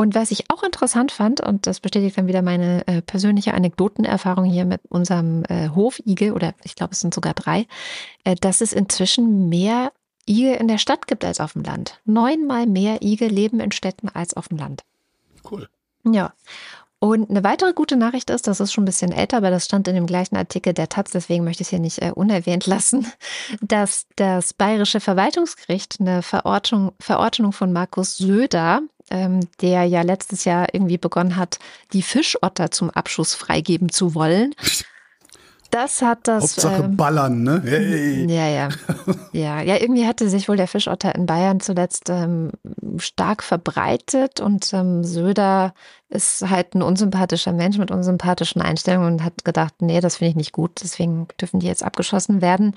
Und 0.00 0.14
was 0.14 0.30
ich 0.30 0.50
auch 0.50 0.62
interessant 0.62 1.12
fand, 1.12 1.42
und 1.42 1.66
das 1.66 1.80
bestätigt 1.80 2.16
dann 2.16 2.26
wieder 2.26 2.40
meine 2.40 2.86
äh, 2.86 3.02
persönliche 3.02 3.52
Anekdotenerfahrung 3.52 4.46
hier 4.46 4.64
mit 4.64 4.80
unserem 4.88 5.44
äh, 5.44 5.68
Hofigel, 5.70 6.32
oder 6.32 6.54
ich 6.62 6.74
glaube, 6.74 6.92
es 6.92 7.00
sind 7.00 7.12
sogar 7.12 7.34
drei, 7.34 7.66
äh, 8.24 8.34
dass 8.34 8.62
es 8.62 8.72
inzwischen 8.72 9.50
mehr 9.50 9.92
Igel 10.30 10.54
in 10.54 10.68
der 10.68 10.78
Stadt 10.78 11.06
gibt 11.08 11.24
als 11.24 11.40
auf 11.40 11.54
dem 11.54 11.64
Land. 11.64 12.00
Neunmal 12.04 12.66
mehr 12.66 13.02
Igel 13.02 13.28
leben 13.28 13.60
in 13.60 13.72
Städten 13.72 14.08
als 14.08 14.34
auf 14.34 14.48
dem 14.48 14.58
Land. 14.58 14.84
Cool. 15.50 15.68
Ja. 16.04 16.32
Und 17.00 17.30
eine 17.30 17.42
weitere 17.42 17.72
gute 17.72 17.96
Nachricht 17.96 18.28
ist, 18.28 18.46
das 18.46 18.60
ist 18.60 18.72
schon 18.72 18.84
ein 18.84 18.86
bisschen 18.86 19.10
älter, 19.10 19.38
aber 19.38 19.50
das 19.50 19.64
stand 19.64 19.88
in 19.88 19.94
dem 19.94 20.06
gleichen 20.06 20.36
Artikel 20.36 20.74
der 20.74 20.90
Taz, 20.90 21.10
deswegen 21.10 21.44
möchte 21.44 21.62
ich 21.62 21.68
es 21.68 21.70
hier 21.70 21.78
nicht 21.78 22.02
äh, 22.02 22.12
unerwähnt 22.14 22.66
lassen, 22.66 23.10
dass 23.62 24.06
das 24.16 24.52
Bayerische 24.52 25.00
Verwaltungsgericht 25.00 25.96
eine 25.98 26.22
Verordnung, 26.22 26.92
Verordnung 27.00 27.52
von 27.52 27.72
Markus 27.72 28.18
Söder, 28.18 28.82
ähm, 29.10 29.40
der 29.62 29.84
ja 29.84 30.02
letztes 30.02 30.44
Jahr 30.44 30.74
irgendwie 30.74 30.98
begonnen 30.98 31.36
hat, 31.36 31.58
die 31.94 32.02
Fischotter 32.02 32.70
zum 32.70 32.90
Abschuss 32.90 33.34
freigeben 33.34 33.88
zu 33.88 34.14
wollen, 34.14 34.54
das 35.70 36.02
hat 36.02 36.28
das. 36.28 36.42
Hauptsache 36.42 36.82
ähm, 36.82 36.96
ballern, 36.96 37.42
ne? 37.42 37.62
Hey. 37.64 38.26
Ja, 38.30 38.48
ja. 38.48 38.68
Ja, 39.32 39.60
ja, 39.62 39.76
irgendwie 39.80 40.06
hatte 40.06 40.28
sich 40.28 40.48
wohl 40.48 40.56
der 40.56 40.68
Fischotter 40.68 41.14
in 41.14 41.26
Bayern 41.26 41.60
zuletzt 41.60 42.08
ähm, 42.10 42.52
stark 42.98 43.42
verbreitet 43.42 44.40
und 44.40 44.72
ähm, 44.72 45.04
Söder 45.04 45.74
ist 46.08 46.48
halt 46.48 46.74
ein 46.74 46.82
unsympathischer 46.82 47.52
Mensch 47.52 47.78
mit 47.78 47.90
unsympathischen 47.90 48.60
Einstellungen 48.60 49.14
und 49.14 49.24
hat 49.24 49.44
gedacht, 49.44 49.74
nee, 49.80 50.00
das 50.00 50.16
finde 50.16 50.30
ich 50.30 50.36
nicht 50.36 50.52
gut, 50.52 50.80
deswegen 50.82 51.28
dürfen 51.40 51.60
die 51.60 51.66
jetzt 51.66 51.84
abgeschossen 51.84 52.42
werden. 52.42 52.74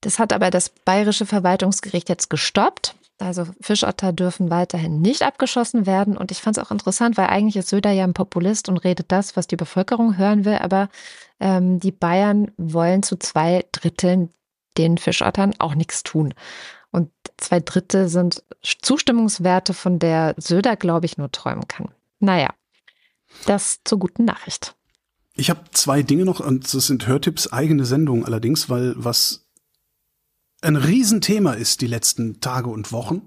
Das 0.00 0.18
hat 0.18 0.32
aber 0.32 0.50
das 0.50 0.68
bayerische 0.68 1.26
Verwaltungsgericht 1.26 2.08
jetzt 2.08 2.30
gestoppt. 2.30 2.94
Also 3.22 3.46
Fischotter 3.60 4.12
dürfen 4.12 4.50
weiterhin 4.50 5.00
nicht 5.00 5.22
abgeschossen 5.22 5.86
werden. 5.86 6.16
Und 6.16 6.30
ich 6.30 6.40
fand 6.40 6.56
es 6.56 6.62
auch 6.62 6.70
interessant, 6.70 7.16
weil 7.16 7.26
eigentlich 7.26 7.56
ist 7.56 7.68
Söder 7.68 7.92
ja 7.92 8.04
ein 8.04 8.14
Populist 8.14 8.68
und 8.68 8.78
redet 8.78 9.12
das, 9.12 9.36
was 9.36 9.46
die 9.46 9.56
Bevölkerung 9.56 10.18
hören 10.18 10.44
will. 10.44 10.56
Aber 10.56 10.88
ähm, 11.38 11.78
die 11.78 11.92
Bayern 11.92 12.50
wollen 12.56 13.02
zu 13.02 13.16
zwei 13.16 13.64
Dritteln 13.72 14.30
den 14.76 14.98
Fischottern 14.98 15.54
auch 15.58 15.74
nichts 15.74 16.02
tun. 16.02 16.34
Und 16.90 17.10
zwei 17.36 17.60
Drittel 17.60 18.08
sind 18.08 18.42
Zustimmungswerte, 18.62 19.72
von 19.72 19.98
der 19.98 20.34
Söder, 20.36 20.76
glaube 20.76 21.06
ich, 21.06 21.16
nur 21.16 21.30
träumen 21.30 21.68
kann. 21.68 21.88
Naja, 22.18 22.50
das 23.46 23.80
zur 23.84 23.98
guten 23.98 24.24
Nachricht. 24.24 24.74
Ich 25.34 25.48
habe 25.48 25.60
zwei 25.70 26.02
Dinge 26.02 26.24
noch, 26.24 26.40
und 26.40 26.74
das 26.74 26.86
sind 26.86 27.06
Hörtipps 27.06 27.52
eigene 27.52 27.84
Sendung 27.84 28.24
allerdings, 28.26 28.68
weil 28.68 28.94
was 28.96 29.41
ein 30.62 30.76
Riesenthema 30.76 31.52
ist 31.52 31.80
die 31.80 31.86
letzten 31.86 32.40
Tage 32.40 32.68
und 32.70 32.92
Wochen, 32.92 33.22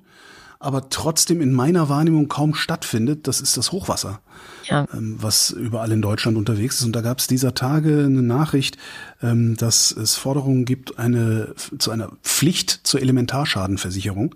aber 0.59 0.89
trotzdem 0.89 1.41
in 1.41 1.53
meiner 1.53 1.89
Wahrnehmung 1.89 2.27
kaum 2.27 2.55
stattfindet, 2.55 3.27
das 3.27 3.41
ist 3.41 3.57
das 3.57 3.71
Hochwasser, 3.71 4.21
Ja. 4.63 4.87
ähm, 4.93 5.17
was 5.19 5.51
überall 5.51 5.91
in 5.91 6.01
Deutschland 6.01 6.37
unterwegs 6.37 6.79
ist. 6.79 6.85
Und 6.85 6.95
da 6.95 7.01
gab 7.01 7.19
es 7.19 7.27
dieser 7.27 7.53
Tage 7.53 8.05
eine 8.05 8.21
Nachricht, 8.23 8.77
ähm, 9.21 9.55
dass 9.57 9.91
es 9.91 10.15
Forderungen 10.15 10.65
gibt 10.65 10.97
eine, 10.97 11.53
zu 11.77 11.91
einer 11.91 12.09
Pflicht 12.23 12.79
zur 12.83 13.01
Elementarschadenversicherung. 13.01 14.33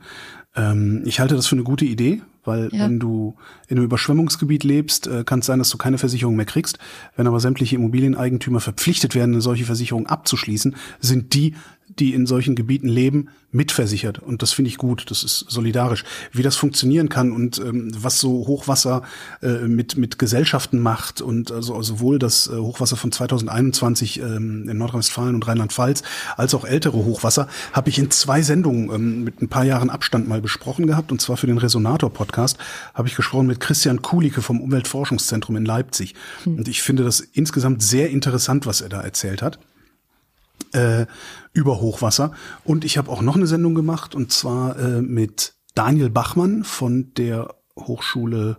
Ähm, 0.55 1.03
ich 1.05 1.19
halte 1.19 1.35
das 1.35 1.47
für 1.47 1.55
eine 1.55 1.63
gute 1.63 1.85
Idee, 1.85 2.21
weil 2.43 2.69
Ja. 2.71 2.85
wenn 2.85 2.99
du 2.99 3.35
in 3.67 3.77
einem 3.77 3.85
Überschwemmungsgebiet 3.85 4.63
lebst, 4.63 5.07
äh, 5.07 5.23
kann 5.23 5.39
es 5.39 5.45
sein, 5.45 5.59
dass 5.59 5.69
du 5.69 5.77
keine 5.77 5.97
Versicherung 5.97 6.35
mehr 6.35 6.45
kriegst. 6.45 6.79
Wenn 7.15 7.27
aber 7.27 7.39
sämtliche 7.39 7.75
Immobilieneigentümer 7.75 8.59
verpflichtet 8.59 9.15
werden, 9.15 9.33
eine 9.33 9.41
solche 9.41 9.65
Versicherung 9.65 10.07
abzuschließen, 10.07 10.75
sind 10.99 11.33
die, 11.33 11.55
die 11.99 12.13
in 12.13 12.25
solchen 12.25 12.55
Gebieten 12.55 12.87
leben, 12.87 13.29
mitversichert. 13.51 14.19
Und 14.19 14.41
das 14.41 14.51
finde 14.51 14.69
ich 14.69 14.77
gut. 14.77 15.09
Das 15.09 15.23
ist 15.23 15.45
solidarisch. 15.49 16.03
Wie 16.31 16.43
das 16.43 16.55
funktionieren 16.55 17.09
kann 17.09 17.31
und 17.31 17.57
ähm, 17.57 17.91
was 17.97 18.19
so 18.19 18.45
Hochwasser 18.47 19.01
äh, 19.41 19.67
mit, 19.67 19.97
mit 19.97 20.19
Gesellschaften 20.19 20.79
macht 20.79 21.21
und 21.21 21.51
also 21.51 21.81
sowohl 21.81 22.19
das 22.19 22.47
äh, 22.47 22.55
Hochwasser 22.55 22.95
von 22.95 23.11
2021 23.11 24.19
ähm, 24.19 24.69
in 24.69 24.77
Nordrhein-Westfalen 24.77 25.35
und 25.35 25.47
Rheinland-Pfalz 25.47 26.03
als 26.37 26.53
auch 26.53 26.63
ältere 26.63 26.97
Hochwasser 26.97 27.47
habe 27.73 27.89
ich 27.89 27.97
in 27.97 28.11
zwei 28.11 28.41
Sendungen 28.43 28.93
ähm, 28.93 29.23
mit 29.23 29.41
ein 29.41 29.49
paar 29.49 29.65
Jahren 29.65 29.89
Abstand 29.89 30.27
mal 30.27 30.41
besprochen 30.41 30.85
gehabt. 30.85 31.11
Und 31.11 31.19
zwar 31.19 31.37
für 31.37 31.47
den 31.47 31.57
Resonator-Podcast 31.57 32.57
habe 32.93 33.07
ich 33.07 33.15
gesprochen 33.15 33.47
mit 33.47 33.59
Christian 33.59 34.01
Kulicke 34.01 34.41
vom 34.41 34.61
Umweltforschungszentrum 34.61 35.55
in 35.55 35.65
Leipzig. 35.65 36.13
Und 36.45 36.67
ich 36.67 36.83
finde 36.83 37.03
das 37.03 37.19
insgesamt 37.19 37.81
sehr 37.81 38.09
interessant, 38.09 38.65
was 38.67 38.81
er 38.81 38.89
da 38.89 39.01
erzählt 39.01 39.41
hat 39.41 39.59
äh, 40.73 41.05
über 41.53 41.79
Hochwasser. 41.81 42.31
Und 42.63 42.85
ich 42.85 42.97
habe 42.97 43.11
auch 43.11 43.21
noch 43.21 43.35
eine 43.35 43.47
Sendung 43.47 43.75
gemacht, 43.75 44.15
und 44.15 44.31
zwar 44.31 44.77
äh, 44.79 45.01
mit 45.01 45.53
Daniel 45.75 46.09
Bachmann 46.09 46.63
von 46.63 47.13
der 47.15 47.55
Hochschule, 47.77 48.57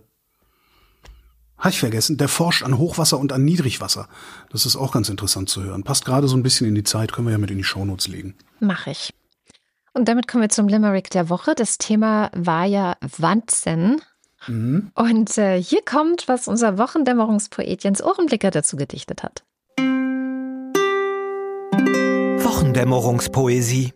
habe 1.57 1.69
ich 1.69 1.79
vergessen, 1.79 2.17
der 2.17 2.27
forscht 2.27 2.63
an 2.63 2.77
Hochwasser 2.77 3.19
und 3.19 3.31
an 3.31 3.45
Niedrigwasser. 3.45 4.07
Das 4.49 4.65
ist 4.65 4.75
auch 4.75 4.91
ganz 4.91 5.09
interessant 5.09 5.47
zu 5.47 5.63
hören. 5.63 5.83
Passt 5.83 6.05
gerade 6.05 6.27
so 6.27 6.35
ein 6.35 6.41
bisschen 6.41 6.67
in 6.67 6.73
die 6.73 6.83
Zeit, 6.83 7.13
können 7.13 7.27
wir 7.27 7.33
ja 7.33 7.37
mit 7.37 7.51
in 7.51 7.57
die 7.57 7.63
Shownotes 7.63 8.07
legen. 8.07 8.35
Mach 8.59 8.87
ich. 8.87 9.13
Und 9.93 10.07
damit 10.07 10.27
kommen 10.27 10.41
wir 10.41 10.49
zum 10.49 10.67
Limerick 10.67 11.11
der 11.11 11.29
Woche. 11.29 11.53
Das 11.53 11.77
Thema 11.77 12.31
war 12.33 12.65
ja 12.65 12.95
Wanzen. 13.17 14.01
Und 14.47 15.37
äh, 15.37 15.61
hier 15.61 15.81
kommt, 15.85 16.27
was 16.27 16.47
unser 16.47 16.79
Wochendämmerungspoet 16.79 17.83
Jens 17.83 18.01
Ohrenblicker 18.01 18.49
dazu 18.49 18.75
gedichtet 18.75 19.21
hat. 19.21 19.43
Wochendämmerungspoesie. 22.71 23.91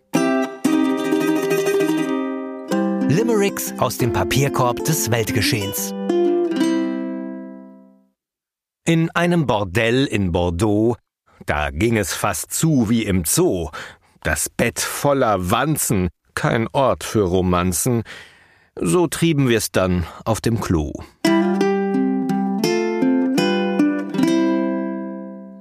Limericks 3.08 3.72
aus 3.78 3.96
dem 3.96 4.12
Papierkorb 4.12 4.84
des 4.84 5.10
Weltgeschehens. 5.10 5.94
In 8.84 9.10
einem 9.14 9.46
Bordell 9.46 10.04
in 10.04 10.30
Bordeaux, 10.30 10.96
da 11.46 11.70
ging 11.70 11.96
es 11.96 12.12
fast 12.12 12.52
zu 12.52 12.90
wie 12.90 13.04
im 13.04 13.24
Zoo. 13.24 13.70
Das 14.22 14.50
Bett 14.50 14.78
voller 14.78 15.50
Wanzen, 15.50 16.10
kein 16.34 16.68
Ort 16.68 17.02
für 17.02 17.22
Romanzen. 17.22 18.02
So 18.78 19.06
trieben 19.06 19.48
wir's 19.48 19.72
dann 19.72 20.06
auf 20.26 20.42
dem 20.42 20.60
Klo. 20.60 20.92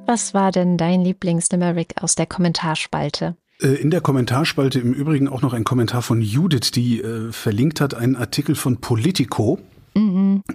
Was 0.05 0.33
war 0.33 0.51
denn 0.51 0.77
dein 0.77 1.01
Lieblings-Limerick 1.01 1.95
aus 2.01 2.15
der 2.15 2.25
Kommentarspalte? 2.25 3.35
Äh, 3.61 3.75
In 3.75 3.89
der 3.89 4.01
Kommentarspalte 4.01 4.79
im 4.79 4.93
Übrigen 4.93 5.27
auch 5.27 5.41
noch 5.41 5.53
ein 5.53 5.63
Kommentar 5.63 6.01
von 6.01 6.21
Judith, 6.21 6.71
die 6.71 7.01
äh, 7.01 7.31
verlinkt 7.31 7.81
hat 7.81 7.93
einen 7.93 8.15
Artikel 8.15 8.55
von 8.55 8.77
Politico 8.77 9.59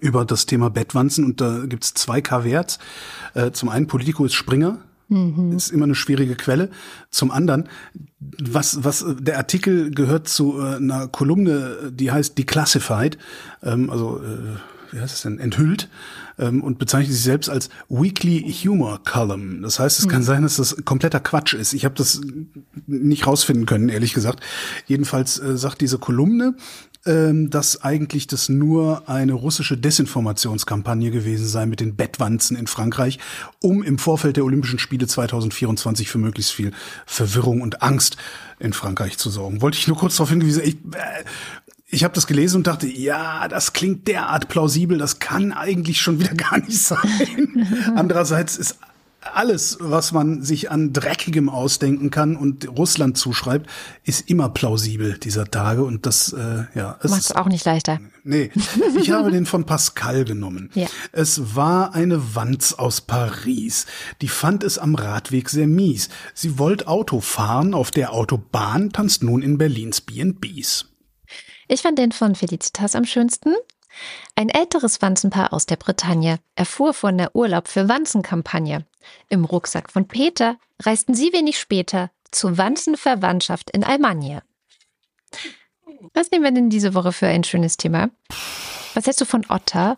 über 0.02 0.27
das 0.27 0.44
Thema 0.44 0.68
Bettwanzen 0.68 1.24
und 1.24 1.40
da 1.40 1.64
gibt's 1.64 1.94
zwei 1.94 2.20
Kaverts. 2.20 2.78
Äh, 3.32 3.52
zum 3.52 3.70
einen 3.70 3.86
Politico 3.86 4.27
ist 4.27 4.35
Springer, 4.35 4.81
ist 5.56 5.70
immer 5.70 5.85
eine 5.85 5.94
schwierige 5.94 6.36
Quelle. 6.36 6.68
Zum 7.10 7.31
anderen, 7.31 7.68
was, 8.20 8.85
was, 8.85 9.01
äh, 9.01 9.14
der 9.18 9.39
Artikel 9.39 9.93
gehört 9.93 10.28
zu 10.28 10.60
äh, 10.60 10.77
einer 10.77 11.09
Kolumne, 11.09 11.90
die 11.90 12.12
heißt 12.12 12.36
Declassified, 12.36 13.16
ähm, 13.62 13.89
also, 13.89 14.18
äh, 14.18 14.59
wie 14.92 15.00
heißt 15.00 15.14
es 15.14 15.22
denn, 15.22 15.38
enthüllt, 15.38 15.88
ähm, 16.38 16.62
und 16.62 16.78
bezeichnet 16.78 17.12
sich 17.12 17.22
selbst 17.22 17.48
als 17.48 17.68
Weekly 17.88 18.52
Humor 18.52 19.00
Column. 19.04 19.62
Das 19.62 19.78
heißt, 19.78 19.98
es 19.98 20.08
kann 20.08 20.22
sein, 20.22 20.42
dass 20.42 20.56
das 20.56 20.76
kompletter 20.84 21.20
Quatsch 21.20 21.54
ist. 21.54 21.72
Ich 21.72 21.84
habe 21.84 21.94
das 21.94 22.20
nicht 22.86 23.26
rausfinden 23.26 23.66
können, 23.66 23.88
ehrlich 23.88 24.14
gesagt. 24.14 24.40
Jedenfalls 24.86 25.38
äh, 25.38 25.56
sagt 25.56 25.80
diese 25.80 25.98
Kolumne, 25.98 26.54
ähm, 27.06 27.48
dass 27.48 27.82
eigentlich 27.82 28.26
das 28.26 28.50
nur 28.50 29.08
eine 29.08 29.32
russische 29.32 29.78
Desinformationskampagne 29.78 31.10
gewesen 31.10 31.46
sei 31.46 31.64
mit 31.64 31.80
den 31.80 31.96
Bettwanzen 31.96 32.58
in 32.58 32.66
Frankreich, 32.66 33.18
um 33.62 33.82
im 33.82 33.96
Vorfeld 33.98 34.36
der 34.36 34.44
Olympischen 34.44 34.78
Spiele 34.78 35.06
2024 35.06 36.10
für 36.10 36.18
möglichst 36.18 36.52
viel 36.52 36.72
Verwirrung 37.06 37.62
und 37.62 37.82
Angst 37.82 38.18
in 38.58 38.74
Frankreich 38.74 39.16
zu 39.16 39.30
sorgen. 39.30 39.62
Wollte 39.62 39.78
ich 39.78 39.88
nur 39.88 39.96
kurz 39.96 40.16
darauf 40.16 40.28
hingewiesen, 40.28 40.62
ich, 40.62 40.74
äh, 40.74 41.24
ich 41.90 42.04
habe 42.04 42.14
das 42.14 42.26
gelesen 42.26 42.58
und 42.58 42.66
dachte, 42.66 42.86
ja, 42.86 43.48
das 43.48 43.72
klingt 43.72 44.06
derart 44.06 44.48
plausibel, 44.48 44.98
das 44.98 45.18
kann 45.18 45.52
eigentlich 45.52 46.00
schon 46.00 46.20
wieder 46.20 46.34
gar 46.34 46.58
nicht 46.58 46.80
sein. 46.80 47.66
Andererseits 47.96 48.56
ist 48.56 48.78
alles, 49.20 49.76
was 49.80 50.12
man 50.12 50.42
sich 50.42 50.70
an 50.70 50.92
Dreckigem 50.92 51.48
ausdenken 51.50 52.10
kann 52.10 52.36
und 52.36 52.66
Russland 52.68 53.18
zuschreibt, 53.18 53.68
ist 54.04 54.30
immer 54.30 54.48
plausibel 54.48 55.18
dieser 55.18 55.44
Tage 55.46 55.84
und 55.84 56.06
das, 56.06 56.32
äh, 56.32 56.64
ja, 56.74 56.98
es 57.02 57.10
Macht's 57.10 57.32
auch 57.32 57.46
nicht 57.46 57.64
leichter. 57.64 58.00
Nee, 58.22 58.50
ich 58.98 59.10
habe 59.10 59.30
den 59.30 59.46
von 59.46 59.64
Pascal 59.64 60.24
genommen. 60.24 60.70
Ja. 60.74 60.86
Es 61.12 61.54
war 61.54 61.94
eine 61.94 62.34
Wanz 62.34 62.72
aus 62.74 63.00
Paris. 63.00 63.86
Die 64.20 64.28
fand 64.28 64.62
es 64.62 64.78
am 64.78 64.94
Radweg 64.94 65.48
sehr 65.48 65.66
mies. 65.66 66.08
Sie 66.34 66.58
wollte 66.58 66.88
Auto 66.88 67.20
fahren, 67.20 67.74
auf 67.74 67.90
der 67.90 68.12
Autobahn 68.12 68.90
tanzt 68.90 69.22
nun 69.22 69.42
in 69.42 69.58
Berlins 69.58 70.00
B&Bs. 70.00 70.89
Ich 71.72 71.82
fand 71.82 71.98
den 72.01 72.10
von 72.10 72.34
Felicitas 72.34 72.97
am 72.97 73.05
schönsten. 73.05 73.55
Ein 74.34 74.48
älteres 74.48 75.01
Wanzenpaar 75.02 75.52
aus 75.52 75.66
der 75.66 75.76
Bretagne 75.76 76.40
erfuhr 76.56 76.92
von 76.94 77.16
der 77.16 77.36
Urlaub 77.36 77.68
für 77.68 77.88
Wanzenkampagne. 77.88 78.84
Im 79.28 79.44
Rucksack 79.44 79.88
von 79.88 80.09
Peter 80.09 80.56
reisten 80.82 81.14
sie 81.14 81.32
wenig 81.32 81.60
später 81.60 82.10
zur 82.32 82.59
Wanzenverwandtschaft 82.59 83.70
in 83.70 83.84
Almanje. 83.84 84.42
Was 86.12 86.32
nehmen 86.32 86.42
wir 86.42 86.51
denn 86.51 86.70
diese 86.70 86.94
Woche 86.94 87.12
für 87.12 87.28
ein 87.28 87.44
schönes 87.44 87.76
Thema? 87.76 88.10
Was 88.94 89.06
hältst 89.06 89.20
du 89.20 89.24
von 89.24 89.47
Otter 89.48 89.97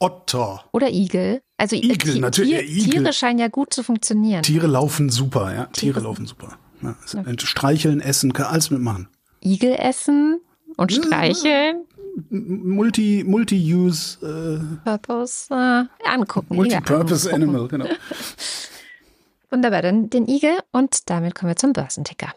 Otter. 0.00 0.64
oder 0.72 0.90
Igel? 0.90 1.42
Also 1.58 1.76
äh, 1.76 1.78
Igel, 1.78 2.18
natürlich, 2.18 2.58
Tier, 2.58 2.64
Igel. 2.68 2.90
Tiere 2.90 3.12
scheinen 3.12 3.38
ja 3.38 3.46
gut 3.46 3.72
zu 3.72 3.84
funktionieren. 3.84 4.42
Tiere 4.42 4.66
laufen 4.66 5.10
super, 5.10 5.54
ja. 5.54 5.66
Tiere, 5.66 5.92
Tiere- 5.94 6.00
laufen 6.00 6.26
super. 6.26 6.58
Ja, 6.82 6.96
Streicheln, 7.38 8.00
essen, 8.00 8.32
kann 8.32 8.46
alles 8.46 8.70
mitmachen. 8.70 9.08
Igel 9.40 9.74
essen 9.78 10.40
und 10.76 10.92
streicheln. 10.92 11.84
Multi, 12.30 13.24
Multi-Use, 13.26 14.80
Purpose 14.84 15.52
äh, 15.52 16.08
angucken. 16.08 16.54
äh, 16.54 16.56
Multi-Purpose 16.56 17.32
angucken. 17.32 17.50
Animal, 17.56 17.68
genau. 17.68 17.86
Wunderbar, 19.50 19.82
dann 19.82 20.10
den 20.10 20.28
Igel 20.28 20.58
und 20.72 21.10
damit 21.10 21.34
kommen 21.34 21.50
wir 21.50 21.56
zum 21.56 21.72
Börsenticker. 21.72 22.32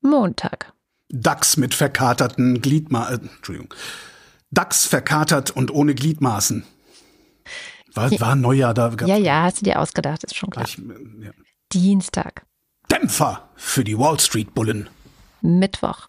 Montag. 0.00 0.72
DAX 1.08 1.56
mit 1.56 1.74
verkaterten 1.74 2.60
Gliedmaßen, 2.60 3.24
äh, 3.24 3.28
Entschuldigung. 3.36 3.74
DAX 4.52 4.86
verkatert 4.86 5.50
und 5.50 5.72
ohne 5.72 5.94
Gliedmaßen. 5.94 6.64
War, 7.94 8.10
war 8.20 8.36
Neujahr, 8.36 8.74
da 8.74 8.92
Ja, 9.06 9.16
ja, 9.16 9.42
hast 9.42 9.60
du 9.60 9.64
dir 9.64 9.80
ausgedacht, 9.80 10.22
ist 10.22 10.36
schon 10.36 10.50
klar. 10.50 10.64
gleich, 10.64 10.78
äh, 10.78 11.24
ja. 11.26 11.30
Dienstag, 11.72 12.46
Dämpfer 12.90 13.48
für 13.56 13.82
die 13.84 13.98
Wall 13.98 14.18
Street 14.20 14.54
Bullen. 14.54 14.88
Mittwoch, 15.40 16.08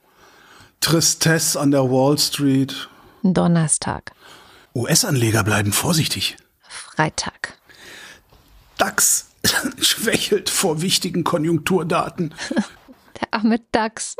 Tristesse 0.81 1.59
an 1.59 1.71
der 1.71 1.83
Wall 1.83 2.17
Street. 2.17 2.89
Donnerstag, 3.23 4.11
US-Anleger 4.75 5.43
bleiben 5.43 5.71
vorsichtig. 5.71 6.37
Freitag, 6.67 7.57
DAX 8.77 9.27
schwächelt 9.79 10.49
vor 10.49 10.81
wichtigen 10.81 11.23
Konjunkturdaten. 11.23 12.33
Der 13.21 13.33
arme 13.33 13.59
DAX. 13.71 14.15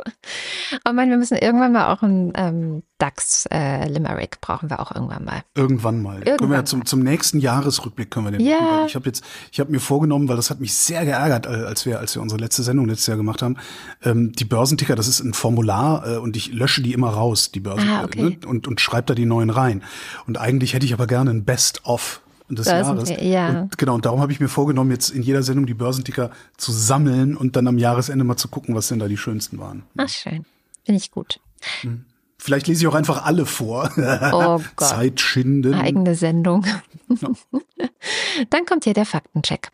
Oh 0.88 0.92
Mann, 0.92 1.10
wir 1.10 1.16
müssen 1.16 1.36
irgendwann 1.36 1.72
mal 1.72 1.92
auch 1.92 2.02
ein 2.02 2.32
ähm, 2.36 2.82
DAX-Limerick 2.98 4.40
brauchen 4.40 4.70
wir 4.70 4.80
auch 4.80 4.94
irgendwann 4.94 5.24
mal. 5.24 5.42
Irgendwann 5.54 6.02
mal. 6.02 6.16
Irgendwann 6.18 6.36
können 6.38 6.50
wir 6.50 6.56
ja 6.56 6.60
mal. 6.62 6.66
zum, 6.66 6.84
zum 6.84 7.00
nächsten 7.00 7.40
Jahresrückblick 7.40 8.10
können 8.10 8.26
wir 8.26 8.32
den 8.32 8.40
Ja. 8.40 8.60
machen, 8.60 8.86
Ich 8.86 8.94
habe 8.94 9.06
jetzt, 9.06 9.24
ich 9.50 9.60
habe 9.60 9.70
mir 9.72 9.80
vorgenommen, 9.80 10.28
weil 10.28 10.36
das 10.36 10.50
hat 10.50 10.60
mich 10.60 10.74
sehr 10.74 11.04
geärgert, 11.04 11.46
äh, 11.46 11.64
als 11.66 11.84
wir, 11.86 11.98
als 11.98 12.14
wir 12.14 12.22
unsere 12.22 12.40
letzte 12.40 12.62
Sendung 12.62 12.86
letztes 12.88 13.06
Jahr 13.08 13.16
gemacht 13.16 13.42
haben. 13.42 13.56
Ähm, 14.02 14.32
die 14.32 14.44
Börsenticker, 14.44 14.94
das 14.94 15.08
ist 15.08 15.20
ein 15.20 15.34
Formular 15.34 16.06
äh, 16.06 16.16
und 16.18 16.36
ich 16.36 16.52
lösche 16.52 16.82
die 16.82 16.92
immer 16.92 17.10
raus, 17.10 17.50
die 17.50 17.60
Börsen 17.60 17.88
Ah, 17.88 18.04
okay. 18.04 18.38
ne, 18.40 18.46
und 18.46 18.68
und 18.68 18.80
schreibe 18.80 19.06
da 19.06 19.14
die 19.14 19.26
neuen 19.26 19.50
rein. 19.50 19.82
Und 20.26 20.38
eigentlich 20.38 20.74
hätte 20.74 20.86
ich 20.86 20.92
aber 20.94 21.06
gerne 21.06 21.30
ein 21.30 21.44
Best 21.44 21.84
of 21.84 22.20
des 22.56 22.66
Jahres. 22.66 23.10
Ja. 23.20 23.62
Und 23.62 23.78
genau, 23.78 23.94
und 23.94 24.04
darum 24.04 24.20
habe 24.20 24.32
ich 24.32 24.40
mir 24.40 24.48
vorgenommen, 24.48 24.90
jetzt 24.90 25.10
in 25.10 25.22
jeder 25.22 25.42
Sendung 25.42 25.66
die 25.66 25.74
Börsenticker 25.74 26.30
zu 26.56 26.72
sammeln 26.72 27.36
und 27.36 27.56
dann 27.56 27.66
am 27.66 27.78
Jahresende 27.78 28.24
mal 28.24 28.36
zu 28.36 28.48
gucken, 28.48 28.74
was 28.74 28.88
denn 28.88 28.98
da 28.98 29.08
die 29.08 29.16
schönsten 29.16 29.58
waren. 29.58 29.84
Ach, 29.96 30.08
schön. 30.08 30.44
Finde 30.84 31.00
ich 31.00 31.10
gut. 31.10 31.40
Hm. 31.82 32.04
Vielleicht 32.38 32.66
lese 32.66 32.82
ich 32.82 32.88
auch 32.88 32.94
einfach 32.94 33.24
alle 33.24 33.46
vor. 33.46 33.88
Oh 34.32 34.60
Gott. 34.76 34.88
Zeit 34.88 35.20
schinden. 35.20 35.74
Eigene 35.74 36.16
Sendung. 36.16 36.64
Ja. 36.66 37.28
Dann 38.50 38.66
kommt 38.66 38.82
hier 38.82 38.94
der 38.94 39.06
Faktencheck. 39.06 39.68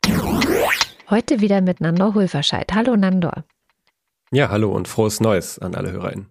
Heute 1.08 1.40
wieder 1.40 1.62
mit 1.62 1.80
Nandor 1.80 2.14
Hulverscheid. 2.14 2.70
Hallo 2.74 2.94
Nandor. 2.94 3.44
Ja, 4.30 4.50
hallo 4.50 4.70
und 4.72 4.86
frohes 4.86 5.20
Neues 5.20 5.58
an 5.58 5.74
alle 5.74 5.92
HörerInnen. 5.92 6.26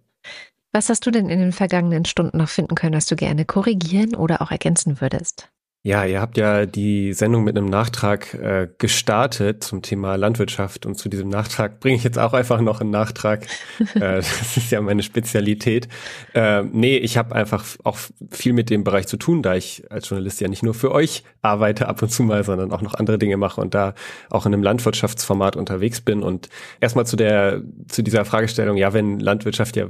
Was 0.70 0.88
hast 0.88 1.04
du 1.06 1.10
denn 1.10 1.28
in 1.28 1.40
den 1.40 1.50
vergangenen 1.52 2.04
Stunden 2.04 2.38
noch 2.38 2.48
finden 2.48 2.76
können, 2.76 2.94
was 2.94 3.06
du 3.06 3.16
gerne 3.16 3.44
korrigieren 3.44 4.14
oder 4.14 4.40
auch 4.40 4.52
ergänzen 4.52 5.00
würdest? 5.00 5.48
Ja, 5.88 6.04
ihr 6.04 6.20
habt 6.20 6.36
ja 6.36 6.66
die 6.66 7.14
Sendung 7.14 7.44
mit 7.44 7.56
einem 7.56 7.64
Nachtrag 7.64 8.34
äh, 8.34 8.68
gestartet 8.76 9.64
zum 9.64 9.80
Thema 9.80 10.16
Landwirtschaft 10.16 10.84
und 10.84 10.96
zu 10.96 11.08
diesem 11.08 11.30
Nachtrag 11.30 11.80
bringe 11.80 11.96
ich 11.96 12.04
jetzt 12.04 12.18
auch 12.18 12.34
einfach 12.34 12.60
noch 12.60 12.82
einen 12.82 12.90
Nachtrag. 12.90 13.46
äh, 13.94 14.16
das 14.16 14.58
ist 14.58 14.70
ja 14.70 14.82
meine 14.82 15.02
Spezialität. 15.02 15.88
Äh, 16.34 16.64
nee, 16.64 16.98
ich 16.98 17.16
habe 17.16 17.34
einfach 17.34 17.64
auch 17.84 17.96
viel 18.30 18.52
mit 18.52 18.68
dem 18.68 18.84
Bereich 18.84 19.06
zu 19.06 19.16
tun, 19.16 19.40
da 19.42 19.54
ich 19.54 19.90
als 19.90 20.10
Journalist 20.10 20.42
ja 20.42 20.48
nicht 20.48 20.62
nur 20.62 20.74
für 20.74 20.92
euch 20.92 21.24
arbeite 21.40 21.88
ab 21.88 22.02
und 22.02 22.10
zu 22.10 22.22
mal, 22.22 22.44
sondern 22.44 22.70
auch 22.70 22.82
noch 22.82 22.92
andere 22.92 23.16
Dinge 23.16 23.38
mache 23.38 23.58
und 23.58 23.72
da 23.74 23.94
auch 24.28 24.44
in 24.44 24.52
einem 24.52 24.62
Landwirtschaftsformat 24.62 25.56
unterwegs 25.56 26.02
bin. 26.02 26.22
Und 26.22 26.50
erstmal 26.80 27.06
zu 27.06 27.16
der 27.16 27.62
zu 27.88 28.02
dieser 28.02 28.26
Fragestellung, 28.26 28.76
ja, 28.76 28.92
wenn 28.92 29.20
Landwirtschaft 29.20 29.74
ja 29.74 29.86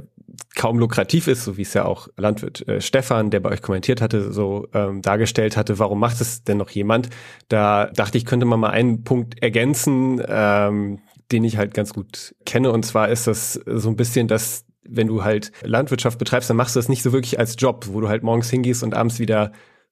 kaum 0.55 0.79
lukrativ 0.79 1.27
ist, 1.27 1.43
so 1.43 1.57
wie 1.57 1.63
es 1.63 1.73
ja 1.73 1.85
auch 1.85 2.07
Landwirt 2.17 2.67
äh, 2.67 2.81
Stefan, 2.81 3.29
der 3.29 3.39
bei 3.39 3.49
euch 3.49 3.61
kommentiert 3.61 4.01
hatte, 4.01 4.31
so 4.31 4.67
ähm, 4.73 5.01
dargestellt 5.01 5.57
hatte, 5.57 5.79
warum 5.79 5.99
macht 5.99 6.21
es 6.21 6.43
denn 6.43 6.57
noch 6.57 6.69
jemand? 6.69 7.09
Da 7.47 7.87
dachte 7.87 8.17
ich, 8.17 8.25
könnte 8.25 8.45
man 8.45 8.59
mal 8.59 8.69
einen 8.69 9.03
Punkt 9.03 9.41
ergänzen, 9.41 10.21
ähm, 10.27 10.99
den 11.31 11.43
ich 11.43 11.57
halt 11.57 11.73
ganz 11.73 11.93
gut 11.93 12.35
kenne. 12.45 12.71
Und 12.71 12.85
zwar 12.85 13.09
ist 13.09 13.27
das 13.27 13.53
so 13.53 13.89
ein 13.89 13.95
bisschen 13.95 14.27
das, 14.27 14.65
wenn 14.83 15.07
du 15.07 15.23
halt 15.23 15.51
Landwirtschaft 15.61 16.17
betreibst, 16.17 16.49
dann 16.49 16.57
machst 16.57 16.75
du 16.75 16.79
das 16.79 16.89
nicht 16.89 17.03
so 17.03 17.13
wirklich 17.13 17.39
als 17.39 17.55
Job, 17.57 17.87
wo 17.91 18.01
du 18.01 18.09
halt 18.09 18.23
morgens 18.23 18.49
hingehst 18.49 18.83
und 18.83 18.93
abends 18.93 19.19
wieder 19.19 19.51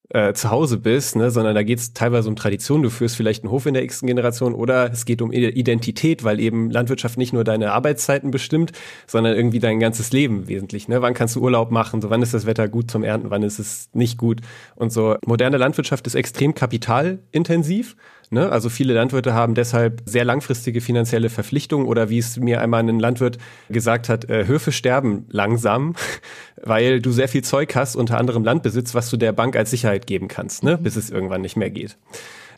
äh, 0.10 0.34
zu 0.34 0.52
Hause 0.52 0.78
bist, 0.78 1.16
ne, 1.16 1.32
sondern 1.32 1.54
da 1.54 1.64
geht 1.64 1.80
es 1.80 1.94
teilweise 1.94 2.30
um 2.30 2.36
Tradition. 2.36 2.82
Du 2.82 2.90
führst 2.90 3.18
vielleicht 3.18 3.44
einen 3.44 3.52
Hof 3.52 3.66
in 3.66 3.74
der 3.74 3.84
x 3.84 4.02
Generation 4.02 4.54
oder 4.54 4.92
es 4.92 5.06
geht 5.06 5.22
um 5.22 5.32
Identität, 5.32 6.24
weil 6.24 6.40
eben 6.40 6.70
Landwirtschaft 6.70 7.18
nicht 7.18 7.34
nur 7.34 7.44
deine 7.44 7.74
Arbeitszeiten 7.74 8.32
bestimmt, 8.32 8.72
sondern 9.06 9.36
irgendwie 9.36 9.60
dein 9.60 9.80
ganzes 9.80 10.14
Leben 10.14 10.48
wesentlich. 10.48 10.88
Ne? 10.88 11.02
Wann 11.02 11.14
kannst 11.14 11.36
du 11.36 11.42
Urlaub 11.42 11.72
machen? 11.72 12.02
So, 12.02 12.10
wann 12.10 12.22
ist 12.22 12.34
das 12.34 12.46
Wetter 12.46 12.70
gut 12.70 12.90
zum 12.90 13.04
Ernten? 13.04 13.30
Wann 13.30 13.44
ist 13.44 13.60
es 13.60 13.90
nicht 13.94 14.18
gut? 14.18 14.42
Und 14.76 14.94
so 14.94 15.18
moderne 15.26 15.58
Landwirtschaft 15.58 16.08
ist 16.08 16.16
extrem 16.16 16.56
kapitalintensiv 16.56 17.96
Ne? 18.30 18.52
Also 18.52 18.70
viele 18.70 18.94
Landwirte 18.94 19.34
haben 19.34 19.54
deshalb 19.56 20.02
sehr 20.06 20.26
langfristige 20.26 20.82
finanzielle 20.82 21.30
Verpflichtungen 21.30 21.88
oder 21.88 22.10
wie 22.10 22.18
es 22.18 22.38
mir 22.38 22.62
einmal 22.62 22.82
ein 22.82 23.00
Landwirt 23.00 23.38
gesagt 23.70 24.10
hat, 24.10 24.30
äh, 24.30 24.48
Höfe 24.48 24.72
sterben 24.72 25.26
langsam, 25.30 25.96
weil 26.64 27.00
du 27.00 27.12
sehr 27.12 27.30
viel 27.30 27.44
Zeug 27.44 27.76
hast, 27.76 27.96
unter 27.96 28.18
anderem 28.18 28.44
Landbesitz, 28.44 28.94
was 28.94 29.10
du 29.10 29.18
der 29.18 29.32
Bank 29.32 29.56
als 29.56 29.72
Sicherheit 29.72 30.08
geben 30.08 30.28
kannst, 30.28 30.64
ne? 30.64 30.78
Mhm. 30.78 30.84
bis 30.84 30.96
es 30.98 31.10
irgendwann 31.10 31.42
nicht 31.42 31.56
mehr 31.56 31.70
geht. 31.70 31.98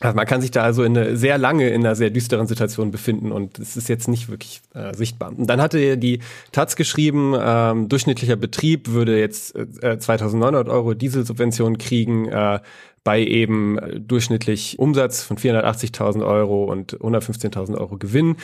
Also 0.00 0.16
man 0.16 0.26
kann 0.26 0.40
sich 0.40 0.50
da 0.50 0.62
also 0.62 0.82
in 0.82 0.96
eine 0.96 1.16
sehr 1.16 1.36
lange 1.36 1.68
in 1.68 1.84
einer 1.84 1.94
sehr 1.94 2.08
düsteren 2.08 2.46
Situation 2.46 2.90
befinden 2.90 3.32
und 3.32 3.58
es 3.58 3.76
ist 3.76 3.90
jetzt 3.90 4.08
nicht 4.08 4.30
wirklich 4.30 4.62
äh, 4.74 4.94
sichtbar. 4.94 5.30
Und 5.36 5.46
dann 5.46 5.60
hatte 5.60 5.98
die 5.98 6.20
Taz 6.52 6.74
geschrieben, 6.74 7.34
ähm, 7.38 7.88
durchschnittlicher 7.90 8.36
Betrieb 8.36 8.88
würde 8.88 9.20
jetzt 9.20 9.54
äh, 9.54 9.98
2.900 9.98 10.70
Euro 10.70 10.94
Dieselsubvention 10.94 11.76
kriegen, 11.76 12.28
äh, 12.28 12.60
bei 13.04 13.22
eben 13.22 13.78
äh, 13.78 14.00
durchschnittlich 14.00 14.78
Umsatz 14.78 15.22
von 15.22 15.36
480.000 15.36 16.24
Euro 16.24 16.64
und 16.64 16.98
115.000 16.98 17.76
Euro 17.78 17.96
Gewinn. 17.96 18.36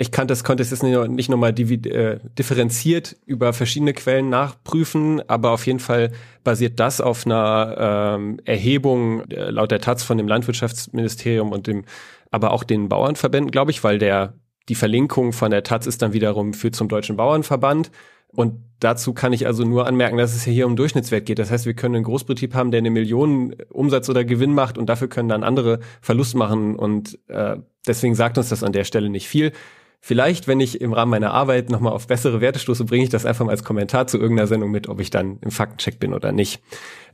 Ich 0.00 0.12
kann 0.12 0.28
das, 0.28 0.44
konnte 0.44 0.62
es 0.62 0.70
jetzt 0.70 0.84
nicht 0.84 1.28
nochmal 1.28 1.58
äh, 1.58 2.18
differenziert 2.38 3.16
über 3.26 3.52
verschiedene 3.52 3.92
Quellen 3.92 4.28
nachprüfen, 4.30 5.20
aber 5.28 5.50
auf 5.50 5.66
jeden 5.66 5.80
Fall 5.80 6.12
basiert 6.44 6.78
das 6.78 7.00
auf 7.00 7.26
einer 7.26 8.16
ähm, 8.16 8.40
Erhebung 8.44 9.28
äh, 9.30 9.50
laut 9.50 9.72
der 9.72 9.80
Taz 9.80 10.04
von 10.04 10.16
dem 10.16 10.28
Landwirtschaftsministerium 10.28 11.50
und 11.50 11.66
dem, 11.66 11.84
aber 12.30 12.52
auch 12.52 12.62
den 12.62 12.88
Bauernverbänden, 12.88 13.50
glaube 13.50 13.72
ich, 13.72 13.82
weil 13.82 13.98
der 13.98 14.34
die 14.68 14.74
Verlinkung 14.74 15.32
von 15.32 15.50
der 15.50 15.62
Taz 15.64 15.86
ist 15.86 16.02
dann 16.02 16.12
wiederum 16.12 16.54
für 16.54 16.70
zum 16.70 16.88
Deutschen 16.88 17.16
Bauernverband. 17.16 17.90
Und 18.32 18.62
dazu 18.80 19.14
kann 19.14 19.32
ich 19.32 19.46
also 19.46 19.64
nur 19.64 19.86
anmerken, 19.86 20.18
dass 20.18 20.34
es 20.34 20.44
hier 20.44 20.66
um 20.66 20.76
Durchschnittswert 20.76 21.26
geht. 21.26 21.38
Das 21.38 21.50
heißt, 21.50 21.66
wir 21.66 21.74
können 21.74 21.96
einen 21.96 22.04
Großbetrieb 22.04 22.54
haben, 22.54 22.70
der 22.70 22.78
eine 22.78 22.90
Million 22.90 23.54
Umsatz 23.70 24.08
oder 24.08 24.24
Gewinn 24.24 24.54
macht 24.54 24.78
und 24.78 24.86
dafür 24.86 25.08
können 25.08 25.28
dann 25.28 25.42
andere 25.42 25.80
Verlust 26.00 26.34
machen. 26.34 26.76
Und 26.76 27.18
äh, 27.28 27.56
deswegen 27.86 28.14
sagt 28.14 28.38
uns 28.38 28.50
das 28.50 28.62
an 28.62 28.72
der 28.72 28.84
Stelle 28.84 29.08
nicht 29.08 29.28
viel. 29.28 29.52
Vielleicht, 30.00 30.46
wenn 30.46 30.60
ich 30.60 30.80
im 30.80 30.92
Rahmen 30.92 31.10
meiner 31.10 31.32
Arbeit 31.32 31.70
nochmal 31.70 31.92
auf 31.92 32.06
bessere 32.06 32.40
Werte 32.40 32.60
stoße, 32.60 32.84
bringe 32.84 33.02
ich 33.02 33.10
das 33.10 33.26
einfach 33.26 33.44
mal 33.44 33.50
als 33.50 33.64
Kommentar 33.64 34.06
zu 34.06 34.18
irgendeiner 34.18 34.46
Sendung 34.46 34.70
mit, 34.70 34.88
ob 34.88 35.00
ich 35.00 35.10
dann 35.10 35.38
im 35.40 35.50
Faktencheck 35.50 35.98
bin 35.98 36.14
oder 36.14 36.30
nicht. 36.30 36.62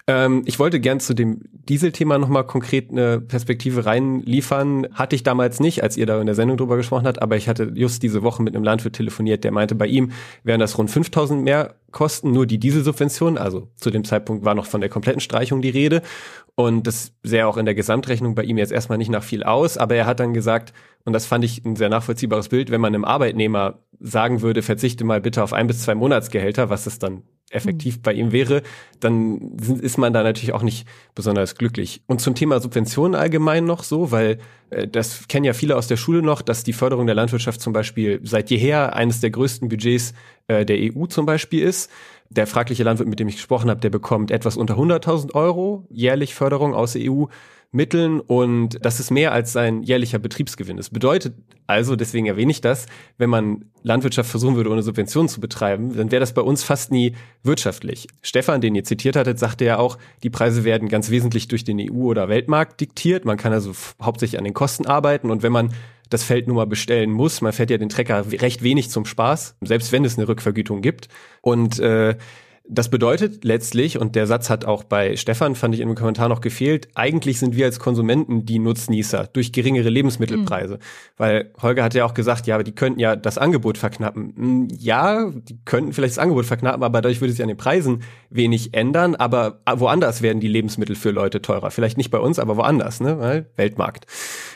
Ähm, 0.06 0.42
ich 0.44 0.58
wollte 0.58 0.80
gern 0.80 1.00
zu 1.00 1.14
dem 1.14 1.40
Dieselthema 1.52 2.18
nochmal 2.18 2.46
konkret 2.46 2.90
eine 2.90 3.20
Perspektive 3.20 3.86
reinliefern. 3.86 4.88
Hatte 4.92 5.16
ich 5.16 5.22
damals 5.22 5.60
nicht, 5.60 5.82
als 5.82 5.96
ihr 5.96 6.04
da 6.04 6.20
in 6.20 6.26
der 6.26 6.34
Sendung 6.34 6.58
drüber 6.58 6.76
gesprochen 6.76 7.06
habt, 7.06 7.22
aber 7.22 7.36
ich 7.36 7.48
hatte 7.48 7.72
just 7.74 8.02
diese 8.02 8.22
Woche 8.22 8.42
mit 8.42 8.54
einem 8.54 8.64
Landwirt 8.64 8.96
telefoniert, 8.96 9.44
der 9.44 9.52
meinte, 9.52 9.74
bei 9.74 9.86
ihm 9.86 10.12
wären 10.42 10.60
das 10.60 10.76
rund 10.76 10.90
5000 10.90 11.42
mehr 11.42 11.76
Kosten, 11.90 12.32
nur 12.32 12.46
die 12.46 12.58
Dieselsubvention. 12.58 13.38
Also 13.38 13.68
zu 13.76 13.90
dem 13.90 14.04
Zeitpunkt 14.04 14.44
war 14.44 14.54
noch 14.54 14.66
von 14.66 14.82
der 14.82 14.90
kompletten 14.90 15.20
Streichung 15.20 15.62
die 15.62 15.70
Rede. 15.70 16.02
Und 16.54 16.86
das 16.86 17.12
sähe 17.22 17.46
auch 17.46 17.56
in 17.56 17.64
der 17.64 17.74
Gesamtrechnung 17.74 18.34
bei 18.34 18.44
ihm 18.44 18.58
jetzt 18.58 18.72
erstmal 18.72 18.98
nicht 18.98 19.10
nach 19.10 19.24
viel 19.24 19.42
aus, 19.42 19.78
aber 19.78 19.94
er 19.94 20.06
hat 20.06 20.20
dann 20.20 20.34
gesagt, 20.34 20.72
und 21.04 21.12
das 21.12 21.26
fand 21.26 21.44
ich 21.44 21.64
ein 21.64 21.76
sehr 21.76 21.88
nachvollziehbares 21.88 22.48
Bild, 22.48 22.70
wenn 22.70 22.80
man 22.80 22.94
einem 22.94 23.04
Arbeitnehmer 23.04 23.80
sagen 24.00 24.42
würde, 24.42 24.62
verzichte 24.62 25.04
mal 25.04 25.20
bitte 25.20 25.42
auf 25.42 25.52
ein 25.52 25.66
bis 25.66 25.82
zwei 25.82 25.94
Monatsgehälter, 25.94 26.70
was 26.70 26.86
es 26.86 26.98
dann 26.98 27.22
effektiv 27.50 28.02
bei 28.02 28.12
ihm 28.12 28.32
wäre, 28.32 28.62
dann 29.00 29.56
ist 29.80 29.98
man 29.98 30.12
da 30.12 30.22
natürlich 30.22 30.52
auch 30.52 30.62
nicht 30.62 30.86
besonders 31.14 31.54
glücklich. 31.54 32.02
Und 32.06 32.20
zum 32.20 32.34
Thema 32.34 32.60
Subventionen 32.60 33.14
allgemein 33.14 33.64
noch 33.64 33.84
so, 33.84 34.10
weil 34.10 34.38
äh, 34.70 34.88
das 34.88 35.28
kennen 35.28 35.44
ja 35.44 35.52
viele 35.52 35.76
aus 35.76 35.86
der 35.86 35.96
Schule 35.96 36.22
noch, 36.22 36.42
dass 36.42 36.64
die 36.64 36.72
Förderung 36.72 37.06
der 37.06 37.14
Landwirtschaft 37.14 37.60
zum 37.60 37.72
Beispiel 37.72 38.20
seit 38.24 38.50
jeher 38.50 38.96
eines 38.96 39.20
der 39.20 39.30
größten 39.30 39.68
Budgets 39.68 40.14
äh, 40.48 40.64
der 40.64 40.78
EU 40.78 41.06
zum 41.06 41.26
Beispiel 41.26 41.62
ist. 41.62 41.90
Der 42.30 42.46
fragliche 42.46 42.82
Landwirt, 42.82 43.08
mit 43.08 43.20
dem 43.20 43.28
ich 43.28 43.36
gesprochen 43.36 43.70
habe, 43.70 43.80
der 43.80 43.90
bekommt 43.90 44.30
etwas 44.30 44.56
unter 44.56 44.74
100.000 44.74 45.34
Euro 45.34 45.86
jährlich 45.90 46.34
Förderung 46.34 46.74
aus 46.74 46.94
der 46.94 47.10
EU. 47.10 47.26
Mitteln 47.74 48.20
und 48.20 48.78
das 48.84 49.00
ist 49.00 49.10
mehr 49.10 49.32
als 49.32 49.52
sein 49.52 49.82
jährlicher 49.82 50.18
Betriebsgewinn. 50.18 50.76
Das 50.76 50.90
bedeutet 50.90 51.34
also, 51.66 51.96
deswegen 51.96 52.26
erwähne 52.26 52.50
ich 52.50 52.60
das, 52.60 52.86
wenn 53.16 53.30
man 53.30 53.64
Landwirtschaft 53.82 54.30
versuchen 54.30 54.56
würde, 54.56 54.70
ohne 54.70 54.82
Subventionen 54.82 55.28
zu 55.28 55.40
betreiben, 55.40 55.96
dann 55.96 56.10
wäre 56.10 56.20
das 56.20 56.34
bei 56.34 56.42
uns 56.42 56.62
fast 56.62 56.92
nie 56.92 57.14
wirtschaftlich. 57.42 58.06
Stefan, 58.22 58.60
den 58.60 58.74
ihr 58.74 58.84
zitiert 58.84 59.16
hattet, 59.16 59.38
sagte 59.38 59.64
ja 59.64 59.78
auch, 59.78 59.98
die 60.22 60.30
Preise 60.30 60.64
werden 60.64 60.88
ganz 60.88 61.10
wesentlich 61.10 61.48
durch 61.48 61.64
den 61.64 61.80
EU- 61.80 62.04
oder 62.04 62.28
Weltmarkt 62.28 62.80
diktiert. 62.80 63.24
Man 63.24 63.38
kann 63.38 63.52
also 63.52 63.72
hauptsächlich 64.00 64.38
an 64.38 64.44
den 64.44 64.54
Kosten 64.54 64.86
arbeiten 64.86 65.30
und 65.30 65.42
wenn 65.42 65.52
man 65.52 65.72
das 66.10 66.22
Feld 66.22 66.46
nur 66.46 66.56
mal 66.56 66.66
bestellen 66.66 67.10
muss. 67.10 67.40
Man 67.40 67.52
fährt 67.52 67.70
ja 67.70 67.78
den 67.78 67.88
Trecker 67.88 68.24
recht 68.30 68.62
wenig 68.62 68.90
zum 68.90 69.04
Spaß, 69.04 69.56
selbst 69.62 69.90
wenn 69.90 70.04
es 70.04 70.18
eine 70.18 70.28
Rückvergütung 70.28 70.80
gibt. 70.82 71.08
Und 71.40 71.78
äh, 71.80 72.16
das 72.66 72.88
bedeutet 72.88 73.44
letztlich, 73.44 73.98
und 73.98 74.16
der 74.16 74.26
Satz 74.26 74.48
hat 74.48 74.64
auch 74.64 74.84
bei 74.84 75.16
Stefan, 75.16 75.54
fand 75.54 75.74
ich 75.74 75.82
dem 75.82 75.94
Kommentar 75.94 76.30
noch 76.30 76.40
gefehlt, 76.40 76.88
eigentlich 76.94 77.38
sind 77.38 77.56
wir 77.56 77.66
als 77.66 77.78
Konsumenten 77.78 78.46
die 78.46 78.58
Nutznießer 78.58 79.28
durch 79.32 79.52
geringere 79.52 79.90
Lebensmittelpreise. 79.90 80.74
Mhm. 80.74 80.78
Weil 81.18 81.52
Holger 81.60 81.84
hat 81.84 81.92
ja 81.92 82.06
auch 82.06 82.14
gesagt, 82.14 82.46
ja, 82.46 82.54
aber 82.54 82.64
die 82.64 82.74
könnten 82.74 83.00
ja 83.00 83.16
das 83.16 83.36
Angebot 83.36 83.76
verknappen. 83.76 84.32
Hm, 84.34 84.68
ja, 84.70 85.30
die 85.30 85.58
könnten 85.66 85.92
vielleicht 85.92 86.14
das 86.14 86.18
Angebot 86.18 86.46
verknappen, 86.46 86.82
aber 86.82 87.02
dadurch 87.02 87.20
würde 87.20 87.32
sich 87.32 87.42
an 87.42 87.48
den 87.48 87.58
Preisen 87.58 88.02
wenig 88.30 88.72
ändern. 88.72 89.14
Aber 89.14 89.60
woanders 89.70 90.22
werden 90.22 90.40
die 90.40 90.48
Lebensmittel 90.48 90.96
für 90.96 91.10
Leute 91.10 91.42
teurer. 91.42 91.70
Vielleicht 91.70 91.98
nicht 91.98 92.10
bei 92.10 92.18
uns, 92.18 92.38
aber 92.38 92.56
woanders, 92.56 93.00
ne? 93.00 93.18
Weil 93.18 93.46
Weltmarkt. 93.56 94.06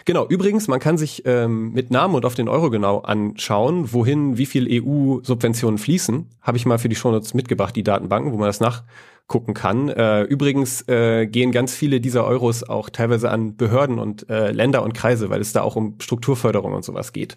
Genau, 0.06 0.26
übrigens, 0.26 0.66
man 0.66 0.80
kann 0.80 0.96
sich 0.96 1.24
ähm, 1.26 1.72
mit 1.72 1.90
Namen 1.90 2.14
und 2.14 2.24
auf 2.24 2.34
den 2.34 2.48
Euro 2.48 2.70
genau 2.70 3.00
anschauen, 3.00 3.92
wohin 3.92 4.38
wie 4.38 4.46
viel 4.46 4.66
EU-Subventionen 4.82 5.76
fließen. 5.76 6.26
Habe 6.40 6.56
ich 6.56 6.64
mal 6.64 6.78
für 6.78 6.88
die 6.88 6.96
Shownotes 6.96 7.34
mitgebracht, 7.34 7.76
die 7.76 7.82
Datenbanken, 7.98 8.32
wo 8.32 8.36
man 8.36 8.48
das 8.48 8.60
nachgucken 8.60 9.54
kann. 9.54 9.88
Äh, 9.88 10.22
übrigens 10.22 10.86
äh, 10.88 11.26
gehen 11.26 11.52
ganz 11.52 11.74
viele 11.74 12.00
dieser 12.00 12.24
Euros 12.24 12.62
auch 12.62 12.90
teilweise 12.90 13.30
an 13.30 13.56
Behörden 13.56 13.98
und 13.98 14.28
äh, 14.30 14.52
Länder 14.52 14.82
und 14.82 14.94
Kreise, 14.94 15.30
weil 15.30 15.40
es 15.40 15.52
da 15.52 15.62
auch 15.62 15.76
um 15.76 15.96
Strukturförderung 16.00 16.72
und 16.72 16.84
sowas 16.84 17.12
geht. 17.12 17.36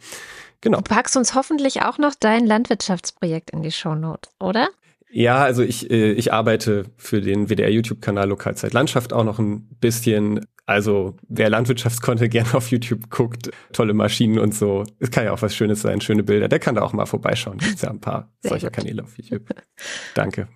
Genau. 0.61 0.77
Du 0.77 0.83
packst 0.83 1.17
uns 1.17 1.33
hoffentlich 1.33 1.81
auch 1.81 1.97
noch 1.97 2.13
dein 2.19 2.45
Landwirtschaftsprojekt 2.45 3.49
in 3.49 3.63
die 3.63 3.71
Shownotes, 3.71 4.31
oder? 4.39 4.69
Ja, 5.11 5.43
also 5.43 5.61
ich, 5.61 5.91
äh, 5.91 6.13
ich 6.13 6.31
arbeite 6.31 6.85
für 6.95 7.21
den 7.21 7.49
WDR-YouTube-Kanal 7.49 8.29
Lokalzeit 8.29 8.73
Landschaft 8.73 9.11
auch 9.11 9.25
noch 9.25 9.39
ein 9.39 9.67
bisschen. 9.79 10.45
Also 10.65 11.17
wer 11.27 11.49
Landwirtschaftskontent 11.49 12.31
gerne 12.31 12.53
auf 12.53 12.71
YouTube 12.71 13.09
guckt, 13.09 13.51
tolle 13.73 13.93
Maschinen 13.93 14.39
und 14.39 14.55
so, 14.55 14.85
es 14.99 15.11
kann 15.11 15.25
ja 15.25 15.33
auch 15.33 15.41
was 15.41 15.53
Schönes 15.53 15.81
sein, 15.81 15.99
schöne 15.99 16.23
Bilder, 16.23 16.47
der 16.47 16.59
kann 16.59 16.75
da 16.75 16.81
auch 16.81 16.93
mal 16.93 17.05
vorbeischauen. 17.05 17.57
Gibt's 17.57 17.81
ja 17.81 17.89
ein 17.89 17.99
paar 17.99 18.31
Sehr 18.39 18.49
solcher 18.49 18.67
gut. 18.67 18.77
Kanäle 18.77 19.03
auf 19.03 19.17
YouTube. 19.17 19.49
Danke. 20.15 20.47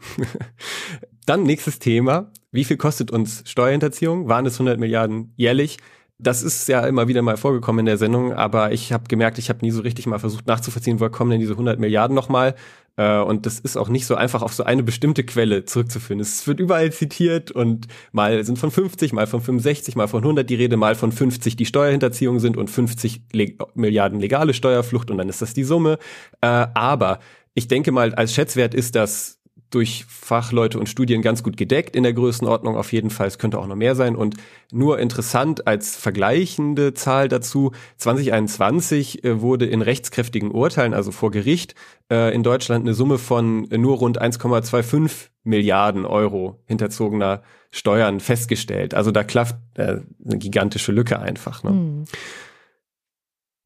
Dann 1.25 1.43
nächstes 1.43 1.79
Thema. 1.79 2.31
Wie 2.51 2.63
viel 2.63 2.77
kostet 2.77 3.11
uns 3.11 3.43
Steuerhinterziehung? 3.45 4.29
Waren 4.29 4.45
es 4.45 4.53
100 4.53 4.79
Milliarden 4.79 5.33
jährlich? 5.35 5.79
Das 6.17 6.43
ist 6.43 6.69
ja 6.69 6.87
immer 6.87 7.09
wieder 7.09 7.21
mal 7.21 7.35
vorgekommen 7.35 7.79
in 7.79 7.87
der 7.87 7.97
Sendung, 7.97 8.31
aber 8.31 8.71
ich 8.71 8.93
habe 8.93 9.03
gemerkt, 9.09 9.37
ich 9.37 9.49
habe 9.49 9.59
nie 9.65 9.71
so 9.71 9.81
richtig 9.81 10.07
mal 10.07 10.19
versucht 10.19 10.47
nachzuvollziehen, 10.47 11.01
woher 11.01 11.09
kommen 11.09 11.31
denn 11.31 11.41
diese 11.41 11.53
100 11.53 11.77
Milliarden 11.77 12.15
nochmal? 12.15 12.55
Äh, 12.97 13.19
und 13.19 13.45
das 13.45 13.59
ist 13.59 13.77
auch 13.77 13.89
nicht 13.89 14.05
so 14.05 14.15
einfach 14.15 14.41
auf 14.41 14.53
so 14.53 14.63
eine 14.63 14.83
bestimmte 14.83 15.23
Quelle 15.23 15.65
zurückzuführen. 15.65 16.19
Es 16.19 16.47
wird 16.47 16.59
überall 16.59 16.91
zitiert 16.91 17.51
und 17.51 17.87
mal 18.11 18.43
sind 18.43 18.57
von 18.57 18.71
50, 18.71 19.13
mal 19.13 19.27
von 19.27 19.41
65, 19.41 19.95
mal 19.95 20.07
von 20.07 20.21
100 20.21 20.49
die 20.49 20.55
Rede, 20.55 20.77
mal 20.77 20.95
von 20.95 21.11
50 21.11 21.55
die 21.55 21.65
Steuerhinterziehung 21.65 22.39
sind 22.39 22.57
und 22.57 22.69
50 22.69 23.21
Le 23.33 23.53
Milliarden 23.73 24.19
legale 24.19 24.53
Steuerflucht 24.53 25.11
und 25.11 25.17
dann 25.17 25.29
ist 25.29 25.41
das 25.41 25.53
die 25.53 25.63
Summe. 25.63 25.97
Äh, 26.41 26.47
aber 26.73 27.19
ich 27.53 27.67
denke 27.67 27.91
mal, 27.91 28.13
als 28.15 28.33
Schätzwert 28.33 28.73
ist 28.73 28.95
das 28.95 29.39
durch 29.69 30.05
Fachleute 30.07 30.79
und 30.79 30.87
Studien 30.87 31.21
ganz 31.21 31.43
gut 31.43 31.57
gedeckt 31.57 31.95
in 31.95 32.03
der 32.03 32.13
Größenordnung 32.13 32.75
auf 32.77 32.93
jeden 32.93 33.09
Fall. 33.09 33.27
Es 33.27 33.37
könnte 33.37 33.59
auch 33.59 33.67
noch 33.67 33.75
mehr 33.75 33.95
sein. 33.95 34.15
Und 34.15 34.35
nur 34.71 34.99
interessant 34.99 35.67
als 35.67 35.95
vergleichende 35.95 36.93
Zahl 36.93 37.27
dazu, 37.27 37.71
2021 37.97 39.23
äh, 39.23 39.41
wurde 39.41 39.65
in 39.65 39.81
rechtskräftigen 39.81 40.51
Urteilen, 40.51 40.93
also 40.93 41.11
vor 41.11 41.31
Gericht, 41.31 41.75
äh, 42.11 42.33
in 42.33 42.43
Deutschland 42.43 42.85
eine 42.85 42.93
Summe 42.93 43.17
von 43.17 43.63
nur 43.63 43.97
rund 43.97 44.21
1,25 44.21 45.29
Milliarden 45.43 46.05
Euro 46.05 46.59
hinterzogener 46.65 47.43
Steuern 47.71 48.19
festgestellt. 48.19 48.93
Also 48.93 49.11
da 49.11 49.23
klafft 49.23 49.57
äh, 49.75 49.97
eine 50.25 50.37
gigantische 50.37 50.91
Lücke 50.91 51.19
einfach. 51.19 51.63
Ne? 51.63 51.71
Mhm. 51.71 52.03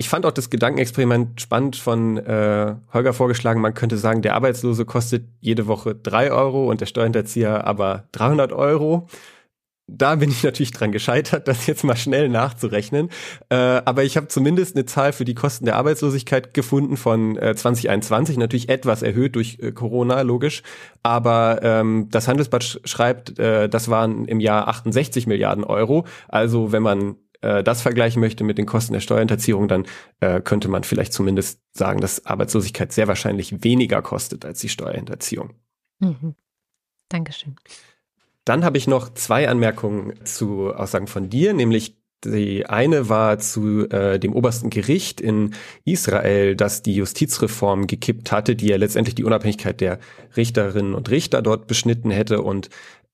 Ich 0.02 0.08
fand 0.08 0.26
auch 0.26 0.32
das 0.32 0.50
Gedankenexperiment 0.50 1.42
spannend 1.42 1.76
von 1.76 2.18
äh, 2.18 2.76
Holger 2.94 3.12
vorgeschlagen. 3.12 3.60
Man 3.60 3.74
könnte 3.74 3.98
sagen, 3.98 4.22
der 4.22 4.34
Arbeitslose 4.34 4.86
kostet 4.86 5.28
jede 5.42 5.68
Woche 5.68 5.94
drei 5.94 6.32
Euro 6.32 6.70
und 6.70 6.80
der 6.80 6.86
Steuerhinterzieher 6.86 7.68
aber 7.68 8.06
300 8.14 8.54
Euro. 8.54 9.08
Da 9.92 10.16
bin 10.16 10.30
ich 10.30 10.42
natürlich 10.44 10.72
dran 10.72 10.94
gescheitert, 10.94 11.48
das 11.50 11.68
jetzt 11.68 11.84
mal 11.84 11.98
schnell 11.98 12.30
nachzurechnen. 12.30 13.10
Äh, 13.50 13.56
aber 13.56 14.06
ich 14.06 14.16
habe 14.16 14.30
zumindest 14.30 14.78
eine 14.78 14.86
Zahl 14.86 15.12
für 15.12 15.26
die 15.26 15.36
Kosten 15.36 15.66
der 15.66 15.76
Arbeitslosigkeit 15.76 16.54
gefunden 16.54 16.96
von 16.96 17.38
äh, 17.38 17.56
2021, 17.56 18.38
natürlich 18.38 18.70
etwas 18.70 19.02
erhöht 19.02 19.36
durch 19.36 19.58
äh, 19.60 19.74
Corona, 19.74 20.22
logisch. 20.22 20.64
Aber 21.04 21.60
ähm, 21.62 22.08
das 22.10 22.30
Handelsblatt 22.30 22.80
schreibt, 22.86 23.38
äh, 23.38 23.68
das 23.68 23.90
waren 23.90 24.26
im 24.26 24.40
Jahr 24.40 24.70
68 24.70 25.28
Milliarden 25.28 25.66
Euro. 25.66 26.06
Also 26.30 26.72
wenn 26.72 26.84
man 26.84 27.16
äh, 27.42 27.64
das 27.64 27.82
vergleichen 27.82 28.20
möchte 28.20 28.44
mit 28.44 28.58
den 28.58 28.66
Kosten 28.66 28.94
der 28.94 29.00
Steuerhinterziehung, 29.00 29.68
dann 29.68 29.86
äh, 30.20 30.42
könnte 30.42 30.68
man 30.68 30.84
vielleicht 30.84 31.14
zumindest 31.14 31.62
sagen, 31.72 32.02
dass 32.02 32.26
Arbeitslosigkeit 32.26 32.92
sehr 32.92 33.08
wahrscheinlich 33.08 33.64
weniger 33.64 34.02
kostet 34.02 34.46
als 34.46 34.60
die 34.60 34.70
Steuerhinterziehung. 34.70 35.54
Mhm. 36.00 36.36
Dankeschön. 37.10 37.56
Dann 38.46 38.64
habe 38.64 38.78
ich 38.78 38.88
noch 38.88 39.14
zwei 39.14 39.48
Anmerkungen 39.48 40.26
zu 40.26 40.74
Aussagen 40.74 41.08
von 41.08 41.30
dir, 41.30 41.54
nämlich 41.54 42.00
die 42.26 42.66
eine 42.66 43.08
war 43.08 43.40
zu 43.40 43.90
äh, 43.90 44.20
dem 44.20 44.34
obersten 44.34 44.70
Gericht 44.70 45.22
in 45.22 45.56
Israel, 45.86 46.56
das 46.56 46.82
die 46.82 46.96
Justizreform 46.96 47.88
gekippt 47.88 48.32
hatte, 48.32 48.56
die 48.56 48.68
ja 48.68 48.78
letztendlich 48.78 49.16
die 49.16 49.24
Unabhängigkeit 49.24 49.80
der 49.80 50.00
Richterinnen 50.36 50.96
und 50.96 51.10
Richter 51.10 51.42
dort 51.42 51.68
beschnitten 51.68 52.12
hätte 52.12 52.42
und 52.42 52.70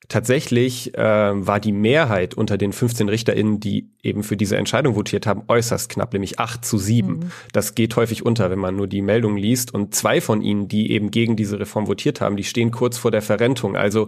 Tatsächlich 0.08 0.96
äh, 0.98 1.02
war 1.02 1.60
die 1.60 1.72
Mehrheit 1.72 2.34
unter 2.34 2.58
den 2.58 2.74
15 2.74 3.10
RichterInnen, 3.10 3.60
die 3.60 3.90
eben 4.04 4.24
für 4.24 4.38
diese 4.38 4.58
Entscheidung 4.58 4.96
votiert 4.96 5.26
haben, 5.26 5.44
äußerst 5.48 5.90
knapp, 5.90 6.14
nämlich 6.14 6.40
8 6.40 6.64
zu 6.64 6.78
7. 6.78 7.08
Mhm. 7.08 7.20
Das 7.54 7.76
geht 7.76 7.96
häufig 7.96 8.26
unter, 8.26 8.52
wenn 8.52 8.60
man 8.60 8.76
nur 8.76 8.88
die 8.88 9.02
Meldungen 9.02 9.38
liest. 9.38 9.74
Und 9.74 9.96
zwei 9.96 10.22
von 10.22 10.42
ihnen, 10.42 10.68
die 10.68 10.92
eben 10.92 11.12
gegen 11.12 11.36
diese 11.36 11.60
Reform 11.60 11.88
votiert 11.88 12.22
haben, 12.22 12.38
die 12.38 12.44
stehen 12.44 12.72
kurz 12.72 12.98
vor 12.98 13.12
der 13.12 13.22
Verrentung. 13.22 13.76
Also 13.76 14.08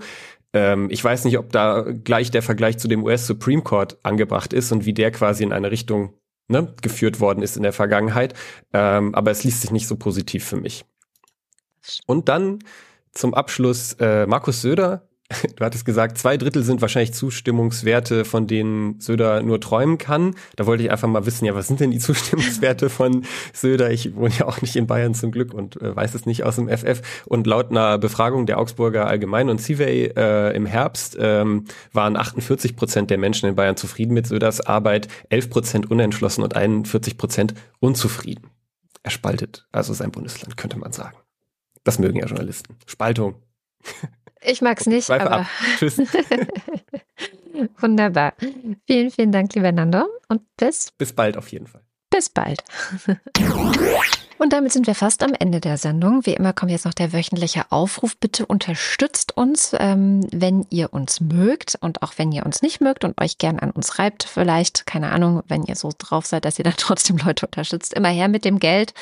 ähm, 0.54 0.88
ich 0.92 1.04
weiß 1.04 1.26
nicht, 1.26 1.38
ob 1.38 1.52
da 1.52 1.82
gleich 1.82 2.32
der 2.32 2.42
Vergleich 2.42 2.78
zu 2.78 2.88
dem 2.88 3.04
US 3.04 3.28
Supreme 3.28 3.62
Court 3.62 3.98
angebracht 4.04 4.54
ist 4.54 4.72
und 4.72 4.86
wie 4.86 4.94
der 4.94 5.12
quasi 5.12 5.44
in 5.44 5.54
eine 5.54 5.72
Richtung 5.72 6.14
ne, 6.48 6.74
geführt 6.82 7.20
worden 7.20 7.42
ist 7.42 7.58
in 7.58 7.64
der 7.64 7.74
Vergangenheit. 7.74 8.34
Ähm, 8.74 9.16
aber 9.16 9.32
es 9.32 9.44
liest 9.44 9.62
sich 9.62 9.72
nicht 9.72 9.88
so 9.88 9.96
positiv 9.96 10.46
für 10.46 10.58
mich. 10.58 10.86
Und 12.06 12.30
dann 12.30 12.60
zum 13.12 13.34
Abschluss 13.34 13.94
äh, 14.00 14.26
Markus 14.28 14.62
Söder 14.62 15.07
Du 15.58 15.66
hattest 15.66 15.84
gesagt, 15.84 16.18
zwei 16.18 16.38
Drittel 16.38 16.64
sind 16.64 16.82
wahrscheinlich 16.82 17.14
Zustimmungswerte, 17.14 18.24
von 18.24 18.48
denen 18.48 19.00
Söder 19.02 19.42
nur 19.42 19.60
träumen 19.60 19.98
kann. 19.98 20.36
Da 20.56 20.66
wollte 20.66 20.84
ich 20.84 20.92
einfach 20.92 21.10
mal 21.10 21.26
wissen, 21.26 21.44
ja, 21.44 21.54
was 21.54 21.68
sind 21.68 21.82
denn 21.82 21.92
die 21.92 22.00
Zustimmungswerte 22.00 22.90
von 22.90 23.26
Söder? 23.54 23.92
Ich 23.92 24.16
wohne 24.16 24.34
ja 24.34 24.46
auch 24.46 24.62
nicht 24.62 24.78
in 24.78 24.88
Bayern 24.88 25.14
zum 25.14 25.32
Glück 25.32 25.54
und 25.54 25.82
äh, 25.82 25.94
weiß 25.94 26.14
es 26.14 26.26
nicht 26.26 26.44
aus 26.44 26.56
dem 26.56 26.70
FF. 26.70 27.02
Und 27.26 27.46
laut 27.46 27.72
einer 27.72 27.98
Befragung 27.98 28.46
der 28.46 28.58
Augsburger 28.58 29.08
Allgemein 29.08 29.50
und 29.50 29.60
Civey 29.60 30.14
äh, 30.16 30.56
im 30.56 30.66
Herbst 30.66 31.18
ähm, 31.20 31.66
waren 31.92 32.16
48 32.16 32.78
Prozent 32.78 33.10
der 33.10 33.18
Menschen 33.18 33.50
in 33.50 33.56
Bayern 33.56 33.76
zufrieden 33.76 34.14
mit 34.14 34.28
Söders 34.28 34.62
Arbeit, 34.62 35.10
11 35.30 35.50
Prozent 35.50 35.92
unentschlossen 35.92 36.42
und 36.42 36.56
41 36.56 37.18
Prozent 37.18 37.54
unzufrieden. 37.80 38.50
Er 39.04 39.12
spaltet 39.12 39.68
also 39.74 39.94
sein 39.94 40.12
Bundesland, 40.12 40.56
könnte 40.56 40.80
man 40.80 40.94
sagen. 40.94 41.18
Das 41.84 42.00
mögen 42.00 42.18
ja 42.18 42.26
Journalisten. 42.28 42.78
Spaltung. 42.86 43.36
Ich 44.48 44.62
mag 44.62 44.80
es 44.80 44.86
nicht, 44.88 45.12
aber. 45.12 45.32
Ab. 45.32 45.46
Tschüss. 45.78 45.98
Wunderbar. 47.80 48.34
Vielen, 48.86 49.12
vielen 49.12 49.32
Dank, 49.32 49.54
lieber 49.56 49.72
Nando. 49.72 50.06
Und 50.30 50.42
bis. 50.56 50.92
Bis 50.98 51.12
bald 51.14 51.38
auf 51.38 51.50
jeden 51.50 51.68
Fall. 51.68 51.82
Bis 52.10 52.30
bald. 52.30 52.64
Und 54.38 54.54
damit 54.54 54.72
sind 54.72 54.86
wir 54.86 54.94
fast 54.94 55.24
am 55.24 55.34
Ende 55.34 55.60
der 55.60 55.78
Sendung. 55.78 56.26
Wie 56.26 56.34
immer 56.34 56.54
kommt 56.54 56.72
jetzt 56.72 56.86
noch 56.86 56.94
der 56.94 57.12
wöchentliche 57.12 57.64
Aufruf. 57.72 58.16
Bitte 58.18 58.46
unterstützt 58.46 59.36
uns, 59.36 59.72
ähm, 59.80 60.28
wenn 60.32 60.66
ihr 60.70 60.94
uns 60.94 61.22
mögt 61.22 61.76
und 61.82 62.04
auch 62.04 62.14
wenn 62.18 62.32
ihr 62.32 62.46
uns 62.46 62.62
nicht 62.62 62.80
mögt 62.80 63.04
und 63.04 63.20
euch 63.20 63.40
gern 63.40 63.58
an 63.58 63.72
uns 63.72 63.98
reibt. 63.98 64.24
Vielleicht, 64.24 64.86
keine 64.86 65.10
Ahnung, 65.12 65.42
wenn 65.48 65.64
ihr 65.64 65.76
so 65.76 65.92
drauf 65.98 66.28
seid, 66.28 66.46
dass 66.46 66.60
ihr 66.60 66.64
dann 66.64 66.76
trotzdem 66.78 67.18
Leute 67.18 67.48
unterstützt. 67.48 67.94
Immer 67.94 68.10
her 68.10 68.28
mit 68.28 68.46
dem 68.46 68.60
Geld. 68.60 68.94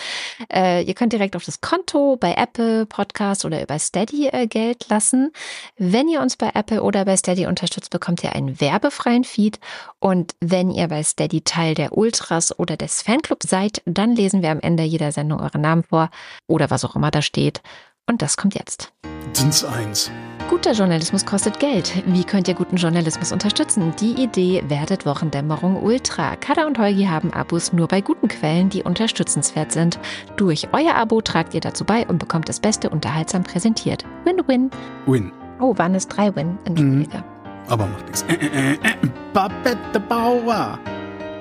Äh, 0.54 0.84
ihr 0.84 0.94
könnt 0.94 1.12
direkt 1.12 1.36
auf 1.36 1.44
das 1.44 1.60
Konto 1.60 2.16
bei 2.16 2.34
Apple 2.36 2.86
Podcast 2.86 3.44
oder 3.44 3.62
über 3.62 3.78
Steady 3.78 4.30
äh, 4.30 4.48
Geld 4.48 4.88
lassen. 4.88 5.34
Wenn 5.78 6.08
ihr 6.08 6.22
uns 6.22 6.38
bei 6.38 6.52
Apple 6.54 6.82
oder 6.82 7.04
bei 7.04 7.18
Steady 7.18 7.46
unterstützt, 7.46 7.90
bekommt 7.90 8.24
ihr 8.24 8.34
einen 8.34 8.62
werbefreien 8.62 9.26
Feed. 9.26 9.60
Und 10.00 10.34
wenn 10.40 10.72
ihr 10.72 10.88
bei 10.88 11.04
Steady 11.04 11.42
Teil 11.42 11.74
der 11.74 11.98
Ultras 11.98 12.58
oder 12.58 12.78
des 12.78 13.02
Fanclubs 13.02 13.50
seid, 13.50 13.82
dann 13.86 14.16
lesen 14.16 14.42
wir 14.42 14.52
am 14.52 14.62
Ende 14.62 14.84
jeder 14.84 15.12
Sendung 15.12 15.25
Sendung 15.26 15.42
euren 15.42 15.62
Namen 15.62 15.84
vor 15.84 16.10
oder 16.48 16.70
was 16.70 16.86
auch 16.86 16.96
immer 16.96 17.12
da 17.12 17.22
steht. 17.22 17.62
Und 18.08 18.22
das 18.22 18.38
kommt 18.38 18.54
jetzt. 18.54 18.94
Dins 19.36 19.66
1. 19.66 20.12
Guter 20.48 20.74
Journalismus 20.74 21.26
kostet 21.26 21.60
Geld. 21.60 21.92
Wie 22.06 22.24
könnt 22.24 22.48
ihr 22.48 22.54
guten 22.54 22.76
Journalismus 22.76 23.32
unterstützen? 23.32 23.94
Die 24.00 24.22
Idee 24.22 24.64
werdet 24.68 25.08
Wochendämmerung 25.08 25.82
Ultra. 25.82 26.36
Kada 26.36 26.68
und 26.68 26.78
Holgi 26.78 27.06
haben 27.06 27.34
Abos 27.34 27.74
nur 27.74 27.88
bei 27.88 28.02
guten 28.02 28.28
Quellen, 28.28 28.70
die 28.70 28.84
unterstützenswert 28.84 29.72
sind. 29.72 30.00
Durch 30.38 30.68
euer 30.72 30.94
Abo 30.94 31.22
tragt 31.22 31.56
ihr 31.56 31.62
dazu 31.62 31.84
bei 31.84 32.06
und 32.06 32.20
bekommt 32.20 32.48
das 32.48 32.60
Beste 32.60 32.92
unterhaltsam 32.92 33.44
präsentiert. 33.44 34.06
Win-win. 34.24 34.70
Win. 35.08 35.32
Oh, 35.60 35.76
waren 35.78 35.96
es 35.96 36.08
drei 36.08 36.36
Win? 36.36 36.60
Entschuldige. 36.66 37.18
Mhm. 37.18 37.24
Aber 37.68 37.88
macht 37.88 38.06
nichts. 38.06 38.22
Äh, 38.30 38.36
äh, 38.36 38.74
äh, 38.74 38.78
Babette 39.34 40.00
Bauer. 40.00 40.78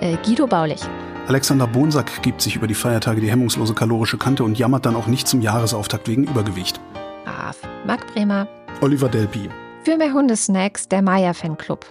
Äh, 0.01 0.17
Guido 0.25 0.47
Baulich. 0.47 0.81
Alexander 1.27 1.67
Bonsack 1.67 2.23
gibt 2.23 2.43
sich 2.43 2.57
über 2.57 2.67
die 2.67 2.75
Feiertage 2.75 3.23
die 3.23 3.31
hemmungslose 3.31 3.73
kalorische 3.73 4.19
Kante 4.19 4.45
und 4.45 4.59
jammert 4.59 4.85
dann 4.85 4.95
auch 4.95 5.07
nicht 5.07 5.27
zum 5.27 5.41
Jahresauftakt 5.41 6.07
wegen 6.07 6.25
Übergewicht. 6.25 6.79
Brav. 7.25 7.57
Marc 7.87 8.07
Bremer. 8.13 8.47
Oliver 8.83 9.09
Delpi. 9.09 9.49
Für 9.85 9.97
mehr 9.97 10.13
Hundesnacks 10.13 10.87
der 10.87 11.01
Maya 11.01 11.33
Fanclub. 11.33 11.87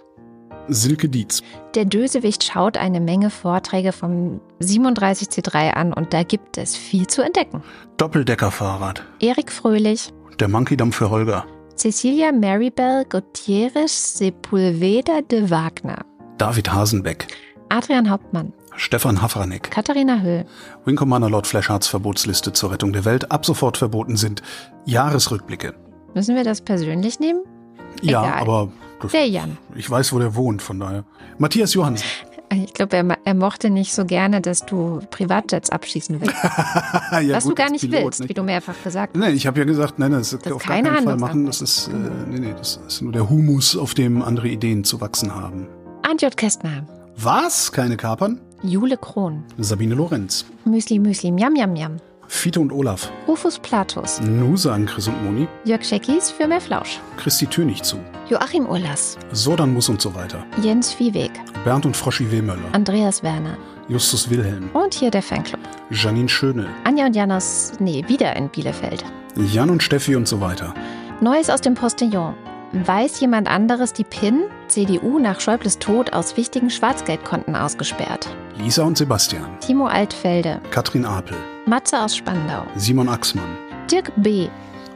Silke 0.68 1.10
Dietz. 1.10 1.42
Der 1.74 1.86
Dösewicht 1.86 2.44
schaut 2.44 2.78
eine 2.78 3.02
Menge 3.02 3.32
Vorträge 3.32 3.92
vom 3.92 4.40
37C3 4.62 5.72
an 5.72 5.94
und 5.94 6.14
da 6.14 6.22
gibt 6.22 6.60
es 6.60 6.78
viel 6.78 7.08
zu 7.08 7.24
entdecken. 7.24 7.64
Doppeldeckerfahrrad. 7.98 9.04
Erik 9.20 9.52
Fröhlich. 9.52 10.14
Der 10.40 10.48
Monkey-Dampf 10.48 10.96
für 10.96 11.10
Holger. 11.10 11.46
Cecilia 11.76 12.32
Maribel 12.32 13.04
Gutierrez 13.10 14.14
Sepulveda 14.20 15.22
de 15.22 15.50
Wagner. 15.50 16.06
David 16.38 16.72
Hasenbeck. 16.72 17.28
Adrian 17.70 18.10
Hauptmann. 18.10 18.54
Stefan 18.76 19.22
Hafranek. 19.22 19.72
Katharina 19.72 20.22
Höll. 20.22 20.46
Wing 20.86 20.96
Commander 20.96 21.30
Lord 21.30 21.48
Fleshards 21.48 21.88
Verbotsliste 21.88 22.54
zur 22.54 22.72
Rettung 22.72 22.94
der 22.94 23.06
Welt 23.06 23.32
ab 23.32 23.46
sofort 23.46 23.78
verboten 23.78 24.18
sind. 24.18 24.42
Jahresrückblicke. 24.86 25.74
Müssen 26.14 26.36
wir 26.36 26.44
das 26.44 26.62
persönlich 26.62 27.20
nehmen? 27.20 27.42
Ja, 28.02 28.22
aber 28.22 28.72
das, 29.02 29.12
der 29.12 29.28
Jan. 29.28 29.58
Ich 29.76 29.90
weiß, 29.90 30.14
wo 30.14 30.20
der 30.20 30.36
wohnt, 30.36 30.62
von 30.62 30.80
daher. 30.80 31.06
Matthias 31.38 31.74
Johansen. 31.74 32.06
Ich 32.54 32.74
glaube, 32.74 32.98
er, 32.98 33.18
er, 33.24 33.34
mochte 33.34 33.72
nicht 33.72 33.94
so 33.94 34.06
gerne, 34.06 34.40
dass 34.40 34.66
du 34.66 35.02
Privatjets 35.10 35.72
abschießen 35.72 36.22
willst. 36.22 36.36
ja, 37.12 37.36
Was 37.36 37.46
gut, 37.46 37.52
du 37.52 37.56
gar 37.56 37.72
nicht 37.72 37.82
Pilot, 37.82 38.04
willst, 38.04 38.20
nicht. 38.20 38.30
wie 38.30 38.34
du 38.36 38.44
mehrfach 38.44 38.76
gesagt 38.84 39.16
hast. 39.16 39.20
Nee, 39.20 39.32
ich 39.32 39.48
habe 39.48 39.60
ja 39.60 39.66
gesagt, 39.66 39.98
nein, 39.98 40.12
das, 40.12 40.38
das 40.38 40.52
auf 40.52 40.62
keine 40.62 40.90
gar 40.90 40.96
keinen 40.96 41.06
Fall 41.06 41.18
machen. 41.18 41.46
Das 41.48 41.62
ist, 41.62 41.88
äh, 41.88 41.92
nee, 42.30 42.40
nee, 42.40 42.54
das 42.56 42.80
ist 42.88 43.02
nur 43.02 43.12
der 43.12 43.28
Humus, 43.30 43.76
auf 43.76 43.96
dem 43.96 44.22
andere 44.22 44.50
Ideen 44.50 44.84
zu 44.84 45.02
wachsen 45.02 45.34
haben. 45.34 45.68
Antjot 46.04 46.38
Kästner. 46.38 46.86
Was? 47.16 47.72
Keine 47.72 47.98
Kapern? 47.98 48.40
Jule 48.64 48.98
Krohn. 48.98 49.44
Sabine 49.58 49.96
Lorenz. 49.96 50.46
Müsli 50.66 51.00
Müsli 51.00 51.32
Miam 51.32 51.54
Miam 51.54 51.74
Miam. 51.74 51.98
Fiete 52.28 52.60
und 52.60 52.72
Olaf. 52.72 53.12
Rufus 53.28 53.60
Platus. 53.60 54.20
Nu 54.22 54.58
sagen 54.58 54.86
Chris 54.86 55.08
und 55.08 55.24
Moni. 55.24 55.48
Jörg 55.66 55.84
Scheckis 55.84 56.32
für 56.32 56.48
mehr 56.48 56.62
Flausch. 56.62 57.00
Christi 57.18 57.46
Tönig 57.46 57.84
zu. 57.84 57.98
Joachim 58.30 58.66
Urlas. 58.66 59.18
Sordan 59.32 59.74
Muss 59.74 59.90
und 59.90 60.02
so 60.02 60.16
weiter. 60.16 60.44
Jens 60.62 60.94
Viehweg. 60.94 61.32
Bernd 61.64 61.86
und 61.86 61.96
Froschi 61.96 62.32
Wehmöller. 62.32 62.64
Andreas 62.72 63.22
Werner. 63.22 63.58
Justus 63.90 64.30
Wilhelm. 64.30 64.70
Und 64.74 64.94
hier 64.94 65.12
der 65.12 65.22
Fanclub. 65.22 65.60
Janine 65.92 66.30
Schöne. 66.30 66.68
Anja 66.86 67.06
und 67.06 67.16
Janos, 67.16 67.74
nee, 67.80 68.04
wieder 68.08 68.36
in 68.36 68.50
Bielefeld. 68.50 69.04
Jan 69.36 69.70
und 69.70 69.84
Steffi 69.84 70.16
und 70.16 70.28
so 70.28 70.40
weiter. 70.42 70.74
Neues 71.22 71.50
aus 71.50 71.62
dem 71.62 71.76
Postillon. 71.76 72.34
Weiß 72.76 73.20
jemand 73.20 73.48
anderes 73.48 73.94
die 73.94 74.04
PIN, 74.04 74.46
CDU 74.68 75.20
nach 75.20 75.40
Schäubles 75.40 75.78
Tod 75.78 76.12
aus 76.12 76.38
wichtigen 76.38 76.72
Schwarzgeldkonten 76.72 77.56
ausgesperrt? 77.56 78.36
Lisa 78.58 78.82
und 78.84 78.98
Sebastian. 78.98 79.60
Timo 79.60 79.86
Altfelde. 79.86 80.60
Katrin 80.72 81.06
Apel. 81.06 81.38
Matze 81.68 82.02
aus 82.02 82.16
Spandau. 82.16 82.64
Simon 82.76 83.10
Axmann. 83.10 83.58
Dirk 83.92 84.12
B. 84.16 84.48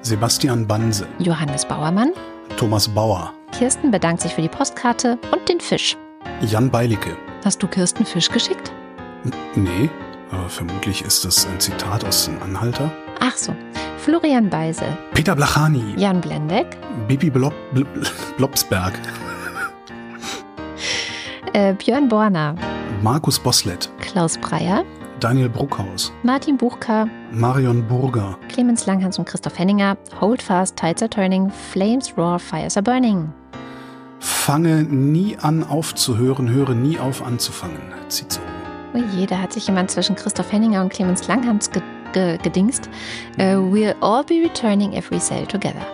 Sebastian 0.02 0.66
Banse. 0.66 1.08
Johannes 1.20 1.68
Bauermann. 1.68 2.14
Thomas 2.58 2.88
Bauer. 2.88 3.32
Kirsten 3.52 3.92
bedankt 3.92 4.24
sich 4.24 4.34
für 4.34 4.42
die 4.42 4.50
Postkarte 4.50 5.20
und 5.32 5.48
den 5.48 5.60
Fisch. 5.60 5.96
Jan 6.42 6.72
Beilicke. 6.72 7.16
Hast 7.46 7.62
du 7.62 7.68
Kirsten 7.68 8.06
Fisch 8.06 8.30
geschickt? 8.30 8.72
N 9.24 9.32
nee, 9.54 9.90
aber 10.32 10.50
vermutlich 10.50 11.04
ist 11.04 11.24
das 11.26 11.46
ein 11.46 11.60
Zitat 11.60 12.04
aus 12.06 12.26
dem 12.26 12.42
Anhalter. 12.42 12.92
Ach 13.20 13.36
so. 13.36 13.54
Florian 13.98 14.50
Beisel. 14.50 14.98
Peter 15.14 15.36
Blachani. 15.36 15.94
Jan 15.98 16.22
Blendeck. 16.22 16.78
Bibi 17.08 17.30
Blob, 17.30 17.54
Blob, 17.74 17.88
Blobsberg. 18.38 18.94
äh, 21.54 21.74
Björn 21.74 22.08
Borner. 22.08 22.56
Markus 23.02 23.40
Boslett. 23.40 23.90
Klaus 24.00 24.38
Breyer. 24.38 24.84
Daniel 25.20 25.50
Bruckhaus. 25.50 26.12
Martin 26.24 26.58
Buchka. 26.58 27.08
Marion 27.32 27.86
Burger. 27.88 28.38
Clemens 28.50 28.86
Langhans 28.86 29.18
und 29.18 29.26
Christoph 29.26 29.58
Henninger. 29.58 29.98
Hold 30.22 30.42
Fast, 30.42 30.76
Tides 30.76 31.02
are 31.02 31.10
Turning. 31.10 31.52
Flames 31.72 32.16
Roar, 32.16 32.38
Fires 32.40 32.78
are 32.78 32.84
Burning. 32.84 33.34
Fange 34.20 34.84
nie 34.84 35.38
an 35.42 35.64
aufzuhören, 35.64 36.50
höre 36.50 36.74
nie 36.76 37.00
auf 37.00 37.26
anzufangen. 37.26 37.78
Zieht 38.10 38.40
Oh 38.94 39.00
je, 39.16 39.26
da 39.26 39.40
hat 39.40 39.54
sich 39.54 39.68
jemand 39.68 39.92
zwischen 39.92 40.16
Christoph 40.16 40.52
Henninger 40.52 40.82
und 40.82 40.90
Clemens 40.94 41.28
Langhans 41.28 41.70
ge 41.70 41.82
ge 42.18 42.38
gedingst. 42.42 42.90
Uh, 43.38 43.72
we'll 43.72 43.96
all 44.02 44.24
be 44.24 44.42
returning 44.42 44.94
if 44.94 45.12
we 45.12 45.20
sail 45.20 45.46
together. 45.46 45.86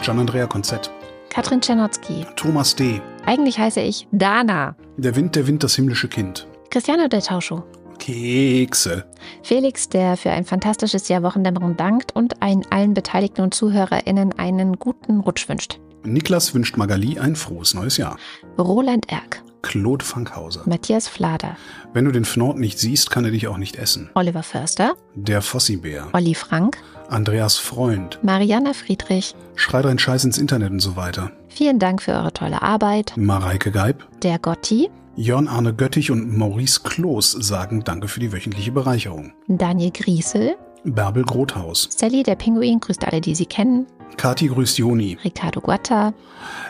Gian 0.00 0.18
Andrea 0.18 0.46
Konzett. 0.46 0.90
Katrin 1.30 1.60
Czernotzki. 1.60 2.26
Thomas 2.36 2.74
D. 2.74 3.00
Eigentlich 3.26 3.58
heiße 3.58 3.80
ich 3.80 4.08
Dana. 4.12 4.74
Der 4.96 5.14
Wind, 5.14 5.36
der 5.36 5.46
Wind, 5.46 5.62
das 5.62 5.74
himmlische 5.76 6.08
Kind. 6.08 6.46
Christiane 6.70 7.08
der 7.08 7.20
Tauscho. 7.20 7.62
Kekse. 7.98 9.04
Felix, 9.42 9.88
der 9.88 10.16
für 10.16 10.30
ein 10.30 10.44
fantastisches 10.44 11.08
Jahr 11.08 11.22
Wochendämmerung 11.22 11.76
dankt 11.76 12.14
und 12.14 12.36
allen 12.42 12.94
Beteiligten 12.94 13.42
und 13.42 13.54
ZuhörerInnen 13.54 14.38
einen 14.38 14.78
guten 14.78 15.20
Rutsch 15.20 15.48
wünscht. 15.48 15.80
Niklas 16.04 16.54
wünscht 16.54 16.76
Magali 16.76 17.18
ein 17.18 17.36
frohes 17.36 17.74
neues 17.74 17.96
Jahr. 17.96 18.16
Roland 18.56 19.10
Erck. 19.12 19.42
Claude 19.62 20.04
Fankhauser. 20.04 20.62
Matthias 20.66 21.08
Flader. 21.08 21.56
Wenn 21.92 22.04
du 22.04 22.12
den 22.12 22.24
Fnord 22.24 22.58
nicht 22.58 22.78
siehst, 22.78 23.10
kann 23.10 23.24
er 23.24 23.30
dich 23.30 23.48
auch 23.48 23.58
nicht 23.58 23.76
essen. 23.76 24.10
Oliver 24.14 24.42
Förster. 24.42 24.94
Der 25.14 25.42
Fossibär. 25.42 26.08
Olli 26.12 26.34
Frank. 26.34 26.78
Andreas 27.08 27.56
Freund. 27.56 28.18
Mariana 28.22 28.72
Friedrich. 28.72 29.34
Schrei 29.56 29.82
dein 29.82 29.98
Scheiß 29.98 30.24
ins 30.24 30.38
Internet 30.38 30.70
und 30.70 30.80
so 30.80 30.96
weiter. 30.96 31.32
Vielen 31.48 31.78
Dank 31.78 32.02
für 32.02 32.12
eure 32.12 32.32
tolle 32.32 32.62
Arbeit. 32.62 33.12
Mareike 33.16 33.70
Geib. 33.70 34.06
Der 34.22 34.38
Gotti. 34.38 34.90
Jörn 35.16 35.48
Arne 35.48 35.74
Göttich 35.74 36.10
und 36.12 36.36
Maurice 36.36 36.80
Kloß 36.84 37.32
sagen 37.32 37.82
Danke 37.82 38.06
für 38.06 38.20
die 38.20 38.32
wöchentliche 38.32 38.70
Bereicherung. 38.70 39.32
Daniel 39.48 39.90
Griesel. 39.90 40.56
Bärbel 40.84 41.24
Grothaus. 41.24 41.88
Sally 41.90 42.22
der 42.22 42.36
Pinguin 42.36 42.78
grüßt 42.78 43.04
alle, 43.04 43.20
die 43.20 43.34
sie 43.34 43.46
kennen. 43.46 43.86
Kati 44.16 44.46
grüßt 44.46 44.78
Joni. 44.78 45.18
Ricardo 45.24 45.60
Guatta. 45.60 46.12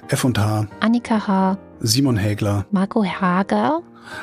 F&H. 0.09 0.67
Annika 0.81 1.27
H. 1.27 1.59
Simon 1.81 2.17
Hägler. 2.17 2.67
Marco 2.71 3.05
Hager. 3.05 3.81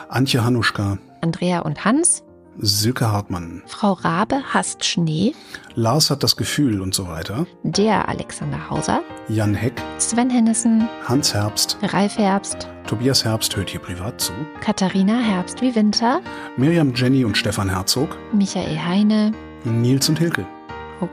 Antje 0.10 0.44
Hanuschka. 0.44 0.98
Andrea 1.22 1.60
und 1.60 1.86
Hans. 1.86 2.24
Silke 2.58 3.12
Hartmann. 3.12 3.64
Frau 3.66 3.94
Rabe 3.94 4.42
hasst 4.54 4.86
Schnee. 4.86 5.34
Lars 5.76 6.10
hat 6.10 6.24
das 6.24 6.38
Gefühl 6.38 6.80
und 6.80 6.94
so 6.94 7.08
weiter. 7.08 7.46
Der 7.64 8.08
Alexander 8.08 8.70
Hauser. 8.70 9.02
Jan 9.28 9.54
Heck. 9.54 9.82
Sven 9.98 10.30
Hennissen. 10.30 10.88
Hans 11.06 11.34
Herbst. 11.34 11.78
Ralf 11.82 12.18
Herbst. 12.18 12.70
Tobias 12.88 13.26
Herbst 13.26 13.56
hört 13.58 13.70
hier 13.70 13.82
privat 13.82 14.22
zu. 14.22 14.32
Katharina 14.62 15.18
Herbst 15.20 15.62
wie 15.62 15.76
Winter. 15.76 16.22
Miriam 16.56 16.94
Jenny 16.96 17.26
und 17.26 17.38
Stefan 17.38 17.70
Herzog. 17.70 18.18
Michael 18.32 18.80
Heine. 18.80 19.34
Nils 19.66 20.08
und 20.08 20.20
Hilke. 20.20 20.46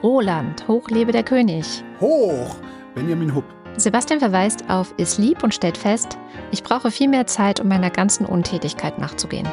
Roland, 0.02 0.66
hoch 0.68 0.88
lebe 0.90 1.10
der 1.10 1.24
König. 1.24 1.82
Hoch! 2.00 2.54
Benjamin 2.94 3.34
Hupp. 3.34 3.44
Sebastian 3.78 4.20
verweist 4.20 4.68
auf 4.68 4.94
ist 4.98 5.18
lieb 5.18 5.42
und 5.42 5.54
stellt 5.54 5.78
fest, 5.78 6.18
ich 6.52 6.62
brauche 6.62 6.92
viel 6.92 7.08
mehr 7.08 7.26
Zeit, 7.26 7.58
um 7.60 7.68
meiner 7.68 7.90
ganzen 7.90 8.24
Untätigkeit 8.26 8.98
nachzugehen. 8.98 9.48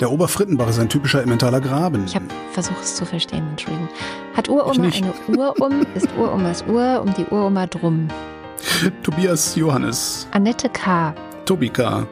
Der 0.00 0.10
Oberfrittenbach 0.10 0.68
ist 0.68 0.80
ein 0.80 0.88
typischer 0.88 1.22
emmentaler 1.22 1.60
Graben. 1.60 2.06
Ich 2.06 2.16
habe 2.16 2.24
versucht 2.50 2.82
es 2.82 2.96
zu 2.96 3.04
verstehen, 3.04 3.46
Entschuldigung. 3.50 3.88
Hat 4.34 4.48
Uroma 4.48 4.90
eine 4.92 5.12
Uhr 5.28 5.54
um, 5.60 5.86
ist 5.94 6.08
Uromas 6.18 6.64
Uhr 6.66 7.00
um 7.00 7.14
die 7.14 7.26
Uroma 7.26 7.68
drum. 7.68 8.08
Tobias 9.04 9.54
Johannes. 9.54 10.26
Annette 10.32 10.68
K. 10.68 11.14
Tobi 11.44 11.68
K. 11.68 12.04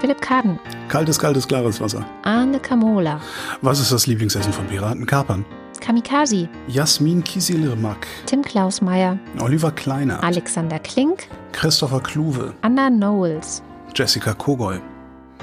Philipp 0.00 0.20
Kaden. 0.20 0.58
Kaltes, 0.88 1.18
kaltes, 1.18 1.48
klares 1.48 1.80
Wasser. 1.80 2.04
Arne 2.22 2.58
Kamola. 2.60 3.20
Was 3.62 3.80
ist 3.80 3.92
das 3.92 4.06
Lieblingsessen 4.06 4.52
von 4.52 4.66
Piraten? 4.66 5.06
Kapern. 5.06 5.44
Kamikazi. 5.80 6.48
Jasmin 6.68 7.22
Kieselirmak. 7.24 8.06
Tim 8.26 8.42
Klausmeier. 8.42 9.18
Oliver 9.40 9.70
Kleiner. 9.70 10.22
Alexander 10.22 10.78
Klink. 10.78 11.28
Christopher 11.52 12.00
Kluwe. 12.00 12.52
Anna 12.62 12.88
Knowles. 12.88 13.62
Jessica 13.94 14.32
Kogoy. 14.34 14.80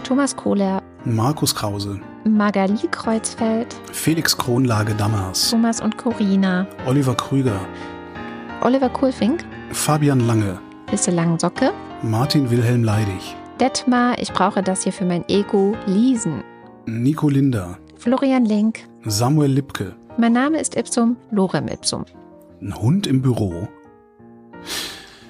Thomas 0.03 0.35
Kohler. 0.35 0.81
Markus 1.05 1.53
Krause. 1.55 1.99
Magali 2.25 2.87
Kreuzfeld. 2.91 3.75
Felix 3.91 4.37
Kronlage 4.37 4.93
Dammers. 4.95 5.49
Thomas 5.51 5.81
und 5.81 5.97
Corina. 5.97 6.67
Oliver 6.85 7.15
Krüger. 7.15 7.59
Oliver 8.61 8.89
Kohlfink. 8.89 9.43
Fabian 9.71 10.19
Lange. 10.27 10.59
Bisse 10.89 11.11
Langsocke. 11.11 11.71
Martin 12.01 12.49
Wilhelm 12.51 12.83
Leidig. 12.83 13.35
Detmar, 13.63 14.19
ich 14.19 14.33
brauche 14.33 14.61
das 14.61 14.83
hier 14.83 14.91
für 14.91 15.05
mein 15.05 15.23
Ego. 15.29 15.73
Liesen. 15.85 16.43
Nico 16.85 17.29
Linder. 17.29 17.77
Florian 17.95 18.43
Link. 18.43 18.79
Samuel 19.05 19.53
Lipke. 19.53 19.95
Mein 20.17 20.33
Name 20.33 20.59
ist 20.59 20.75
Ipsum, 20.75 21.15
Lorem 21.31 21.69
Ipsum. 21.69 22.03
Ein 22.59 22.75
Hund 22.75 23.07
im 23.07 23.21
Büro. 23.21 23.69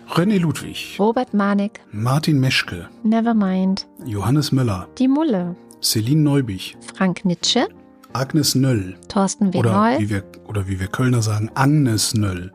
René 0.09 0.39
Ludwig. 0.39 0.95
Robert 0.97 1.35
Manik. 1.35 1.81
Martin 1.91 2.39
Meschke. 2.39 2.89
Nevermind. 3.03 3.87
Johannes 4.03 4.51
Möller. 4.51 4.87
Die 4.97 5.07
Mulle. 5.07 5.55
Celine 5.83 6.21
Neubich. 6.23 6.75
Frank 6.95 7.25
Nitsche. 7.25 7.67
Agnes 8.13 8.55
Nöll. 8.55 8.95
Thorsten 9.09 9.49
Oder 9.49 9.69
Wenoll. 9.69 9.99
wie, 9.99 10.09
wir, 10.09 10.23
oder 10.47 10.67
wie 10.67 10.79
wir 10.79 10.87
Kölner 10.87 11.21
sagen, 11.21 11.51
Agnes 11.53 12.15
Nöll. 12.15 12.51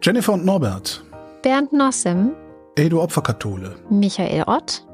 Jennifer 0.00 0.32
und 0.32 0.46
Norbert. 0.46 1.04
Bernd 1.42 1.74
Nossem. 1.74 2.30
Edo 2.78 3.02
Opferkathole. 3.02 3.74
Michael 3.90 4.44
Ott. 4.46 4.86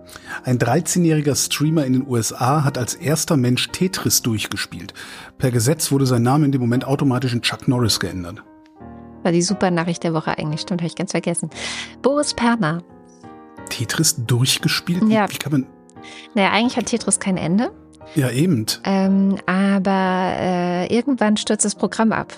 Ein 0.45 0.59
13-jähriger 0.59 1.35
Streamer 1.35 1.85
in 1.85 1.93
den 1.93 2.09
USA 2.09 2.65
hat 2.65 2.79
als 2.79 2.95
erster 2.95 3.37
Mensch 3.37 3.69
Tetris 3.69 4.23
durchgespielt. 4.23 4.95
Per 5.39 5.51
Gesetz 5.51 5.93
wurde 5.93 6.07
sein 6.07 6.23
Name 6.23 6.47
in 6.47 6.53
dem 6.53 6.63
Moment 6.63 6.87
automatisch 6.87 7.35
in 7.35 7.43
Chuck 7.43 7.69
Norris 7.69 8.01
geändert. 8.01 8.43
War 9.23 9.33
die 9.33 9.43
super 9.43 9.71
Nachricht 9.71 10.03
der 10.03 10.15
Woche 10.15 10.37
eigentlich, 10.39 10.63
stimmt, 10.63 10.81
habe 10.81 10.87
ich 10.87 10.97
ganz 10.97 11.11
vergessen. 11.11 11.51
Boris 12.01 12.33
Perner. 12.33 12.83
Tetris 13.69 14.17
durchgespielt? 14.17 15.03
Ja. 15.09 15.29
Wie, 15.29 15.35
wie 15.35 15.39
kann 15.39 15.53
man. 15.53 15.67
Naja, 16.35 16.53
eigentlich 16.53 16.77
hat 16.77 16.87
Tetris 16.87 17.21
kein 17.21 17.37
Ende. 17.37 17.71
Ja, 18.15 18.31
eben. 18.31 18.65
Ähm, 18.85 19.39
aber 19.47 20.33
äh, 20.39 20.95
irgendwann 20.95 21.37
stürzt 21.37 21.65
das 21.65 21.75
Programm 21.75 22.13
ab. 22.13 22.33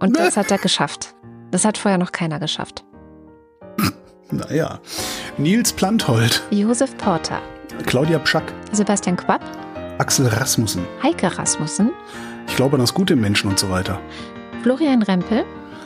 Und 0.00 0.18
das 0.18 0.36
hat 0.36 0.50
er 0.50 0.58
geschafft. 0.58 1.14
Das 1.50 1.64
hat 1.64 1.78
vorher 1.78 1.98
noch 1.98 2.12
keiner 2.12 2.38
geschafft. 2.38 2.84
Naja. 4.32 4.80
Nils 5.38 5.72
Planthold. 5.72 6.42
Josef 6.50 6.96
Porter. 6.96 7.40
Claudia 7.86 8.18
Pschack. 8.18 8.44
Sebastian 8.72 9.16
Quapp. 9.16 9.42
Axel 9.98 10.26
Rasmussen. 10.26 10.84
Heike 11.02 11.38
Rasmussen, 11.38 11.90
Ich 12.48 12.56
glaube 12.56 12.74
an 12.76 12.80
das 12.80 12.92
Gute 12.94 13.12
im 13.12 13.20
Menschen 13.20 13.50
und 13.50 13.58
so 13.58 13.70
weiter. 13.70 14.00
Florian 14.62 15.02
Rempel, 15.02 15.44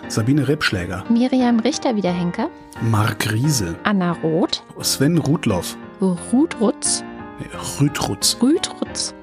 Sabine 0.08 0.46
Rebschläger. 0.48 1.04
Miriam 1.10 1.58
Richter-Wiederhenker, 1.60 2.48
Marc 2.80 3.30
Riese. 3.32 3.74
Anna 3.82 4.12
Roth, 4.22 4.62
Sven 4.80 5.18
Rudloff. 5.18 5.76
Ruth 6.00 6.60
Rutz, 6.60 7.02
Nee, 7.40 7.46
Rütrutz. 7.80 8.36
Rüd 8.40 8.70
Rutz, 8.80 9.14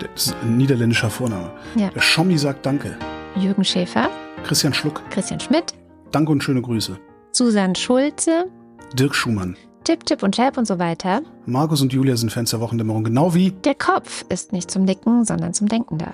Das 0.00 0.26
ist 0.28 0.36
ein 0.42 0.56
niederländischer 0.56 1.10
Vorname. 1.10 1.52
Ja. 1.76 1.90
Der 1.90 2.00
Schommi 2.00 2.38
sagt 2.38 2.64
Danke. 2.66 2.96
Jürgen 3.36 3.64
Schäfer, 3.64 4.08
Christian 4.44 4.72
Schluck. 4.74 5.02
Christian 5.10 5.38
Schmidt, 5.38 5.74
Danke 6.10 6.32
und 6.32 6.42
schöne 6.42 6.62
Grüße. 6.62 6.98
Susanne 7.32 7.76
Schulze, 7.76 8.46
Dirk 8.94 9.14
Schumann. 9.14 9.56
Tipp, 9.84 10.04
Tipp 10.04 10.22
und 10.22 10.34
Chap 10.34 10.58
und 10.58 10.66
so 10.66 10.78
weiter. 10.78 11.22
Markus 11.46 11.80
und 11.80 11.92
Julia 11.92 12.16
sind 12.16 12.30
Fans 12.30 12.50
der 12.50 12.60
Wochendämmerung, 12.60 13.04
genau 13.04 13.34
wie 13.34 13.52
Der 13.52 13.74
Kopf 13.74 14.24
ist 14.28 14.52
nicht 14.52 14.70
zum 14.70 14.84
Nicken, 14.84 15.24
sondern 15.24 15.54
zum 15.54 15.68
Denken 15.68 15.98
da. 15.98 16.12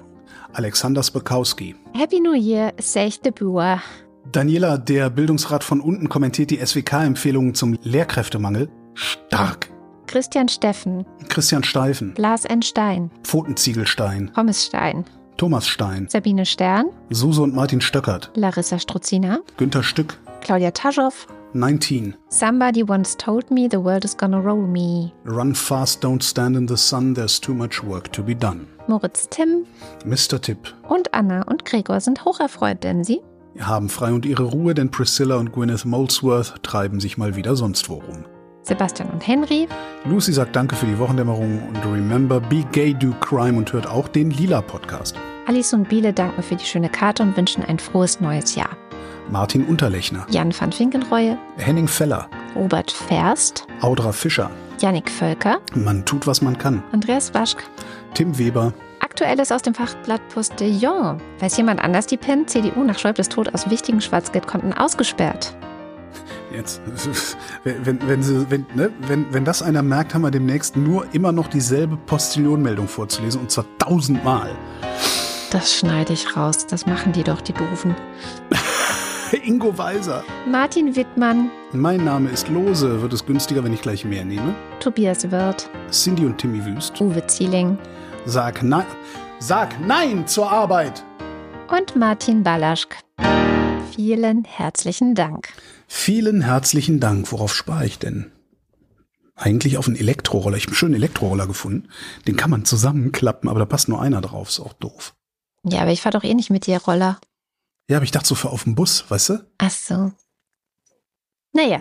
Alexander 0.52 1.02
Spakowski. 1.02 1.74
Happy 1.92 2.20
New 2.20 2.34
Year, 2.34 2.72
sech 2.80 3.20
de 3.20 3.32
Bua. 3.32 3.82
Daniela, 4.30 4.78
der 4.78 5.10
Bildungsrat 5.10 5.64
von 5.64 5.80
unten, 5.80 6.08
kommentiert 6.08 6.50
die 6.50 6.64
SWK-Empfehlungen 6.64 7.54
zum 7.54 7.76
Lehrkräftemangel. 7.82 8.68
Stark. 8.94 9.68
Christian 10.06 10.48
Steffen, 10.48 11.04
Christian 11.28 11.64
Steifen. 11.64 12.14
Lars 12.16 12.44
N. 12.44 12.62
Stein, 12.62 13.10
Pfotenziegelstein. 13.24 14.30
Pommes 14.32 14.64
Stein, 14.64 15.04
Thomas 15.36 15.66
Stein. 15.66 16.06
Sabine 16.08 16.46
Stern, 16.46 16.90
Suse 17.10 17.42
und 17.42 17.54
Martin 17.54 17.80
Stöckert. 17.80 18.30
Larissa 18.34 18.78
Struzina, 18.78 19.40
Günther 19.56 19.82
Stück. 19.82 20.18
Claudia 20.44 20.70
Taschow, 20.70 21.26
19. 21.54 22.14
Somebody 22.28 22.82
once 22.82 23.16
told 23.16 23.50
me 23.50 23.66
the 23.66 23.80
world 23.80 24.04
is 24.04 24.14
gonna 24.14 24.38
roll 24.38 24.66
me. 24.66 25.10
Run 25.24 25.54
fast, 25.54 26.04
don't 26.04 26.22
stand 26.22 26.54
in 26.54 26.68
the 26.68 26.76
sun, 26.76 27.14
there's 27.14 27.40
too 27.40 27.54
much 27.54 27.82
work 27.82 28.12
to 28.12 28.22
be 28.22 28.34
done. 28.34 28.66
Moritz 28.86 29.26
Timm 29.30 29.64
Mr. 30.04 30.38
Tipp. 30.40 30.58
und 30.88 31.12
Anna 31.14 31.42
und 31.42 31.64
Gregor 31.64 32.00
sind 32.00 32.24
hocherfreut, 32.26 32.84
denn 32.84 33.04
sie 33.04 33.22
Haben 33.58 33.88
frei 33.88 34.12
und 34.12 34.26
ihre 34.26 34.42
Ruhe, 34.44 34.74
denn 34.74 34.90
Priscilla 34.90 35.36
und 35.36 35.50
Gwyneth 35.52 35.86
Molesworth 35.86 36.62
treiben 36.62 37.00
sich 37.00 37.16
mal 37.16 37.36
wieder 37.36 37.56
sonst 37.56 37.88
wo 37.88 37.94
rum. 37.94 38.26
Sebastian 38.64 39.08
und 39.10 39.26
Henry, 39.26 39.66
Lucy 40.04 40.32
sagt 40.32 40.54
Danke 40.56 40.74
für 40.76 40.86
die 40.86 40.98
Wochendämmerung 40.98 41.62
und 41.68 41.84
remember, 41.86 42.40
be 42.40 42.64
gay, 42.72 42.92
do 42.92 43.12
crime 43.20 43.56
und 43.56 43.72
hört 43.72 43.86
auch 43.86 44.08
den 44.08 44.30
Lila 44.30 44.60
Podcast. 44.60 45.16
Alice 45.46 45.72
und 45.74 45.88
Biele 45.88 46.12
danken 46.12 46.42
für 46.42 46.56
die 46.56 46.64
schöne 46.64 46.88
Karte 46.88 47.22
und 47.22 47.36
wünschen 47.36 47.62
ein 47.62 47.78
frohes 47.78 48.20
neues 48.20 48.54
Jahr. 48.54 48.70
Martin 49.30 49.64
Unterlechner, 49.64 50.26
Jan 50.30 50.52
van 50.58 50.72
Finkenreue, 50.72 51.38
Henning 51.56 51.88
Feller, 51.88 52.28
Robert 52.54 52.90
Ferst, 52.90 53.66
Audra 53.80 54.12
Fischer, 54.12 54.50
Yannick 54.80 55.10
Völker, 55.10 55.58
man 55.74 56.04
tut, 56.04 56.26
was 56.26 56.42
man 56.42 56.58
kann, 56.58 56.82
Andreas 56.92 57.32
Waschk. 57.34 57.62
Tim 58.14 58.38
Weber, 58.38 58.72
Aktuelles 59.00 59.52
aus 59.52 59.62
dem 59.62 59.74
Fachblatt 59.74 60.28
Postillon. 60.28 61.20
Weiß 61.38 61.56
jemand 61.56 61.80
anders 61.80 62.06
die 62.06 62.16
PIN? 62.16 62.48
CDU 62.48 62.82
nach 62.82 62.98
Schäubles 62.98 63.28
Tod 63.28 63.54
aus 63.54 63.70
wichtigen 63.70 64.00
Schwarzgeldkonten 64.00 64.72
ausgesperrt. 64.72 65.54
Jetzt, 66.52 66.80
wenn, 67.64 67.86
wenn, 67.86 68.08
wenn, 68.08 68.22
sie, 68.22 68.50
wenn, 68.50 68.66
ne, 68.74 68.90
wenn, 69.06 69.32
wenn 69.32 69.44
das 69.44 69.62
einer 69.62 69.82
merkt, 69.82 70.14
haben 70.14 70.22
wir 70.22 70.30
demnächst 70.30 70.76
nur 70.76 71.06
immer 71.12 71.32
noch 71.32 71.48
dieselbe 71.48 71.96
Postillonmeldung 71.96 72.88
vorzulesen 72.88 73.40
und 73.40 73.50
zwar 73.50 73.66
tausendmal. 73.78 74.50
Das 75.50 75.72
schneide 75.72 76.12
ich 76.12 76.36
raus. 76.36 76.66
Das 76.66 76.86
machen 76.86 77.12
die 77.12 77.22
doch, 77.22 77.40
die 77.40 77.52
Doofen. 77.52 77.94
Ingo 79.36 79.76
Weiser. 79.78 80.22
Martin 80.50 80.94
Wittmann, 80.96 81.50
Mein 81.72 82.04
Name 82.04 82.30
ist 82.30 82.48
Lose. 82.48 83.00
Wird 83.02 83.12
es 83.12 83.24
günstiger, 83.26 83.64
wenn 83.64 83.72
ich 83.72 83.82
gleich 83.82 84.04
mehr 84.04 84.24
nehme? 84.24 84.54
Tobias 84.80 85.30
Wirth, 85.30 85.68
Cindy 85.90 86.24
und 86.26 86.38
Timmy 86.38 86.64
Wüst. 86.64 87.00
Uwe 87.00 87.26
Zieling 87.26 87.78
Sag 88.26 88.62
nein. 88.62 88.86
Sag 89.38 89.78
nein 89.86 90.26
zur 90.26 90.50
Arbeit. 90.50 91.04
und 91.70 91.96
Martin 91.96 92.42
Balaschk. 92.42 92.96
Vielen 93.94 94.44
herzlichen 94.44 95.14
Dank. 95.14 95.48
Vielen 95.86 96.40
herzlichen 96.42 97.00
Dank. 97.00 97.30
Worauf 97.32 97.54
spare 97.54 97.86
ich 97.86 97.98
denn? 97.98 98.30
Eigentlich 99.36 99.78
auf 99.78 99.86
einen 99.88 99.96
Elektroroller. 99.96 100.56
Ich 100.56 100.64
habe 100.64 100.70
einen 100.70 100.76
schönen 100.76 100.94
Elektroroller 100.94 101.46
gefunden. 101.46 101.88
Den 102.26 102.36
kann 102.36 102.50
man 102.50 102.64
zusammenklappen, 102.64 103.48
aber 103.48 103.58
da 103.60 103.66
passt 103.66 103.88
nur 103.88 104.00
einer 104.00 104.20
drauf. 104.20 104.48
Ist 104.48 104.60
auch 104.60 104.72
doof. 104.74 105.14
Ja, 105.64 105.80
aber 105.82 105.90
ich 105.92 106.02
fahre 106.02 106.18
doch 106.18 106.24
eh 106.24 106.34
nicht 106.34 106.50
mit 106.50 106.66
dir 106.66 106.78
Roller. 106.78 107.18
Ja, 107.88 107.98
aber 107.98 108.04
ich 108.04 108.10
dachte 108.10 108.28
so 108.28 108.34
für 108.34 108.50
auf 108.50 108.64
dem 108.64 108.74
Bus, 108.74 109.04
weißt 109.10 109.28
du? 109.30 109.46
Ach 109.58 109.70
so. 109.70 110.12
Naja, 111.52 111.80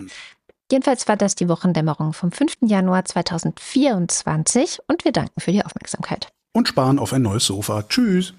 jedenfalls 0.70 1.08
war 1.08 1.16
das 1.16 1.34
die 1.34 1.48
Wochendämmerung 1.48 2.12
vom 2.12 2.30
5. 2.30 2.58
Januar 2.62 3.04
2024 3.04 4.80
und 4.86 5.04
wir 5.04 5.12
danken 5.12 5.40
für 5.40 5.52
die 5.52 5.64
Aufmerksamkeit. 5.64 6.32
Und 6.52 6.68
sparen 6.68 6.98
auf 6.98 7.12
ein 7.12 7.22
neues 7.22 7.46
Sofa. 7.46 7.82
Tschüss. 7.82 8.34